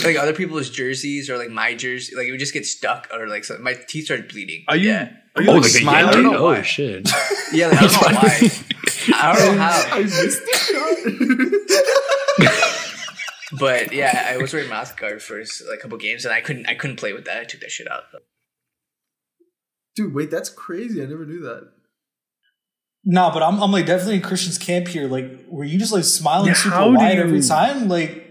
Like 0.05 0.17
other 0.17 0.33
people's 0.33 0.71
jerseys 0.71 1.29
or 1.31 1.37
like 1.39 1.51
my 1.51 1.75
jersey. 1.75 2.15
Like 2.17 2.27
it 2.27 2.31
would 2.31 2.41
just 2.41 2.53
get 2.55 2.65
stuck 2.67 3.09
or 3.13 3.27
like 3.29 3.45
so 3.45 3.59
my 3.59 3.75
teeth 3.75 4.07
started 4.07 4.29
bleeding. 4.29 4.65
Are 4.69 4.77
you? 4.77 4.91
Yeah, 4.91 5.13
Are 5.37 5.43
you 5.43 5.51
Oh, 5.51 5.55
like 5.55 5.63
like 5.63 5.73
smiling? 5.73 6.09
I 6.09 6.13
don't 6.13 6.23
yankee? 6.23 6.37
know 6.37 6.43
Oh 6.47 6.51
why. 6.53 6.63
shit! 6.63 7.09
yeah. 7.53 7.69
Like, 7.69 7.79
I 7.83 7.87
don't 7.87 7.93
know 8.13 8.21
why. 8.21 8.51
I 9.15 9.33
don't 9.37 9.57
know 9.57 9.63
how. 9.63 9.97
I 9.97 10.03
missed 10.03 10.43
the. 10.45 11.61
But 13.59 13.93
yeah, 13.93 14.31
I 14.31 14.37
was 14.39 14.53
wearing 14.53 14.69
mouth 14.69 14.97
guard 14.97 15.23
for 15.23 15.39
like 15.39 15.79
a 15.79 15.83
couple 15.83 15.97
games, 15.99 16.25
and 16.25 16.35
I 16.35 16.41
couldn't 16.41 16.67
I 16.67 16.75
couldn't 16.75 16.97
play 16.97 17.13
with 17.13 17.25
that. 17.27 17.41
I 17.41 17.45
took 17.45 17.61
that 17.61 17.71
shit 17.71 17.89
out. 17.91 18.03
Dude, 19.95 20.13
wait, 20.13 20.31
that's 20.31 20.49
crazy. 20.49 21.01
I 21.01 21.07
never 21.07 21.25
knew 21.25 21.41
that. 21.43 21.69
No, 23.05 23.31
but 23.33 23.43
I'm, 23.45 23.63
I'm 23.63 23.71
like 23.71 23.87
definitely 23.87 24.17
in 24.17 24.23
Christian's 24.23 24.59
camp 24.59 24.89
here. 24.89 25.07
Like, 25.07 25.45
were 25.47 25.63
you 25.63 25.79
just 25.79 25.93
like 25.93 26.03
smiling 26.05 26.49
Yeah, 26.49 26.55
super 26.55 26.91
wide 26.91 27.17
you- 27.17 27.23
every 27.23 27.43
time? 27.43 27.89
Like, 27.89 28.24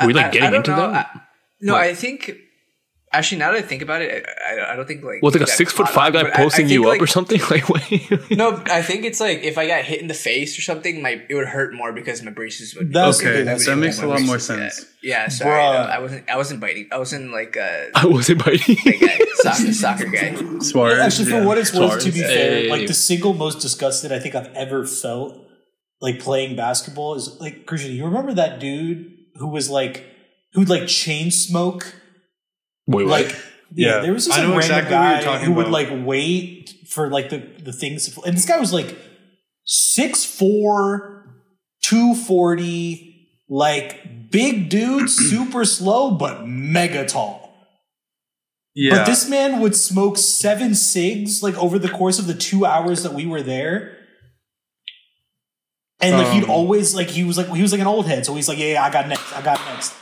Were 0.00 0.06
we 0.08 0.14
like 0.14 0.26
I- 0.26 0.30
getting 0.30 0.54
I 0.54 0.56
into 0.56 0.70
know. 0.70 0.90
that? 0.92 1.10
I- 1.14 1.20
no, 1.60 1.76
I 1.76 1.94
think 1.94 2.32
actually 3.12 3.38
now 3.38 3.52
that 3.52 3.58
I 3.58 3.62
think 3.62 3.80
about 3.80 4.02
it, 4.02 4.26
I, 4.46 4.54
I, 4.56 4.72
I 4.72 4.76
don't 4.76 4.86
think 4.86 5.02
like 5.04 5.22
Was 5.22 5.34
like 5.34 5.44
a 5.44 5.46
six 5.46 5.72
foot 5.72 5.88
five 5.88 6.12
guy 6.12 6.24
but 6.24 6.32
I- 6.36 6.40
I 6.40 6.42
posting 6.44 6.66
think, 6.66 6.72
you 6.72 6.90
up 6.90 7.00
or 7.00 7.06
something? 7.06 7.40
Like, 7.50 7.68
wait. 7.70 8.10
No, 8.36 8.60
I 8.66 8.82
think 8.82 9.04
it's 9.04 9.20
like 9.20 9.38
if 9.44 9.56
I 9.56 9.66
got 9.68 9.84
hit 9.84 10.00
in 10.02 10.08
the 10.08 10.14
face 10.14 10.58
or 10.58 10.62
something, 10.62 11.00
my 11.00 11.22
it 11.28 11.34
would 11.34 11.46
hurt 11.46 11.72
more 11.74 11.92
because 11.92 12.22
my 12.22 12.32
braces 12.32 12.74
would. 12.74 12.92
That's 12.92 13.20
Okay, 13.20 13.42
okay, 13.42 13.44
that 13.64 13.76
makes 13.76 14.00
a 14.02 14.06
lot 14.06 14.20
more 14.22 14.34
Yeah. 14.36 14.38
sense. 14.40 14.84
Yeah, 15.02 15.28
sorry, 15.28 15.62
no, 15.62 15.78
I 15.78 15.98
wasn't. 16.00 16.28
I 16.28 16.36
wasn't 16.36 16.60
biting. 16.60 16.88
I 16.90 16.98
wasn't 16.98 17.30
like 17.30 17.56
uh, 17.56 17.60
a 17.60 17.90
I 17.94 18.06
wasn't 18.06 18.44
biting. 18.44 18.76
big 18.84 19.00
guy, 19.00 19.18
soccer, 19.36 19.72
soccer 19.72 20.06
guy. 20.06 20.34
Suarez, 20.58 20.98
actually, 20.98 21.26
for 21.26 21.38
yeah. 21.38 21.44
what 21.46 21.56
it's 21.58 21.72
worth, 21.72 22.00
to 22.02 22.10
be 22.10 22.18
Suarez. 22.18 22.34
fair, 22.34 22.50
Hey. 22.62 22.68
like 22.70 22.86
the 22.88 22.94
single 22.94 23.32
most 23.32 23.60
disgusted 23.60 24.10
I 24.12 24.18
think 24.18 24.34
I've 24.34 24.52
ever 24.54 24.84
felt, 24.86 25.46
like 26.00 26.18
playing 26.20 26.56
basketball, 26.56 27.14
is 27.14 27.38
like 27.40 27.64
Christian. 27.66 27.92
You 27.92 28.06
remember 28.06 28.34
that 28.34 28.58
dude 28.60 29.12
who 29.36 29.48
was 29.48 29.68
like, 29.70 30.04
who'd 30.52 30.68
like 30.68 30.86
chain 30.88 31.30
smoke, 31.30 31.94
Wait, 32.86 33.04
what? 33.06 33.24
like. 33.26 33.36
Yeah, 33.76 33.96
Yeah. 33.96 34.00
there 34.02 34.12
was 34.12 34.26
this 34.26 34.34
I 34.34 34.44
like, 34.44 34.48
random 34.60 34.78
exactly 34.78 34.90
guy 34.90 35.20
talking 35.22 35.46
who 35.46 35.52
would 35.54 35.68
like 35.68 35.88
wait 35.90 36.74
for 36.88 37.08
like 37.08 37.30
the 37.30 37.38
the 37.38 37.72
things, 37.72 38.08
to, 38.08 38.22
and 38.22 38.36
this 38.36 38.46
guy 38.46 38.58
was 38.60 38.72
like 38.72 38.96
six 39.64 40.24
four, 40.24 41.26
two 41.82 42.14
forty, 42.14 43.28
like 43.48 44.30
big 44.30 44.68
dude, 44.68 45.10
super 45.30 45.64
slow 45.64 46.12
but 46.12 46.46
mega 46.46 47.04
tall. 47.04 47.52
Yeah. 48.76 48.98
But 48.98 49.06
this 49.06 49.28
man 49.28 49.60
would 49.60 49.74
smoke 49.76 50.18
seven 50.18 50.74
cigs 50.74 51.42
like 51.42 51.56
over 51.56 51.78
the 51.78 51.88
course 51.88 52.18
of 52.18 52.26
the 52.26 52.34
two 52.34 52.64
hours 52.66 53.02
that 53.02 53.14
we 53.14 53.26
were 53.26 53.42
there. 53.42 53.96
And 56.04 56.16
like 56.16 56.32
he'd 56.32 56.44
Um. 56.44 56.50
always 56.50 56.94
like 56.94 57.08
he 57.08 57.24
was 57.24 57.36
like 57.38 57.48
he 57.48 57.62
was 57.62 57.72
like 57.72 57.80
an 57.80 57.86
old 57.86 58.06
head, 58.06 58.24
so 58.26 58.34
he's 58.34 58.48
like, 58.48 58.58
yeah, 58.58 58.72
yeah, 58.74 58.84
I 58.84 58.90
got 58.90 59.08
next, 59.08 59.32
I 59.32 59.42
got 59.42 59.60
next. 59.72 59.94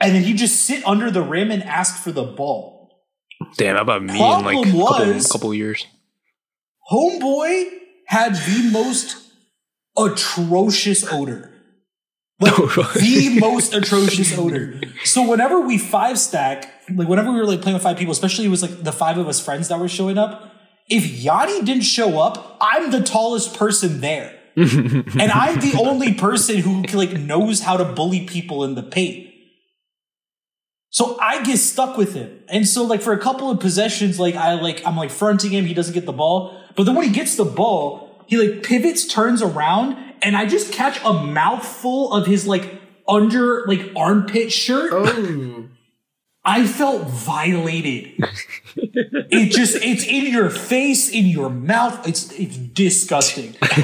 And 0.00 0.14
then 0.14 0.22
he'd 0.22 0.36
just 0.38 0.64
sit 0.64 0.86
under 0.86 1.10
the 1.10 1.22
rim 1.22 1.50
and 1.50 1.62
ask 1.62 2.02
for 2.02 2.12
the 2.12 2.22
ball. 2.24 3.04
Damn, 3.56 3.76
how 3.76 3.82
about 3.82 4.02
me 4.02 4.14
in 4.14 4.18
like 4.44 4.68
Problem 4.70 4.74
couple, 4.74 5.30
couple 5.32 5.54
years? 5.54 5.86
Homeboy 6.90 7.68
had 8.06 8.34
the 8.34 8.70
most 8.72 9.16
atrocious 9.96 11.10
odor. 11.12 11.46
Like 12.40 12.54
the 12.94 13.36
most 13.38 13.74
atrocious 13.74 14.36
odor. 14.38 14.80
So 15.04 15.28
whenever 15.28 15.60
we 15.60 15.76
five 15.76 16.18
stack, 16.18 16.72
like 16.94 17.06
whenever 17.06 17.30
we 17.30 17.38
were 17.38 17.46
like 17.46 17.60
playing 17.60 17.74
with 17.74 17.82
five 17.82 17.98
people, 17.98 18.12
especially 18.12 18.46
it 18.46 18.48
was 18.48 18.62
like 18.62 18.82
the 18.82 18.92
five 18.92 19.18
of 19.18 19.28
us 19.28 19.44
friends 19.44 19.68
that 19.68 19.78
were 19.78 19.88
showing 19.88 20.16
up. 20.18 20.54
If 20.88 21.06
Yanni 21.06 21.62
didn't 21.62 21.82
show 21.84 22.18
up, 22.20 22.56
I'm 22.60 22.90
the 22.90 23.02
tallest 23.02 23.56
person 23.56 24.00
there. 24.00 24.39
and 24.56 25.30
I'm 25.32 25.60
the 25.60 25.78
only 25.80 26.14
person 26.14 26.58
who 26.58 26.82
like 26.92 27.12
knows 27.12 27.60
how 27.60 27.76
to 27.76 27.84
bully 27.84 28.26
people 28.26 28.64
in 28.64 28.74
the 28.74 28.82
paint. 28.82 29.28
So 30.90 31.18
I 31.20 31.42
get 31.42 31.58
stuck 31.58 31.96
with 31.96 32.14
him. 32.14 32.40
And 32.48 32.66
so 32.66 32.84
like 32.84 33.00
for 33.00 33.12
a 33.12 33.18
couple 33.18 33.50
of 33.50 33.60
possessions, 33.60 34.18
like 34.18 34.34
I 34.34 34.54
like 34.54 34.84
I'm 34.84 34.96
like 34.96 35.10
fronting 35.10 35.50
him, 35.50 35.64
he 35.64 35.74
doesn't 35.74 35.94
get 35.94 36.04
the 36.04 36.12
ball. 36.12 36.60
But 36.76 36.84
then 36.84 36.94
when 36.94 37.06
he 37.06 37.12
gets 37.12 37.36
the 37.36 37.44
ball, 37.44 38.24
he 38.26 38.36
like 38.36 38.62
pivots, 38.62 39.06
turns 39.06 39.40
around, 39.42 39.96
and 40.22 40.36
I 40.36 40.46
just 40.46 40.72
catch 40.72 41.00
a 41.04 41.12
mouthful 41.12 42.12
of 42.12 42.26
his 42.26 42.46
like 42.46 42.80
under 43.08 43.64
like 43.66 43.92
armpit 43.96 44.52
shirt. 44.52 44.90
Oh, 44.92 45.68
I 46.50 46.66
felt 46.66 47.06
violated. 47.06 48.14
it 48.76 49.52
just 49.52 49.76
it's 49.76 50.04
in 50.04 50.26
your 50.32 50.50
face, 50.50 51.08
in 51.08 51.26
your 51.26 51.48
mouth. 51.48 52.08
It's 52.08 52.32
it's 52.32 52.56
disgusting. 52.56 53.54
I 53.62 53.76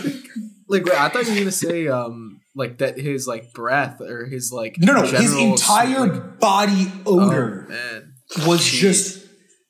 think. 0.00 0.26
Like, 0.66 0.86
wait, 0.86 0.98
I 0.98 1.10
thought 1.10 1.26
you 1.26 1.32
were 1.32 1.38
gonna 1.40 1.52
say, 1.52 1.88
um, 1.88 2.40
like 2.54 2.78
that 2.78 2.98
his 2.98 3.26
like 3.26 3.52
breath 3.52 4.00
or 4.00 4.24
his 4.24 4.50
like 4.52 4.76
No, 4.78 4.94
no, 4.94 5.02
his 5.02 5.36
entire 5.36 6.08
body 6.08 6.90
oh, 7.04 7.28
odor. 7.28 7.66
man. 7.68 8.14
was 8.46 8.64
just 8.64 9.26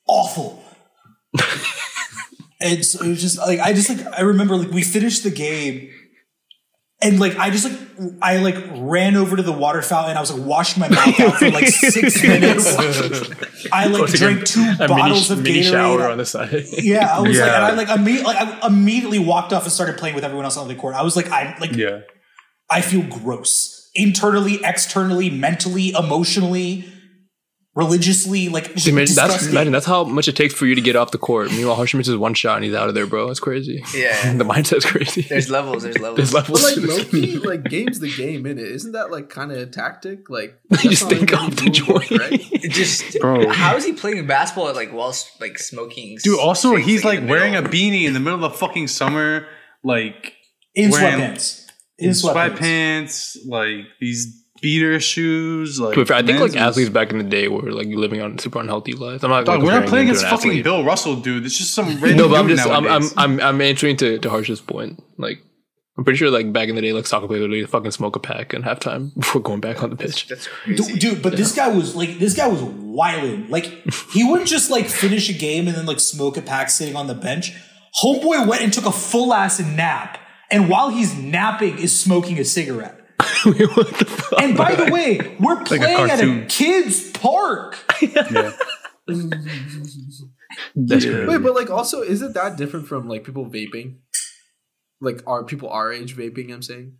awful. 0.06 0.62
and 2.60 2.84
so 2.84 3.04
it 3.04 3.08
was 3.08 3.20
just 3.20 3.38
like 3.38 3.58
I 3.58 3.72
just 3.72 3.88
like 3.88 4.06
I 4.16 4.20
remember 4.20 4.56
like 4.56 4.70
we 4.70 4.82
finished 4.82 5.24
the 5.24 5.32
game 5.32 5.90
and 7.04 7.20
like 7.20 7.36
I 7.36 7.50
just 7.50 7.70
like 7.70 7.78
I 8.22 8.38
like 8.38 8.56
ran 8.72 9.14
over 9.14 9.36
to 9.36 9.42
the 9.42 9.52
water 9.52 9.82
fountain. 9.82 10.10
And 10.10 10.18
I 10.18 10.20
was 10.20 10.32
like 10.32 10.44
washing 10.44 10.80
my 10.80 10.88
mouth 10.88 11.20
out 11.20 11.34
for 11.36 11.50
like 11.50 11.68
six 11.68 12.22
minutes. 12.26 12.76
I 13.72 13.86
like 13.86 14.10
drank 14.10 14.44
two 14.46 14.74
a 14.80 14.88
bottles 14.88 15.30
mini, 15.30 15.40
of 15.40 15.44
mini 15.44 15.60
Gatorade. 15.60 15.70
shower 15.70 16.08
on 16.08 16.18
the 16.18 16.26
side. 16.26 16.64
yeah, 16.78 17.16
I 17.16 17.20
was 17.20 17.38
like, 17.38 17.48
and 17.50 17.64
I 17.64 17.74
like 17.74 17.88
immediately, 17.88 18.34
like, 18.34 18.36
I 18.62 18.66
immediately 18.66 19.18
walked 19.18 19.52
off 19.52 19.64
and 19.64 19.72
started 19.72 19.98
playing 19.98 20.14
with 20.14 20.24
everyone 20.24 20.44
else 20.44 20.56
on 20.56 20.66
the 20.66 20.74
court. 20.74 20.94
I 20.94 21.02
was 21.02 21.14
like, 21.14 21.30
I 21.30 21.56
like, 21.60 21.76
yeah. 21.76 22.00
I 22.70 22.80
feel 22.80 23.02
gross 23.02 23.90
internally, 23.94 24.60
externally, 24.64 25.30
mentally, 25.30 25.90
emotionally, 25.90 26.88
religiously. 27.74 28.48
Like, 28.48 28.72
just 28.74 28.86
Imagine 28.86 29.14
that's, 29.14 29.46
imagine 29.48 29.72
that's 29.72 29.86
how 29.86 30.04
much 30.04 30.28
it 30.28 30.36
takes 30.36 30.54
for 30.54 30.66
you 30.66 30.74
to 30.74 30.80
get 30.80 30.96
off 30.96 31.10
the 31.10 31.18
court. 31.18 31.50
Meanwhile, 31.50 31.76
Harshman 31.76 31.98
misses 31.98 32.16
one 32.16 32.34
shot 32.34 32.56
and 32.56 32.64
he's 32.64 32.74
out 32.74 32.88
of 32.88 32.94
there, 32.94 33.06
bro. 33.06 33.26
That's 33.26 33.40
crazy. 33.40 33.82
Yeah, 33.94 34.32
the 34.36 34.44
mindset's 34.44 34.84
crazy. 34.84 35.22
there's 35.22 35.50
levels. 35.50 35.82
There's 35.82 35.98
levels. 36.00 36.16
There's 36.16 36.34
levels. 36.34 36.62
But 36.62 36.64
like 36.64 36.74
to 36.74 36.80
this. 36.80 37.12
Loki, 37.12 37.38
like 37.38 37.64
game's 37.64 38.00
the 38.00 38.14
game 38.14 38.46
in 38.46 38.58
it. 38.58 38.66
Isn't 38.66 38.92
that 38.92 39.10
like 39.10 39.28
kind 39.28 39.50
of 39.52 39.58
a 39.58 39.66
tactic? 39.66 40.30
Like 40.30 40.58
You 40.82 40.90
just 40.90 41.08
think 41.08 41.32
like 41.32 41.40
off 41.40 41.56
the 41.56 41.62
any 41.62 41.70
joint. 41.70 42.10
right? 42.10 42.40
Just 42.62 43.18
Bro. 43.20 43.48
How 43.50 43.76
is 43.76 43.84
he 43.84 43.92
playing 43.92 44.26
basketball 44.26 44.72
like 44.74 44.92
whilst 44.92 45.40
like 45.40 45.58
smoking? 45.58 46.18
Dude, 46.22 46.38
also 46.38 46.74
cigs, 46.76 46.86
he's 46.86 47.02
in 47.04 47.08
like 47.08 47.28
wearing 47.28 47.56
a 47.56 47.62
beanie 47.62 48.04
in 48.04 48.12
the 48.12 48.20
middle 48.20 48.44
of 48.44 48.52
the 48.52 48.58
fucking 48.58 48.88
summer, 48.88 49.46
like 49.82 50.34
in 50.74 50.90
sweatpants. 50.90 51.66
In 51.98 52.08
in 52.08 52.10
sweatpants. 52.12 52.56
sweatpants, 52.58 53.36
like 53.46 53.86
these 54.00 54.43
speeder 54.64 54.98
shoes. 54.98 55.78
Like 55.78 55.94
fair, 56.06 56.16
I 56.16 56.22
think 56.22 56.40
like 56.40 56.56
athletes 56.56 56.88
back 56.88 57.10
in 57.10 57.18
the 57.18 57.24
day 57.24 57.48
were 57.48 57.70
like 57.70 57.88
living 57.88 58.22
on 58.22 58.38
super 58.38 58.60
unhealthy 58.60 58.94
lives. 58.94 59.22
I'm 59.22 59.30
not. 59.30 59.44
Dog, 59.44 59.58
like, 59.58 59.66
we're 59.66 59.80
not 59.80 59.88
playing 59.88 60.06
them 60.06 60.16
against 60.16 60.30
fucking 60.30 60.50
athlete. 60.50 60.64
Bill 60.64 60.84
Russell, 60.84 61.16
dude. 61.16 61.44
It's 61.44 61.58
just 61.58 61.74
some 61.74 61.86
random. 62.00 62.16
No, 62.16 62.28
but 62.30 62.38
I'm 62.40 62.48
just 62.48 62.66
I'm, 62.66 62.86
I'm. 62.86 63.02
I'm 63.16 63.40
I'm 63.40 63.60
answering 63.60 63.98
to, 63.98 64.18
to 64.18 64.30
Harsh's 64.30 64.62
point. 64.62 65.02
Like 65.18 65.42
I'm 65.98 66.04
pretty 66.04 66.16
sure 66.16 66.30
like 66.30 66.50
back 66.50 66.70
in 66.70 66.76
the 66.76 66.80
day, 66.80 66.94
like 66.94 67.06
soccer 67.06 67.26
players 67.26 67.42
would 67.42 67.50
literally 67.50 67.66
fucking 67.66 67.90
smoke 67.90 68.16
a 68.16 68.20
pack 68.20 68.54
in 68.54 68.62
halftime 68.62 69.14
before 69.18 69.42
going 69.42 69.60
back 69.60 69.82
on 69.82 69.90
the 69.90 69.96
pitch. 69.96 70.28
That's 70.28 70.48
Dude, 70.64 70.78
crazy. 70.78 70.98
dude, 70.98 71.22
but 71.22 71.36
this 71.36 71.54
guy 71.54 71.68
was 71.68 71.94
like, 71.94 72.18
this 72.18 72.34
guy 72.34 72.48
was 72.48 72.62
wilding. 72.62 73.50
Like, 73.50 73.66
he 74.12 74.24
wouldn't 74.28 74.48
just 74.48 74.70
like 74.70 74.86
finish 74.86 75.28
a 75.28 75.34
game 75.34 75.68
and 75.68 75.76
then 75.76 75.84
like 75.84 76.00
smoke 76.00 76.38
a 76.38 76.42
pack 76.42 76.70
sitting 76.70 76.96
on 76.96 77.06
the 77.06 77.14
bench. 77.14 77.52
Homeboy 78.02 78.48
went 78.48 78.62
and 78.62 78.72
took 78.72 78.86
a 78.86 78.92
full 78.92 79.34
ass 79.34 79.60
nap, 79.60 80.18
and 80.50 80.68
while 80.70 80.88
he's 80.88 81.14
napping, 81.16 81.78
is 81.78 81.96
smoking 81.96 82.38
a 82.40 82.44
cigarette. 82.44 83.03
what 83.44 83.98
the 83.98 84.04
fuck? 84.06 84.40
And 84.42 84.56
by 84.56 84.74
the 84.74 84.90
way, 84.92 85.36
we're 85.40 85.60
a 85.60 85.64
playing 85.64 85.82
at 85.84 86.20
a 86.20 86.46
kids' 86.48 87.10
park. 87.12 87.76
yeah. 88.02 88.52
That's 90.76 91.04
Yeah. 91.04 91.26
Wait, 91.26 91.42
but 91.42 91.54
like 91.54 91.70
also, 91.70 92.00
is 92.02 92.22
it 92.22 92.34
that 92.34 92.56
different 92.56 92.86
from 92.86 93.08
like 93.08 93.24
people 93.24 93.46
vaping? 93.46 93.96
Like 95.00 95.22
are 95.26 95.44
people 95.44 95.68
our 95.70 95.92
age 95.92 96.16
vaping? 96.16 96.52
I'm 96.52 96.62
saying. 96.62 96.94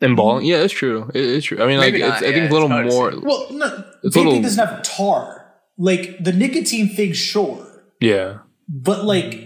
And 0.00 0.14
balling, 0.16 0.44
yeah, 0.44 0.58
it's 0.58 0.74
true. 0.74 1.10
It- 1.14 1.24
it's 1.24 1.46
true. 1.46 1.62
I 1.62 1.66
mean, 1.66 1.78
like 1.78 1.92
Maybe 1.92 2.04
it's, 2.04 2.20
not, 2.20 2.28
I 2.28 2.32
think 2.32 2.44
it's 2.44 2.50
a 2.50 2.54
little 2.54 2.70
it's 2.70 2.94
hard 2.94 3.12
to 3.12 3.20
more. 3.20 3.28
Well, 3.28 3.52
no, 3.52 3.84
It's 4.02 4.14
vaping 4.16 4.20
a 4.26 4.28
little- 4.28 4.42
doesn't 4.42 4.66
have 4.66 4.82
tar. 4.82 5.54
Like 5.78 6.22
the 6.22 6.32
nicotine 6.32 6.88
thing, 6.94 7.12
sure, 7.12 7.66
Yeah, 8.00 8.38
but 8.68 9.04
like 9.04 9.45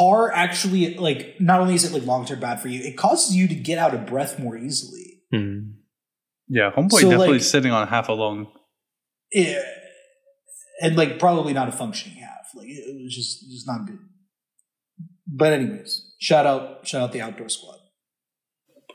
tar 0.00 0.32
actually, 0.32 0.94
like 0.96 1.36
not 1.40 1.60
only 1.60 1.74
is 1.74 1.84
it 1.84 1.92
like 1.92 2.04
long 2.06 2.24
term 2.26 2.40
bad 2.40 2.60
for 2.60 2.68
you, 2.68 2.80
it 2.82 2.96
causes 2.96 3.34
you 3.36 3.46
to 3.48 3.54
get 3.54 3.78
out 3.78 3.94
of 3.94 4.06
breath 4.06 4.38
more 4.38 4.56
easily. 4.56 5.22
Mhm. 5.32 5.74
Yeah, 6.48 6.70
homeboy 6.76 7.00
So, 7.00 7.10
definitely 7.10 7.28
like- 7.38 7.42
sitting 7.42 7.72
on 7.72 7.86
half 7.88 8.08
a 8.08 8.12
lung. 8.12 8.46
Yeah, 9.32 9.62
and 10.82 10.96
like 10.96 11.18
probably 11.18 11.52
not 11.52 11.68
a 11.68 11.72
functioning 11.72 12.18
half. 12.18 12.46
Like 12.54 12.68
it, 12.68 12.82
it 12.88 13.02
was 13.04 13.14
just 13.14 13.48
just 13.50 13.66
not 13.66 13.86
good. 13.86 13.98
But 15.26 15.52
anyways, 15.52 16.14
shout 16.20 16.46
out 16.46 16.86
shout 16.86 17.02
out 17.02 17.12
the 17.12 17.20
outdoor 17.22 17.48
squad. 17.48 17.76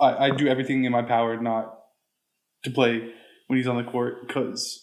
I, 0.01 0.26
I 0.26 0.30
do 0.36 0.47
everything 0.47 0.84
in 0.84 0.91
my 0.91 1.03
power 1.03 1.39
not 1.41 1.74
to 2.66 2.72
play 2.72 2.93
when 3.47 3.58
he's 3.58 3.68
on 3.68 3.78
the 3.78 3.89
court 3.89 4.28
because 4.28 4.82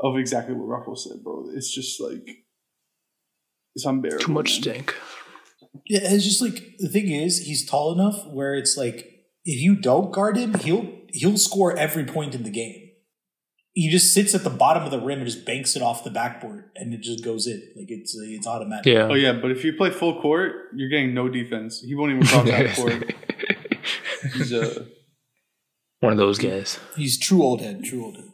of 0.00 0.16
exactly 0.16 0.54
what 0.54 0.68
Rahul 0.68 0.96
said, 0.96 1.22
bro. 1.22 1.50
It's 1.54 1.74
just 1.74 2.00
like 2.00 2.26
it's 3.74 3.84
unbearable. 3.84 4.24
too 4.24 4.32
much 4.32 4.52
man. 4.52 4.62
stink. 4.62 4.94
Yeah, 5.86 6.00
it's 6.02 6.24
just 6.24 6.42
like 6.42 6.76
the 6.78 6.88
thing 6.88 7.10
is 7.10 7.38
he's 7.38 7.68
tall 7.68 7.92
enough 7.92 8.26
where 8.26 8.54
it's 8.54 8.76
like 8.76 9.12
if 9.44 9.60
you 9.60 9.74
don't 9.76 10.12
guard 10.12 10.36
him, 10.36 10.54
he'll 10.54 10.90
he'll 11.12 11.38
score 11.38 11.76
every 11.76 12.04
point 12.04 12.34
in 12.34 12.42
the 12.42 12.50
game. 12.50 12.90
He 13.74 13.88
just 13.88 14.12
sits 14.12 14.34
at 14.34 14.44
the 14.44 14.50
bottom 14.50 14.82
of 14.82 14.90
the 14.90 15.00
rim 15.00 15.20
and 15.20 15.26
just 15.26 15.46
banks 15.46 15.76
it 15.76 15.82
off 15.82 16.04
the 16.04 16.10
backboard, 16.10 16.70
and 16.76 16.92
it 16.92 17.00
just 17.00 17.24
goes 17.24 17.46
in 17.46 17.62
like 17.74 17.86
it's 17.88 18.14
it's 18.16 18.46
automatic. 18.46 18.86
Yeah. 18.86 19.08
Oh 19.10 19.14
yeah, 19.14 19.32
but 19.32 19.50
if 19.50 19.64
you 19.64 19.72
play 19.72 19.90
full 19.90 20.20
court, 20.20 20.68
you're 20.74 20.90
getting 20.90 21.14
no 21.14 21.28
defense. 21.28 21.80
He 21.80 21.94
won't 21.94 22.12
even 22.12 22.26
cross 22.26 22.46
that 22.46 22.76
court. 22.76 23.14
He's 24.34 24.52
a 24.52 24.86
One 26.00 26.12
of 26.12 26.18
those 26.18 26.38
guys. 26.38 26.78
He's 26.96 27.18
true 27.18 27.42
old 27.42 27.60
head, 27.60 27.82
true 27.82 28.04
old 28.04 28.16
head. 28.16 28.28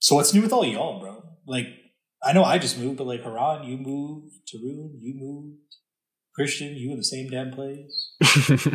So 0.00 0.14
what's 0.16 0.32
new 0.34 0.42
with 0.42 0.52
all 0.52 0.64
y'all, 0.64 1.00
bro? 1.00 1.24
Like 1.46 1.66
I 2.22 2.32
know 2.32 2.44
I 2.44 2.58
just 2.58 2.78
moved, 2.78 2.98
but 2.98 3.06
like 3.06 3.22
Haran, 3.22 3.64
you 3.64 3.78
moved, 3.78 4.34
Tarun, 4.52 4.98
you 5.00 5.14
moved, 5.16 5.58
Christian, 6.38 6.76
you 6.76 6.92
in 6.92 6.98
the 6.98 7.04
same 7.04 7.28
damn 7.28 7.50
place. 7.50 8.12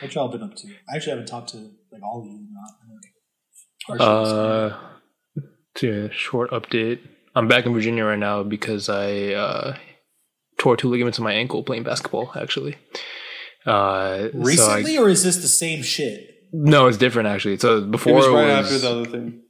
What 0.00 0.14
y'all 0.14 0.28
been 0.28 0.42
up 0.42 0.54
to? 0.56 0.68
I 0.92 0.96
actually 0.96 1.12
haven't 1.12 1.28
talked 1.28 1.50
to 1.50 1.56
like 1.56 2.02
all 2.02 2.20
of 2.20 2.26
you. 2.26 2.46
Not 3.88 4.00
uh, 4.00 4.76
to 5.76 6.06
a 6.06 6.12
short 6.12 6.50
update. 6.50 6.98
I'm 7.34 7.48
back 7.48 7.64
in 7.64 7.72
Virginia 7.72 8.04
right 8.04 8.18
now 8.18 8.42
because 8.42 8.88
I 8.88 9.28
uh, 9.32 9.76
tore 10.58 10.76
two 10.76 10.90
ligaments 10.90 11.18
in 11.18 11.24
my 11.24 11.32
ankle 11.32 11.62
playing 11.62 11.84
basketball. 11.84 12.32
Actually, 12.34 12.76
uh, 13.64 14.18
so 14.18 14.24
I- 14.24 14.30
recently, 14.34 14.98
or 14.98 15.08
is 15.08 15.22
this 15.22 15.36
the 15.36 15.48
same 15.48 15.82
shit? 15.82 16.30
no, 16.52 16.86
it's 16.86 16.98
different 16.98 17.28
actually. 17.28 17.58
So 17.58 17.78
it 17.78 17.90
before 17.90 18.14
was 18.14 18.26
it 18.26 18.32
was, 18.32 18.66
after 18.66 18.78
the 18.78 18.90
other 18.90 19.06
thing. 19.06 19.43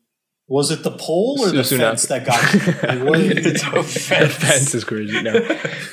Was 0.46 0.70
it 0.70 0.82
the 0.82 0.90
pole 0.90 1.38
or 1.40 1.50
the 1.50 1.64
soon 1.64 1.78
fence 1.78 2.10
after. 2.10 2.24
that 2.24 2.26
got 2.26 2.54
you? 2.54 2.98
Like, 3.00 3.08
what, 3.08 3.18
the 3.44 4.36
fence 4.38 4.74
is 4.74 4.84
crazy. 4.84 5.22
No, 5.22 5.32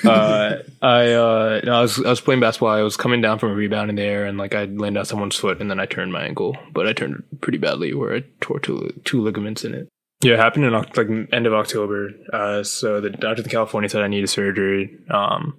uh, 0.10 0.64
I 0.82 1.14
uh, 1.14 1.62
no, 1.64 1.74
I 1.74 1.82
was 1.82 2.04
I 2.04 2.10
was 2.10 2.20
playing 2.20 2.42
basketball. 2.42 2.70
I 2.70 2.82
was 2.82 2.98
coming 2.98 3.22
down 3.22 3.40
from 3.40 3.52
a 3.52 3.56
rebound 3.56 3.90
in 3.90 3.96
the 3.96 4.02
air, 4.02 4.26
and 4.26 4.38
like 4.38 4.54
I 4.54 4.66
landed 4.66 5.00
on 5.00 5.06
someone's 5.06 5.38
foot, 5.38 5.62
and 5.62 5.70
then 5.72 5.80
I 5.80 5.86
turned 5.86 6.12
my 6.12 6.24
ankle. 6.24 6.58
But 6.74 6.86
I 6.86 6.92
turned 6.94 7.24
it 7.32 7.42
pretty 7.42 7.60
badly, 7.60 7.94
where 7.94 8.14
I 8.14 8.24
tore 8.42 8.60
two 8.60 8.92
two 9.06 9.22
ligaments 9.22 9.64
in 9.64 9.74
it. 9.74 9.88
Yeah, 10.22 10.34
it 10.34 10.40
happened 10.40 10.66
in 10.66 10.74
like 10.74 11.32
end 11.32 11.48
of 11.48 11.54
October. 11.54 12.10
Uh, 12.34 12.64
so 12.64 13.00
the 13.00 13.10
doctor 13.10 13.44
in 13.44 13.50
California 13.50 13.90
said 13.90 14.02
I 14.02 14.08
needed 14.08 14.28
surgery. 14.28 14.98
Um, 15.10 15.58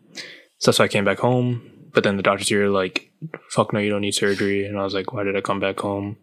so 0.59 0.71
that's 0.71 0.79
why 0.79 0.85
I 0.85 0.89
came 0.89 1.05
back 1.05 1.19
home. 1.19 1.69
But 1.95 2.05
then 2.05 2.19
the 2.19 2.23
doctors 2.23 2.49
here 2.49 2.69
like, 2.69 3.11
"Fuck 3.51 3.73
no, 3.73 3.81
you 3.81 3.91
don't 3.91 4.03
need 4.03 4.15
surgery." 4.15 4.67
And 4.67 4.79
I 4.79 4.85
was 4.85 4.95
like, 4.95 5.13
"Why 5.13 5.25
did 5.25 5.37
I 5.37 5.41
come 5.41 5.61
back 5.61 5.81
home?" 5.81 6.19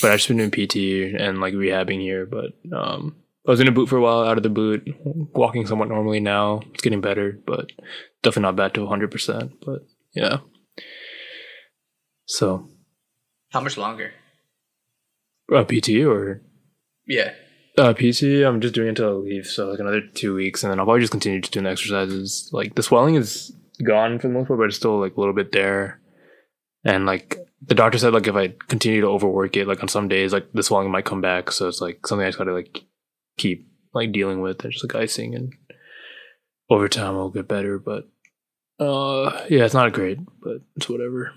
But 0.00 0.10
I've 0.12 0.18
just 0.18 0.28
been 0.28 0.36
doing 0.36 0.50
PT 0.50 1.14
and 1.20 1.40
like 1.40 1.54
rehabbing 1.54 2.00
here. 2.00 2.24
But 2.26 2.52
um, 2.76 3.16
I 3.46 3.50
was 3.50 3.60
in 3.60 3.68
a 3.68 3.72
boot 3.72 3.88
for 3.88 3.96
a 3.96 4.00
while, 4.00 4.22
out 4.24 4.36
of 4.36 4.42
the 4.42 4.48
boot, 4.50 4.86
walking 5.04 5.66
somewhat 5.66 5.88
normally 5.88 6.20
now. 6.20 6.60
It's 6.72 6.82
getting 6.82 7.00
better, 7.00 7.38
but 7.46 7.72
definitely 8.22 8.42
not 8.42 8.56
back 8.56 8.74
to 8.74 8.80
100%. 8.80 9.52
But 9.64 9.86
yeah. 10.14 10.38
So, 12.26 12.68
How 13.50 13.60
much 13.60 13.76
longer? 13.76 14.12
uh, 15.52 15.64
PT 15.64 16.04
or 16.04 16.42
Yeah. 17.06 17.32
uh, 17.78 17.94
PT, 17.94 18.44
I'm 18.44 18.60
just 18.60 18.74
doing 18.74 18.88
it 18.88 18.90
until 18.90 19.08
I 19.08 19.12
leave. 19.12 19.46
So, 19.46 19.70
like 19.70 19.78
another 19.80 20.02
two 20.02 20.34
weeks, 20.34 20.62
and 20.62 20.70
then 20.70 20.78
I'll 20.78 20.84
probably 20.84 21.00
just 21.00 21.12
continue 21.12 21.40
just 21.40 21.54
doing 21.54 21.64
the 21.64 21.70
exercises. 21.70 22.50
Like, 22.52 22.74
the 22.74 22.82
swelling 22.82 23.14
is 23.14 23.52
gone 23.82 24.18
for 24.18 24.28
the 24.28 24.34
most 24.34 24.48
part, 24.48 24.58
but 24.60 24.66
it's 24.66 24.76
still 24.76 25.00
like 25.00 25.16
a 25.16 25.20
little 25.20 25.34
bit 25.34 25.52
there. 25.52 26.00
And 26.84 27.06
like, 27.06 27.38
the 27.60 27.74
doctor 27.74 27.98
said, 27.98 28.12
like, 28.12 28.26
if 28.26 28.36
I 28.36 28.54
continue 28.68 29.00
to 29.00 29.08
overwork 29.08 29.56
it, 29.56 29.66
like 29.66 29.82
on 29.82 29.88
some 29.88 30.08
days, 30.08 30.32
like 30.32 30.52
the 30.52 30.62
swelling 30.62 30.90
might 30.90 31.04
come 31.04 31.20
back. 31.20 31.50
So, 31.50 31.68
it's 31.68 31.80
like 31.80 32.06
something 32.06 32.24
I 32.24 32.28
just 32.28 32.38
gotta 32.38 32.52
like 32.52 32.84
keep 33.36 33.68
like 33.94 34.12
dealing 34.12 34.40
with 34.40 34.62
and 34.64 34.72
just 34.72 34.84
like 34.84 35.00
icing 35.00 35.34
and 35.34 35.54
over 36.70 36.88
time 36.88 37.14
it'll 37.14 37.30
get 37.30 37.48
better 37.48 37.78
but 37.78 38.08
uh 38.78 39.44
yeah 39.48 39.64
it's 39.64 39.74
not 39.74 39.92
great 39.92 40.18
but 40.42 40.58
it's 40.76 40.88
whatever 40.88 41.32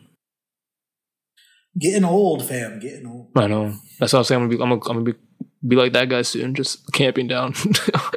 getting 1.79 2.03
old, 2.03 2.45
fam. 2.45 2.79
Getting 2.79 3.07
old. 3.07 3.29
i 3.35 3.47
know 3.47 3.73
that's 3.99 4.11
what 4.11 4.19
i'm 4.19 4.25
saying 4.25 4.41
i'm 4.41 4.49
gonna 4.49 4.57
be 4.57 4.63
i'm 4.63 4.79
gonna, 4.79 4.89
I'm 4.89 5.03
gonna 5.05 5.13
be, 5.13 5.67
be 5.67 5.75
like 5.75 5.93
that 5.93 6.09
guy 6.09 6.21
soon 6.21 6.53
just 6.53 6.91
camping 6.91 7.27
down 7.27 7.53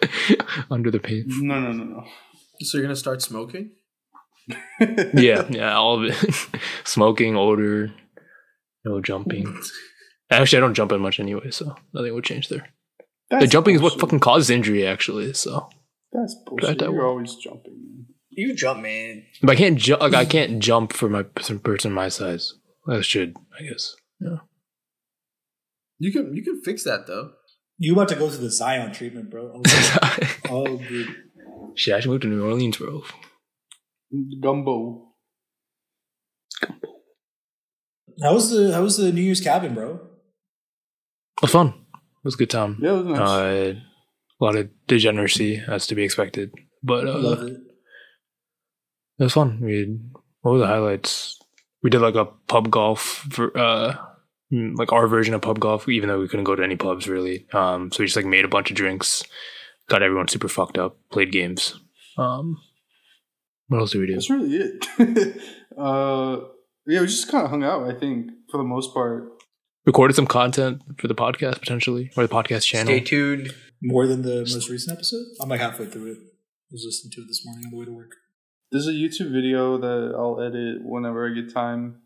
under 0.70 0.90
the 0.90 0.98
paint 0.98 1.26
No, 1.28 1.60
no, 1.60 1.72
no, 1.72 1.84
no. 1.84 2.04
So 2.60 2.78
you're 2.78 2.84
gonna 2.86 2.96
start 2.96 3.22
smoking? 3.22 3.70
Yeah 5.14 5.46
yeah 5.50 5.74
all 5.74 5.96
of 5.98 6.04
it 6.10 6.60
smoking 6.84 7.36
odor 7.36 7.90
no 8.84 9.00
jumping 9.00 9.46
actually 10.30 10.58
i 10.58 10.60
don't 10.60 10.74
jump 10.74 10.92
in 10.92 11.00
much 11.00 11.18
anyway 11.20 11.50
so 11.50 11.74
nothing 11.92 12.12
would 12.14 12.24
change 12.24 12.48
there 12.48 12.68
That's 13.30 13.44
the 13.44 13.48
jumping 13.48 13.74
is 13.76 13.80
what 13.82 13.98
fucking 13.98 14.20
causes 14.20 14.50
injury 14.50 14.86
actually 14.86 15.32
so 15.32 15.68
That's 16.12 16.34
bullshit. 16.46 16.78
that 16.78 16.90
You're 16.92 17.06
always 17.06 17.34
jumping. 17.36 17.74
Man. 17.80 18.06
You 18.30 18.54
jump, 18.54 18.82
man. 18.82 19.24
but 19.42 19.52
i 19.52 19.56
can't 19.56 19.78
jump 19.78 20.02
like 20.02 20.14
i 20.14 20.24
can't 20.24 20.58
jump 20.58 20.92
for 20.92 21.08
my 21.08 21.22
person 21.22 21.58
person 21.58 21.92
my 21.92 22.08
size 22.08 22.54
i 22.88 23.00
should 23.00 23.36
i 23.58 23.62
guess 23.62 23.94
Yeah. 24.20 24.38
You 25.98 26.12
can 26.12 26.34
you 26.36 26.42
can 26.42 26.60
fix 26.62 26.84
that 26.84 27.06
though. 27.06 27.30
You 27.78 27.92
about 27.94 28.08
to 28.08 28.16
go 28.16 28.28
to 28.30 28.36
the 28.36 28.50
Zion 28.50 28.92
treatment, 28.92 29.30
bro? 29.30 29.44
Oh, 29.54 30.16
oh 30.50 30.76
good. 30.76 31.08
She 31.76 31.92
actually 31.92 32.10
moved 32.12 32.22
to 32.22 32.28
New 32.28 32.44
Orleans, 32.44 32.76
bro. 32.76 33.02
Gumbo. 34.40 35.08
How 38.22 38.34
was 38.34 38.50
the 38.50 38.72
How 38.72 38.82
was 38.82 38.96
the 38.96 39.12
New 39.12 39.22
Year's 39.22 39.40
cabin, 39.40 39.74
bro? 39.74 39.94
It 39.94 41.42
was 41.42 41.50
fun. 41.50 41.68
It 41.68 42.24
was 42.24 42.34
a 42.34 42.38
good 42.38 42.50
time. 42.50 42.78
Yeah, 42.80 42.92
it 42.98 43.04
was 43.04 43.18
nice. 43.18 43.28
Uh, 43.28 43.74
a 44.40 44.44
lot 44.44 44.56
of 44.56 44.70
degeneracy, 44.86 45.62
as 45.68 45.86
to 45.88 45.94
be 45.94 46.04
expected, 46.04 46.52
but 46.82 47.06
uh, 47.06 47.18
Love 47.18 47.42
it. 47.42 47.52
it 49.18 49.22
was 49.24 49.32
fun. 49.32 49.60
We 49.60 49.98
what 50.42 50.52
were 50.52 50.58
the 50.58 50.66
highlights? 50.66 51.38
We 51.82 51.90
did 51.90 52.00
like 52.00 52.14
a 52.14 52.24
pub 52.24 52.70
golf 52.70 53.26
for 53.30 53.56
uh, 53.58 53.96
mm, 54.52 54.76
like 54.76 54.92
our 54.92 55.06
version 55.06 55.34
of 55.34 55.42
pub 55.42 55.58
golf, 55.60 55.88
even 55.88 56.08
though 56.08 56.20
we 56.20 56.28
couldn't 56.28 56.44
go 56.44 56.54
to 56.56 56.62
any 56.62 56.76
pubs 56.76 57.08
really. 57.08 57.46
Um, 57.52 57.90
so 57.92 57.98
we 58.02 58.06
just 58.06 58.16
like 58.16 58.26
made 58.26 58.44
a 58.44 58.48
bunch 58.48 58.70
of 58.70 58.76
drinks, 58.76 59.22
got 59.88 60.02
everyone 60.02 60.28
super 60.28 60.48
fucked 60.48 60.78
up, 60.78 60.96
played 61.10 61.32
games. 61.32 61.78
Um, 62.16 62.58
what 63.68 63.78
else 63.80 63.92
did 63.92 64.00
we 64.00 64.06
do? 64.06 64.12
That's 64.14 64.30
really 64.30 64.56
it. 64.56 64.86
uh, 65.78 66.36
yeah, 66.86 67.00
we 67.00 67.06
just 67.06 67.30
kind 67.30 67.44
of 67.44 67.50
hung 67.50 67.64
out. 67.64 67.88
I 67.88 67.98
think 67.98 68.30
for 68.50 68.58
the 68.58 68.64
most 68.64 68.92
part. 68.94 69.30
Recorded 69.86 70.14
some 70.14 70.26
content 70.26 70.82
for 70.98 71.08
the 71.08 71.14
podcast 71.14 71.60
potentially, 71.60 72.10
or 72.16 72.26
the 72.26 72.34
podcast 72.34 72.64
channel. 72.66 72.86
Stay 72.86 73.00
tuned. 73.00 73.54
More 73.82 74.06
than 74.06 74.22
the 74.22 74.38
most 74.40 74.70
recent 74.70 74.96
episode. 74.96 75.24
I'm 75.40 75.48
like 75.50 75.60
halfway 75.60 75.86
through 75.86 76.12
it. 76.12 76.18
I 76.18 76.72
was 76.72 76.84
listening 76.86 77.12
to 77.12 77.20
it 77.20 77.26
this 77.28 77.42
morning 77.44 77.66
on 77.66 77.70
the 77.70 77.76
way 77.78 77.84
to 77.84 77.92
work. 77.92 78.12
There's 78.72 78.86
a 78.88 78.92
YouTube 78.92 79.30
video 79.30 79.76
that 79.78 80.14
I'll 80.16 80.40
edit 80.40 80.78
whenever 80.82 81.30
I 81.30 81.34
get 81.34 81.52
time. 81.52 82.00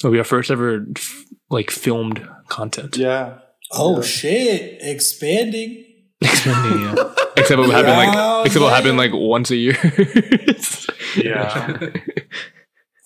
So 0.00 0.08
we 0.08 0.18
our 0.18 0.24
first 0.24 0.50
ever 0.52 0.86
f- 0.96 1.24
like 1.50 1.70
filmed 1.70 2.26
content. 2.48 2.96
Yeah. 2.96 3.38
Oh 3.72 3.96
Yeah. 3.96 4.02
shit! 4.02 4.78
Expanding. 4.80 5.84
Expanding, 6.22 6.80
yeah. 6.96 7.14
Except 7.36 7.60
it 7.60 7.70
happened 7.70 7.88
Yeah, 7.88 7.96
like 8.36 8.46
except 8.46 8.64
it 8.64 8.68
happened 8.68 8.94
yeah. 8.94 9.04
like 9.04 9.12
once 9.14 9.50
a 9.50 9.56
year. 9.56 9.76
Yeah. 11.16 11.78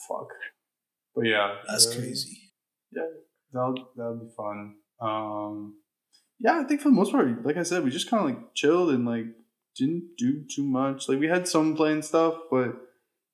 Fuck. 0.08 0.28
But 1.14 1.24
yeah. 1.26 1.54
That's 1.68 1.86
uh, 1.86 1.94
crazy. 1.98 2.52
Yeah, 2.92 3.02
that'll 3.52 3.88
that'll 3.96 4.16
be 4.16 4.30
fun. 4.36 4.74
Um, 5.00 5.76
yeah, 6.40 6.60
I 6.62 6.64
think 6.64 6.80
for 6.82 6.88
the 6.90 6.94
most 6.94 7.12
part, 7.12 7.44
like 7.46 7.56
I 7.56 7.62
said, 7.62 7.82
we 7.84 7.90
just 7.90 8.10
kind 8.10 8.20
of 8.22 8.28
like 8.28 8.54
chilled 8.54 8.90
and 8.90 9.06
like 9.06 9.24
didn't 9.76 10.10
do 10.18 10.44
too 10.54 10.64
much. 10.64 11.08
Like 11.08 11.18
we 11.18 11.28
had 11.28 11.48
some 11.48 11.74
playing 11.76 12.02
stuff, 12.02 12.34
but 12.50 12.74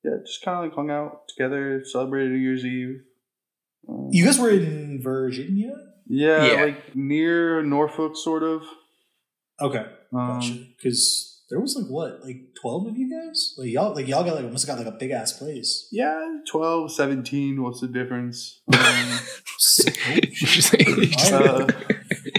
yeah, 0.03 0.11
just 0.25 0.43
kind 0.43 0.57
of 0.57 0.63
like 0.65 0.73
hung 0.73 0.89
out 0.89 1.27
together, 1.27 1.83
celebrated 1.83 2.31
New 2.31 2.37
Year's 2.39 2.63
Eve. 2.65 3.01
Um, 3.89 4.07
You 4.11 4.25
guys 4.25 4.39
were 4.39 4.51
in 4.51 5.01
Virginia. 5.03 5.73
yeah, 6.07 6.45
Yeah. 6.45 6.63
like 6.63 6.95
near 6.95 7.61
Norfolk, 7.61 8.15
sort 8.15 8.43
of. 8.43 8.63
Okay, 9.61 9.85
Um, 10.13 10.39
gotcha. 10.39 10.53
Because 10.77 11.43
there 11.49 11.59
was 11.59 11.75
like 11.75 11.87
what, 11.87 12.23
like 12.23 12.37
twelve 12.61 12.87
of 12.87 12.97
you 12.97 13.09
guys? 13.09 13.55
Like 13.57 13.69
y'all, 13.69 13.93
like 13.93 14.07
y'all 14.07 14.23
got 14.23 14.35
like 14.35 14.51
must 14.51 14.65
have 14.67 14.77
got 14.77 14.85
like 14.85 14.93
a 14.93 14.97
big 14.97 15.11
ass 15.11 15.33
place. 15.33 15.87
yeah, 15.91 16.37
12, 16.49 16.91
17, 16.93 17.61
What's 17.61 17.81
the 17.81 17.87
difference? 17.87 18.61
Um, 18.73 19.19
Just 19.59 20.73
like- 20.79 21.33
uh, 21.33 21.67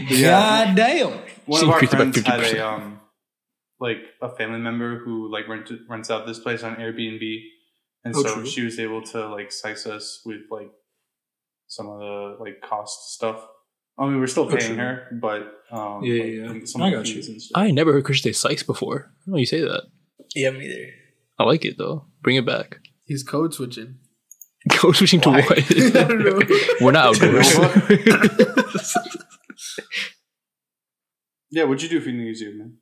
yeah. 0.09 0.31
God 0.67 0.77
damn. 0.77 1.21
one 1.47 1.63
of 1.63 1.69
our 1.71 1.81
increased 1.81 1.93
it 1.95 1.97
by 1.99 2.05
friends 2.05 2.27
had 2.27 2.41
a 2.57 2.67
um 2.69 3.01
like 3.81 3.99
a 4.21 4.29
family 4.37 4.59
member 4.61 4.99
who 4.99 5.31
like 5.31 5.49
rent, 5.49 5.71
rents 5.89 6.11
out 6.11 6.27
this 6.27 6.39
place 6.39 6.63
on 6.63 6.77
Airbnb, 6.77 7.41
and 8.05 8.15
Oh, 8.17 8.23
so 8.23 8.35
true. 8.35 8.47
she 8.47 8.65
was 8.65 8.79
able 8.79 9.03
to 9.03 9.29
like 9.29 9.51
size 9.53 9.87
us 9.87 10.23
with 10.25 10.43
like 10.51 10.71
some 11.67 11.89
of 11.89 11.99
the 11.99 12.37
like 12.41 12.61
cost 12.63 13.13
stuff. 13.15 13.45
I 13.99 14.07
mean, 14.07 14.19
we're 14.21 14.27
still 14.27 14.47
paying 14.47 14.75
true. 14.75 14.77
her, 14.77 15.09
but 15.21 15.43
um, 15.71 16.03
Yeah, 16.03 16.23
like, 16.23 16.33
yeah, 16.33 16.53
yeah. 16.53 16.61
some 16.65 16.83
I 16.83 16.91
got 16.91 17.07
you. 17.07 17.23
stuff. 17.23 17.53
I 17.55 17.71
never 17.71 17.93
heard 17.93 18.05
Chris 18.05 18.23
say 18.23 18.33
Sykes 18.33 18.63
before. 18.63 19.13
Oh, 19.31 19.37
you 19.37 19.47
say 19.47 19.61
that. 19.61 19.85
Yeah, 20.35 20.51
me 20.51 20.65
either. 20.67 20.91
I 21.39 21.45
like 21.45 21.65
it 21.65 21.77
though. 21.79 22.07
Bring 22.23 22.37
it 22.37 22.47
back. 22.47 22.79
He's 23.05 23.23
code 23.23 23.53
switching. 23.55 23.97
Code 24.71 24.95
switching 24.95 25.21
to 25.23 25.31
what? 25.31 25.51
I 25.71 26.05
don't 26.05 26.25
know. 26.25 26.41
We're 26.81 26.93
not 26.93 27.07
outdoors. 27.17 27.53
yeah, 31.51 31.65
what'd 31.65 31.83
you 31.83 31.89
do 31.89 32.01
for 32.01 32.11
New 32.11 32.23
Year's 32.23 32.43
Eve, 32.43 32.55
man? 32.57 32.77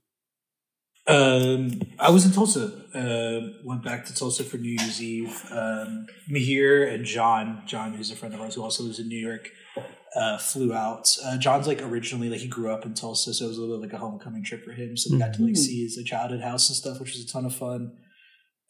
Um, 1.09 1.81
I 1.99 2.11
was 2.11 2.25
in 2.27 2.33
Tulsa. 2.33 2.67
Uh, 2.95 3.59
went 3.65 3.83
back 3.83 4.05
to 4.07 4.15
Tulsa 4.15 4.45
for 4.45 4.59
New 4.59 4.71
Year's 4.79 5.03
Eve. 5.03 5.43
Um, 5.51 6.07
Mihir 6.31 6.93
and 6.93 7.05
John, 7.05 7.63
John, 7.67 7.95
who's 7.95 8.11
a 8.11 8.17
friend 8.17 8.35
of 8.35 8.41
ours 8.41 8.55
who 8.55 8.63
also 8.63 8.85
lives 8.85 9.01
in 9.01 9.09
New 9.09 9.19
York, 9.19 9.49
uh, 10.17 10.39
flew 10.39 10.73
out. 10.75 11.17
Uh, 11.25 11.37
John's 11.39 11.67
like 11.67 11.81
originally 11.83 12.29
like 12.29 12.41
he 12.41 12.49
grew 12.49 12.71
up 12.73 12.85
in 12.85 12.95
Tulsa, 12.95 13.33
so 13.35 13.45
it 13.45 13.49
was 13.49 13.59
a 13.59 13.61
little 13.61 13.77
bit 13.79 13.87
like 13.91 13.93
a 13.95 13.99
homecoming 13.99 14.43
trip 14.45 14.65
for 14.65 14.73
him. 14.73 14.97
So 14.97 15.13
we 15.13 15.19
got 15.19 15.35
to 15.35 15.43
like 15.43 15.53
Mhm. 15.55 15.59
see 15.59 15.83
his 15.85 15.97
like, 15.97 16.07
childhood 16.07 16.41
house 16.43 16.69
and 16.69 16.77
stuff, 16.77 16.99
which 17.01 17.13
was 17.13 17.25
a 17.25 17.29
ton 17.29 17.45
of 17.45 17.55
fun. 17.55 17.97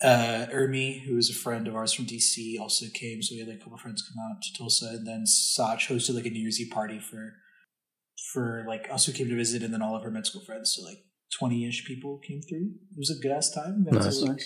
Uh, 0.02 0.46
Ermi, 0.52 1.02
who 1.02 1.16
is 1.18 1.28
a 1.30 1.34
friend 1.34 1.68
of 1.68 1.74
ours 1.76 1.92
from 1.92 2.06
DC, 2.06 2.58
also 2.58 2.86
came. 2.94 3.22
So 3.22 3.34
we 3.34 3.38
had 3.40 3.48
like 3.48 3.58
a 3.58 3.60
couple 3.64 3.76
friends 3.78 4.02
come 4.02 4.16
out 4.30 4.40
to 4.42 4.52
Tulsa, 4.58 4.86
and 4.90 5.06
then 5.06 5.26
Sach 5.26 5.78
hosted 5.80 6.14
like 6.14 6.26
a 6.26 6.30
New 6.30 6.40
Year's 6.40 6.60
Eve 6.60 6.70
party 6.72 6.98
for 6.98 7.34
for 8.32 8.64
like 8.68 8.86
us 8.90 9.06
who 9.06 9.12
came 9.12 9.28
to 9.28 9.36
visit, 9.36 9.62
and 9.62 9.72
then 9.72 9.82
all 9.82 9.96
of 9.96 10.02
her 10.02 10.10
med 10.10 10.26
school 10.26 10.42
friends. 10.44 10.74
So 10.74 10.82
like 10.82 10.98
twenty 11.38 11.66
ish 11.66 11.84
people 11.86 12.18
came 12.18 12.40
through. 12.42 12.72
It 12.92 12.98
was 12.98 13.10
a 13.10 13.20
good 13.20 13.32
ass 13.32 13.50
time. 13.50 13.84
Got 13.84 13.94
Nice. 14.04 14.18
to 14.18 14.24
like 14.26 14.42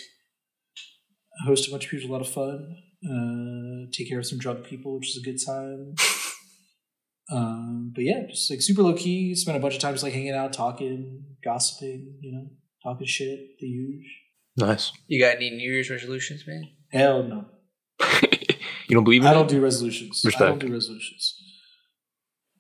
host 1.45 1.69
a 1.69 1.71
bunch 1.71 1.85
of 1.87 1.91
people, 1.91 2.11
a 2.11 2.13
lot 2.13 2.21
of 2.21 2.29
fun. 2.29 2.77
Uh, 3.05 3.91
take 3.93 4.09
care 4.09 4.19
of 4.21 4.27
some 4.27 4.39
drunk 4.39 4.65
people, 4.65 4.97
which 4.99 5.11
is 5.11 5.23
a 5.23 5.25
good 5.25 5.39
time. 5.45 5.95
um, 7.31 7.93
but 7.95 8.05
yeah, 8.05 8.27
just 8.29 8.51
like 8.51 8.61
super 8.61 8.83
low 8.83 8.95
key. 8.95 9.35
Spent 9.35 9.57
a 9.57 9.61
bunch 9.61 9.75
of 9.75 9.81
time 9.81 9.95
just 9.95 10.05
like 10.05 10.13
hanging 10.13 10.35
out, 10.35 10.53
talking, 10.53 11.25
gossiping. 11.43 12.19
You 12.21 12.33
know, 12.33 12.47
talking 12.83 13.07
shit. 13.07 13.59
The 13.59 13.67
huge. 13.67 14.07
nice. 14.57 14.93
You 15.07 15.21
got 15.21 15.37
any 15.37 15.51
New 15.51 15.71
Year's 15.71 15.91
resolutions, 15.91 16.47
man? 16.47 16.69
Hell 16.93 17.23
no. 17.23 17.47
you 18.23 18.95
don't 18.95 19.05
believe 19.05 19.23
in 19.23 19.27
I 19.27 19.33
don't 19.33 19.49
do 19.49 19.61
resolutions. 19.61 20.25
I 20.27 20.39
don't 20.39 20.59
do 20.59 20.73
resolutions. 20.73 21.41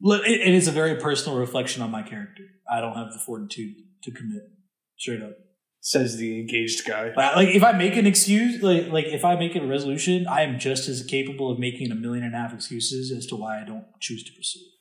Look, 0.00 0.26
it, 0.26 0.40
it 0.40 0.54
is 0.54 0.68
a 0.68 0.72
very 0.72 0.96
personal 0.96 1.38
reflection 1.38 1.82
on 1.82 1.90
my 1.90 2.02
character. 2.02 2.44
I 2.70 2.80
don't 2.80 2.96
have 2.96 3.12
the 3.12 3.18
fortitude 3.18 3.74
to 4.02 4.10
commit. 4.10 4.42
Straight 4.96 5.22
up. 5.22 5.36
Says 5.86 6.16
the 6.16 6.40
engaged 6.40 6.86
guy. 6.86 7.12
Like, 7.14 7.36
like, 7.36 7.48
if 7.48 7.62
I 7.62 7.72
make 7.72 7.94
an 7.96 8.06
excuse, 8.06 8.62
like 8.62 8.88
like 8.88 9.04
if 9.04 9.22
I 9.22 9.36
make 9.36 9.54
a 9.54 9.60
resolution, 9.60 10.26
I 10.26 10.40
am 10.40 10.58
just 10.58 10.88
as 10.88 11.04
capable 11.04 11.50
of 11.50 11.58
making 11.58 11.92
a 11.92 11.94
million 11.94 12.24
and 12.24 12.34
a 12.34 12.38
half 12.38 12.54
excuses 12.54 13.12
as 13.12 13.26
to 13.26 13.36
why 13.36 13.60
I 13.60 13.66
don't 13.66 13.84
choose 14.00 14.24
to 14.24 14.32
pursue 14.32 14.60
it. 14.60 14.72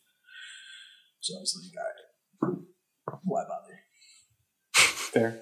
So 1.20 1.36
I 1.36 1.41
was 1.41 1.60
like, 1.62 2.47
all 2.47 2.54
right, 2.54 3.20
why 3.24 3.43
bother? 3.43 3.82
Fair. 4.74 5.41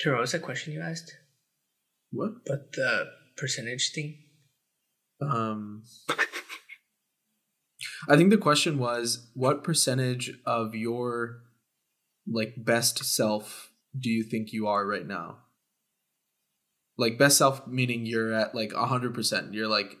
Trevor, 0.00 0.16
what 0.16 0.22
was 0.22 0.32
that 0.32 0.42
question 0.42 0.72
you 0.72 0.80
asked? 0.80 1.14
What? 2.10 2.44
But 2.44 2.72
the 2.72 3.06
percentage 3.36 3.92
thing? 3.92 4.24
Um, 5.20 5.84
I 8.08 8.16
think 8.16 8.30
the 8.30 8.38
question 8.38 8.78
was, 8.78 9.30
what 9.34 9.62
percentage 9.62 10.32
of 10.44 10.74
your 10.74 11.42
like 12.26 12.54
best 12.56 13.04
self 13.04 13.70
do 13.98 14.10
you 14.10 14.22
think 14.24 14.52
you 14.52 14.66
are 14.66 14.86
right 14.86 15.06
now? 15.06 15.38
Like 16.96 17.18
best 17.18 17.38
self 17.38 17.66
meaning 17.66 18.06
you're 18.06 18.32
at 18.32 18.54
like 18.54 18.72
a 18.72 18.86
hundred 18.86 19.14
percent. 19.14 19.52
You're 19.54 19.68
like 19.68 19.96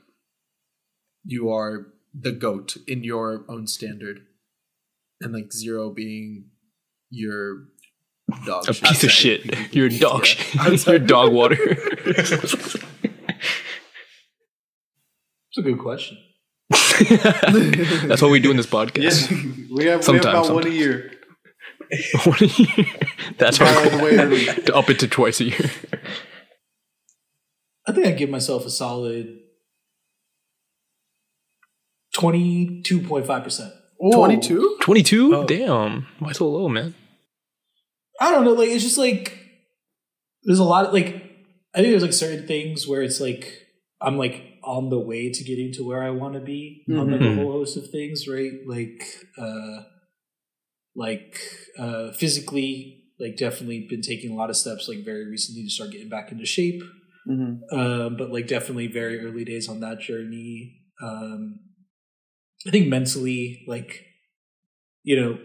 you 1.24 1.50
are 1.50 1.86
the 2.12 2.32
goat 2.32 2.76
in 2.86 3.02
your 3.02 3.44
own 3.48 3.66
standard, 3.66 4.20
and 5.20 5.32
like 5.32 5.52
zero 5.52 5.90
being 5.90 6.50
your 7.10 7.64
dog. 8.46 8.68
A 8.68 8.72
shit. 8.72 8.84
piece 8.88 9.04
of 9.04 9.10
shit. 9.10 9.58
You're 9.74 9.88
dog 9.88 10.24
shit. 10.24 10.86
You're 10.86 10.98
dog 10.98 11.32
water. 11.32 11.56
It's 15.56 15.64
a 15.64 15.70
good 15.70 15.78
question. 15.78 16.18
That's 16.68 18.20
what 18.20 18.32
we 18.32 18.40
do 18.40 18.50
in 18.50 18.56
this 18.56 18.66
podcast. 18.66 19.30
Yeah, 19.30 19.36
we 19.38 19.44
have, 19.44 19.76
we 19.76 19.84
have 19.84 20.04
Sometimes, 20.04 20.50
one 20.50 20.66
a 20.66 20.70
year. 20.70 21.12
What 22.24 22.40
a 22.40 22.46
year. 22.46 22.86
That's 23.38 23.58
By 23.58 23.66
our 23.74 23.88
the 23.90 24.04
way, 24.04 24.16
early. 24.18 24.44
to 24.44 24.74
up 24.74 24.88
it 24.90 24.98
to 25.00 25.08
twice 25.08 25.40
a 25.40 25.44
year. 25.44 25.70
I 27.86 27.92
think 27.92 28.06
I 28.06 28.12
give 28.12 28.30
myself 28.30 28.64
a 28.66 28.70
solid 28.70 29.38
twenty 32.14 32.82
two 32.82 33.00
point 33.02 33.26
five 33.26 33.42
percent. 33.44 33.72
Twenty 34.12 34.38
two. 34.38 34.76
22? 34.82 35.34
Oh. 35.34 35.46
Damn. 35.46 36.06
Why 36.18 36.32
so 36.32 36.48
low, 36.48 36.68
man? 36.68 36.94
I 38.20 38.30
don't 38.30 38.44
know. 38.44 38.52
Like 38.52 38.68
it's 38.68 38.84
just 38.84 38.98
like 38.98 39.38
there's 40.42 40.58
a 40.58 40.64
lot 40.64 40.86
of 40.86 40.92
like 40.92 41.06
I 41.74 41.78
think 41.78 41.90
there's 41.90 42.02
like 42.02 42.12
certain 42.12 42.46
things 42.46 42.86
where 42.86 43.02
it's 43.02 43.20
like 43.20 43.62
I'm 44.00 44.18
like 44.18 44.42
on 44.62 44.90
the 44.90 44.98
way 44.98 45.30
to 45.30 45.44
getting 45.44 45.72
to 45.74 45.84
where 45.86 46.02
I 46.02 46.10
want 46.10 46.34
to 46.34 46.40
be 46.40 46.84
on 46.90 47.10
like 47.10 47.20
a 47.20 47.24
Mhm. 47.24 47.36
whole 47.36 47.52
host 47.52 47.76
of 47.76 47.88
things, 47.90 48.26
right? 48.28 48.52
Like 48.66 49.02
uh 49.38 49.82
like 50.96 51.38
uh 51.78 52.12
physically, 52.12 53.04
like 53.18 53.36
definitely 53.36 53.86
been 53.88 54.02
taking 54.02 54.30
a 54.30 54.34
lot 54.34 54.50
of 54.50 54.56
steps 54.56 54.88
like 54.88 55.04
very 55.04 55.28
recently 55.28 55.64
to 55.64 55.70
start 55.70 55.90
getting 55.90 56.08
back 56.08 56.32
into 56.32 56.46
shape. 56.46 56.82
Mm-hmm. 57.28 57.78
Um, 57.78 58.16
but 58.16 58.30
like 58.30 58.46
definitely 58.46 58.86
very 58.86 59.24
early 59.24 59.44
days 59.44 59.68
on 59.68 59.80
that 59.80 60.00
journey. 60.00 60.80
Um, 61.02 61.60
I 62.66 62.70
think 62.70 62.88
mentally, 62.88 63.64
like, 63.66 64.04
you 65.02 65.20
know, 65.20 65.38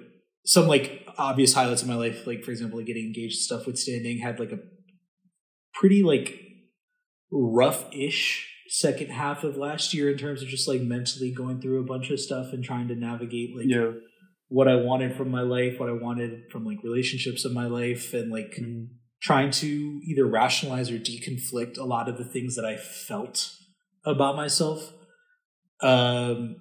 some 0.45 0.67
like 0.67 1.05
obvious 1.17 1.53
highlights 1.53 1.81
of 1.81 1.87
my 1.87 1.95
life, 1.95 2.25
like 2.25 2.43
for 2.43 2.51
example, 2.51 2.79
like 2.79 2.87
getting 2.87 3.05
engaged 3.05 3.39
stuff 3.39 3.65
withstanding 3.65 4.19
had 4.19 4.39
like 4.39 4.51
a 4.51 4.59
pretty 5.73 6.03
like 6.03 6.39
rough-ish 7.31 8.47
second 8.67 9.09
half 9.09 9.43
of 9.43 9.57
last 9.57 9.93
year 9.93 10.11
in 10.11 10.17
terms 10.17 10.41
of 10.41 10.47
just 10.47 10.67
like 10.67 10.81
mentally 10.81 11.31
going 11.31 11.59
through 11.61 11.79
a 11.79 11.85
bunch 11.85 12.09
of 12.09 12.19
stuff 12.19 12.53
and 12.53 12.63
trying 12.63 12.87
to 12.87 12.95
navigate 12.95 13.55
like 13.55 13.65
Yeah. 13.67 13.91
What 14.49 14.67
I 14.67 14.75
wanted 14.75 15.15
from 15.15 15.29
my 15.29 15.41
life, 15.41 15.79
what 15.79 15.89
I 15.89 15.93
wanted 15.93 16.51
from 16.51 16.65
like 16.65 16.83
relationships 16.83 17.45
in 17.45 17.53
my 17.53 17.67
life, 17.67 18.13
and 18.13 18.31
like 18.31 18.59
trying 19.21 19.51
to 19.51 20.01
either 20.03 20.25
rationalize 20.25 20.89
or 20.89 20.97
deconflict 20.97 21.77
a 21.77 21.83
lot 21.83 22.09
of 22.09 22.17
the 22.17 22.25
things 22.25 22.55
that 22.55 22.65
I 22.65 22.75
felt 22.75 23.51
about 24.05 24.35
myself. 24.35 24.91
Um, 25.81 26.57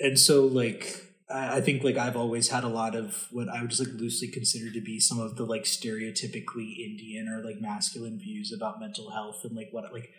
and 0.00 0.18
so 0.18 0.46
like 0.46 1.02
I 1.30 1.56
I 1.56 1.60
think 1.60 1.84
like 1.84 1.96
I've 1.96 2.16
always 2.16 2.48
had 2.48 2.64
a 2.64 2.68
lot 2.68 2.94
of 2.94 3.28
what 3.30 3.48
I 3.48 3.60
would 3.60 3.70
just 3.70 3.84
like 3.84 3.94
loosely 3.98 4.28
consider 4.28 4.72
to 4.72 4.80
be 4.80 4.98
some 4.98 5.20
of 5.20 5.36
the 5.36 5.44
like 5.44 5.64
stereotypically 5.64 6.78
Indian 6.78 7.28
or 7.28 7.44
like 7.44 7.60
masculine 7.60 8.18
views 8.18 8.52
about 8.56 8.80
mental 8.80 9.10
health 9.10 9.40
and 9.44 9.54
like 9.54 9.68
what 9.72 9.92
like 9.92 10.10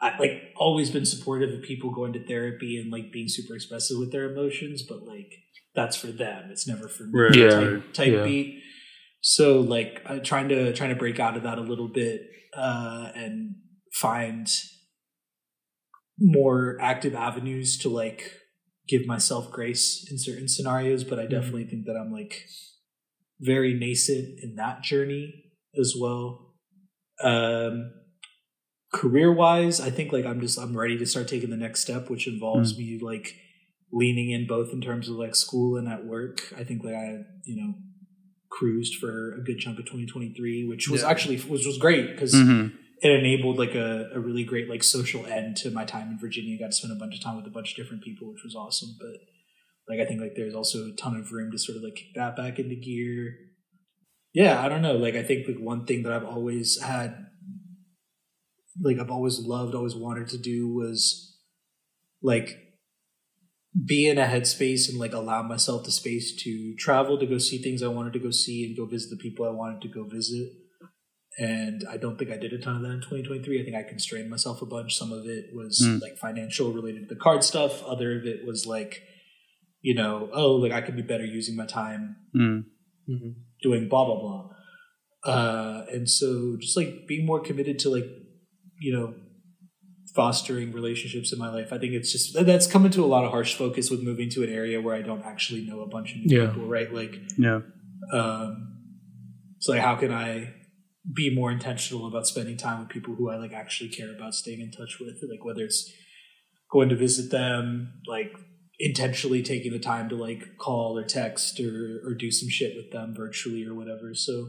I 0.00 0.16
like 0.18 0.52
always 0.56 0.90
been 0.90 1.04
supportive 1.04 1.52
of 1.52 1.62
people 1.62 1.90
going 1.90 2.12
to 2.14 2.26
therapy 2.26 2.78
and 2.78 2.90
like 2.90 3.12
being 3.12 3.28
super 3.28 3.54
expressive 3.54 3.98
with 3.98 4.12
their 4.12 4.32
emotions, 4.32 4.82
but 4.82 5.02
like 5.02 5.34
that's 5.74 5.96
for 5.96 6.08
them. 6.08 6.50
It's 6.50 6.66
never 6.66 6.88
for 6.88 7.04
me. 7.04 7.20
Right. 7.20 7.34
Yeah. 7.34 7.50
Type, 7.50 7.92
type 7.92 8.12
Yeah. 8.12 8.24
beat. 8.24 8.62
So 9.20 9.60
like 9.60 10.02
uh, 10.06 10.18
trying 10.18 10.48
to 10.48 10.72
trying 10.72 10.90
to 10.90 10.96
break 10.96 11.20
out 11.20 11.36
of 11.36 11.42
that 11.42 11.58
a 11.58 11.62
little 11.62 11.88
bit 11.88 12.22
uh, 12.56 13.10
and 13.14 13.56
find 13.92 14.48
more 16.18 16.78
active 16.80 17.14
avenues 17.14 17.78
to 17.78 17.88
like 17.88 18.32
give 18.88 19.06
myself 19.06 19.50
grace 19.50 20.06
in 20.10 20.18
certain 20.18 20.48
scenarios, 20.48 21.04
but 21.04 21.18
I 21.18 21.26
definitely 21.26 21.64
think 21.64 21.86
that 21.86 21.96
I'm 21.96 22.12
like 22.12 22.44
very 23.40 23.72
nascent 23.72 24.40
in 24.42 24.56
that 24.56 24.82
journey 24.82 25.44
as 25.78 25.94
well. 25.98 26.54
Um, 27.22 27.92
career 28.92 29.32
wise, 29.32 29.80
I 29.80 29.90
think 29.90 30.12
like 30.12 30.26
I'm 30.26 30.40
just 30.40 30.58
I'm 30.58 30.76
ready 30.76 30.98
to 30.98 31.06
start 31.06 31.28
taking 31.28 31.50
the 31.50 31.56
next 31.56 31.80
step, 31.80 32.10
which 32.10 32.26
involves 32.26 32.76
me 32.76 32.98
like 33.00 33.34
leaning 33.92 34.30
in 34.30 34.46
both 34.46 34.72
in 34.72 34.80
terms 34.80 35.08
of 35.08 35.16
like 35.16 35.34
school 35.34 35.76
and 35.76 35.88
at 35.88 36.04
work. 36.06 36.52
I 36.56 36.64
think 36.64 36.84
like 36.84 36.94
I 36.94 37.18
you 37.44 37.56
know 37.60 37.74
cruised 38.50 38.96
for 38.96 39.34
a 39.34 39.42
good 39.44 39.58
chunk 39.58 39.78
of 39.78 39.84
2023, 39.86 40.64
which 40.66 40.88
was 40.88 41.02
Yeah. 41.02 41.08
actually 41.10 41.36
was 41.48 41.64
was 41.66 41.78
great 41.78 42.10
because 42.12 42.34
Mhm. 42.34 42.72
it 43.02 43.10
enabled 43.10 43.58
like 43.58 43.74
a, 43.74 44.10
a 44.12 44.20
really 44.20 44.44
great 44.44 44.68
like 44.68 44.82
social 44.82 45.24
end 45.26 45.56
to 45.58 45.70
my 45.70 45.84
time 45.84 46.10
in 46.10 46.18
Virginia. 46.18 46.56
I 46.56 46.58
got 46.58 46.66
to 46.66 46.72
spend 46.72 46.92
a 46.92 46.96
bunch 46.98 47.14
of 47.14 47.20
time 47.22 47.36
with 47.36 47.46
a 47.46 47.50
bunch 47.50 47.70
of 47.70 47.76
different 47.76 48.02
people, 48.02 48.30
which 48.32 48.42
was 48.44 48.54
awesome. 48.54 48.90
But 48.98 49.16
like 49.88 50.00
I 50.04 50.08
think 50.08 50.20
like 50.20 50.34
there's 50.36 50.54
also 50.54 50.78
a 50.86 50.92
ton 50.96 51.16
of 51.16 51.32
room 51.32 51.50
to 51.52 51.58
sort 51.58 51.76
of 51.76 51.82
like 51.84 51.94
kick 51.96 52.14
that 52.14 52.36
back 52.36 52.58
into 52.58 52.74
gear. 52.76 53.34
Yeah, 54.32 54.62
I 54.64 54.68
don't 54.68 54.82
know. 54.82 54.94
Like 54.96 55.14
I 55.14 55.22
think 55.22 55.48
like 55.48 55.58
one 55.58 55.84
thing 55.86 56.02
that 56.04 56.12
I've 56.12 56.24
always 56.24 56.80
had 56.80 57.26
like 58.80 58.98
I've 58.98 59.10
always 59.10 59.38
loved, 59.40 59.74
always 59.74 59.94
wanted 59.94 60.28
to 60.28 60.38
do 60.38 60.68
was 60.72 61.36
like 62.22 62.56
be 63.86 64.08
in 64.08 64.18
a 64.18 64.24
headspace 64.26 64.88
and 64.88 64.98
like 64.98 65.12
allow 65.12 65.42
myself 65.42 65.84
the 65.84 65.92
space 65.92 66.34
to 66.42 66.74
travel 66.76 67.18
to 67.18 67.26
go 67.26 67.38
see 67.38 67.58
things 67.58 67.82
I 67.82 67.88
wanted 67.88 68.12
to 68.14 68.18
go 68.18 68.30
see 68.30 68.64
and 68.64 68.76
go 68.76 68.84
visit 68.84 69.10
the 69.10 69.16
people 69.22 69.46
I 69.46 69.50
wanted 69.50 69.80
to 69.82 69.88
go 69.88 70.04
visit. 70.04 70.48
And 71.38 71.82
I 71.88 71.96
don't 71.96 72.18
think 72.18 72.30
I 72.32 72.36
did 72.36 72.52
a 72.52 72.58
ton 72.58 72.76
of 72.76 72.82
that 72.82 72.90
in 72.90 73.00
2023. 73.00 73.60
I 73.60 73.64
think 73.64 73.76
I 73.76 73.88
constrained 73.88 74.28
myself 74.28 74.60
a 74.60 74.66
bunch. 74.66 74.96
Some 74.96 75.12
of 75.12 75.24
it 75.26 75.46
was 75.54 75.80
Mm. 75.80 76.02
like 76.02 76.18
financial 76.18 76.72
related 76.72 77.08
to 77.08 77.14
the 77.14 77.20
card 77.20 77.44
stuff. 77.44 77.82
Other 77.84 78.18
of 78.18 78.26
it 78.26 78.44
was 78.44 78.66
like, 78.66 79.02
you 79.80 79.94
know, 79.94 80.28
oh, 80.32 80.56
like 80.56 80.72
I 80.72 80.80
could 80.80 80.96
be 80.96 81.02
better 81.02 81.24
using 81.24 81.54
my 81.56 81.66
time 81.66 82.16
Mm. 82.34 82.64
doing 83.62 83.88
blah 83.88 84.04
blah 84.04 84.20
blah. 84.20 84.50
Uh, 85.24 85.84
and 85.92 86.08
so 86.10 86.56
just 86.60 86.76
like 86.76 87.06
being 87.06 87.24
more 87.24 87.40
committed 87.40 87.78
to 87.80 87.90
like, 87.90 88.06
you 88.80 88.92
know, 88.92 89.14
fostering 90.14 90.72
relationships 90.72 91.32
in 91.32 91.38
my 91.38 91.48
life. 91.48 91.72
I 91.72 91.78
think 91.78 91.92
it's 91.94 92.10
just 92.12 92.34
that's 92.46 92.66
come 92.66 92.84
into 92.84 93.04
a 93.04 93.06
lot 93.06 93.24
of 93.24 93.30
harsh 93.30 93.54
focus 93.54 93.90
with 93.90 94.02
moving 94.02 94.28
to 94.30 94.42
an 94.42 94.50
area 94.50 94.80
where 94.80 94.94
I 94.94 95.02
don't 95.02 95.24
actually 95.24 95.62
know 95.66 95.80
a 95.80 95.88
bunch 95.88 96.12
of 96.12 96.18
new 96.18 96.36
Yeah. 96.40 96.46
people, 96.48 96.66
right? 96.66 96.92
Like 96.92 97.16
Yeah. 97.38 97.60
um 98.12 98.76
so 99.58 99.72
like 99.72 99.82
how 99.82 99.94
can 99.96 100.12
I 100.12 100.54
be 101.14 101.34
more 101.34 101.50
intentional 101.50 102.06
about 102.06 102.26
spending 102.26 102.56
time 102.56 102.80
with 102.80 102.88
people 102.88 103.14
who 103.14 103.30
I 103.30 103.36
like 103.36 103.52
actually 103.52 103.90
care 103.90 104.14
about 104.14 104.34
staying 104.34 104.60
in 104.60 104.70
touch 104.70 104.98
with? 105.00 105.22
Like 105.30 105.44
whether 105.44 105.64
it's 105.64 105.90
going 106.72 106.88
to 106.88 106.96
visit 106.96 107.30
them, 107.30 108.00
like 108.06 108.32
intentionally 108.78 109.42
taking 109.42 109.72
the 109.72 109.78
time 109.78 110.08
to 110.08 110.16
like 110.16 110.56
call 110.58 110.98
or 110.98 111.04
text 111.04 111.60
or 111.60 112.00
or 112.04 112.14
do 112.14 112.30
some 112.30 112.48
shit 112.48 112.74
with 112.76 112.90
them 112.90 113.14
virtually 113.14 113.64
or 113.66 113.74
whatever. 113.74 114.14
So 114.14 114.48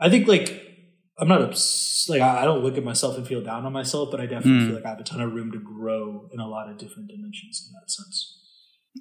I 0.00 0.10
think 0.10 0.26
like 0.28 0.75
I'm 1.18 1.28
not 1.28 1.40
obs- 1.42 2.06
like 2.08 2.20
I 2.20 2.42
I 2.42 2.44
don't 2.44 2.62
look 2.62 2.76
at 2.76 2.84
myself 2.84 3.16
and 3.16 3.26
feel 3.26 3.42
down 3.42 3.64
on 3.64 3.72
myself, 3.72 4.10
but 4.10 4.20
I 4.20 4.26
definitely 4.26 4.60
Mm. 4.64 4.66
feel 4.66 4.74
like 4.76 4.84
I 4.86 4.90
have 4.90 5.00
a 5.00 5.04
ton 5.04 5.20
of 5.20 5.32
room 5.32 5.50
to 5.52 5.58
grow 5.58 6.28
in 6.32 6.40
a 6.40 6.48
lot 6.48 6.68
of 6.70 6.76
different 6.78 7.08
dimensions 7.08 7.66
in 7.66 7.72
that 7.80 7.90
sense. 7.90 8.32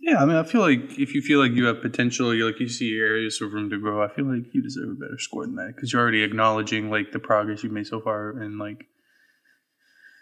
Yeah, 0.01 0.21
I 0.21 0.25
mean, 0.25 0.35
I 0.35 0.43
feel 0.43 0.61
like 0.61 0.99
if 0.99 1.13
you 1.15 1.21
feel 1.21 1.39
like 1.39 1.53
you 1.53 1.65
have 1.65 1.81
potential, 1.81 2.33
you 2.33 2.45
like 2.45 2.59
you 2.59 2.67
see 2.67 2.97
areas 2.99 3.41
of 3.41 3.53
room 3.53 3.69
to 3.69 3.77
grow. 3.79 4.03
I 4.03 4.13
feel 4.13 4.25
like 4.25 4.53
you 4.53 4.61
deserve 4.61 4.89
a 4.89 4.93
better 4.93 5.17
score 5.17 5.45
than 5.45 5.55
that 5.55 5.73
because 5.75 5.91
you're 5.93 6.01
already 6.01 6.21
acknowledging 6.23 6.89
like 6.89 7.11
the 7.11 7.19
progress 7.19 7.63
you've 7.63 7.71
made 7.73 7.87
so 7.87 8.01
far 8.01 8.31
and 8.37 8.59
like 8.59 8.85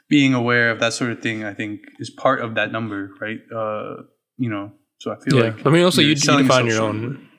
being 0.10 0.34
aware 0.34 0.70
of 0.72 0.80
that 0.80 0.94
sort 0.94 1.12
of 1.12 1.22
thing. 1.22 1.44
I 1.44 1.54
think 1.54 1.82
is 2.00 2.10
part 2.10 2.42
of 2.42 2.56
that 2.56 2.72
number, 2.72 3.12
right? 3.20 3.40
Uh, 3.56 4.04
you 4.38 4.50
know, 4.50 4.72
so 5.00 5.12
I 5.12 5.16
feel 5.24 5.38
yeah. 5.40 5.44
like 5.52 5.66
I 5.66 5.70
mean, 5.70 5.84
also 5.84 6.02
you're 6.02 6.10
you, 6.10 6.16
you 6.16 6.22
define 6.22 6.38
yourself 6.44 6.66
your 6.66 6.72
short. 6.78 6.96
own. 6.96 7.30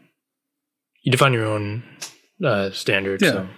You 1.02 1.12
define 1.12 1.32
your 1.34 1.46
own 1.46 1.82
uh, 2.44 2.70
standards. 2.70 3.22
Yeah. 3.22 3.30
So 3.32 3.48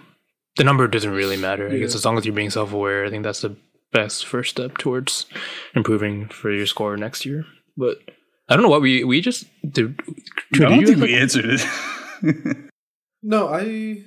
the 0.57 0.63
number 0.63 0.87
doesn't 0.87 1.11
really 1.11 1.37
matter. 1.37 1.69
I 1.69 1.77
guess 1.79 1.95
as 1.95 2.05
long 2.05 2.17
as 2.17 2.25
you're 2.25 2.35
being 2.35 2.49
self-aware, 2.49 3.05
I 3.05 3.09
think 3.09 3.23
that's 3.23 3.41
the 3.41 3.55
best 3.91 4.25
first 4.25 4.51
step 4.51 4.77
towards 4.77 5.25
improving 5.75 6.27
for 6.27 6.51
your 6.51 6.65
score 6.65 6.97
next 6.97 7.25
year. 7.25 7.45
But 7.75 7.97
I 8.49 8.55
don't 8.55 8.63
know 8.63 8.69
what 8.69 8.81
we 8.81 9.03
we 9.03 9.21
just 9.21 9.45
did. 9.69 9.99
I 10.53 10.57
don't 10.57 10.71
did 10.71 10.81
you 10.81 10.87
think 10.87 10.99
have, 10.99 11.07
we 11.07 11.15
answered 11.15 11.45
it. 11.47 12.57
No, 13.23 13.49
I 13.49 14.03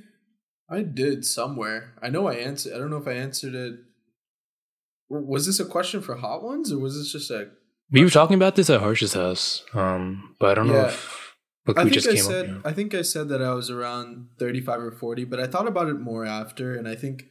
I 0.70 0.82
did 0.82 1.26
somewhere. 1.26 1.94
I 2.00 2.08
know 2.10 2.28
I 2.28 2.34
answered. 2.34 2.72
I 2.74 2.78
don't 2.78 2.90
know 2.90 2.96
if 2.96 3.08
I 3.08 3.12
answered 3.12 3.54
it. 3.54 3.74
Was 5.08 5.46
this 5.46 5.60
a 5.60 5.64
question 5.64 6.00
for 6.00 6.16
hot 6.16 6.42
ones 6.42 6.72
or 6.72 6.78
was 6.78 6.96
this 6.96 7.12
just 7.12 7.30
a? 7.30 7.48
we 7.90 8.04
were 8.04 8.10
talking 8.10 8.36
about 8.36 8.54
this 8.54 8.70
at 8.70 8.80
Harsh's 8.80 9.14
house, 9.14 9.64
um, 9.74 10.36
but 10.38 10.50
I 10.50 10.54
don't 10.54 10.68
know 10.68 10.86
if 10.86 11.19
I 11.78 11.82
think 11.84 11.94
just 11.94 12.08
I 12.08 12.14
said. 12.16 12.50
up. 12.50 12.66
I 12.66 12.72
think 12.72 12.94
I 12.94 13.02
said 13.02 13.28
that 13.28 13.42
I 13.42 13.52
was 13.54 13.70
around 13.70 14.28
thirty-five 14.38 14.80
or 14.80 14.90
forty, 14.92 15.24
but 15.24 15.40
I 15.40 15.46
thought 15.46 15.66
about 15.68 15.88
it 15.88 15.94
more 16.00 16.24
after, 16.24 16.74
and 16.74 16.86
I 16.88 16.94
think 16.94 17.26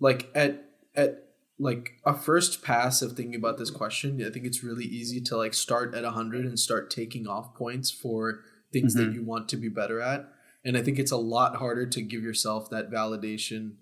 like 0.00 0.30
at 0.34 0.64
at 0.94 1.20
like 1.58 1.92
a 2.04 2.14
first 2.14 2.62
pass 2.62 3.00
of 3.02 3.12
thinking 3.12 3.34
about 3.36 3.58
this 3.58 3.70
question, 3.70 4.20
I 4.24 4.30
think 4.30 4.44
it's 4.44 4.64
really 4.64 4.84
easy 4.84 5.20
to 5.22 5.36
like 5.36 5.54
start 5.54 5.94
at 5.94 6.04
hundred 6.04 6.44
and 6.46 6.58
start 6.58 6.90
taking 6.90 7.26
off 7.28 7.54
points 7.54 7.90
for 7.90 8.40
things 8.72 8.94
that 8.94 9.10
Mhm. 9.10 9.14
you 9.14 9.22
want 9.22 9.48
to 9.50 9.56
be 9.56 9.68
better 9.68 10.00
at. 10.00 10.28
And 10.64 10.76
I 10.76 10.82
think 10.82 10.98
it's 10.98 11.12
a 11.12 11.16
lot 11.16 11.56
harder 11.56 11.86
to 11.86 12.02
give 12.02 12.22
yourself 12.22 12.70
that 12.70 12.90
validation 12.90 13.74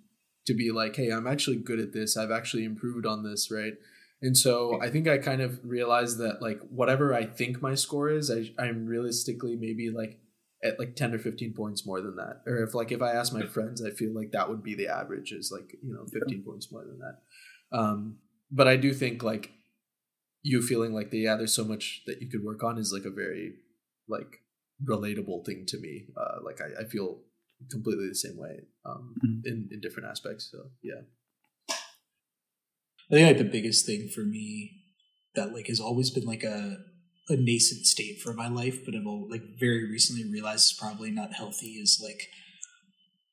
to 0.45 0.53
be 0.53 0.71
like, 0.73 0.97
hey, 0.97 1.11
I'm 1.11 1.27
actually 1.27 1.57
good 1.57 1.79
at 1.79 1.93
this. 1.93 2.17
I've 2.17 2.31
actually 2.33 2.65
improved 2.65 3.07
on 3.07 3.23
this, 3.23 3.51
right? 3.51 3.75
And 4.23 4.37
so 4.37 4.81
I 4.81 4.89
think 4.89 5.09
I 5.09 5.19
kind 5.19 5.43
of 5.43 5.59
realized 5.65 6.19
that 6.19 6.41
like 6.41 6.61
whatever 6.71 7.13
I 7.13 7.25
think 7.25 7.61
my 7.61 7.75
score 7.75 8.09
is, 8.09 8.31
I, 8.31 8.51
I'm 8.63 8.87
realistically 8.87 9.57
maybe 9.57 9.91
like 9.91 10.21
at 10.65 10.79
like 10.79 10.95
10 10.95 11.13
or 11.15 11.19
15 11.19 11.55
points 11.55 11.85
more 11.85 12.01
than 12.01 12.17
that. 12.17 12.43
Or 12.47 12.63
if 12.63 12.73
like 12.73 12.93
if 12.93 13.03
I 13.03 13.13
ask 13.13 13.33
my 13.35 13.45
friends, 13.47 13.85
I 13.85 13.91
feel 13.91 14.15
like 14.15 14.31
that 14.31 14.49
would 14.49 14.63
be 14.63 14.75
the 14.77 14.89
average 14.89 15.33
is 15.33 15.51
like, 15.51 15.75
you 15.83 15.93
know, 15.93 16.07
15 16.07 16.45
points 16.45 16.71
more 16.71 16.85
than 16.85 17.01
that. 17.01 17.77
Um, 17.77 18.19
but 18.51 18.69
I 18.69 18.77
do 18.77 18.95
think 18.95 19.23
like 19.25 19.51
you 20.43 20.63
feeling 20.63 20.93
like 20.93 21.11
the, 21.11 21.19
yeah, 21.19 21.37
there's 21.37 21.55
so 21.55 21.65
much 21.65 22.03
that 22.07 22.21
you 22.23 22.29
could 22.29 22.45
work 22.45 22.63
on 22.63 22.79
is 22.79 22.93
like 22.93 23.05
a 23.05 23.11
very 23.11 23.55
like 24.09 24.41
relatable 24.85 25.45
thing 25.45 25.65
to 25.67 25.79
me. 25.79 26.07
Uh, 26.17 26.39
like 26.45 26.61
I, 26.61 26.83
I 26.83 26.85
feel 26.85 27.21
completely 27.71 28.09
the 28.09 28.15
same 28.15 28.37
way 28.37 28.61
um, 28.85 29.15
Mhm. 29.25 29.47
in, 29.47 29.69
in 29.73 29.81
different 29.81 30.09
aspects. 30.09 30.49
So 30.51 30.71
yeah. 30.83 31.03
I 33.13 33.17
think 33.17 33.27
like 33.29 33.39
the 33.39 33.53
biggest 33.53 33.85
thing 33.85 34.09
for 34.09 34.23
me 34.23 34.71
that 35.35 35.53
like 35.53 35.67
has 35.67 35.81
always 35.81 36.11
been 36.11 36.25
like 36.25 36.43
a 36.43 36.79
a 37.29 37.37
nascent 37.37 37.87
state 37.87 38.21
for 38.21 38.33
my 38.35 38.49
life, 38.49 38.85
but 38.85 38.95
I've 38.95 39.05
like 39.05 39.43
very 39.61 39.89
recently 39.89 40.25
realized 40.31 40.73
is 40.73 40.77
probably 40.79 41.11
not 41.11 41.33
healthy 41.35 41.73
is 41.75 42.01
like 42.03 42.29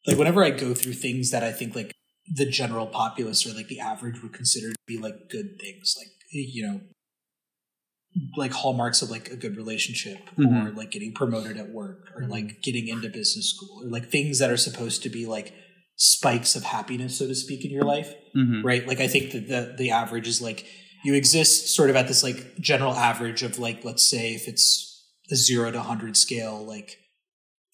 like 0.05 0.17
whenever 0.17 0.43
I 0.43 0.51
go 0.51 0.73
through 0.73 0.93
things 0.93 1.31
that 1.31 1.43
I 1.43 1.51
think 1.51 1.75
like 1.75 1.91
the 2.35 2.45
general 2.45 2.87
populace 2.87 3.47
or 3.47 3.53
like 3.55 3.67
the 3.67 3.79
average 3.79 4.21
would 4.21 4.33
consider 4.33 4.69
to 4.69 4.75
be 4.85 4.97
like 4.97 5.29
good 5.29 5.57
things, 5.59 5.95
like 5.97 6.09
you 6.31 6.67
know, 6.67 6.81
like 8.37 8.51
hallmarks 8.51 9.01
of 9.01 9.09
like 9.09 9.29
a 9.29 9.35
good 9.35 9.55
relationship 9.55 10.19
or 10.37 10.43
Mhm. 10.43 10.75
like 10.75 10.91
getting 10.91 11.13
promoted 11.13 11.57
at 11.57 11.69
work 11.71 12.11
or 12.15 12.27
like 12.27 12.61
getting 12.61 12.87
into 12.87 13.09
business 13.09 13.49
school 13.49 13.83
or 13.83 13.89
like 13.89 14.09
things 14.11 14.39
that 14.39 14.51
are 14.51 14.57
supposed 14.57 15.03
to 15.03 15.09
be 15.09 15.25
like 15.25 15.53
spikes 16.01 16.55
of 16.55 16.63
happiness, 16.63 17.17
so 17.17 17.27
to 17.27 17.35
speak, 17.35 17.65
in 17.65 17.71
your 17.71 17.83
life 17.83 18.13
Mhm. 18.35 18.63
right? 18.63 18.87
Like 18.87 18.99
I 19.01 19.07
think 19.07 19.31
that 19.33 19.47
the 19.49 19.75
the 19.77 19.91
average 19.91 20.27
is 20.27 20.41
like 20.41 20.65
you 21.03 21.13
exist 21.13 21.73
sort 21.75 21.89
of 21.89 21.95
at 21.97 22.07
this 22.07 22.23
like 22.23 22.57
general 22.59 22.93
average 22.93 23.43
of 23.43 23.59
like 23.59 23.83
let's 23.83 24.09
say 24.09 24.33
if 24.33 24.47
it's 24.47 25.05
a 25.31 25.35
zero 25.35 25.71
to 25.71 25.81
hundred 25.81 26.15
scale, 26.17 26.63
like 26.65 26.97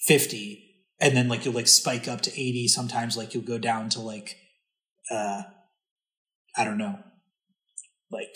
fifty, 0.08 0.84
and 1.00 1.16
then 1.16 1.28
like 1.28 1.46
you'll 1.46 1.54
like 1.54 1.68
spike 1.68 2.08
up 2.08 2.22
to 2.22 2.32
eighty. 2.32 2.68
Sometimes 2.68 3.16
like 3.16 3.34
you'll 3.34 3.44
go 3.44 3.58
down 3.60 3.90
to 3.90 4.02
like 4.02 4.38
uh 5.12 5.44
I 6.58 6.64
don't 6.64 6.78
know, 6.80 6.98
like 8.10 8.36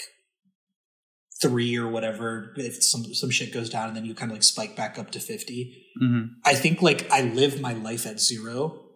three 1.42 1.78
or 1.78 1.88
whatever 1.90 2.54
if 2.58 2.84
some 2.84 3.06
some 3.16 3.30
shit 3.32 3.54
goes 3.54 3.70
down 3.70 3.88
and 3.88 3.96
then 3.98 4.06
you 4.06 4.14
kind 4.14 4.30
of 4.32 4.36
like 4.36 4.44
spike 4.44 4.76
back 4.76 5.00
up 5.00 5.10
to 5.12 5.20
50 5.22 5.86
Mhm. 6.04 6.32
I 6.44 6.54
think 6.54 6.82
like 6.82 7.10
I 7.12 7.22
live 7.22 7.62
my 7.62 7.72
life 7.74 8.06
at 8.06 8.20
zero 8.20 8.89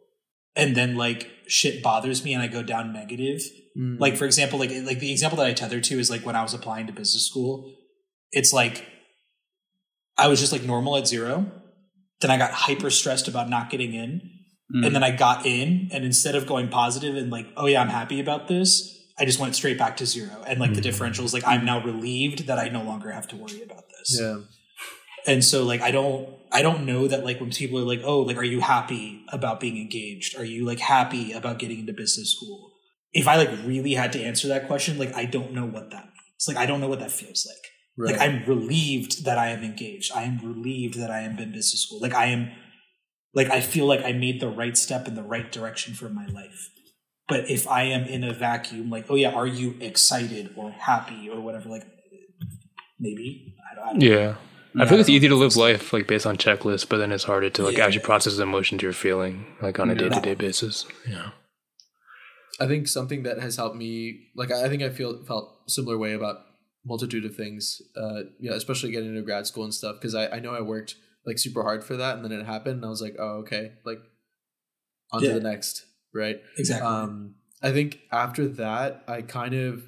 and 0.55 0.75
then 0.75 0.95
like 0.95 1.29
shit 1.47 1.83
bothers 1.83 2.23
me 2.23 2.33
and 2.33 2.41
I 2.41 2.47
go 2.47 2.63
down 2.63 2.93
negative. 2.93 3.41
Mm. 3.77 3.99
Like 3.99 4.17
for 4.17 4.25
example, 4.25 4.59
like 4.59 4.71
like 4.83 4.99
the 4.99 5.11
example 5.11 5.37
that 5.37 5.47
I 5.47 5.53
tether 5.53 5.81
to 5.81 5.99
is 5.99 6.09
like 6.09 6.25
when 6.25 6.35
I 6.35 6.41
was 6.43 6.53
applying 6.53 6.87
to 6.87 6.93
business 6.93 7.27
school, 7.27 7.73
it's 8.31 8.53
like 8.53 8.85
I 10.17 10.27
was 10.27 10.39
just 10.39 10.51
like 10.51 10.63
normal 10.63 10.95
at 10.97 11.07
zero. 11.07 11.51
Then 12.21 12.31
I 12.31 12.37
got 12.37 12.51
hyper 12.51 12.89
stressed 12.89 13.27
about 13.27 13.49
not 13.49 13.69
getting 13.69 13.93
in. 13.93 14.29
Mhm. 14.73 14.85
And 14.85 14.95
then 14.95 15.03
I 15.03 15.11
got 15.11 15.45
in 15.45 15.89
and 15.91 16.05
instead 16.05 16.35
of 16.35 16.47
going 16.47 16.69
positive 16.69 17.15
and 17.15 17.29
like, 17.31 17.47
oh 17.57 17.65
yeah, 17.67 17.81
I'm 17.81 17.89
happy 17.89 18.19
about 18.19 18.47
this, 18.47 18.97
I 19.19 19.25
just 19.25 19.39
went 19.39 19.55
straight 19.55 19.77
back 19.77 19.97
to 19.97 20.05
zero. 20.05 20.43
And 20.47 20.59
like 20.59 20.73
the 20.73 20.79
Mhm. 20.79 20.83
differential 20.83 21.25
is 21.25 21.33
like 21.33 21.45
I'm 21.45 21.65
now 21.65 21.83
relieved 21.83 22.47
that 22.47 22.59
I 22.59 22.69
no 22.69 22.83
longer 22.83 23.11
have 23.11 23.27
to 23.29 23.35
worry 23.35 23.61
about 23.63 23.83
this 23.89 24.17
yeah. 24.21 24.37
And 25.25 25.43
so 25.43 25.63
like 25.63 25.81
i 25.81 25.91
don't 25.91 26.29
i 26.51 26.61
don't 26.61 26.85
know 26.85 27.07
that 27.07 27.23
like 27.23 27.39
when 27.39 27.51
people 27.51 27.79
are 27.79 27.83
like 27.83 28.01
oh 28.03 28.21
like 28.21 28.37
are 28.37 28.43
you 28.43 28.59
happy 28.59 29.23
about 29.29 29.59
being 29.59 29.77
engaged 29.77 30.37
are 30.37 30.45
you 30.45 30.65
like 30.65 30.79
happy 30.79 31.31
about 31.31 31.59
getting 31.59 31.79
into 31.79 31.93
business 31.93 32.35
school 32.35 32.71
if 33.13 33.27
i 33.27 33.35
like 33.35 33.49
really 33.65 33.93
had 33.93 34.11
to 34.11 34.21
answer 34.21 34.47
that 34.47 34.67
question 34.67 34.97
like 34.97 35.13
i 35.15 35.25
don't 35.25 35.53
know 35.53 35.65
what 35.65 35.89
that 35.91 36.05
means 36.05 36.23
like 36.47 36.57
I 36.57 36.65
don't 36.65 36.81
know 36.81 36.87
what 36.87 36.99
that 36.99 37.11
feels 37.11 37.47
like. 37.47 37.71
Right. 37.95 38.17
Like 38.17 38.21
I'm 38.21 38.43
relieved 38.45 39.25
that 39.25 39.37
I 39.37 39.49
am 39.49 39.63
engaged. 39.63 40.11
I 40.15 40.23
am 40.23 40.39
relieved 40.39 40.99
that 40.99 41.11
I 41.11 41.21
am 41.21 41.37
in 41.37 41.51
business 41.51 41.83
school. 41.83 41.99
Like 42.01 42.13
I 42.13 42.25
am 42.25 42.51
like 43.33 43.49
I 43.49 43.61
feel 43.61 43.85
like 43.85 44.03
I 44.03 44.13
made 44.13 44.41
the 44.41 44.49
right 44.49 44.77
step 44.77 45.07
in 45.07 45.15
the 45.15 45.23
right 45.23 45.51
direction 45.51 45.93
for 45.93 46.09
my 46.09 46.25
life. 46.27 46.69
But 47.27 47.49
if 47.49 47.67
I 47.67 47.83
am 47.83 48.03
in 48.03 48.23
a 48.23 48.33
vacuum, 48.33 48.89
like, 48.89 49.05
oh 49.09 49.15
yeah, 49.15 49.31
are 49.31 49.47
you 49.47 49.75
excited 49.79 50.53
or 50.57 50.71
happy 50.71 51.29
or 51.29 51.39
whatever? 51.39 51.69
Like 51.69 51.85
maybe. 52.99 53.55
I 53.71 53.75
don't, 53.75 53.87
I 53.87 53.91
don't 53.91 54.01
Yeah. 54.01 54.35
I 54.35 54.52
Yeah, 54.75 54.85
feel 54.89 54.99
it's 54.99 55.09
I 55.09 55.13
easy 55.13 55.27
to 55.27 55.35
live 55.35 55.55
life 55.55 55.93
like 55.93 56.07
based 56.07 56.25
on 56.25 56.37
checklists, 56.37 56.87
but 56.87 56.97
then 56.97 57.11
it's 57.11 57.23
harder 57.25 57.49
to 57.51 57.63
like 57.63 57.77
Yeah. 57.77 57.85
actually 57.85 58.03
process 58.03 58.35
the 58.37 58.43
emotions 58.43 58.81
you're 58.81 58.93
feeling 58.93 59.45
like 59.61 59.79
on 59.79 59.89
a 59.89 59.95
day 59.95 60.09
to 60.09 60.19
day 60.21 60.35
basis. 60.35 60.85
Yeah. 61.07 61.29
I 62.59 62.67
think 62.67 62.87
something 62.87 63.23
that 63.23 63.39
has 63.39 63.55
helped 63.55 63.75
me, 63.75 64.29
like 64.35 64.51
I 64.51 64.65
I 64.65 64.69
think 64.69 64.83
I 64.83 64.89
feel 64.89 65.23
felt 65.25 65.69
similar 65.69 65.97
way 65.97 66.13
about 66.13 66.37
multitude 66.85 67.25
of 67.25 67.35
things. 67.35 67.81
Uh, 67.95 68.23
yeah, 68.39 68.53
especially 68.53 68.91
getting 68.91 69.09
into 69.09 69.21
grad 69.21 69.47
school 69.47 69.63
and 69.63 69.73
stuff 69.73 69.95
because 69.99 70.13
I, 70.15 70.27
I 70.27 70.39
know 70.39 70.53
I 70.53 70.61
worked 70.61 70.95
like 71.25 71.39
super 71.39 71.63
hard 71.63 71.83
for 71.83 71.95
that, 71.97 72.15
and 72.15 72.23
then 72.25 72.31
it 72.31 72.45
happened, 72.45 72.75
and 72.77 72.85
I 72.85 72.89
was 72.89 73.01
like, 73.01 73.15
oh 73.19 73.39
okay, 73.43 73.73
like 73.85 73.99
on 75.11 75.21
to 75.21 75.27
Yeah. 75.27 75.33
the 75.35 75.39
next, 75.39 75.85
right? 76.13 76.37
Exactly. 76.57 76.85
Um, 76.87 77.35
I 77.61 77.71
think 77.71 77.99
after 78.11 78.47
that, 78.47 79.03
I 79.07 79.21
kind 79.21 79.53
of 79.55 79.83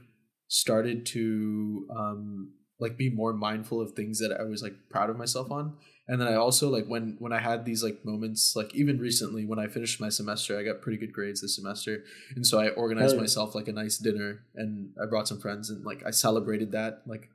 started 0.48 1.06
to 1.08 1.86
um, 1.96 2.54
like 2.80 2.98
be 2.98 3.10
more 3.10 3.34
mindful 3.34 3.82
of 3.82 3.94
things 3.94 4.20
that 4.20 4.36
I 4.40 4.44
was 4.44 4.62
like 4.62 4.74
proud 4.90 5.10
of 5.10 5.18
myself 5.18 5.52
on. 5.52 5.78
And 6.08 6.22
then 6.22 6.28
I 6.28 6.36
also 6.36 6.70
like 6.70 6.86
when 6.86 7.16
when 7.20 7.34
I 7.34 7.40
had 7.40 7.66
these 7.66 7.84
like 7.84 8.06
moments, 8.06 8.56
like 8.56 8.76
even 8.76 9.00
recently 9.00 9.46
when 9.46 9.58
I 9.58 9.68
finished 9.68 10.00
my 10.00 10.10
semester, 10.10 10.60
I 10.60 10.64
got 10.64 10.82
pretty 10.82 10.98
good 11.00 11.12
grades 11.14 11.42
this 11.42 11.56
semester, 11.56 12.04
and 12.36 12.46
so 12.46 12.60
I 12.60 12.70
organized 12.70 13.16
yeah. 13.16 13.22
myself 13.22 13.56
like 13.56 13.68
a 13.68 13.74
nice 13.74 13.98
dinner, 13.98 14.44
and 14.56 14.92
I 15.02 15.08
brought 15.08 15.28
some 15.28 15.40
friends, 15.40 15.70
and 15.72 15.84
like 15.84 16.06
I 16.06 16.12
celebrated 16.12 16.74
that. 16.74 17.02
Like 17.08 17.30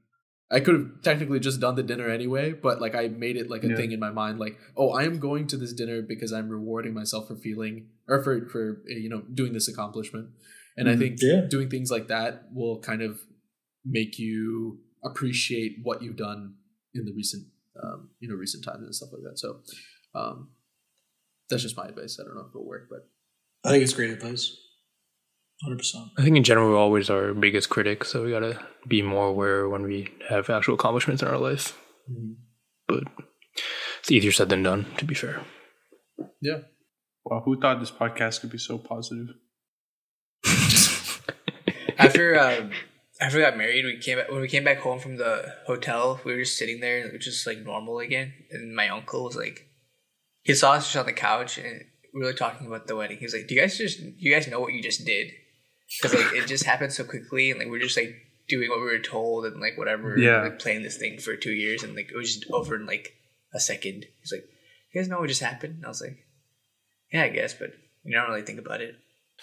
I 0.53 0.61
could 0.61 0.75
have 0.75 1.03
technically 1.03 1.41
just 1.41 1.59
done 1.61 1.75
the 1.75 1.83
dinner 1.83 2.09
anyway, 2.09 2.53
but 2.53 2.81
like 2.81 2.95
I 2.95 3.09
made 3.09 3.37
it 3.37 3.51
like 3.51 3.65
a 3.65 3.69
Yeah. 3.69 3.77
thing 3.77 3.91
in 3.93 3.99
my 3.99 4.11
mind, 4.11 4.39
like 4.39 4.57
oh, 4.77 4.91
I 4.91 5.03
am 5.03 5.19
going 5.19 5.49
to 5.49 5.57
this 5.57 5.73
dinner 5.73 6.01
because 6.03 6.33
I'm 6.33 6.49
rewarding 6.49 6.95
myself 6.95 7.27
for 7.27 7.35
feeling 7.35 7.89
or 8.09 8.23
for 8.23 8.47
for 8.47 8.83
uh, 8.89 8.95
you 8.95 9.09
know 9.09 9.23
doing 9.35 9.53
this 9.53 9.67
accomplishment. 9.67 10.29
And 10.77 10.89
I 10.89 10.95
Mhm. 10.95 10.99
think 10.99 11.19
Yeah. 11.23 11.47
doing 11.51 11.69
things 11.69 11.91
like 11.91 12.07
that 12.07 12.53
will 12.55 12.79
kind 12.81 13.03
of 13.03 13.21
make 13.85 14.17
you 14.19 14.79
appreciate 15.05 15.79
what 15.83 16.03
you've 16.03 16.17
done 16.17 16.55
in 16.95 17.05
the 17.05 17.13
recent 17.13 17.47
um, 17.83 18.11
you 18.21 18.29
know 18.29 18.35
recent 18.35 18.65
times 18.65 18.83
and 18.83 18.95
stuff 18.95 19.11
like 19.13 19.23
that. 19.23 19.39
So 19.39 19.61
um, 20.15 20.51
that's 21.49 21.63
just 21.63 21.77
my 21.77 21.87
advice. 21.87 22.19
I 22.21 22.25
don't 22.25 22.35
know 22.35 22.43
if 22.43 22.51
it'll 22.51 22.67
work, 22.67 22.89
but 22.91 23.09
I 23.65 23.73
think 23.73 23.83
it's 23.83 23.93
great 23.95 24.11
advice. 24.11 24.57
Hundred 25.63 25.79
percent. 25.79 26.07
I 26.19 26.23
think 26.23 26.37
in 26.37 26.45
general 26.45 26.71
we're 26.71 26.79
always 26.79 27.11
our 27.11 27.35
biggest 27.35 27.69
critic, 27.69 28.05
so 28.05 28.25
we 28.25 28.31
gotta 28.31 28.59
be 28.89 29.03
more 29.03 29.27
aware 29.27 29.69
when 29.69 29.83
we 29.83 30.09
have 30.29 30.49
actual 30.49 30.75
accomplishments 30.75 31.23
in 31.23 31.29
our 31.29 31.37
life. 31.39 31.79
But 32.89 33.05
it's 34.01 34.11
easier 34.11 34.33
said 34.33 34.49
than 34.49 34.63
done, 34.63 34.87
to 34.97 35.05
be 35.05 35.15
fair. 35.15 35.43
yeah, 36.41 36.61
Well, 37.25 37.41
who 37.45 37.61
thought 37.61 37.79
this 37.79 37.91
podcast 37.91 38.41
could 38.41 38.51
be 38.51 38.59
so 38.59 38.79
positive? 38.79 39.29
After 41.99 42.41
um, 42.41 42.71
after 43.21 43.39
we 43.39 43.45
got 43.45 43.57
married, 43.57 43.85
we 43.85 43.99
came 43.99 44.19
when 44.31 44.41
we 44.41 44.49
came 44.49 44.65
back 44.65 44.79
home 44.79 44.99
from 44.99 45.17
the 45.17 45.55
hotel. 45.67 46.21
We 46.25 46.33
were 46.33 46.41
just 46.41 46.57
sitting 46.59 46.81
there, 46.81 46.99
and 47.01 47.07
it 47.09 47.13
was 47.17 47.25
just 47.25 47.47
like 47.47 47.59
normal 47.59 47.99
again. 47.99 48.33
And 48.51 48.75
my 48.75 48.89
uncle 48.89 49.25
was 49.25 49.37
like, 49.37 49.67
he 50.43 50.55
saw 50.55 50.73
us 50.73 50.85
just 50.87 50.97
on 50.97 51.07
the 51.07 51.13
couch, 51.13 51.59
and 51.59 51.85
we 52.15 52.21
were 52.23 52.33
talking 52.33 52.67
about 52.67 52.87
the 52.87 52.97
wedding. 52.97 53.19
He 53.19 53.25
was 53.25 53.35
like, 53.35 53.47
"Do 53.47 53.55
you 53.55 53.61
guys 53.61 53.77
just 53.79 54.01
you 54.01 54.33
guys 54.33 54.49
know 54.49 54.61
what 54.61 54.73
you 54.73 54.83
just 54.83 55.05
did?" 55.05 55.33
Because 56.01 56.15
like 56.17 56.33
it 56.35 56.47
just 56.47 56.65
happened 56.65 56.93
so 56.93 57.05
quickly, 57.05 57.51
and 57.51 57.59
like 57.61 57.69
we're 57.69 57.81
just 57.81 57.97
like 57.97 58.15
doing 58.49 58.69
what 58.71 58.79
we 58.81 58.87
were 58.87 58.99
told, 58.99 59.45
and 59.45 59.61
like 59.61 59.77
whatever, 59.77 60.17
Yeah. 60.19 60.43
like 60.43 60.59
playing 60.59 60.83
this 60.83 60.97
thing 60.97 61.19
for 61.19 61.37
two 61.37 61.53
years, 61.53 61.83
and 61.83 61.95
like 61.95 62.11
it 62.11 62.17
was 62.17 62.35
just 62.37 62.51
over 62.53 62.75
in 62.77 62.87
like 62.87 63.15
a 63.53 63.61
second. 63.61 64.07
He's 64.21 64.33
like, 64.33 64.45
"You 64.93 65.01
guys 65.01 65.09
know 65.09 65.19
what 65.21 65.29
just 65.29 65.43
happened?" 65.43 65.77
And 65.77 65.85
I 65.85 65.89
was 65.89 66.01
like, 66.01 66.19
"Yeah, 67.13 67.25
I 67.25 67.29
guess," 67.29 67.55
but 67.55 67.73
you 68.05 68.15
don't 68.17 68.29
really 68.31 68.43
think 68.43 68.59
about 68.59 68.81
it. 68.81 68.95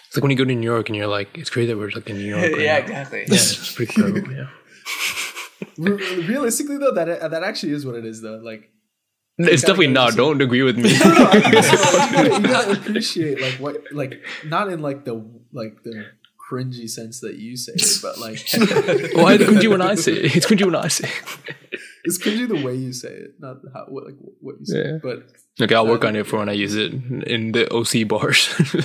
It's 0.08 0.16
like 0.16 0.22
when 0.22 0.30
you 0.30 0.38
go 0.38 0.44
to 0.44 0.54
New 0.54 0.64
York 0.64 0.88
and 0.88 0.96
you're 0.96 1.06
like, 1.06 1.36
it's 1.36 1.50
crazy 1.50 1.66
that 1.66 1.76
we're 1.76 1.90
like 1.90 2.08
in 2.08 2.16
New 2.16 2.24
York. 2.24 2.42
right 2.52 2.60
yeah, 2.60 2.78
now. 2.78 2.84
exactly. 2.84 3.18
Yeah, 3.20 3.34
it's 3.34 3.74
pretty 3.74 3.92
incredible. 4.00 4.32
Yeah. 4.32 4.48
Realistically 6.26 6.78
though, 6.78 6.92
that 6.92 7.08
uh, 7.08 7.28
that 7.28 7.42
actually 7.42 7.72
is 7.72 7.84
what 7.84 7.94
it 7.94 8.06
is 8.06 8.22
though. 8.22 8.38
Like 8.38 8.70
It's 9.36 9.62
definitely 9.62 9.88
not. 9.88 10.16
Don't 10.16 10.40
agree 10.40 10.62
with 10.62 10.78
me. 10.78 10.98
no, 11.04 11.10
no, 11.10 11.26
I 11.30 11.40
think 11.40 11.64
so. 11.64 11.98
Like, 11.98 12.42
you, 12.42 12.48
gotta, 12.48 12.72
appreciate 12.72 13.40
like 13.40 13.54
what 13.54 13.82
like 13.92 14.22
not 14.46 14.70
in 14.70 14.80
like 14.80 15.04
the 15.04 15.22
like 15.52 15.82
the 15.82 16.06
cringy 16.50 16.88
sense 16.88 17.20
that 17.20 17.36
you 17.36 17.58
say 17.58 17.74
but 18.00 18.18
like 18.18 18.38
Why 19.14 19.34
it's 19.34 19.44
cringy 19.44 19.68
when 19.68 19.82
I 19.82 19.94
say 19.94 20.12
it? 20.12 20.36
It's 20.36 20.46
cringy 20.46 20.64
when 20.64 20.74
I 20.74 20.88
say 20.88 21.08
it. 21.08 21.67
It's 22.08 22.18
cringy 22.18 22.48
the 22.48 22.62
way 22.66 22.74
you 22.74 22.92
say 22.92 23.10
it, 23.24 23.30
not 23.38 23.56
how 23.74 23.84
what 23.88 24.04
like 24.06 24.16
what 24.40 24.56
you 24.60 24.66
say. 24.66 24.84
Yeah. 24.84 24.98
But 25.02 25.18
Okay, 25.60 25.74
I'll 25.74 25.86
work 25.88 26.04
on 26.04 26.14
it 26.14 26.24
for 26.24 26.38
when 26.38 26.48
I 26.48 26.52
use 26.52 26.76
it 26.76 26.92
in 26.92 27.52
the 27.52 27.64
OC 27.72 28.08
bars. 28.08 28.48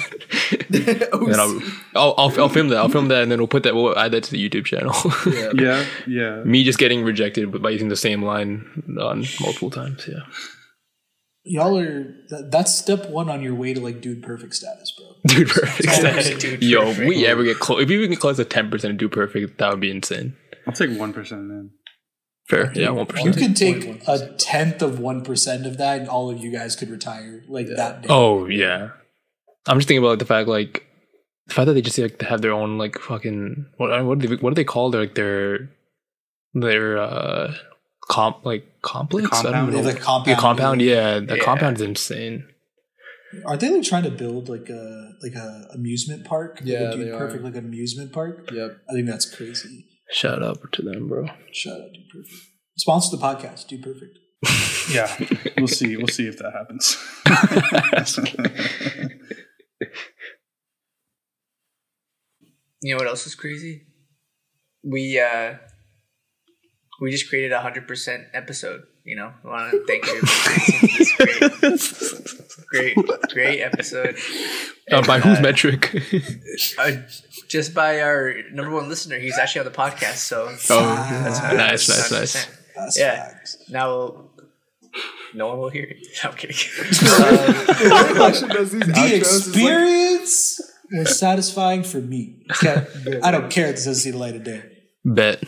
Oh, 1.13 1.27
and 1.27 1.35
I'll, 1.35 1.61
I'll, 1.95 2.15
I'll, 2.17 2.41
I'll 2.41 2.49
film 2.49 2.69
that. 2.69 2.77
I'll 2.77 2.89
film 2.89 3.07
that, 3.09 3.21
and 3.21 3.31
then 3.31 3.37
we'll 3.37 3.47
put 3.47 3.61
that. 3.63 3.75
We'll 3.75 3.95
add 3.97 4.11
that 4.13 4.23
to 4.23 4.31
the 4.31 4.49
YouTube 4.49 4.65
channel. 4.65 4.95
yeah. 5.31 5.51
Yeah, 5.63 5.85
yeah. 6.07 6.43
Me 6.43 6.63
just 6.63 6.79
getting 6.79 7.03
rejected, 7.03 7.61
by 7.61 7.69
using 7.69 7.89
the 7.89 7.95
same 7.95 8.23
line 8.23 8.83
on 8.99 9.25
multiple 9.39 9.69
times. 9.69 10.07
Yeah, 10.07 10.21
Y'all 11.45 11.77
are 11.77 12.15
that, 12.29 12.49
that's 12.51 12.73
step 12.73 13.09
one 13.09 13.29
on 13.29 13.43
your 13.43 13.53
way 13.53 13.73
to 13.75 13.81
like 13.81 14.01
dude 14.01 14.23
perfect 14.23 14.55
status, 14.55 14.91
bro. 14.97 15.15
dude, 15.27 15.49
perfect. 15.49 15.89
status. 15.93 16.29
Dude, 16.41 16.63
Yo, 16.63 16.79
perfect. 16.85 16.99
if 17.01 17.07
we 17.07 17.25
ever 17.27 17.43
get 17.43 17.59
close, 17.59 17.83
if 17.83 17.89
we 17.89 17.95
even 17.97 18.09
get 18.09 18.19
close 18.19 18.37
to 18.37 18.45
ten 18.45 18.71
percent 18.71 18.93
of 18.93 18.97
dude 18.97 19.11
perfect, 19.11 19.59
that 19.59 19.69
would 19.69 19.79
be 19.81 19.91
insane. 19.91 20.35
I'll 20.65 20.73
take 20.73 20.97
one 20.97 21.13
percent 21.13 21.49
then. 21.49 21.71
Fair, 22.49 22.71
yeah, 22.75 22.89
one 22.89 23.07
You 23.23 23.31
could 23.31 23.55
take 23.55 23.77
0.1%. 23.77 24.07
a 24.07 24.33
tenth 24.37 24.81
of 24.81 24.99
one 24.99 25.23
percent 25.23 25.65
of 25.65 25.77
that, 25.77 25.99
and 26.01 26.09
all 26.09 26.29
of 26.29 26.39
you 26.39 26.51
guys 26.51 26.75
could 26.75 26.89
retire 26.89 27.41
like 27.47 27.67
that 27.67 28.01
day. 28.01 28.07
Oh 28.09 28.47
yeah, 28.47 28.89
I'm 29.65 29.77
just 29.77 29.87
thinking 29.87 30.03
about 30.03 30.19
the 30.19 30.25
fact 30.25 30.49
like 30.49 30.85
the 31.47 31.53
fact 31.53 31.67
that 31.67 31.73
they 31.73 31.81
just 31.81 31.97
like 31.97 32.21
have 32.21 32.41
their 32.41 32.51
own 32.51 32.77
like 32.77 32.99
fucking 32.99 33.65
what 33.77 34.05
what 34.05 34.19
do 34.19 34.27
they, 34.27 34.35
what 34.35 34.49
do 34.51 34.55
they 34.55 34.65
call 34.65 34.89
their 34.91 35.01
like 35.01 35.15
their 35.15 35.69
their 36.53 36.97
uh 36.97 37.53
comp 38.09 38.45
like 38.45 38.65
complex 38.81 39.25
I 39.31 39.43
don't 39.43 39.53
compound? 39.53 39.71
Know. 39.71 39.83
have 39.83 39.93
the 39.95 39.99
compound. 40.01 40.27
Yeah, 40.27 40.35
compound. 40.35 40.81
Yeah, 40.81 41.19
the 41.19 41.37
Yeah. 41.37 41.43
compound 41.43 41.75
is 41.77 41.81
insane. 41.81 42.45
Aren't 43.45 43.61
they 43.61 43.69
like 43.69 43.83
trying 43.83 44.03
to 44.03 44.11
build 44.11 44.49
like 44.49 44.69
a 44.69 45.13
like 45.23 45.33
a 45.33 45.69
amusement 45.73 46.25
park? 46.25 46.57
Like 46.59 46.65
Yeah, 46.69 46.89
a 46.91 46.95
dude 46.97 47.07
they 47.07 47.11
are. 47.11 47.17
perfect 47.19 47.43
like 47.43 47.55
an 47.55 47.63
amusement 47.65 48.11
park. 48.11 48.49
Yep. 48.51 48.77
I 48.89 48.93
think 48.93 49.07
that's 49.07 49.33
crazy. 49.33 49.85
Shout 50.13 50.43
out 50.43 50.71
to 50.71 50.81
them, 50.83 51.07
bro. 51.07 51.25
Shout 51.51 51.73
out, 51.73 51.91
dude 51.93 52.07
perfect. 52.09 52.41
Sponsor 52.77 53.17
the 53.17 53.21
podcast, 53.21 53.67
Dude 53.67 53.83
Perfect. 53.83 54.19
Yeah, 54.91 55.15
we'll 55.57 55.67
see. 55.67 55.95
We'll 55.95 56.07
see 56.07 56.27
if 56.27 56.37
that 56.37 56.51
happens. 56.53 56.97
You 62.81 62.93
know 62.93 62.97
what 62.97 63.07
else 63.07 63.25
is 63.25 63.33
crazy? 63.33 63.83
We 64.83 65.17
uh 65.17 65.53
we 66.99 67.11
just 67.11 67.29
created 67.29 67.53
a 67.53 67.61
hundred 67.61 67.87
percent 67.87 68.25
episode. 68.33 68.81
You 69.05 69.17
know, 69.17 69.33
I 69.43 69.47
want 69.47 69.71
to 69.71 69.85
thank 69.85 70.05
you 70.05 70.21
for 70.21 71.49
this 71.67 71.83
great, 72.69 72.95
great, 72.95 73.21
great 73.33 73.61
episode. 73.61 74.15
Uh, 74.89 75.01
by 75.01 75.15
And, 75.15 75.23
whose 75.25 75.39
uh, 75.39 75.41
metric? 75.41 76.03
Uh, 76.79 76.91
just 77.49 77.73
by 77.73 77.99
our 78.01 78.33
number 78.53 78.71
one 78.71 78.87
listener, 78.87 79.19
he's 79.19 79.37
actually 79.37 79.59
on 79.59 79.65
the 79.65 79.71
podcast. 79.77 80.17
So 80.17 80.47
oh, 80.47 80.55
That's 80.55 81.41
nice, 81.41 81.89
nice, 81.89 82.11
nice. 82.11 82.45
100%. 82.45 82.49
That's 82.75 82.97
Yeah. 82.97 83.25
facts. 83.27 83.57
Now, 83.69 84.29
no 85.33 85.47
one 85.47 85.59
will 85.59 85.69
hear 85.69 85.83
it. 85.83 85.97
No, 86.23 86.29
I'm 86.29 86.37
kidding. 86.37 86.55
Harsha 86.55 88.47
The 88.47 88.55
outros 88.55 88.95
like, 88.95 89.13
experience 89.13 90.61
was 90.93 91.19
satisfying 91.19 91.83
for 91.83 91.99
me. 91.99 92.45
Okay. 92.51 92.85
I 93.21 93.31
don't 93.31 93.49
care 93.51 93.67
if 93.67 93.75
this 93.75 93.85
doesn't 93.85 94.01
see 94.01 94.11
the 94.11 94.17
light 94.17 94.35
of 94.35 94.43
day. 94.43 94.63
Bet. 95.03 95.43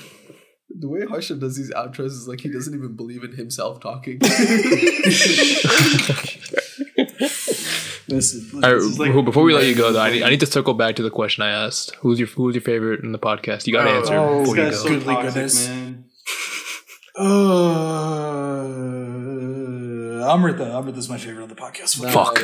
The 0.78 0.90
way 0.90 1.06
Harsha 1.06 1.36
does 1.36 1.56
these 1.56 1.72
outros 1.72 2.08
is 2.08 2.28
like 2.28 2.42
he 2.42 2.50
doesn't 2.50 2.74
even 2.74 2.96
believe 2.96 3.24
in 3.24 3.32
himself 3.34 3.80
talking. 3.80 4.20
Listen, 8.08 8.48
All 8.56 8.62
right, 8.62 8.74
is 8.74 9.00
like- 9.00 9.26
before 9.26 9.42
we 9.44 9.54
let 9.56 9.66
you 9.66 9.74
go, 9.76 9.92
though, 9.92 10.00
I 10.02 10.12
need, 10.12 10.22
I 10.24 10.30
need 10.30 10.40
to 10.42 10.46
circle 10.46 10.74
back 10.76 10.96
to 10.98 11.04
the 11.04 11.10
question 11.10 11.42
I 11.44 11.50
asked. 11.50 11.96
Who's 11.96 12.20
your 12.20 12.28
Who's 12.28 12.54
your 12.54 12.62
favorite 12.62 13.02
in 13.04 13.12
the 13.14 13.18
podcast? 13.20 13.66
You 13.66 13.74
got 13.74 13.86
to 13.86 13.90
Oh, 13.90 13.98
answer 14.00 14.16
oh, 14.18 14.40
before 14.42 14.56
you 14.58 14.64
This 14.66 14.66
go. 14.66 14.70
guy's 14.70 14.82
so 14.82 14.90
Goodly 14.90 15.14
toxic, 15.16 15.34
goodness. 15.34 15.68
man. 15.70 16.06
Uh, 17.18 17.24
Amrita. 20.34 20.76
Amrita's 20.78 21.10
my 21.10 21.18
favorite 21.18 21.44
on 21.44 21.50
the 21.50 21.56
podcast. 21.56 21.96
Fuck. 22.12 22.36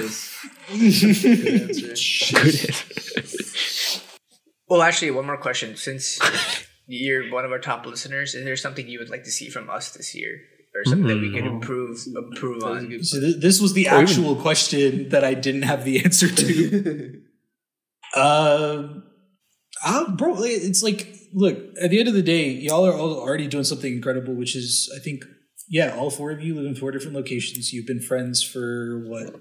Good 0.72 1.62
answer. 1.62 2.36
Good 2.42 2.56
hit. 2.56 4.02
well, 4.68 4.82
actually, 4.82 5.12
one 5.12 5.26
more 5.28 5.38
question. 5.38 5.76
Since 5.76 6.18
you're 6.92 7.32
one 7.32 7.46
of 7.46 7.52
our 7.52 7.60
top 7.60 7.86
listeners, 7.86 8.36
is 8.36 8.44
there 8.44 8.56
something 8.58 8.88
you 8.88 9.00
would 9.00 9.10
like 9.10 9.24
to 9.24 9.32
see 9.32 9.50
from 9.50 9.70
us 9.70 9.92
this 9.92 10.14
year, 10.16 10.40
or 10.76 10.84
something 10.86 11.08
that 11.08 11.20
we 11.20 11.32
can 11.32 11.46
improve 11.48 11.98
improve 12.08 12.60
That 12.62 12.70
was 12.70 12.84
a 12.84 12.88
on? 12.98 13.04
So 13.04 13.20
th- 13.20 13.38
this 13.38 13.60
was 13.62 13.74
the 13.74 13.88
Or 13.88 13.94
even- 13.94 14.04
actual 14.08 14.36
question 14.36 15.10
that 15.10 15.24
I 15.24 15.34
didn't 15.34 15.64
have 15.64 15.86
the 15.86 16.04
answer 16.04 16.28
to. 16.30 17.22
Um, 18.14 19.04
uh, 19.86 20.12
bro, 20.12 20.36
it's 20.44 20.84
like 20.84 21.16
look, 21.34 21.58
at 21.82 21.92
the 21.92 22.00
end 22.00 22.10
of 22.10 22.14
the 22.14 22.22
day, 22.22 22.50
y'all 22.50 22.86
are 22.86 22.94
all 22.94 23.14
already 23.18 23.48
doing 23.48 23.64
something 23.64 23.94
incredible, 23.94 24.34
which 24.34 24.54
is, 24.54 24.92
I 24.94 25.00
think, 25.00 25.24
yeah, 25.70 25.96
all 25.96 26.10
four 26.10 26.32
of 26.32 26.42
you 26.44 26.56
live 26.56 26.66
in 26.66 26.76
four 26.76 26.92
different 26.92 27.16
locations. 27.16 27.72
You've 27.72 27.88
been 27.88 28.02
friends 28.02 28.44
for 28.44 29.06
what, 29.08 29.34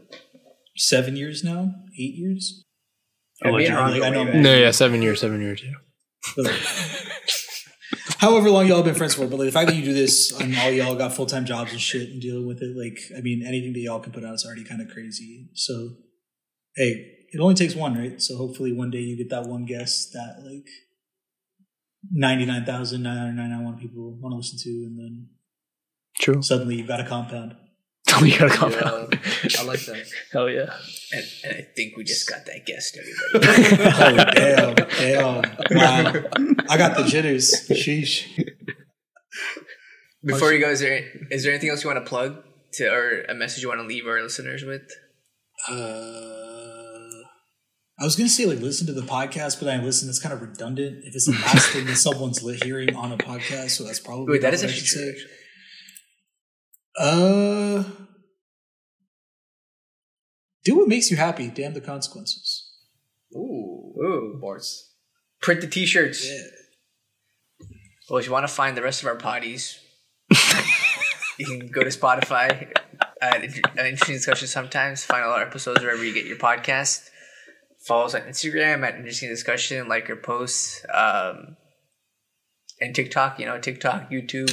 seven 0.77 1.17
years 1.17 1.43
now? 1.43 1.75
Eight 1.99 2.15
years? 2.15 2.65
Yeah, 3.45 3.51
me 3.51 3.67
Allegedly. 3.67 4.03
I 4.07 4.11
know- 4.11 4.41
No, 4.41 4.57
yeah, 4.57 4.71
seven 4.71 5.03
years, 5.03 5.21
seven 5.21 5.41
years. 5.41 5.63
Yeah. 5.65 5.73
However 8.19 8.51
long 8.51 8.67
y'all 8.67 8.77
have 8.77 8.85
been 8.85 8.95
friends 8.95 9.15
for, 9.15 9.27
but 9.27 9.39
like, 9.39 9.47
the 9.47 9.53
fact 9.53 9.69
that 9.69 9.77
you 9.77 9.85
do 9.85 9.95
this 9.95 10.31
and 10.39 10.55
all 10.59 10.71
y'all 10.71 10.95
got 10.95 11.15
full 11.15 11.27
time 11.27 11.45
jobs 11.47 11.73
and 11.73 11.81
shit 11.81 12.11
and 12.11 12.21
dealing 12.21 12.47
with 12.47 12.63
it, 12.63 12.77
like, 12.77 12.99
I 13.17 13.23
mean, 13.23 13.43
anything 13.47 13.73
that 13.73 13.81
y'all 13.81 14.01
can 14.01 14.13
put 14.13 14.25
out 14.25 14.35
is 14.35 14.45
already 14.45 14.65
kind 14.65 14.83
of 14.83 14.89
crazy. 14.89 15.49
So, 15.55 15.91
hey, 16.77 17.17
it 17.33 17.41
only 17.41 17.55
takes 17.55 17.75
one, 17.75 17.97
right? 17.97 18.21
So 18.21 18.37
hopefully 18.37 18.73
one 18.73 18.91
day 18.91 18.99
you 18.99 19.17
get 19.17 19.31
that 19.31 19.47
one 19.47 19.65
guest 19.65 20.13
that 20.13 20.43
like 20.45 20.69
ninety 22.11 22.45
nine 22.45 22.65
thousand 22.65 23.03
nine 23.03 23.17
hundred 23.17 23.35
ninety 23.35 23.65
nine 23.65 23.79
people 23.79 24.19
want 24.21 24.33
to 24.33 24.37
listen 24.37 24.59
to, 24.63 24.71
and 24.71 24.99
then 24.99 25.29
True. 26.21 26.43
suddenly 26.43 26.77
you've 26.77 26.89
got 26.89 27.01
a 27.01 27.07
compound. 27.07 27.55
we 28.23 28.37
got 28.37 28.51
a 28.51 28.55
compound. 28.55 29.19
I 29.59 29.63
like 29.65 29.81
that. 29.87 30.07
Hell 30.33 30.49
yeah. 30.49 30.75
And, 31.13 31.25
and 31.45 31.57
I 31.57 31.67
think 31.77 31.97
we 31.97 32.05
just 32.05 32.29
got 32.29 32.47
that 32.47 32.67
guest, 32.67 32.99
everybody. 32.99 33.77
Oh 34.01 34.25
damn, 34.35 34.75
damn, 34.75 35.43
wow! 35.71 36.65
I 36.69 36.77
got 36.79 36.97
the 36.97 37.05
jitters. 37.07 37.69
Sheesh. 37.71 38.27
Before 40.25 40.53
you 40.53 40.61
go, 40.61 40.71
is 40.71 40.81
there 40.81 41.05
is 41.31 41.45
there 41.45 41.53
anything 41.53 41.71
else 41.71 41.83
you 41.83 41.91
want 41.91 42.05
to 42.05 42.09
plug 42.09 42.43
to, 42.75 42.93
or 42.93 43.23
a 43.23 43.35
message 43.35 43.63
you 43.63 43.69
want 43.69 43.81
to 43.81 43.87
leave 43.87 44.07
our 44.07 44.23
listeners 44.23 44.65
with? 44.65 44.83
Uh, 45.69 47.25
I 47.99 48.05
was 48.05 48.17
gonna 48.17 48.29
say 48.29 48.47
like 48.47 48.61
listen 48.61 48.87
to 48.87 48.93
the 48.93 49.03
podcast, 49.03 49.59
but 49.61 49.69
I 49.69 49.83
listen. 49.83 50.09
It's 50.09 50.21
kind 50.21 50.33
of 50.35 50.41
redundant. 50.41 51.05
If 51.05 51.15
it's 51.15 51.27
the 51.27 51.33
last 51.33 51.69
thing 51.73 51.87
that 51.87 51.97
someone's 51.97 52.41
hearing 52.63 52.95
on 52.95 53.13
a 53.13 53.19
podcast, 53.19 53.71
so 53.71 53.85
that's 53.85 54.01
probably 54.01 54.33
Wait, 54.33 54.43
that 54.43 54.53
not 54.53 54.61
what 54.61 54.71
I 54.71 54.73
should 54.73 54.87
true. 54.87 55.03
say. 55.03 55.09
actually. 55.11 55.37
Uh, 57.01 57.83
do 60.65 60.77
what 60.77 60.89
makes 60.89 61.11
you 61.11 61.17
happy. 61.17 61.49
Damn 61.49 61.73
the 61.73 61.81
consequences. 61.81 62.71
Ooh, 63.35 63.95
Ooh. 64.05 64.39
bars. 64.41 64.93
Print 65.41 65.63
the 65.63 65.67
t-shirts. 65.67 66.29
Yeah. 66.29 67.67
Well, 68.11 68.19
if 68.19 68.27
you 68.27 68.33
want 68.33 68.47
to 68.47 68.53
find 68.53 68.77
the 68.77 68.83
rest 68.83 69.03
of 69.03 69.09
our 69.09 69.17
Poddies, 69.17 69.79
you 71.39 71.47
can 71.47 71.69
go 71.69 71.83
to 71.83 71.89
Spotify 71.89 72.71
at 73.23 73.45
Int- 73.45 73.67
Interesting 73.79 74.17
Discussion 74.17 74.49
sometimes. 74.49 75.03
Find 75.03 75.25
all 75.25 75.33
our 75.33 75.43
episodes 75.43 75.81
wherever 75.81 76.05
you 76.05 76.13
get 76.13 76.27
your 76.27 76.37
podcast. 76.37 77.09
Follow 77.87 78.05
us 78.05 78.15
on 78.15 78.23
Instagram 78.23 78.87
at 78.87 78.97
Interesting 78.97 79.31
Discussion. 79.31 79.89
Like 79.89 80.11
our 80.11 80.17
posts. 80.17 80.85
Um, 80.93 81.57
and 82.81 82.95
TikTok, 82.95 83.39
you 83.39 83.47
know, 83.47 83.59
TikTok, 83.59 84.11
YouTube, 84.11 84.51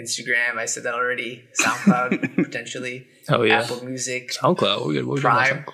Instagram. 0.00 0.56
I 0.56 0.66
said 0.66 0.84
that 0.84 0.94
already. 0.94 1.44
SoundCloud, 1.60 2.34
potentially. 2.44 3.06
Oh 3.28 3.42
yeah. 3.42 3.62
Apple 3.62 3.84
Music, 3.84 4.32
SoundCloud. 4.32 4.86
We're 4.86 4.92
good. 4.94 5.06
We're 5.06 5.16
Prime. 5.20 5.64
SoundCloud. 5.64 5.72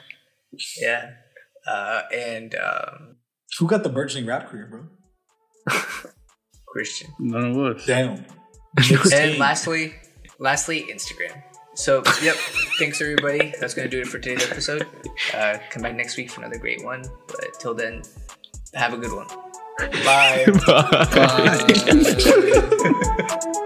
Yeah. 0.80 1.10
Uh, 1.66 2.02
and 2.12 2.54
um, 2.54 3.16
Who 3.58 3.66
got 3.66 3.82
the 3.82 3.88
burgeoning 3.88 4.26
rap 4.26 4.48
career, 4.48 4.68
bro? 4.70 5.76
Christian. 6.68 7.10
None 7.18 7.50
of 7.52 7.76
us. 7.76 7.86
Damn. 7.86 8.24
And 9.12 9.38
lastly, 9.38 9.94
lastly, 10.38 10.86
Instagram. 10.92 11.42
So, 11.74 12.02
yep. 12.22 12.36
Thanks 12.78 13.00
everybody. 13.00 13.52
That's 13.60 13.74
gonna 13.74 13.88
do 13.88 14.00
it 14.00 14.06
for 14.06 14.18
today's 14.18 14.48
episode. 14.50 14.86
Uh, 15.32 15.58
come 15.70 15.82
back 15.82 15.94
next 15.94 16.16
week 16.16 16.30
for 16.30 16.40
another 16.40 16.58
great 16.58 16.84
one. 16.84 17.04
But 17.26 17.58
till 17.58 17.74
then, 17.74 18.02
have 18.74 18.92
a 18.92 18.96
good 18.96 19.12
one. 19.12 19.26
Bye. 20.04 20.46
Bye. 20.66 21.04
Bye. 23.28 23.60